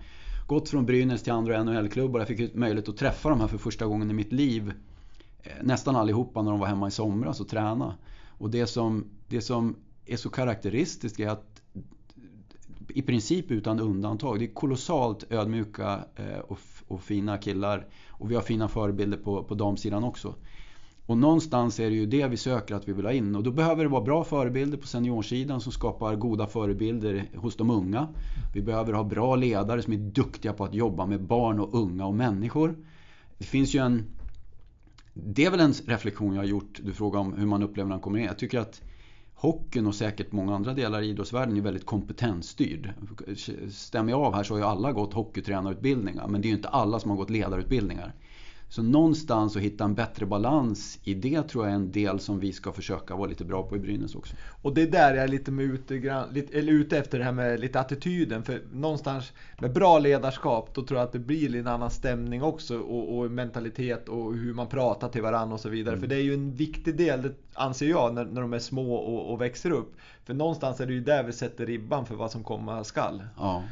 gått 0.47 0.70
från 0.70 0.86
Brynäs 0.86 1.24
till 1.24 1.34
andra 1.34 1.63
NHL-klubbar. 1.63 2.20
Jag 2.20 2.28
fick 2.28 2.39
ju 2.39 2.49
möjlighet 2.53 2.89
att 2.89 2.97
träffa 2.97 3.30
de 3.30 3.39
här 3.39 3.47
för 3.47 3.57
första 3.57 3.86
gången 3.86 4.11
i 4.11 4.13
mitt 4.13 4.32
liv. 4.32 4.74
Eh, 5.43 5.51
nästan 5.63 5.95
allihopa 5.95 6.41
när 6.41 6.51
de 6.51 6.59
var 6.59 6.67
hemma 6.67 6.88
i 6.88 6.91
somras 6.91 7.39
och 7.39 7.47
träna. 7.47 7.95
Och 8.28 8.49
det 8.49 8.67
som, 8.67 9.05
det 9.28 9.41
som 9.41 9.76
är 10.05 10.17
så 10.17 10.30
karaktäristiskt 10.30 11.20
är 11.20 11.28
att 11.28 11.61
i 12.89 13.01
princip 13.01 13.51
utan 13.51 13.80
undantag, 13.80 14.39
det 14.39 14.45
är 14.45 14.53
kolossalt 14.53 15.32
ödmjuka 15.32 15.99
eh, 16.15 16.39
och, 16.39 16.59
och 16.88 17.01
fina 17.01 17.38
killar. 17.38 17.88
Och 18.07 18.32
vi 18.32 18.36
har 18.36 18.41
fina 18.41 18.67
förebilder 18.67 19.17
på, 19.17 19.43
på 19.43 19.55
damsidan 19.55 20.03
också. 20.03 20.36
Och 21.10 21.18
någonstans 21.18 21.80
är 21.80 21.89
det 21.89 21.95
ju 21.95 22.05
det 22.05 22.28
vi 22.28 22.38
söker 22.38 22.76
att 22.76 22.88
vi 22.88 22.93
vill 22.93 23.05
ha 23.05 23.12
in. 23.12 23.36
Och 23.36 23.43
då 23.43 23.51
behöver 23.51 23.84
det 23.84 23.89
vara 23.89 24.01
bra 24.01 24.24
förebilder 24.24 24.78
på 24.78 24.88
seniorsidan 24.88 25.62
som 25.62 25.72
skapar 25.72 26.16
goda 26.16 26.47
förebilder 26.47 27.30
hos 27.36 27.55
de 27.55 27.70
unga. 27.70 28.07
Vi 28.53 28.62
behöver 28.62 28.93
ha 28.93 29.03
bra 29.03 29.36
ledare 29.36 29.82
som 29.82 29.93
är 29.93 29.97
duktiga 29.97 30.53
på 30.53 30.64
att 30.64 30.74
jobba 30.74 31.05
med 31.05 31.24
barn 31.24 31.60
och 31.60 31.74
unga 31.74 32.05
och 32.05 32.14
människor. 32.14 32.76
Det 33.38 33.43
finns 33.43 33.76
ju 33.76 33.80
en... 33.80 34.05
Det 35.14 35.45
är 35.45 35.51
väl 35.51 35.60
en 35.60 35.74
reflektion 35.74 36.34
jag 36.34 36.41
har 36.41 36.47
gjort. 36.47 36.80
Du 36.84 36.93
frågar 36.93 37.20
om 37.20 37.34
hur 37.34 37.45
man 37.45 37.64
upplever 37.64 37.88
när 37.88 37.95
man 37.95 38.01
kommer 38.01 38.20
in. 38.20 38.26
Jag 38.26 38.39
tycker 38.39 38.60
att 38.60 38.82
hockeyn 39.34 39.88
och 39.88 39.95
säkert 39.95 40.32
många 40.32 40.55
andra 40.55 40.74
delar 40.74 41.01
i 41.01 41.10
idrottsvärlden 41.10 41.57
är 41.57 41.62
väldigt 41.62 41.86
kompetensstyrd. 41.86 42.93
Stämmer 43.72 44.12
jag 44.12 44.22
av 44.22 44.34
här 44.34 44.43
så 44.43 44.53
har 44.53 44.60
ju 44.60 44.66
alla 44.66 44.91
gått 44.91 45.14
hockeytränarutbildningar 45.14 46.28
men 46.28 46.41
det 46.41 46.47
är 46.47 46.49
ju 46.49 46.55
inte 46.55 46.70
alla 46.70 46.99
som 46.99 47.10
har 47.12 47.18
gått 47.18 47.30
ledarutbildningar. 47.30 48.14
Så 48.70 48.84
någonstans 48.84 49.55
att 49.55 49.61
hitta 49.61 49.84
en 49.84 49.93
bättre 49.93 50.26
balans 50.26 50.99
i 51.03 51.13
det 51.13 51.43
tror 51.43 51.65
jag 51.65 51.72
är 51.72 51.76
en 51.76 51.91
del 51.91 52.20
som 52.20 52.39
vi 52.39 52.53
ska 52.53 52.72
försöka 52.72 53.15
vara 53.15 53.30
lite 53.30 53.45
bra 53.45 53.63
på 53.63 53.76
i 53.76 53.80
Brynäs 53.80 54.15
också. 54.15 54.36
Och 54.61 54.74
det 54.74 54.82
är 54.82 54.91
där 54.91 55.13
jag 55.13 55.24
är 55.24 55.28
lite, 55.28 55.51
med 55.51 55.65
ute, 55.65 55.95
eller 56.51 56.74
ute 56.74 56.97
efter 56.97 57.20
det 57.20 57.24
här 57.24 57.32
med 57.32 57.59
lite 57.59 57.80
attityden. 57.80 58.43
För 58.43 58.61
någonstans 58.74 59.34
med 59.59 59.74
bra 59.74 59.99
ledarskap 59.99 60.70
då 60.74 60.82
tror 60.82 60.99
jag 60.99 61.05
att 61.05 61.11
det 61.11 61.20
blir 61.20 61.55
en 61.55 61.67
annan 61.67 61.89
stämning 61.89 62.43
också 62.43 62.80
och, 62.80 63.17
och 63.17 63.32
mentalitet 63.32 64.09
och 64.09 64.34
hur 64.34 64.53
man 64.53 64.67
pratar 64.67 65.09
till 65.09 65.22
varandra 65.22 65.53
och 65.53 65.59
så 65.59 65.70
vidare. 65.70 65.95
Mm. 65.95 66.01
För 66.01 66.07
det 66.07 66.15
är 66.15 66.24
ju 66.24 66.34
en 66.34 66.55
viktig 66.55 66.97
del, 66.97 67.34
anser 67.53 67.89
jag, 67.89 68.13
när, 68.13 68.26
när 68.26 68.41
de 68.41 68.53
är 68.53 68.59
små 68.59 68.95
och, 68.95 69.32
och 69.32 69.41
växer 69.41 69.72
upp. 69.72 69.93
För 70.24 70.34
någonstans 70.34 70.80
är 70.80 70.86
det 70.86 70.93
ju 70.93 71.01
där 71.01 71.24
vi 71.24 71.34
sätter 71.34 71.65
ribban 71.65 72.05
för 72.05 72.15
vad 72.15 72.32
som 72.32 72.43
komma 72.43 72.84
skall. 72.84 73.24
Ja. 73.38 73.63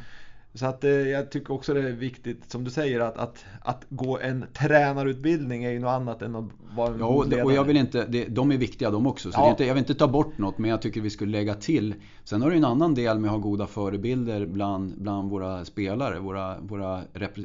Så 0.54 0.66
att 0.66 0.84
eh, 0.84 0.90
jag 0.90 1.30
tycker 1.30 1.54
också 1.54 1.74
det 1.74 1.80
är 1.80 1.92
viktigt, 1.92 2.50
som 2.50 2.64
du 2.64 2.70
säger, 2.70 3.00
att, 3.00 3.16
att, 3.18 3.44
att 3.60 3.86
gå 3.88 4.18
en 4.18 4.44
tränarutbildning 4.54 5.64
är 5.64 5.70
ju 5.70 5.78
något 5.78 5.88
annat 5.88 6.22
än 6.22 6.34
att 6.34 6.44
vara 6.76 6.88
en 6.88 6.98
Ja, 6.98 7.06
och, 7.06 7.24
ledare. 7.24 7.44
och 7.44 7.52
jag 7.52 7.64
vill 7.64 7.76
inte, 7.76 8.06
det, 8.06 8.24
de 8.24 8.52
är 8.52 8.56
viktiga 8.56 8.90
de 8.90 9.06
också. 9.06 9.32
Så 9.32 9.40
ja. 9.40 9.50
inte, 9.50 9.64
jag 9.64 9.74
vill 9.74 9.80
inte 9.80 9.94
ta 9.94 10.08
bort 10.08 10.38
något, 10.38 10.58
men 10.58 10.70
jag 10.70 10.82
tycker 10.82 11.00
vi 11.00 11.10
skulle 11.10 11.32
lägga 11.32 11.54
till. 11.54 11.94
Sen 12.24 12.42
har 12.42 12.50
du 12.50 12.56
en 12.56 12.64
annan 12.64 12.94
del 12.94 13.18
med 13.18 13.28
att 13.28 13.36
ha 13.36 13.42
goda 13.42 13.66
förebilder 13.66 14.46
bland, 14.46 14.94
bland 14.98 15.30
våra 15.30 15.64
spelare. 15.64 16.18
Våra, 16.18 16.60
våra 16.60 17.02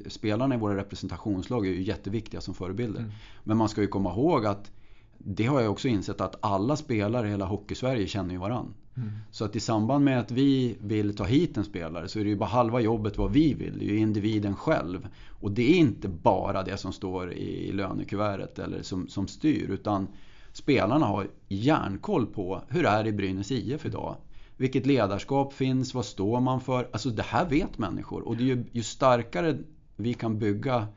spelarna 0.08 0.56
i 0.56 0.58
våra 0.58 0.78
representationslag 0.78 1.68
är 1.68 1.72
ju 1.72 1.82
jätteviktiga 1.82 2.41
som 2.41 2.54
förebilder. 2.54 2.99
Mm. 2.99 3.12
Men 3.43 3.58
man 3.58 3.70
ska 3.70 3.82
ju 3.82 3.88
komma 3.88 4.12
ihåg 4.12 4.45
att 4.45 4.72
det 5.18 5.45
har 5.45 5.62
jag 5.62 5.72
också 5.72 5.88
insett 5.88 6.22
att 6.22 6.36
alla 6.39 6.76
spelare 6.76 7.28
i 7.28 7.30
hela 7.30 7.45
Hockeysverige 7.45 8.08
känner 8.08 8.32
ju 8.32 8.38
varandra. 8.39 8.74
Mm. 8.98 9.10
Så 9.32 9.46
att 9.46 9.56
i 9.56 9.60
samband 9.60 10.06
med 10.06 10.20
att 10.20 10.32
vi 10.32 10.78
vill 10.82 11.16
ta 11.16 11.24
hit 11.24 11.58
en 11.58 11.64
spelare 11.64 12.08
så 12.08 12.20
är 12.20 12.24
det 12.24 12.30
ju 12.30 12.36
bara 12.36 12.50
halva 12.50 12.80
jobbet 12.80 13.18
vad 13.18 13.32
vi 13.32 13.54
vill. 13.54 13.80
Det 13.80 13.86
är 13.86 13.89
ju 13.89 13.98
individen 13.98 14.56
själv. 14.56 15.08
Och 15.30 15.52
det 15.52 15.72
är 15.72 15.76
inte 15.76 16.08
bara 16.08 16.64
det 16.64 16.78
som 16.78 16.94
står 16.94 17.34
i 17.34 17.72
lönekuvertet 17.72 18.60
eller 18.60 18.82
som, 18.82 19.08
som 19.08 19.28
styr. 19.28 19.70
Utan 19.70 20.08
spelarna 20.54 21.06
har 21.06 21.28
järnkoll 21.48 22.26
på 22.26 22.62
hur 22.68 22.84
det 22.84 22.89
är 22.89 23.08
i 23.08 23.12
Brynäs 23.12 23.52
IF 23.52 23.86
idag. 23.86 24.16
Vilket 24.58 24.86
ledarskap 24.86 25.54
finns? 25.54 25.94
Vad 25.94 26.06
står 26.06 26.39
man 26.39 26.62
för? 26.62 26.89
Alltså 26.94 27.10
det 27.10 27.24
här 27.24 27.50
vet 27.50 27.78
människor. 27.78 28.28
Och 28.28 28.38
det 28.38 28.44
är 28.44 28.48
ju, 28.48 28.66
ju 28.72 28.84
starkare 28.84 29.58
vi 29.96 30.14
kan 30.14 30.39
bygga 30.39 30.88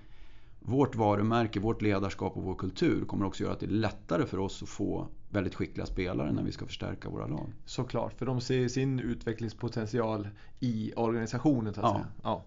vårt 0.60 0.94
varumärke, 0.94 1.60
vårt 1.60 1.82
ledarskap 1.82 2.36
och 2.36 2.42
vår 2.42 2.54
kultur 2.54 3.04
kommer 3.04 3.26
också 3.26 3.42
göra 3.42 3.52
att 3.52 3.60
det 3.60 3.66
är 3.66 3.70
lättare 3.70 4.26
för 4.26 4.38
oss 4.38 4.62
att 4.62 4.68
få 4.68 5.08
väldigt 5.36 5.54
skickliga 5.54 5.86
spelare 5.86 6.32
när 6.32 6.42
vi 6.42 6.52
ska 6.52 6.66
förstärka 6.66 7.08
våra 7.08 7.26
lag. 7.26 7.52
Såklart, 7.64 8.18
för 8.18 8.26
de 8.26 8.40
ser 8.40 8.68
sin 8.68 9.00
utvecklingspotential 9.00 10.28
i 10.60 10.92
organisationen 10.96 11.74
så 11.74 11.80
att 11.80 11.86
ja. 11.86 11.92
säga. 11.92 12.06
Ja. 12.22 12.44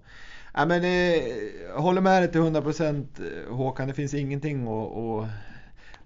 Ja, 0.53 0.65
men, 0.65 0.83
eh, 0.83 0.89
jag 1.69 1.81
håller 1.81 2.01
med 2.01 2.21
dig 2.21 2.31
till 2.31 2.41
100% 2.41 3.05
eh, 3.19 3.55
Håkan, 3.55 3.87
det 3.87 3.93
finns 3.93 4.13
ingenting 4.13 4.67
att, 4.67 4.97
att, 4.97 5.29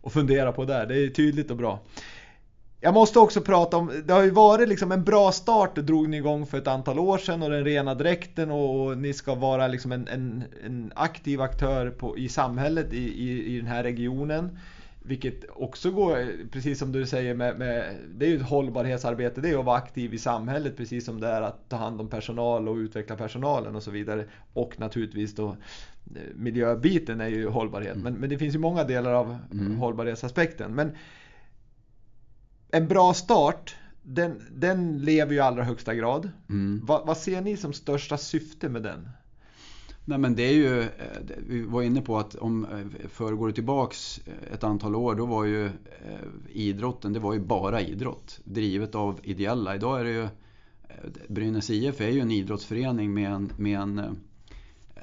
att 0.04 0.14
fundera 0.14 0.52
på 0.52 0.66
där. 0.66 0.86
Det 0.86 0.98
är 0.98 1.10
tydligt 1.10 1.52
och 1.52 1.58
bra. 1.58 1.80
Jag 2.82 2.94
måste 2.94 3.20
också 3.20 3.42
prata 3.42 3.78
om, 3.78 3.92
det 4.06 4.14
har 4.14 4.24
ju 4.24 4.30
varit 4.30 4.70
liksom 4.70 4.92
en 4.92 5.04
bra 5.04 5.32
start, 5.32 5.76
det 5.76 5.82
drog 5.82 6.10
ni 6.10 6.18
igång 6.18 6.46
för 6.46 6.58
ett 6.58 6.68
antal 6.68 7.00
år 7.00 7.18
sedan 7.18 7.44
och 7.44 7.50
den 7.50 7.66
rena 7.66 7.96
dräkten 7.96 8.52
och, 8.52 8.98
ni 8.98 9.14
ska 9.14 9.36
vara 9.36 9.68
liksom 9.68 9.92
en, 9.92 10.08
en, 10.08 10.44
en 10.66 10.92
aktiv 10.96 11.42
aktör 11.42 11.90
på, 11.90 12.18
i 12.18 12.30
samhället 12.30 12.94
i, 12.94 12.98
i, 12.98 13.56
i 13.56 13.58
den 13.58 13.68
här 13.68 13.84
regionen. 13.84 14.60
Vilket 15.06 15.46
också 15.50 15.92
går, 15.92 16.48
precis 16.52 16.80
som 16.80 16.92
du 16.92 17.06
säger, 17.06 17.36
med, 17.36 17.60
med, 17.60 17.96
det 18.16 18.26
är 18.26 18.30
ju 18.30 18.36
ett 18.36 18.50
hållbarhetsarbete. 18.50 19.42
Det 19.42 19.50
är 19.50 19.60
att 19.60 19.66
vara 19.66 19.78
aktiv 19.78 20.14
i 20.14 20.18
samhället 20.18 20.78
precis 20.78 21.06
som 21.06 21.20
det 21.20 21.28
är 21.28 21.42
att 21.42 21.70
ta 21.70 21.76
hand 21.76 22.02
om 22.02 22.10
personal 22.10 22.70
och 22.70 22.76
utveckla 22.76 23.16
personalen 23.16 23.76
och 23.76 23.84
så 23.84 23.92
vidare. 23.92 24.26
Och 24.54 24.80
naturligtvis 24.80 25.36
då 25.36 25.48
eh, 26.16 26.22
miljöbiten 26.36 27.22
är 27.22 27.28
ju 27.28 27.48
hållbarhet. 27.48 27.96
Mm. 27.96 28.04
Men, 28.04 28.14
men 28.14 28.30
det 28.30 28.38
finns 28.38 28.56
ju 28.56 28.60
många 28.60 28.84
delar 28.84 29.14
av 29.14 29.38
mm. 29.52 29.76
hållbarhetsaspekten. 29.76 30.76
Men 30.76 30.92
en 32.72 32.88
bra 32.88 33.14
start, 33.14 33.76
den, 34.04 34.42
den 34.52 34.98
lever 34.98 35.32
ju 35.32 35.38
i 35.38 35.42
allra 35.42 35.64
högsta 35.64 35.96
grad. 35.96 36.30
Mm. 36.50 36.86
Va, 36.86 37.04
vad 37.06 37.18
ser 37.18 37.42
ni 37.42 37.58
som 37.58 37.74
största 37.74 38.18
syfte 38.18 38.70
med 38.70 38.84
den? 38.84 39.10
Nej 40.06 40.18
men 40.18 40.36
det 40.36 40.44
är 40.44 40.54
ju, 40.54 40.82
eh, 40.82 40.88
vi 41.48 41.62
var 41.62 41.82
inne 41.82 42.02
på 42.02 42.18
att 42.18 42.36
om 42.36 42.66
eh, 42.66 43.08
föregår 43.10 43.52
tillbaks 43.52 44.22
eh, 44.26 44.54
ett 44.54 44.64
antal 44.64 44.96
år 44.96 45.16
då 45.16 45.26
var 45.26 45.46
ju 45.46 45.70
idrotten, 46.50 47.14
det 47.14 47.20
var 47.20 47.34
ju 47.34 47.40
bara 47.40 47.82
idrott. 47.82 48.40
Drivet 48.44 48.96
av 48.96 49.20
ideella. 49.24 49.76
Idag 49.76 50.00
är 50.00 50.04
det 50.04 50.12
ju, 50.12 50.28
Brynäs 51.28 51.70
IF 51.70 52.02
är 52.02 52.10
ju 52.10 52.20
en 52.20 52.32
idrottsförening 52.32 53.14
med 53.14 53.32
en, 53.32 53.52
med 53.58 53.80
en 53.80 54.18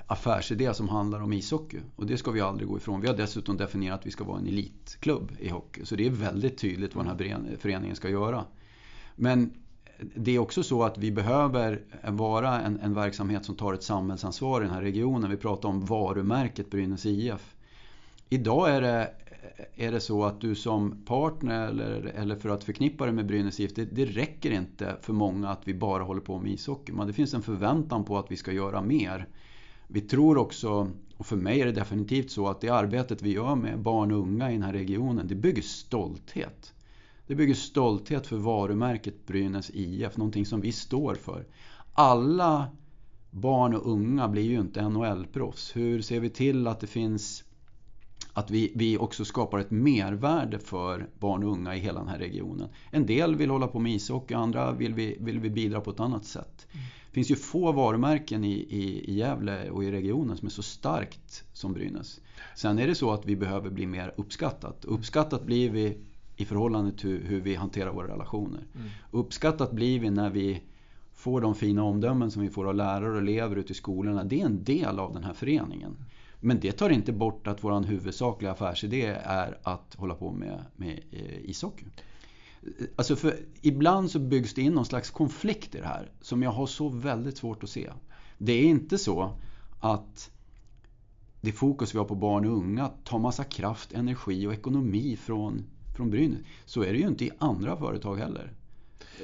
affärsidé 0.07 0.74
som 0.74 0.88
handlar 0.88 1.22
om 1.22 1.32
ishockey. 1.32 1.78
Och 1.96 2.07
det 2.07 2.16
ska 2.16 2.30
vi 2.30 2.40
aldrig 2.40 2.68
gå 2.68 2.76
ifrån. 2.76 3.01
Vi 3.01 3.09
har 3.09 3.16
dessutom 3.16 3.57
definierat 3.57 4.01
att 4.01 4.07
vi 4.07 4.11
ska 4.11 4.24
vara 4.24 4.38
en 4.38 4.46
elitklubb 4.46 5.32
i 5.38 5.48
hockey. 5.48 5.84
Så 5.84 5.96
det 5.96 6.07
är 6.07 6.11
väldigt 6.11 6.59
tydligt 6.59 6.94
vad 6.94 7.07
den 7.07 7.18
här 7.18 7.57
föreningen 7.57 7.96
ska 7.96 8.09
göra. 8.09 8.44
Men 9.16 9.53
det 10.14 10.34
är 10.34 10.38
också 10.38 10.62
så 10.62 10.82
att 10.82 10.98
vi 10.98 11.11
behöver 11.11 11.82
vara 12.05 12.61
en, 12.61 12.80
en, 12.80 12.94
verksamhet 12.94 13.44
som 13.44 13.55
tar 13.55 13.74
ett 13.74 13.82
samhällsansvar 13.82 14.61
i 14.61 14.64
den 14.64 14.74
här 14.74 14.82
regionen. 14.82 15.30
Vi 15.30 15.36
pratar 15.36 15.68
om 15.68 15.84
varumärket 15.84 16.70
Brynäs 16.70 17.07
IF. 17.07 17.55
Idag 18.28 18.70
är 18.70 18.80
det, 18.80 19.12
är 19.74 19.92
det 19.92 20.01
så 20.01 20.24
att 20.24 20.40
du 20.40 20.55
som 20.55 21.05
partner 21.07 21.68
eller, 21.68 22.12
eller 22.14 22.36
för 22.36 22.48
att 22.48 22.64
förknippa 22.64 23.05
dig 23.05 23.14
med 23.14 23.26
Brynäs 23.26 23.61
IF, 23.61 23.74
det, 23.74 23.84
det 23.84 24.05
räcker 24.05 24.51
inte 24.51 24.96
för 25.01 25.12
många 25.12 25.48
att 25.48 25.68
vi 25.68 25.74
bara 25.74 26.03
håller 26.03 26.20
på 26.20 26.38
med 26.38 26.53
ishockey. 26.53 26.92
Men 26.92 27.07
det 27.07 27.12
finns 27.12 27.34
en 27.34 27.42
förväntan 27.42 28.05
på 28.05 28.18
att 28.18 28.30
vi 28.30 28.36
ska 28.36 28.53
göra 28.53 28.82
mer. 28.82 29.26
Vi 29.86 30.01
tror 30.01 30.38
också, 30.38 30.90
och 31.16 31.26
för 31.26 31.36
mig 31.36 31.61
är 31.61 31.66
det 31.66 31.72
definitivt 31.72 32.30
så, 32.30 32.48
att 32.48 32.61
det 32.61 32.68
arbetet 32.68 33.22
vi 33.22 33.32
gör 33.32 33.55
med 33.55 33.78
barn 33.78 34.12
och 34.12 34.18
unga 34.18 34.51
i 34.51 34.53
den 34.53 34.62
här 34.62 34.72
regionen, 34.72 35.28
det 35.28 35.34
bygger 35.34 35.62
stolthet. 35.62 36.74
Det 37.30 37.36
bygger 37.36 37.54
stolthet 37.54 38.26
för 38.26 38.36
varumärket 38.36 39.26
Brynäs 39.26 39.70
IF, 39.74 40.16
någonting 40.16 40.46
som 40.46 40.60
vi 40.60 40.72
står 40.72 41.14
för. 41.14 41.46
Alla 41.92 42.68
barn 43.30 43.74
och 43.74 43.92
unga 43.92 44.28
blir 44.28 44.42
ju 44.42 44.60
inte 44.60 44.82
NHL-proffs. 44.82 45.76
Hur 45.76 46.02
ser 46.02 46.20
vi 46.20 46.30
till 46.30 46.66
att 46.66 46.80
det 46.80 46.86
finns 46.86 47.44
att 48.32 48.50
vi, 48.50 48.72
vi 48.74 48.98
också 48.98 49.24
skapar 49.24 49.58
ett 49.58 49.70
mervärde 49.70 50.58
för 50.58 51.08
barn 51.18 51.44
och 51.44 51.52
unga 51.52 51.76
i 51.76 51.78
hela 51.78 51.98
den 51.98 52.08
här 52.08 52.18
regionen. 52.18 52.68
En 52.90 53.06
del 53.06 53.36
vill 53.36 53.50
hålla 53.50 53.68
på 53.68 53.78
med 53.78 53.92
ishockey, 53.92 54.34
andra 54.34 54.72
vill 54.72 54.94
vi, 54.94 55.16
vill 55.20 55.40
vi 55.40 55.50
bidra 55.50 55.80
på 55.80 55.90
ett 55.90 56.00
annat 56.00 56.24
sätt. 56.24 56.66
Det 56.72 57.12
finns 57.12 57.30
ju 57.30 57.36
få 57.36 57.72
varumärken 57.72 58.44
i, 58.44 58.52
i, 58.52 59.10
i 59.10 59.14
Gävle 59.14 59.70
och 59.70 59.84
i 59.84 59.90
regionen 59.90 60.36
som 60.36 60.46
är 60.46 60.50
så 60.50 60.62
starkt 60.62 61.44
som 61.52 61.72
Brynäs. 61.72 62.20
Sen 62.56 62.78
är 62.78 62.86
det 62.86 62.94
så 62.94 63.10
att 63.10 63.26
vi 63.26 63.36
behöver 63.36 63.70
bli 63.70 63.86
mer 63.86 64.14
uppskattat. 64.16 64.84
Uppskattat 64.84 65.46
blir 65.46 65.70
vi 65.70 65.98
i 66.41 66.45
förhållande 66.45 66.93
till 66.93 67.22
hur 67.24 67.41
vi 67.41 67.55
hanterar 67.55 67.93
våra 67.93 68.09
relationer. 68.09 68.66
Mm. 68.74 68.88
Uppskattat 69.11 69.72
blir 69.72 70.01
vi 70.01 70.11
när 70.11 70.30
vi 70.30 70.62
får 71.12 71.41
de 71.41 71.55
fina 71.55 71.82
omdömen 71.82 72.30
som 72.30 72.43
vi 72.43 72.51
får 72.51 72.68
av 72.68 72.74
lärare 72.74 73.12
och 73.12 73.18
elever 73.18 73.57
ute 73.57 73.72
i 73.72 73.74
skolorna. 73.74 74.24
Det 74.24 74.41
är 74.41 74.47
en 74.47 74.64
del 74.64 74.99
av 74.99 75.12
den 75.12 75.24
här 75.24 75.32
föreningen. 75.32 75.97
Men 76.41 76.61
det 76.61 76.72
tar 76.72 76.91
inte 76.91 77.12
bort 77.12 77.47
att 77.47 77.64
vår 77.64 77.82
huvudsakliga 77.82 78.53
affärsidé 78.53 79.07
är 79.24 79.59
att 79.62 79.95
hålla 79.95 80.14
på 80.14 80.32
med, 80.32 80.64
med 80.76 81.01
eh, 81.11 81.51
ishockey. 81.51 81.84
Alltså 82.97 83.16
för 83.16 83.36
ibland 83.61 84.11
så 84.11 84.18
byggs 84.18 84.55
det 84.55 84.62
in 84.62 84.72
någon 84.72 84.84
slags 84.84 85.11
konflikt 85.11 85.74
i 85.74 85.78
det 85.78 85.86
här 85.86 86.11
som 86.20 86.43
jag 86.43 86.51
har 86.51 86.66
så 86.66 86.88
väldigt 86.88 87.36
svårt 87.36 87.64
att 87.64 87.70
se. 87.70 87.91
Det 88.38 88.53
är 88.53 88.64
inte 88.64 88.99
så 88.99 89.32
att 89.80 90.30
det 91.41 91.53
fokus 91.53 91.95
vi 91.95 91.99
har 91.99 92.05
på 92.05 92.14
barn 92.14 92.47
och 92.47 92.57
unga 92.57 92.88
tar 92.88 93.18
massa 93.18 93.45
kraft, 93.45 93.93
energi 93.93 94.47
och 94.47 94.53
ekonomi 94.53 95.16
från 95.16 95.64
från 96.01 96.11
Brynäs. 96.11 96.40
Så 96.64 96.82
är 96.82 96.92
det 96.92 96.98
ju 96.98 97.07
inte 97.07 97.24
i 97.24 97.30
andra 97.38 97.76
företag 97.76 98.16
heller. 98.16 98.53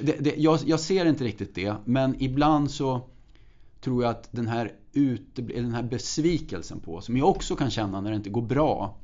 Det, 0.01 0.17
det, 0.19 0.35
jag, 0.37 0.59
jag, 0.65 0.79
ser 0.79 1.05
inte 1.05 1.23
riktigt 1.23 1.55
det, 1.55 1.75
men 1.85 2.15
ibland 2.21 2.71
så 2.71 3.01
tror 3.81 4.03
jag 4.03 4.11
att 4.11 4.29
den 4.31 4.47
här, 4.47 4.73
ute, 4.93 5.41
den 5.41 5.73
här 5.73 5.83
besvikelsen 5.83 6.79
på, 6.79 7.01
som 7.01 7.17
jag 7.17 7.29
också 7.29 7.55
kan 7.55 7.69
känna 7.69 8.01
när 8.01 8.09
det 8.09 8.15
inte 8.15 8.29
går 8.29 8.41
bra 8.41 8.97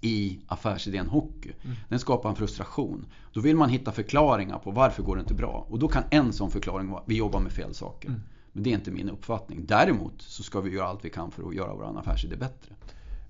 i 0.00 0.38
affärsidén 0.46 1.08
hockey. 1.08 1.52
Mm. 1.64 1.76
Den 1.88 1.98
skapar 1.98 2.30
en 2.30 2.36
frustration. 2.36 3.06
Då 3.32 3.40
vill 3.40 3.56
man 3.56 3.68
hitta 3.68 3.92
förklaringar 3.92 4.58
på 4.58 4.70
varför 4.70 5.02
går 5.02 5.16
det 5.16 5.20
inte 5.20 5.34
bra. 5.34 5.66
Och 5.70 5.78
då 5.78 5.88
kan 5.88 6.02
en 6.10 6.32
sån 6.32 6.50
förklaring 6.50 6.90
vara, 6.90 7.02
vi 7.06 7.16
jobbar 7.16 7.40
med 7.40 7.52
fel 7.52 7.74
saker. 7.74 8.08
Mm. 8.08 8.20
Men 8.52 8.62
det 8.62 8.70
är 8.70 8.74
inte 8.74 8.90
min 8.90 9.10
uppfattning. 9.10 9.66
Däremot 9.66 10.22
så 10.22 10.42
ska 10.42 10.60
vi 10.60 10.70
göra 10.70 10.86
allt 10.86 11.04
vi 11.04 11.10
kan 11.10 11.30
för 11.30 11.48
att 11.48 11.54
göra 11.54 11.74
vår 11.74 11.98
affärsidé 11.98 12.36
bättre. 12.36 12.74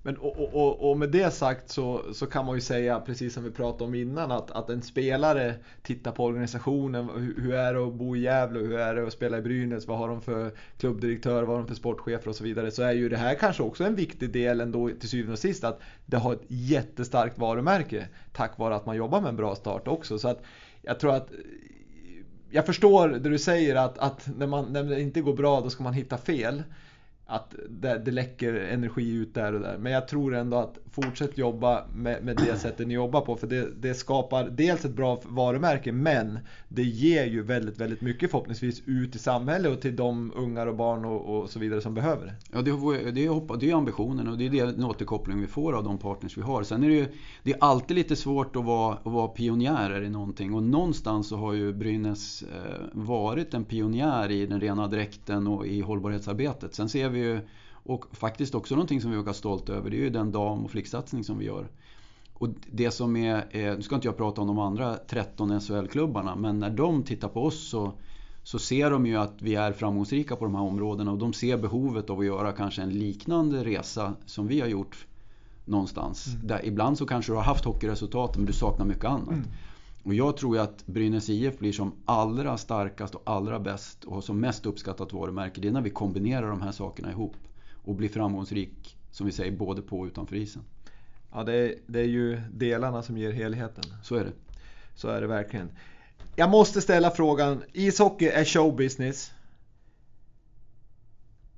Men 0.05 0.17
och, 0.17 0.55
och, 0.55 0.91
och, 0.91 0.97
med 0.97 1.09
det 1.09 1.33
sagt 1.33 1.69
så, 1.69 2.01
så 2.13 2.25
kan 2.25 2.45
man 2.45 2.55
ju 2.55 2.61
säga, 2.61 2.99
precis 2.99 3.33
som 3.33 3.43
vi 3.43 3.51
pratade 3.51 3.83
om 3.83 3.95
innan, 3.95 4.31
att, 4.31 4.51
att 4.51 4.69
en 4.69 4.81
spelare 4.81 5.55
tittar 5.81 6.11
på 6.11 6.25
organisationen. 6.25 7.09
Hur, 7.15 7.41
hur 7.41 7.53
är 7.53 7.73
det 7.73 7.87
att 7.87 7.93
bo 7.93 8.15
i 8.15 8.19
Gävle? 8.19 8.59
Hur 8.59 8.73
är 8.73 8.95
det 8.95 9.07
att 9.07 9.13
spela 9.13 9.37
i 9.37 9.41
Brynäs? 9.41 9.87
Vad 9.87 9.97
har 9.97 10.07
de 10.07 10.21
för 10.21 10.51
klubbdirektör? 10.77 11.43
Vad 11.43 11.55
har 11.55 11.63
de 11.63 11.67
för 11.67 11.75
sportchefer 11.75 12.27
och 12.27 12.35
så 12.35 12.43
vidare? 12.43 12.71
Så 12.71 12.83
är 12.83 12.91
ju 12.91 13.09
det 13.09 13.17
här 13.17 13.35
kanske 13.35 13.63
också 13.63 13.83
en 13.83 13.95
viktig 13.95 14.31
del 14.31 14.61
ändå 14.61 14.89
till 14.99 15.09
syvende 15.09 15.33
och 15.33 15.39
sist 15.39 15.63
att 15.63 15.79
det 16.05 16.17
har 16.17 16.33
ett 16.33 16.45
jättestarkt 16.47 17.37
varumärke 17.37 18.07
tack 18.31 18.57
vare 18.57 18.75
att 18.75 18.85
man 18.85 18.95
jobbar 18.95 19.21
med 19.21 19.29
en 19.29 19.35
bra 19.35 19.55
start 19.55 19.87
också. 19.87 20.19
Så 20.19 20.27
att 20.27 20.41
jag 20.81 20.99
tror 20.99 21.15
att 21.15 21.29
jag 22.49 22.65
förstår 22.65 23.09
det 23.09 23.29
du 23.29 23.39
säger 23.39 23.75
att, 23.75 23.97
att 23.97 24.29
när, 24.37 24.47
man, 24.47 24.73
när 24.73 24.83
det 24.83 25.01
inte 25.01 25.21
går 25.21 25.33
bra 25.33 25.61
då 25.61 25.69
ska 25.69 25.83
man 25.83 25.93
hitta 25.93 26.17
fel 26.17 26.63
att 27.33 27.55
det, 27.69 28.01
det 28.05 28.11
läcker 28.11 28.53
energi 28.53 29.13
ut 29.13 29.33
där 29.33 29.53
och 29.53 29.59
där. 29.59 29.77
Men 29.77 29.91
jag 29.91 30.07
tror 30.07 30.35
ändå 30.35 30.57
att 30.57 30.77
fortsätt 30.91 31.37
jobba 31.37 31.85
med, 31.95 32.23
med 32.23 32.37
det 32.37 32.57
sättet 32.59 32.87
ni 32.87 32.93
jobbar 32.93 33.21
på. 33.21 33.35
För 33.35 33.47
det, 33.47 33.81
det, 33.81 33.93
skapar 33.93 34.49
dels 34.49 34.85
ett 34.85 34.95
bra 34.95 35.21
varumärke 35.25 35.91
men 35.91 36.39
det 36.67 36.83
ger 36.83 37.25
ju 37.25 37.43
väldigt, 37.43 37.77
väldigt 37.77 38.01
mycket 38.01 38.31
förhoppningsvis 38.31 38.81
ut 38.85 39.15
i 39.15 39.19
samhället 39.19 39.71
och 39.71 39.81
till 39.81 39.95
de 39.95 40.31
ungar 40.35 40.67
och 40.67 40.75
barn 40.75 41.05
och, 41.05 41.37
och 41.37 41.49
så 41.49 41.59
vidare 41.59 41.81
som 41.81 41.93
behöver 41.93 42.25
det. 42.25 42.33
Ja, 42.51 42.61
det, 42.61 42.71
det, 43.11 43.25
är, 43.25 43.57
det 43.57 43.69
är 43.69 43.75
ambitionen 43.75 44.27
och 44.27 44.37
det 44.37 44.45
är 44.45 44.65
den 44.65 44.83
återkoppling 44.83 45.41
vi 45.41 45.47
får 45.47 45.73
av 45.73 45.83
de 45.83 45.97
partners 45.97 46.37
vi 46.37 46.41
har. 46.41 46.63
Sen 46.63 46.83
är 46.83 46.89
det 46.89 46.95
ju 46.95 47.07
det 47.43 47.51
är 47.51 47.57
alltid 47.59 47.97
lite 47.97 48.15
svårt 48.15 48.55
att 48.55 48.65
vara, 48.65 48.93
att 48.93 49.11
vara 49.11 49.27
pionjärer 49.27 50.01
i 50.01 50.09
någonting 50.09 50.53
och 50.53 50.63
någonstans 50.63 51.27
så 51.27 51.37
har 51.37 51.53
ju 51.53 51.73
Brynäs 51.73 52.43
eh, 52.43 52.81
varit 52.91 53.53
en 53.53 53.65
pionjär 53.65 54.31
i 54.31 54.45
den 54.45 54.61
rena 54.61 54.87
dräkten 54.87 55.47
och 55.47 55.67
i 55.67 55.81
hållbarhetsarbetet. 55.81 56.75
Sen 56.75 56.89
ser 56.89 57.09
vi 57.09 57.22
ju, 57.23 57.41
och 57.71 58.15
faktiskt 58.15 58.55
också 58.55 58.75
någonting 58.75 59.01
som 59.01 59.11
vi 59.11 59.17
är 59.17 59.33
stolta 59.33 59.73
över, 59.73 59.89
det 59.89 59.95
är 59.95 60.01
ju 60.01 60.09
den 60.09 60.31
dam 60.31 60.65
och 60.65 60.71
flicksatsning 60.71 61.23
som 61.23 61.37
vi 61.37 61.45
gör. 61.45 61.67
Och 62.33 62.49
det 62.71 62.91
som 62.91 63.15
är, 63.15 63.75
nu 63.75 63.81
ska 63.81 63.95
inte 63.95 64.07
jag 64.07 64.17
prata 64.17 64.41
om 64.41 64.47
de 64.47 64.59
andra 64.59 64.95
13 64.95 65.61
SHL-klubbarna, 65.61 66.35
men 66.35 66.59
när 66.59 66.69
de 66.69 67.03
tittar 67.03 67.27
på 67.27 67.43
oss 67.43 67.69
så, 67.69 67.93
så 68.43 68.59
ser 68.59 68.91
de 68.91 69.05
ju 69.05 69.15
att 69.15 69.41
vi 69.41 69.55
är 69.55 69.71
framgångsrika 69.71 70.35
på 70.35 70.45
de 70.45 70.55
här 70.55 70.61
områdena 70.61 71.11
och 71.11 71.17
de 71.17 71.33
ser 71.33 71.57
behovet 71.57 72.09
av 72.09 72.19
att 72.19 72.25
göra 72.25 72.51
kanske 72.51 72.81
en 72.81 72.89
liknande 72.89 73.63
resa 73.63 74.13
som 74.25 74.47
vi 74.47 74.59
har 74.59 74.67
gjort 74.67 75.07
någonstans. 75.65 76.27
Mm. 76.27 76.47
Där 76.47 76.65
ibland 76.65 76.97
så 76.97 77.05
kanske 77.05 77.31
du 77.31 77.35
har 77.35 77.43
haft 77.43 77.65
hockeyresultat 77.65 78.37
men 78.37 78.45
du 78.45 78.53
saknar 78.53 78.85
mycket 78.85 79.05
annat. 79.05 79.27
Mm. 79.27 79.47
Och 80.03 80.13
jag 80.13 80.37
tror 80.37 80.55
ju 80.55 80.61
att 80.61 80.85
Brynäs 80.85 81.29
IF 81.29 81.59
blir 81.59 81.71
som 81.71 81.93
allra 82.05 82.57
starkast 82.57 83.15
och 83.15 83.21
allra 83.25 83.59
bäst 83.59 84.03
och 84.03 84.23
som 84.23 84.39
mest 84.39 84.65
uppskattat 84.65 85.13
varumärke. 85.13 85.61
Det 85.61 85.67
är 85.67 85.71
när 85.71 85.81
vi 85.81 85.89
kombinerar 85.89 86.49
de 86.49 86.61
här 86.61 86.71
sakerna 86.71 87.11
ihop 87.11 87.35
och 87.71 87.95
blir 87.95 88.09
framgångsrik, 88.09 88.97
som 89.11 89.25
vi 89.25 89.31
säger, 89.31 89.51
både 89.51 89.81
på 89.81 89.99
och 89.99 90.05
utanför 90.05 90.35
isen. 90.35 90.61
Ja, 91.31 91.43
det 91.43 91.53
är, 91.53 91.75
det 91.87 91.99
är 91.99 92.07
ju 92.07 92.41
delarna 92.53 93.03
som 93.03 93.17
ger 93.17 93.31
helheten. 93.31 93.83
Så 94.03 94.15
är 94.15 94.23
det. 94.23 94.31
Så 94.95 95.07
är 95.07 95.21
det 95.21 95.27
verkligen. 95.27 95.69
Jag 96.35 96.49
måste 96.49 96.81
ställa 96.81 97.11
frågan, 97.11 97.63
ishockey 97.73 98.27
är 98.27 98.45
showbusiness. 98.45 99.31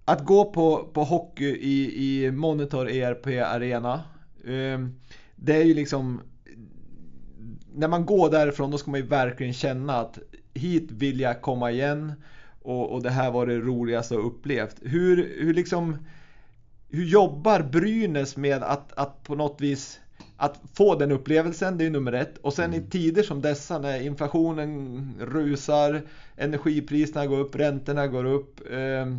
Att 0.06 0.26
gå 0.26 0.52
på, 0.52 0.90
på 0.94 1.04
hockey 1.04 1.46
i, 1.46 2.06
i 2.26 2.32
Monitor 2.32 2.90
ERP 2.90 3.28
Arena. 3.28 4.04
Um, 4.44 5.00
det 5.36 5.56
är 5.56 5.64
ju 5.64 5.74
liksom 5.74 6.22
när 7.76 7.88
man 7.88 8.06
går 8.06 8.30
därifrån 8.30 8.72
då 8.72 8.78
ska 8.78 8.92
man 8.92 9.00
ju 9.00 9.06
verkligen 9.06 9.54
känna 9.54 9.98
att 9.98 10.20
hit 10.54 10.92
vill 10.92 11.20
jag 11.20 11.42
komma 11.42 11.72
igen 11.72 12.14
och, 12.62 12.92
och 12.92 13.04
det 13.04 13.10
här 13.10 13.32
var 13.32 13.46
det 13.46 13.58
roligaste 13.58 14.14
jag 14.14 14.26
upplevt. 14.26 14.76
Hur, 14.82 15.36
hur 15.40 15.54
liksom 15.54 15.98
hur 16.90 17.06
jobbar 17.06 17.62
Brynäs 17.62 18.38
med 18.38 18.64
att, 18.64 18.94
att 18.94 19.24
på 19.24 19.36
något 19.36 19.62
vis 19.62 20.00
att 20.38 20.62
få 20.74 20.96
den 20.96 21.12
upplevelsen, 21.12 21.78
det 21.78 21.86
är 21.86 21.90
nummer 21.90 22.14
ett. 22.14 22.38
Och 22.38 22.54
sen 22.54 22.66
mm. 22.66 22.84
i 22.84 22.90
tider 22.90 23.24
som 23.24 23.42
dessa 23.42 23.80
när 23.80 24.02
inflationen 24.02 25.14
rusar, 25.20 26.02
energipriserna 26.36 27.28
går 27.28 27.40
upp, 27.40 27.56
räntorna 27.56 28.08
går 28.08 28.26
upp. 28.26 28.72
Eh, 28.72 29.18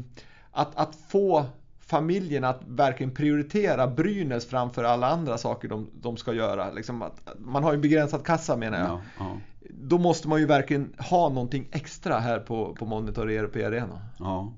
att, 0.51 0.77
att 0.77 0.95
få 1.09 1.47
familjen 1.87 2.45
att 2.45 2.61
verkligen 2.67 3.15
prioritera 3.15 3.87
Brynäs 3.87 4.47
framför 4.47 4.85
alla 4.85 5.09
andra 5.09 5.39
saker 5.39 5.69
de, 5.69 5.91
de 6.01 6.17
ska 6.17 6.33
göra. 6.33 6.73
Liksom 6.73 7.03
att, 7.03 7.29
man 7.39 7.65
har 7.65 7.73
ju 7.73 7.79
begränsad 7.79 8.25
kassa 8.25 8.57
menar 8.57 8.79
jag. 8.79 8.89
Ja, 8.89 9.01
ja. 9.19 9.37
Då 9.71 9.99
måste 9.99 10.29
man 10.29 10.41
ju 10.41 10.47
verkligen 10.47 10.93
ha 10.99 11.29
någonting 11.29 11.69
extra 11.73 12.19
här 12.19 12.39
på, 12.39 12.75
på 12.79 12.87
Monitor 12.87 13.31
ERP 13.31 13.57
Arena. 13.57 14.01
Ja. 14.19 14.53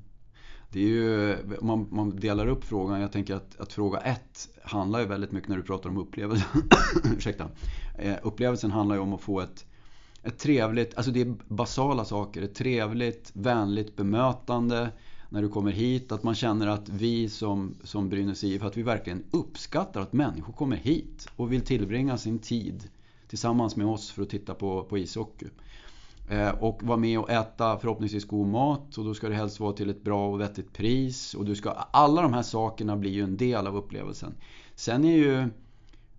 Det 0.70 0.80
är 0.80 0.88
ju, 0.88 1.36
man, 1.60 1.88
man 1.90 2.16
delar 2.16 2.46
upp 2.46 2.64
frågan. 2.64 3.00
Jag 3.00 3.12
tänker 3.12 3.34
att, 3.34 3.60
att, 3.60 3.72
fråga 3.72 3.98
ett 3.98 4.48
handlar 4.62 5.00
ju 5.00 5.06
väldigt 5.06 5.32
mycket 5.32 5.48
när 5.48 5.56
du 5.56 5.62
pratar 5.62 5.90
om 5.90 5.98
upplevelsen. 5.98 6.62
Ursäkta. 7.16 7.48
Eh, 7.98 8.16
upplevelsen 8.22 8.70
handlar 8.70 8.96
ju 8.96 9.02
om 9.02 9.14
att 9.14 9.20
få 9.20 9.40
ett, 9.40 9.66
ett 10.22 10.38
trevligt, 10.38 10.96
alltså 10.96 11.10
det 11.12 11.20
är 11.20 11.34
basala 11.48 12.04
saker. 12.04 12.42
Ett 12.42 12.54
trevligt, 12.54 13.30
vänligt 13.34 13.96
bemötande 13.96 14.90
när 15.28 15.42
du 15.42 15.48
kommer 15.48 15.70
hit. 15.72 16.12
Att 16.12 16.22
man 16.22 16.34
känner 16.34 16.66
att 16.66 16.88
vi 16.88 17.28
som, 17.28 17.74
som 17.84 18.08
Brynäs 18.08 18.44
IF, 18.44 18.62
att 18.62 18.76
vi 18.76 18.82
verkligen 18.82 19.24
uppskattar 19.30 20.00
att 20.00 20.12
människor 20.12 20.52
kommer 20.52 20.76
hit 20.76 21.28
och 21.36 21.52
vill 21.52 21.60
tillbringa 21.60 22.18
sin 22.18 22.38
tid 22.38 22.88
tillsammans 23.28 23.76
med 23.76 23.86
oss 23.86 24.10
för 24.10 24.22
att 24.22 24.30
titta 24.30 24.54
på, 24.54 24.84
på 24.84 24.98
ishockey. 24.98 25.46
Eh, 26.30 26.48
och 26.48 26.82
vara 26.82 26.98
med 26.98 27.18
och 27.18 27.30
äta 27.30 27.78
förhoppningsvis 27.78 28.24
god 28.24 28.48
mat 28.48 28.98
och 28.98 29.04
då 29.04 29.14
ska 29.14 29.28
det 29.28 29.34
helst 29.34 29.60
vara 29.60 29.72
till 29.72 29.90
ett 29.90 30.02
bra 30.02 30.28
och 30.28 30.40
vettigt 30.40 30.72
pris. 30.72 31.34
Och 31.34 31.44
du 31.44 31.54
ska, 31.54 31.70
alla 31.70 32.22
de 32.22 32.32
här 32.32 32.42
sakerna 32.42 32.96
blir 32.96 33.10
ju 33.10 33.22
en 33.22 33.36
del 33.36 33.66
av 33.66 33.76
upplevelsen. 33.76 34.34
Sen 34.74 35.04
är 35.04 35.16
ju 35.16 35.48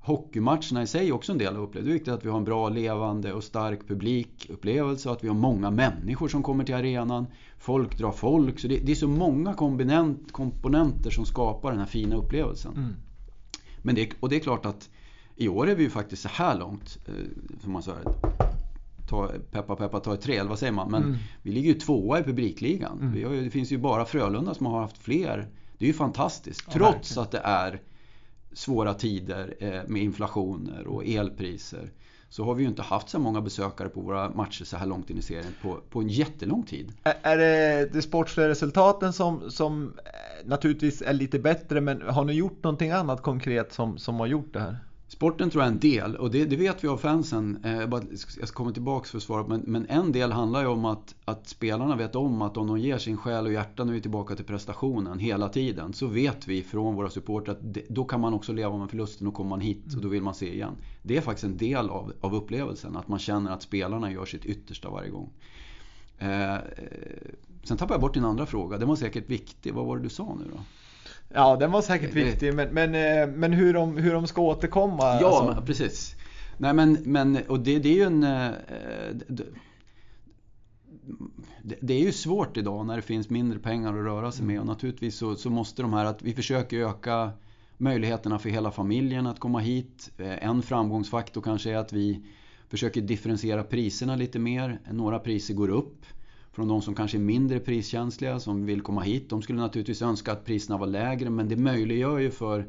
hockeymatcherna 0.10 0.82
i 0.82 0.88
sig 0.88 1.12
också 1.12 1.32
en 1.32 1.38
del 1.38 1.56
av 1.56 1.64
upplevelsen. 1.64 1.86
Det 1.86 1.92
är 1.92 1.94
viktigt 1.94 2.14
att 2.14 2.26
vi 2.26 2.30
har 2.30 2.38
en 2.38 2.44
bra, 2.44 2.70
levande 2.70 3.34
och 3.34 3.44
stark 3.44 3.88
publikupplevelse 3.88 5.10
och 5.10 5.16
att 5.16 5.24
vi 5.24 5.28
har 5.28 5.36
många 5.36 5.72
människor 5.72 6.28
som 6.28 6.44
kommer 6.44 6.64
till 6.64 6.76
arenan. 6.76 7.28
Folk 7.58 7.98
drar 7.98 8.12
folk. 8.12 8.60
Så 8.60 8.68
det, 8.68 8.78
det 8.78 8.92
är 8.92 8.96
så 8.96 9.08
många 9.08 9.54
komponenter 10.32 11.10
som 11.10 11.26
skapar 11.26 11.72
den 11.72 11.80
här 11.80 11.88
fina 11.88 12.16
upplevelsen. 12.16 12.74
Mm. 12.74 12.96
Men 13.82 13.96
det, 13.96 14.10
och 14.20 14.30
det 14.30 14.36
är 14.36 14.40
klart 14.40 14.66
att 14.66 14.90
i 15.36 15.48
år 15.48 15.70
är 15.70 15.76
vi 15.76 15.84
ju 15.84 15.90
faktiskt 15.90 16.22
så 16.22 16.30
här 16.30 16.60
långt, 16.60 16.98
eh, 17.06 17.14
som 17.62 17.72
man 17.72 17.84
säger, 17.84 18.04
ta, 19.10 19.32
peppa 19.52 19.76
peppa 19.76 20.00
ta 20.00 20.14
ett 20.14 20.22
tre, 20.22 20.38
eller 20.38 20.50
vad 20.50 20.60
säger 20.60 20.74
man? 20.74 20.92
Men 20.92 21.04
mm. 21.04 21.18
vi 21.42 21.52
ligger 21.52 21.74
ju 21.74 21.80
tvåa 21.80 22.20
i 22.20 22.24
publikligan. 22.24 23.00
Mm. 23.02 23.26
Har, 23.26 23.44
det 23.44 23.50
finns 23.50 23.72
ju 23.72 23.78
bara 23.78 24.06
Frölunda 24.06 24.54
som 24.54 24.66
har 24.66 24.82
haft 24.82 24.98
fler. 24.98 25.48
Det 25.78 25.86
är 25.86 25.88
ju 25.88 25.94
fantastiskt. 25.94 26.64
Ja, 26.68 26.74
trots 26.74 27.18
verkligen. 27.18 27.24
att 27.24 27.32
det 27.32 27.42
är 27.44 27.82
svåra 28.54 28.94
tider 28.94 29.56
eh, 29.60 29.82
med 29.88 30.02
inflationer 30.02 30.88
och 30.88 31.06
elpriser 31.06 31.92
så 32.30 32.44
har 32.44 32.56
vi 32.56 32.64
ju 32.64 32.70
inte 32.70 32.82
haft 32.82 33.10
så 33.10 33.20
många 33.20 33.42
besökare 33.42 33.90
på 33.90 34.02
våra 34.02 34.30
matcher 34.30 34.66
så 34.66 34.78
här 34.78 34.86
långt 34.86 35.10
in 35.10 35.18
i 35.18 35.22
serien 35.22 35.56
på, 35.62 35.80
på 35.90 36.00
en 36.02 36.08
jättelång 36.08 36.64
tid. 36.64 36.94
Är, 37.04 37.38
det 37.38 37.94
de 37.94 38.02
sportsliga 38.02 38.50
resultaten 38.50 39.14
som, 39.14 39.52
som 39.52 39.94
eh, 40.06 40.48
naturligtvis 40.48 41.02
är 41.02 41.14
lite 41.14 41.40
bättre 41.40 41.82
men 41.82 42.02
har 42.02 42.26
ni 42.26 42.34
gjort 42.34 42.64
någonting 42.64 42.92
annat 42.92 43.22
konkret 43.22 43.74
som, 43.74 43.98
som 43.98 44.16
har 44.20 44.28
gjort 44.28 44.54
det 44.54 44.60
här? 44.60 44.78
Sporten 45.10 45.50
tror 45.50 45.64
jag 45.64 45.68
är 45.68 45.74
en 45.74 45.80
del 45.80 46.16
och 46.16 46.32
det, 46.32 46.46
det 46.46 46.56
vet 46.56 46.84
vi 46.84 46.88
av 46.88 46.98
fansen. 46.98 47.60
Eh, 47.64 47.80
jag 48.40 48.48
ska 48.48 48.58
komma 48.58 48.72
tillbaka 48.72 49.08
för 49.08 49.18
att 49.18 49.24
svara 49.24 49.48
men, 49.48 49.62
men 49.68 49.86
en 49.90 50.12
del 50.12 50.32
handlar 50.32 50.62
ju 50.62 50.68
om 50.68 50.86
att, 50.86 51.16
att 51.26 51.48
spelarna 51.48 51.96
vet 51.96 52.16
om 52.16 52.42
att 52.42 52.58
om 52.58 52.68
de 52.68 52.80
ger 52.80 52.98
sin 52.98 53.18
själ 53.18 53.46
och 53.46 53.54
hjärta, 53.54 53.84
nu 53.84 53.92
är 53.92 53.96
vi 53.96 54.02
tillbaka 54.02 54.36
till 54.36 54.46
prestationen 54.46 55.20
hela 55.20 55.50
tiden, 55.50 55.94
så 55.94 56.08
vet 56.08 56.48
vi 56.48 56.64
från 56.64 56.96
våra 56.96 57.10
supportrar 57.10 57.54
att 57.54 57.74
det, 57.74 57.82
då 57.90 58.06
kan 58.06 58.20
man 58.20 58.34
också 58.34 58.54
leva 58.54 58.78
med 58.78 58.90
förlusten 58.90 59.28
och 59.28 59.34
kommer 59.34 59.50
man 59.50 59.62
hit 59.62 59.94
och 59.96 60.02
då 60.02 60.08
vill 60.08 60.22
man 60.22 60.36
se 60.36 60.54
igen. 60.54 60.74
Det 61.02 61.18
är 61.18 61.22
faktiskt 61.22 61.46
en 61.46 61.58
del 61.58 61.90
av, 61.90 62.14
av 62.22 62.36
upplevelsen, 62.36 62.98
att 62.98 63.08
man 63.08 63.20
känner 63.20 63.52
att 63.52 63.62
spelarna 63.62 64.12
gör 64.12 64.26
sitt 64.26 64.46
yttersta 64.46 64.90
varje 64.90 65.10
gång. 65.10 65.30
Eh, 66.18 66.56
sen 67.64 67.78
tappade 67.78 67.94
jag 67.94 68.02
bort 68.02 68.14
din 68.14 68.26
andra 68.26 68.46
fråga, 68.46 68.78
den 68.78 68.88
var 68.88 68.96
säkert 68.96 69.30
viktig. 69.30 69.74
Vad 69.74 69.86
var 69.86 69.98
det 69.98 70.04
du 70.04 70.10
sa 70.10 70.36
nu 70.40 70.46
då? 70.52 70.60
Ja, 71.34 71.56
den 71.56 71.72
var 71.72 71.82
säkert 71.82 72.14
viktig, 72.14 72.54
men, 72.54 72.70
men, 72.70 72.96
eh, 72.96 73.28
men 73.28 73.54
hur, 73.54 73.74
de, 73.74 73.98
hur 73.98 74.14
de 74.14 74.28
ska 74.28 74.42
återkomma? 74.42 75.04
Ja, 75.22 75.48
alltså. 75.48 75.66
precis. 75.66 76.16
Nej, 76.58 76.74
men, 76.74 76.94
men 77.04 77.38
och 77.48 77.60
det, 77.60 77.80
det 77.80 77.90
är 77.90 77.96
ju 77.96 78.04
en... 78.04 78.24
Eh, 78.24 78.52
det, 81.62 81.76
det, 81.82 81.94
är 81.94 82.00
ju 82.00 82.12
svårt 82.12 82.58
idag 82.58 82.86
när 82.86 82.96
det 82.96 83.02
finns 83.02 83.30
mindre 83.30 83.60
pengar 83.60 83.90
att 83.90 84.06
röra 84.06 84.32
sig 84.32 84.46
med 84.46 84.60
och 84.60 84.66
naturligtvis 84.66 85.16
så, 85.16 85.36
så 85.36 85.50
måste 85.50 85.82
de 85.82 85.94
här 85.94 86.06
att 86.06 86.22
vi 86.22 86.34
försöker 86.34 86.78
öka 86.78 87.32
möjligheterna 87.78 88.40
för 88.40 88.50
hela 88.50 88.72
familjen 88.72 89.28
att 89.28 89.40
komma 89.40 89.60
hit. 89.60 90.12
Eh, 90.18 90.48
en 90.48 90.62
framgångsfaktor 90.62 91.42
kanske 91.42 91.72
är 91.72 91.78
att 91.78 91.94
vi 91.94 92.26
försöker 92.70 93.02
differentiera 93.02 93.64
priserna 93.64 94.16
lite 94.16 94.40
mer. 94.40 94.80
Några 94.92 95.20
priser 95.20 95.54
går 95.54 95.70
upp 95.70 96.06
från 96.52 96.68
de 96.68 96.82
som 96.82 96.96
kanske 96.96 97.18
är 97.18 97.20
mindre 97.20 97.60
priskänsliga 97.60 98.40
som 98.40 98.66
vill 98.66 98.82
komma 98.82 99.02
hit. 99.02 99.30
De 99.30 99.42
skulle 99.42 99.60
naturligtvis 99.60 100.02
önska 100.02 100.32
att 100.32 100.46
priserna 100.46 100.78
var 100.78 100.88
lägre 100.88 101.30
men 101.30 101.50
det 101.50 101.56
möjliggör 101.56 102.18
ju 102.18 102.32
för 102.32 102.66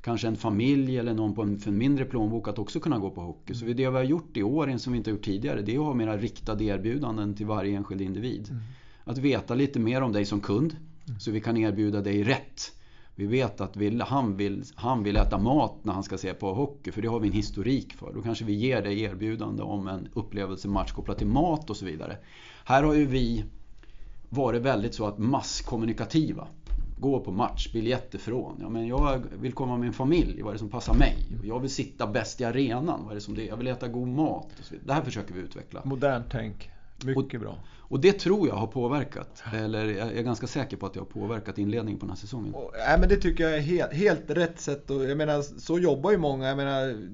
kanske 0.00 0.28
en 0.28 0.36
familj 0.36 0.98
eller 0.98 1.14
någon 1.14 1.34
på 1.34 1.42
en, 1.42 1.58
för 1.58 1.70
en 1.70 1.78
mindre 1.78 2.04
plånbok 2.04 2.48
att 2.48 2.58
också 2.58 2.80
kunna 2.80 2.98
gå 2.98 3.10
på 3.10 3.20
hockey. 3.20 3.54
Så 3.54 3.64
det 3.64 3.74
vi 3.74 3.84
har 3.84 4.02
gjort 4.02 4.36
i 4.36 4.42
år, 4.42 4.78
som 4.78 4.92
vi 4.92 4.96
inte 4.96 5.10
har 5.10 5.16
gjort 5.16 5.24
tidigare, 5.24 5.62
det 5.62 5.74
är 5.74 5.78
att 5.78 5.84
ha 5.84 5.94
mera 5.94 6.16
riktade 6.16 6.64
erbjudanden 6.64 7.34
till 7.34 7.46
varje 7.46 7.76
enskild 7.76 8.00
individ. 8.00 8.48
Mm. 8.50 8.62
Att 9.04 9.18
veta 9.18 9.54
lite 9.54 9.78
mer 9.78 10.02
om 10.02 10.12
dig 10.12 10.24
som 10.24 10.40
kund, 10.40 10.76
mm. 11.08 11.20
så 11.20 11.30
vi 11.30 11.40
kan 11.40 11.56
erbjuda 11.56 12.00
dig 12.00 12.22
rätt. 12.22 12.72
Vi 13.14 13.26
vet 13.26 13.60
att 13.60 13.76
vill, 13.76 14.00
han, 14.00 14.36
vill, 14.36 14.64
han 14.74 15.02
vill 15.02 15.16
äta 15.16 15.38
mat 15.38 15.74
när 15.82 15.92
han 15.92 16.02
ska 16.02 16.18
se 16.18 16.34
på 16.34 16.54
hockey, 16.54 16.90
för 16.90 17.02
det 17.02 17.08
har 17.08 17.20
vi 17.20 17.28
en 17.28 17.34
historik 17.34 17.92
för. 17.92 18.12
Då 18.14 18.22
kanske 18.22 18.44
vi 18.44 18.52
ger 18.52 18.82
dig 18.82 19.02
erbjudande 19.02 19.62
om 19.62 19.88
en 19.88 20.08
upplevelsematch 20.12 20.92
kopplat 20.92 21.18
till 21.18 21.26
mat 21.26 21.70
och 21.70 21.76
så 21.76 21.84
vidare. 21.84 22.16
Här 22.70 22.82
har 22.82 22.94
ju 22.94 23.06
vi 23.06 23.44
varit 24.28 24.62
väldigt 24.62 24.94
så 24.94 25.06
att 25.06 25.18
masskommunikativa. 25.18 26.48
gå 26.98 27.20
på 27.20 27.32
match, 27.32 27.72
biljetter 27.72 28.18
från. 28.18 28.56
Ja, 28.60 28.68
men 28.68 28.86
jag 28.86 29.22
vill 29.40 29.52
komma 29.52 29.76
med 29.76 29.86
en 29.86 29.92
familj, 29.92 30.42
vad 30.42 30.50
är 30.50 30.52
det 30.52 30.58
som 30.58 30.68
passar 30.68 30.94
mig? 30.94 31.16
Jag 31.44 31.60
vill 31.60 31.70
sitta 31.70 32.06
bäst 32.06 32.40
i 32.40 32.44
arenan, 32.44 33.00
vad 33.02 33.10
är 33.10 33.14
det 33.14 33.20
som 33.20 33.34
det 33.34 33.42
är? 33.42 33.48
Jag 33.48 33.56
vill 33.56 33.66
äta 33.66 33.88
god 33.88 34.08
mat. 34.08 34.46
Och 34.58 34.64
så 34.64 34.70
vidare. 34.70 34.86
Det 34.86 34.92
här 34.92 35.02
försöker 35.02 35.34
vi 35.34 35.40
utveckla. 35.40 35.80
Modernt 35.84 36.26
tänk. 36.30 36.70
Mycket 37.04 37.34
och, 37.34 37.40
bra. 37.40 37.54
Och 37.78 38.00
det 38.00 38.12
tror 38.12 38.48
jag 38.48 38.54
har 38.54 38.66
påverkat. 38.66 39.42
Eller 39.54 39.84
jag 39.84 40.12
är 40.12 40.22
ganska 40.22 40.46
säker 40.46 40.76
på 40.76 40.86
att 40.86 40.92
det 40.92 41.00
har 41.00 41.06
påverkat 41.06 41.58
inledningen 41.58 42.00
på 42.00 42.06
den 42.06 42.10
här 42.10 42.20
säsongen. 42.20 42.54
Och, 42.54 42.72
nej, 42.86 43.00
men 43.00 43.08
det 43.08 43.16
tycker 43.16 43.44
jag 43.44 43.54
är 43.54 43.60
helt, 43.60 43.92
helt 43.92 44.30
rätt 44.30 44.60
sätt. 44.60 44.90
Och, 44.90 45.04
jag 45.04 45.16
menar, 45.18 45.42
så 45.42 45.78
jobbar 45.78 46.10
ju 46.10 46.18
många. 46.18 46.48
Jag 46.48 46.56
menar, 46.56 47.08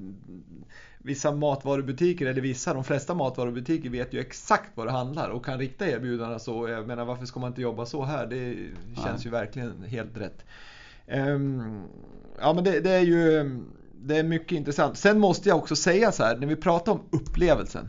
vissa 1.07 1.33
matvarubutiker, 1.33 2.27
eller 2.27 2.41
vissa, 2.41 2.75
de 2.75 2.85
flesta 2.85 3.15
matvarubutiker 3.15 3.91
vet 3.91 4.13
ju 4.13 4.21
exakt 4.21 4.71
vad 4.75 4.87
det 4.87 4.91
handlar 4.91 5.31
och 5.31 5.45
kan 5.45 5.59
rikta 5.59 5.87
erbjudandena 5.87 6.39
så. 6.39 6.69
Jag 6.69 6.87
menar, 6.87 7.05
varför 7.05 7.27
ska 7.27 7.41
man 7.41 7.49
inte 7.49 7.63
jobba 7.63 7.87
så 7.87 8.05
här? 8.05 8.27
Det 8.27 8.55
känns 8.95 9.07
Nej. 9.07 9.25
ju 9.25 9.31
verkligen 9.31 9.83
helt 9.83 10.17
rätt. 10.17 10.45
Um, 11.07 11.83
ja, 12.41 12.53
men 12.53 12.65
det, 12.65 12.81
det, 12.81 12.91
är 12.91 13.01
ju 13.01 13.51
det 13.93 14.17
är 14.17 14.23
mycket 14.23 14.53
intressant. 14.53 14.99
Sen 14.99 15.21
måste 15.21 15.49
jag 15.49 15.59
också 15.59 15.77
säga 15.77 16.13
så 16.13 16.25
här, 16.25 16.37
när 16.37 16.47
vi 16.47 16.57
pratar 16.57 16.93
om 16.93 17.01
upplevelsen 17.11 17.89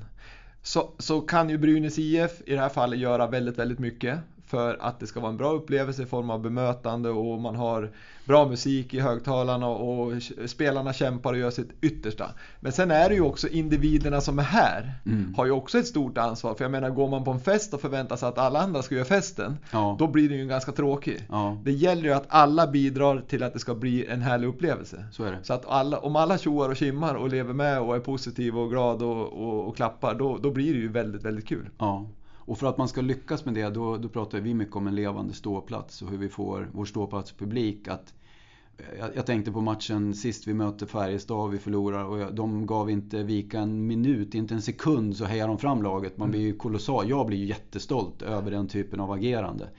så, 0.62 0.92
så 0.98 1.22
kan 1.22 1.50
ju 1.50 1.58
Brynäs 1.58 2.00
IF 2.00 2.42
i 2.46 2.54
det 2.54 2.60
här 2.60 2.70
fallet 2.70 3.00
göra 3.00 3.28
väldigt, 3.28 3.58
väldigt 3.58 3.80
mycket 3.80 4.20
för 4.48 4.78
att 4.80 5.00
det 5.00 5.08
ska 5.08 5.20
vara 5.20 5.32
en 5.32 5.38
bra 5.38 5.52
upplevelse 5.52 6.04
i 6.04 6.06
form 6.06 6.30
av 6.30 6.42
bemötande 6.42 7.10
och 7.10 7.42
man 7.42 7.56
har 7.56 7.92
bra 8.26 8.48
musik 8.48 8.94
i 8.94 9.00
högtalarna 9.00 9.68
och 9.68 10.14
spelarna 10.46 10.94
kämpar 10.94 11.34
och 11.34 11.40
gör 11.40 11.52
sitt 11.52 11.70
yttersta. 11.82 12.32
Men 12.60 12.72
sen 12.72 12.92
är 12.92 13.10
det 13.10 13.16
ju 13.16 13.22
också 13.22 13.48
individerna 13.48 14.22
som 14.22 14.40
är 14.40 14.44
här 14.44 14.94
mm. 15.06 15.34
har 15.38 15.46
ju 15.46 15.52
också 15.52 15.78
ett 15.78 15.88
stort 15.88 16.18
ansvar. 16.18 16.54
För 16.54 16.64
jag 16.64 16.72
menar, 16.72 16.90
går 16.90 17.10
man 17.10 17.24
på 17.24 17.32
en 17.32 17.40
fest 17.40 17.74
och 17.74 17.82
förväntar 17.82 18.16
sig 18.16 18.30
att 18.30 18.38
alla 18.38 18.60
andra 18.60 18.82
ska 18.82 18.96
göra 18.96 19.06
festen, 19.06 19.58
ja. 19.72 19.96
då 20.00 20.08
blir 20.08 20.30
det 20.30 20.36
ju 20.36 20.48
ganska 20.48 20.72
tråkig. 20.72 21.26
Ja. 21.30 21.58
Det 21.64 21.72
gäller 21.72 22.04
ju 22.04 22.14
att 22.14 22.26
alla 22.28 22.68
bidrar 22.68 23.22
till 23.28 23.44
att 23.44 23.54
det 23.54 23.60
ska 23.60 23.76
bli 23.76 24.06
en 24.06 24.22
härlig 24.22 24.48
upplevelse. 24.48 25.06
Så. 25.12 25.30
Så 25.44 25.54
att 25.54 25.66
alla, 25.66 26.00
om 26.00 26.16
alla 26.16 26.38
tjoar 26.38 26.70
och 26.70 26.78
kimmar 26.78 27.16
och 27.16 27.30
lever 27.30 27.54
med 27.54 27.80
och 27.80 27.96
är 27.96 28.00
positiva 28.00 28.62
och 28.62 28.70
glada 28.70 29.06
och, 29.06 29.48
och, 29.48 29.68
och, 29.68 29.76
klappar, 29.76 30.16
då, 30.16 30.38
då 30.38 30.52
blir 30.52 30.74
det 30.74 30.80
ju 30.80 30.88
väldigt, 30.88 31.24
väldigt 31.24 31.48
kul. 31.48 31.70
Ja. 31.78 32.06
Och 32.48 32.58
för 32.58 32.68
att 32.68 32.78
man 32.78 32.88
ska 32.88 33.02
lyckas 33.02 33.46
med 33.46 33.54
det, 33.54 33.70
då, 33.70 33.98
då 33.98 34.10
pratar 34.10 34.40
vi 34.40 34.54
mycket 34.54 34.76
om 34.76 34.88
en 34.88 34.96
levande 34.96 35.34
ståplats 35.34 36.02
och 36.02 36.10
hur 36.10 36.18
vi 36.18 36.30
får 36.30 36.70
vår 36.74 36.86
ståplatspublik 36.86 37.88
att 37.88 38.14
jag, 39.16 39.26
tänkte 39.26 39.52
på 39.52 39.62
matchen 39.62 40.14
sist 40.14 40.48
vi 40.48 40.54
mötte 40.54 40.86
Färjestad, 40.86 41.52
vi 41.52 41.58
förlorar 41.58 42.04
och 42.04 42.34
de 42.34 42.66
gav 42.66 42.90
inte 42.90 43.24
vika 43.24 43.60
en 43.60 43.88
minut, 43.88 44.36
inte 44.36 44.54
en 44.54 44.62
sekund 44.62 45.18
så 45.18 45.26
hejar 45.26 45.48
de 45.48 45.58
fram 45.58 45.84
laget. 45.84 46.18
Man 46.18 46.32
blir 46.32 46.42
ju 46.42 46.58
kolossal, 46.58 47.10
jag 47.10 47.28
blir 47.28 47.38
ju 47.38 47.46
jättestolt 47.46 48.22
över 48.22 48.52
den 48.52 48.68
typen 48.68 49.00
av 49.00 49.12
agerande. 49.12 49.70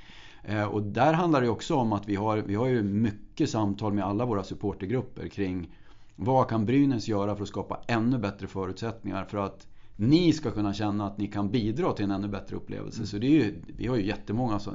Eh, 0.42 0.64
och 0.64 0.82
där 0.82 1.12
handlar 1.12 1.40
det 1.40 1.48
också 1.48 1.74
om 1.74 1.92
att 1.92 2.08
vi 2.08 2.14
har, 2.14 2.38
vi 2.38 2.54
har 2.54 2.66
ju 2.66 2.82
mycket 2.82 3.50
samtal 3.50 3.92
med 3.92 4.04
alla 4.04 4.24
våra 4.24 4.44
supportergrupper 4.44 5.28
kring 5.28 5.74
vad 6.16 6.48
kan 6.48 6.66
Brynäs 6.66 7.08
göra 7.08 7.36
för 7.36 7.42
att 7.42 7.48
skapa 7.48 7.80
ännu 7.86 8.18
bättre 8.18 8.46
förutsättningar 8.46 9.24
för 9.24 9.38
att 9.38 9.66
ni 10.00 10.32
ska 10.32 10.50
kunna 10.50 10.74
känna 10.74 11.06
att 11.06 11.18
ni 11.18 11.26
kan 11.26 11.50
bidra 11.50 11.92
till 11.92 12.04
en 12.04 12.10
ännu 12.10 12.28
bättre 12.28 12.56
upplevelse. 12.56 12.98
Mm. 12.98 13.06
Så 13.06 13.18
det 13.18 13.26
är 13.26 13.30
ju, 13.30 13.62
vi 13.76 13.86
har 13.86 13.96
ju 13.96 14.06
jättemånga, 14.06 14.58
så, 14.58 14.72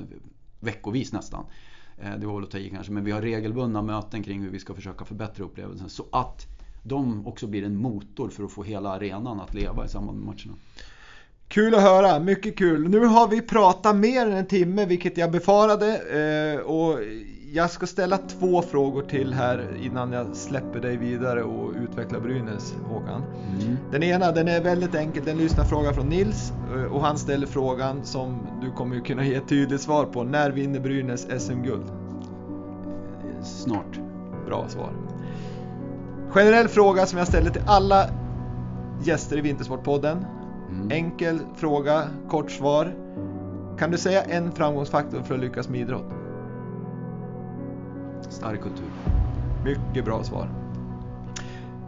veckovis 0.60 1.14
nästan. 1.14 1.46
Eh, 1.98 2.16
det 2.18 2.28
var 2.28 2.36
väl 2.36 2.44
att 2.44 2.52
ta 2.52 2.58
i 2.58 2.70
kanske, 2.70 2.92
men 2.92 3.04
vi 3.04 3.12
har 3.12 3.22
regelbundna 3.22 3.82
möten 3.82 4.24
kring 4.24 4.42
hur 4.42 4.50
vi 4.50 4.60
ska 4.60 4.74
försöka 4.74 5.06
förbättra 5.06 5.44
upplevelsen. 5.46 5.90
Så 5.90 6.06
att 6.12 6.48
de 6.84 7.28
också 7.28 7.48
blir 7.48 7.64
en 7.64 7.76
motor 7.76 8.30
för 8.30 8.44
att 8.44 8.52
få 8.52 8.64
hela 8.64 8.90
arenan 8.90 9.40
att 9.40 9.54
leva 9.54 9.86
i 9.86 9.88
samband 9.88 10.18
med 10.18 10.26
matcherna. 10.26 10.54
Kul 11.48 11.76
att 11.76 11.82
höra, 11.82 12.20
mycket 12.20 12.58
kul. 12.58 12.90
Nu 12.90 13.00
har 13.00 13.28
vi 13.28 13.42
pratat 13.42 13.96
mer 13.96 14.26
än 14.28 14.34
en 14.34 14.48
timme, 14.48 14.86
vilket 14.86 15.18
jag 15.18 15.32
befarade. 15.32 15.98
Eh, 15.98 16.60
och 16.60 17.00
jag 17.56 17.72
ska 17.72 17.88
ställa 17.88 18.18
två 18.18 18.62
frågor 18.62 19.02
till 19.02 19.34
här 19.34 19.78
innan 19.82 20.12
jag 20.12 20.36
släpper 20.36 20.80
dig 20.80 20.98
vidare 20.98 21.44
och 21.44 21.72
utvecklar 21.84 22.20
Brynäs, 22.20 22.76
Håkan. 22.88 23.24
Mm. 23.62 23.78
Den 23.92 24.04
ena, 24.04 24.32
den 24.32 24.48
är 24.48 24.62
väldigt 24.62 24.96
enkel. 24.96 25.24
Den 25.26 25.38
lyssnar 25.38 25.64
fråga 25.64 25.94
från 25.94 26.10
Nils 26.10 26.54
eh, 26.76 26.94
och 26.94 27.02
han 27.02 27.18
ställer 27.18 27.48
frågan 27.48 28.04
som 28.04 28.48
du 28.62 28.72
kommer 28.72 29.00
kunna 29.00 29.26
ge 29.26 29.36
ett 29.36 29.48
tydligt 29.48 29.82
svar 29.82 30.06
på. 30.06 30.24
När 30.24 30.52
vinner 30.52 30.80
Brynäs 30.80 31.28
SM-guld? 31.40 31.86
Snart. 33.44 34.00
Bra 34.46 34.68
svar. 34.68 34.94
Generell 36.30 36.68
fråga 36.68 37.06
som 37.06 37.18
jag 37.18 37.28
ställer 37.28 37.50
till 37.50 37.64
alla 37.66 38.10
gäster 39.04 39.38
i 39.38 39.42
Vintersportpodden. 39.42 40.26
Mm. 40.70 40.92
Enkel 40.92 41.40
fråga, 41.56 42.04
kort 42.30 42.52
svar. 42.52 42.96
Kan 43.80 43.92
du 43.92 43.98
säga 43.98 44.22
en 44.22 44.52
framgångsfaktor 44.52 45.22
för 45.22 45.36
att 45.36 45.42
lyckas 45.42 45.70
med 45.70 45.82
idrott? 45.82 46.23
Stark 48.30 48.62
kultur. 48.62 48.90
Mycket 49.64 50.06
bra 50.06 50.24
svar. 50.24 50.64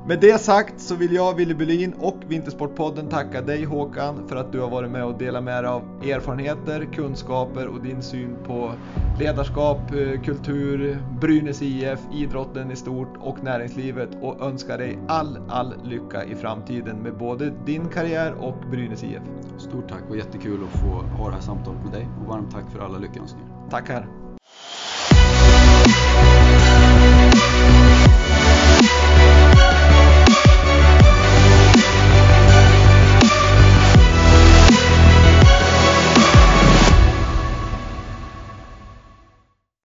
Med 0.07 0.20
det 0.20 0.41
sagt 0.41 0.80
så 0.80 0.95
vill 0.95 1.14
jag, 1.14 1.36
Willy 1.36 1.53
Bylin 1.53 1.94
och 1.94 2.18
Vintersportpodden 2.28 3.10
tacka 3.10 3.41
dig 3.41 3.64
Håkan 3.64 4.28
för 4.28 4.36
att 4.36 4.52
du 4.52 4.60
har 4.60 4.70
varit 4.70 4.91
med 4.91 5.06
och 5.06 5.18
delat 5.18 5.44
med 5.44 5.64
dig 5.64 5.72
av 5.72 5.82
erfarenheter, 6.03 6.88
kunskaper 6.94 7.68
och 7.68 7.82
din 7.82 8.02
syn 8.02 8.38
på 8.48 8.72
ledarskap, 9.20 9.91
eh, 9.91 10.22
kultur, 10.22 10.98
Brynäs 11.22 11.62
IF, 11.62 11.99
idrotten 12.14 12.72
i 12.72 12.76
stort 12.76 13.14
och 13.20 13.44
näringslivet 13.44 14.10
och 14.22 14.41
önskar 14.41 14.78
dig 14.78 14.99
all, 15.07 15.40
all 15.49 15.74
lycka 15.84 16.24
i 16.24 16.36
framtiden 16.36 16.98
med 16.98 17.18
både 17.18 17.53
din 17.66 17.90
karriär 17.90 18.34
och 18.40 18.57
Brynäs 18.72 19.03
IF. 19.03 19.22
Stort 19.57 19.90
tack 19.90 20.03
och 20.10 20.18
jättekul 20.18 20.60
att 20.64 20.80
få 20.80 20.88
ha 20.88 21.28
det 21.30 21.36
här 21.36 21.41
samtalet 21.41 21.84
med 21.84 21.91
dig 21.91 22.07
och 22.22 22.28
varmt 22.28 22.52
tack 22.52 22.72
för 22.72 22.80
alla 22.80 22.98
lyckönskningar. 22.98 23.49
Tackar! 23.70 24.25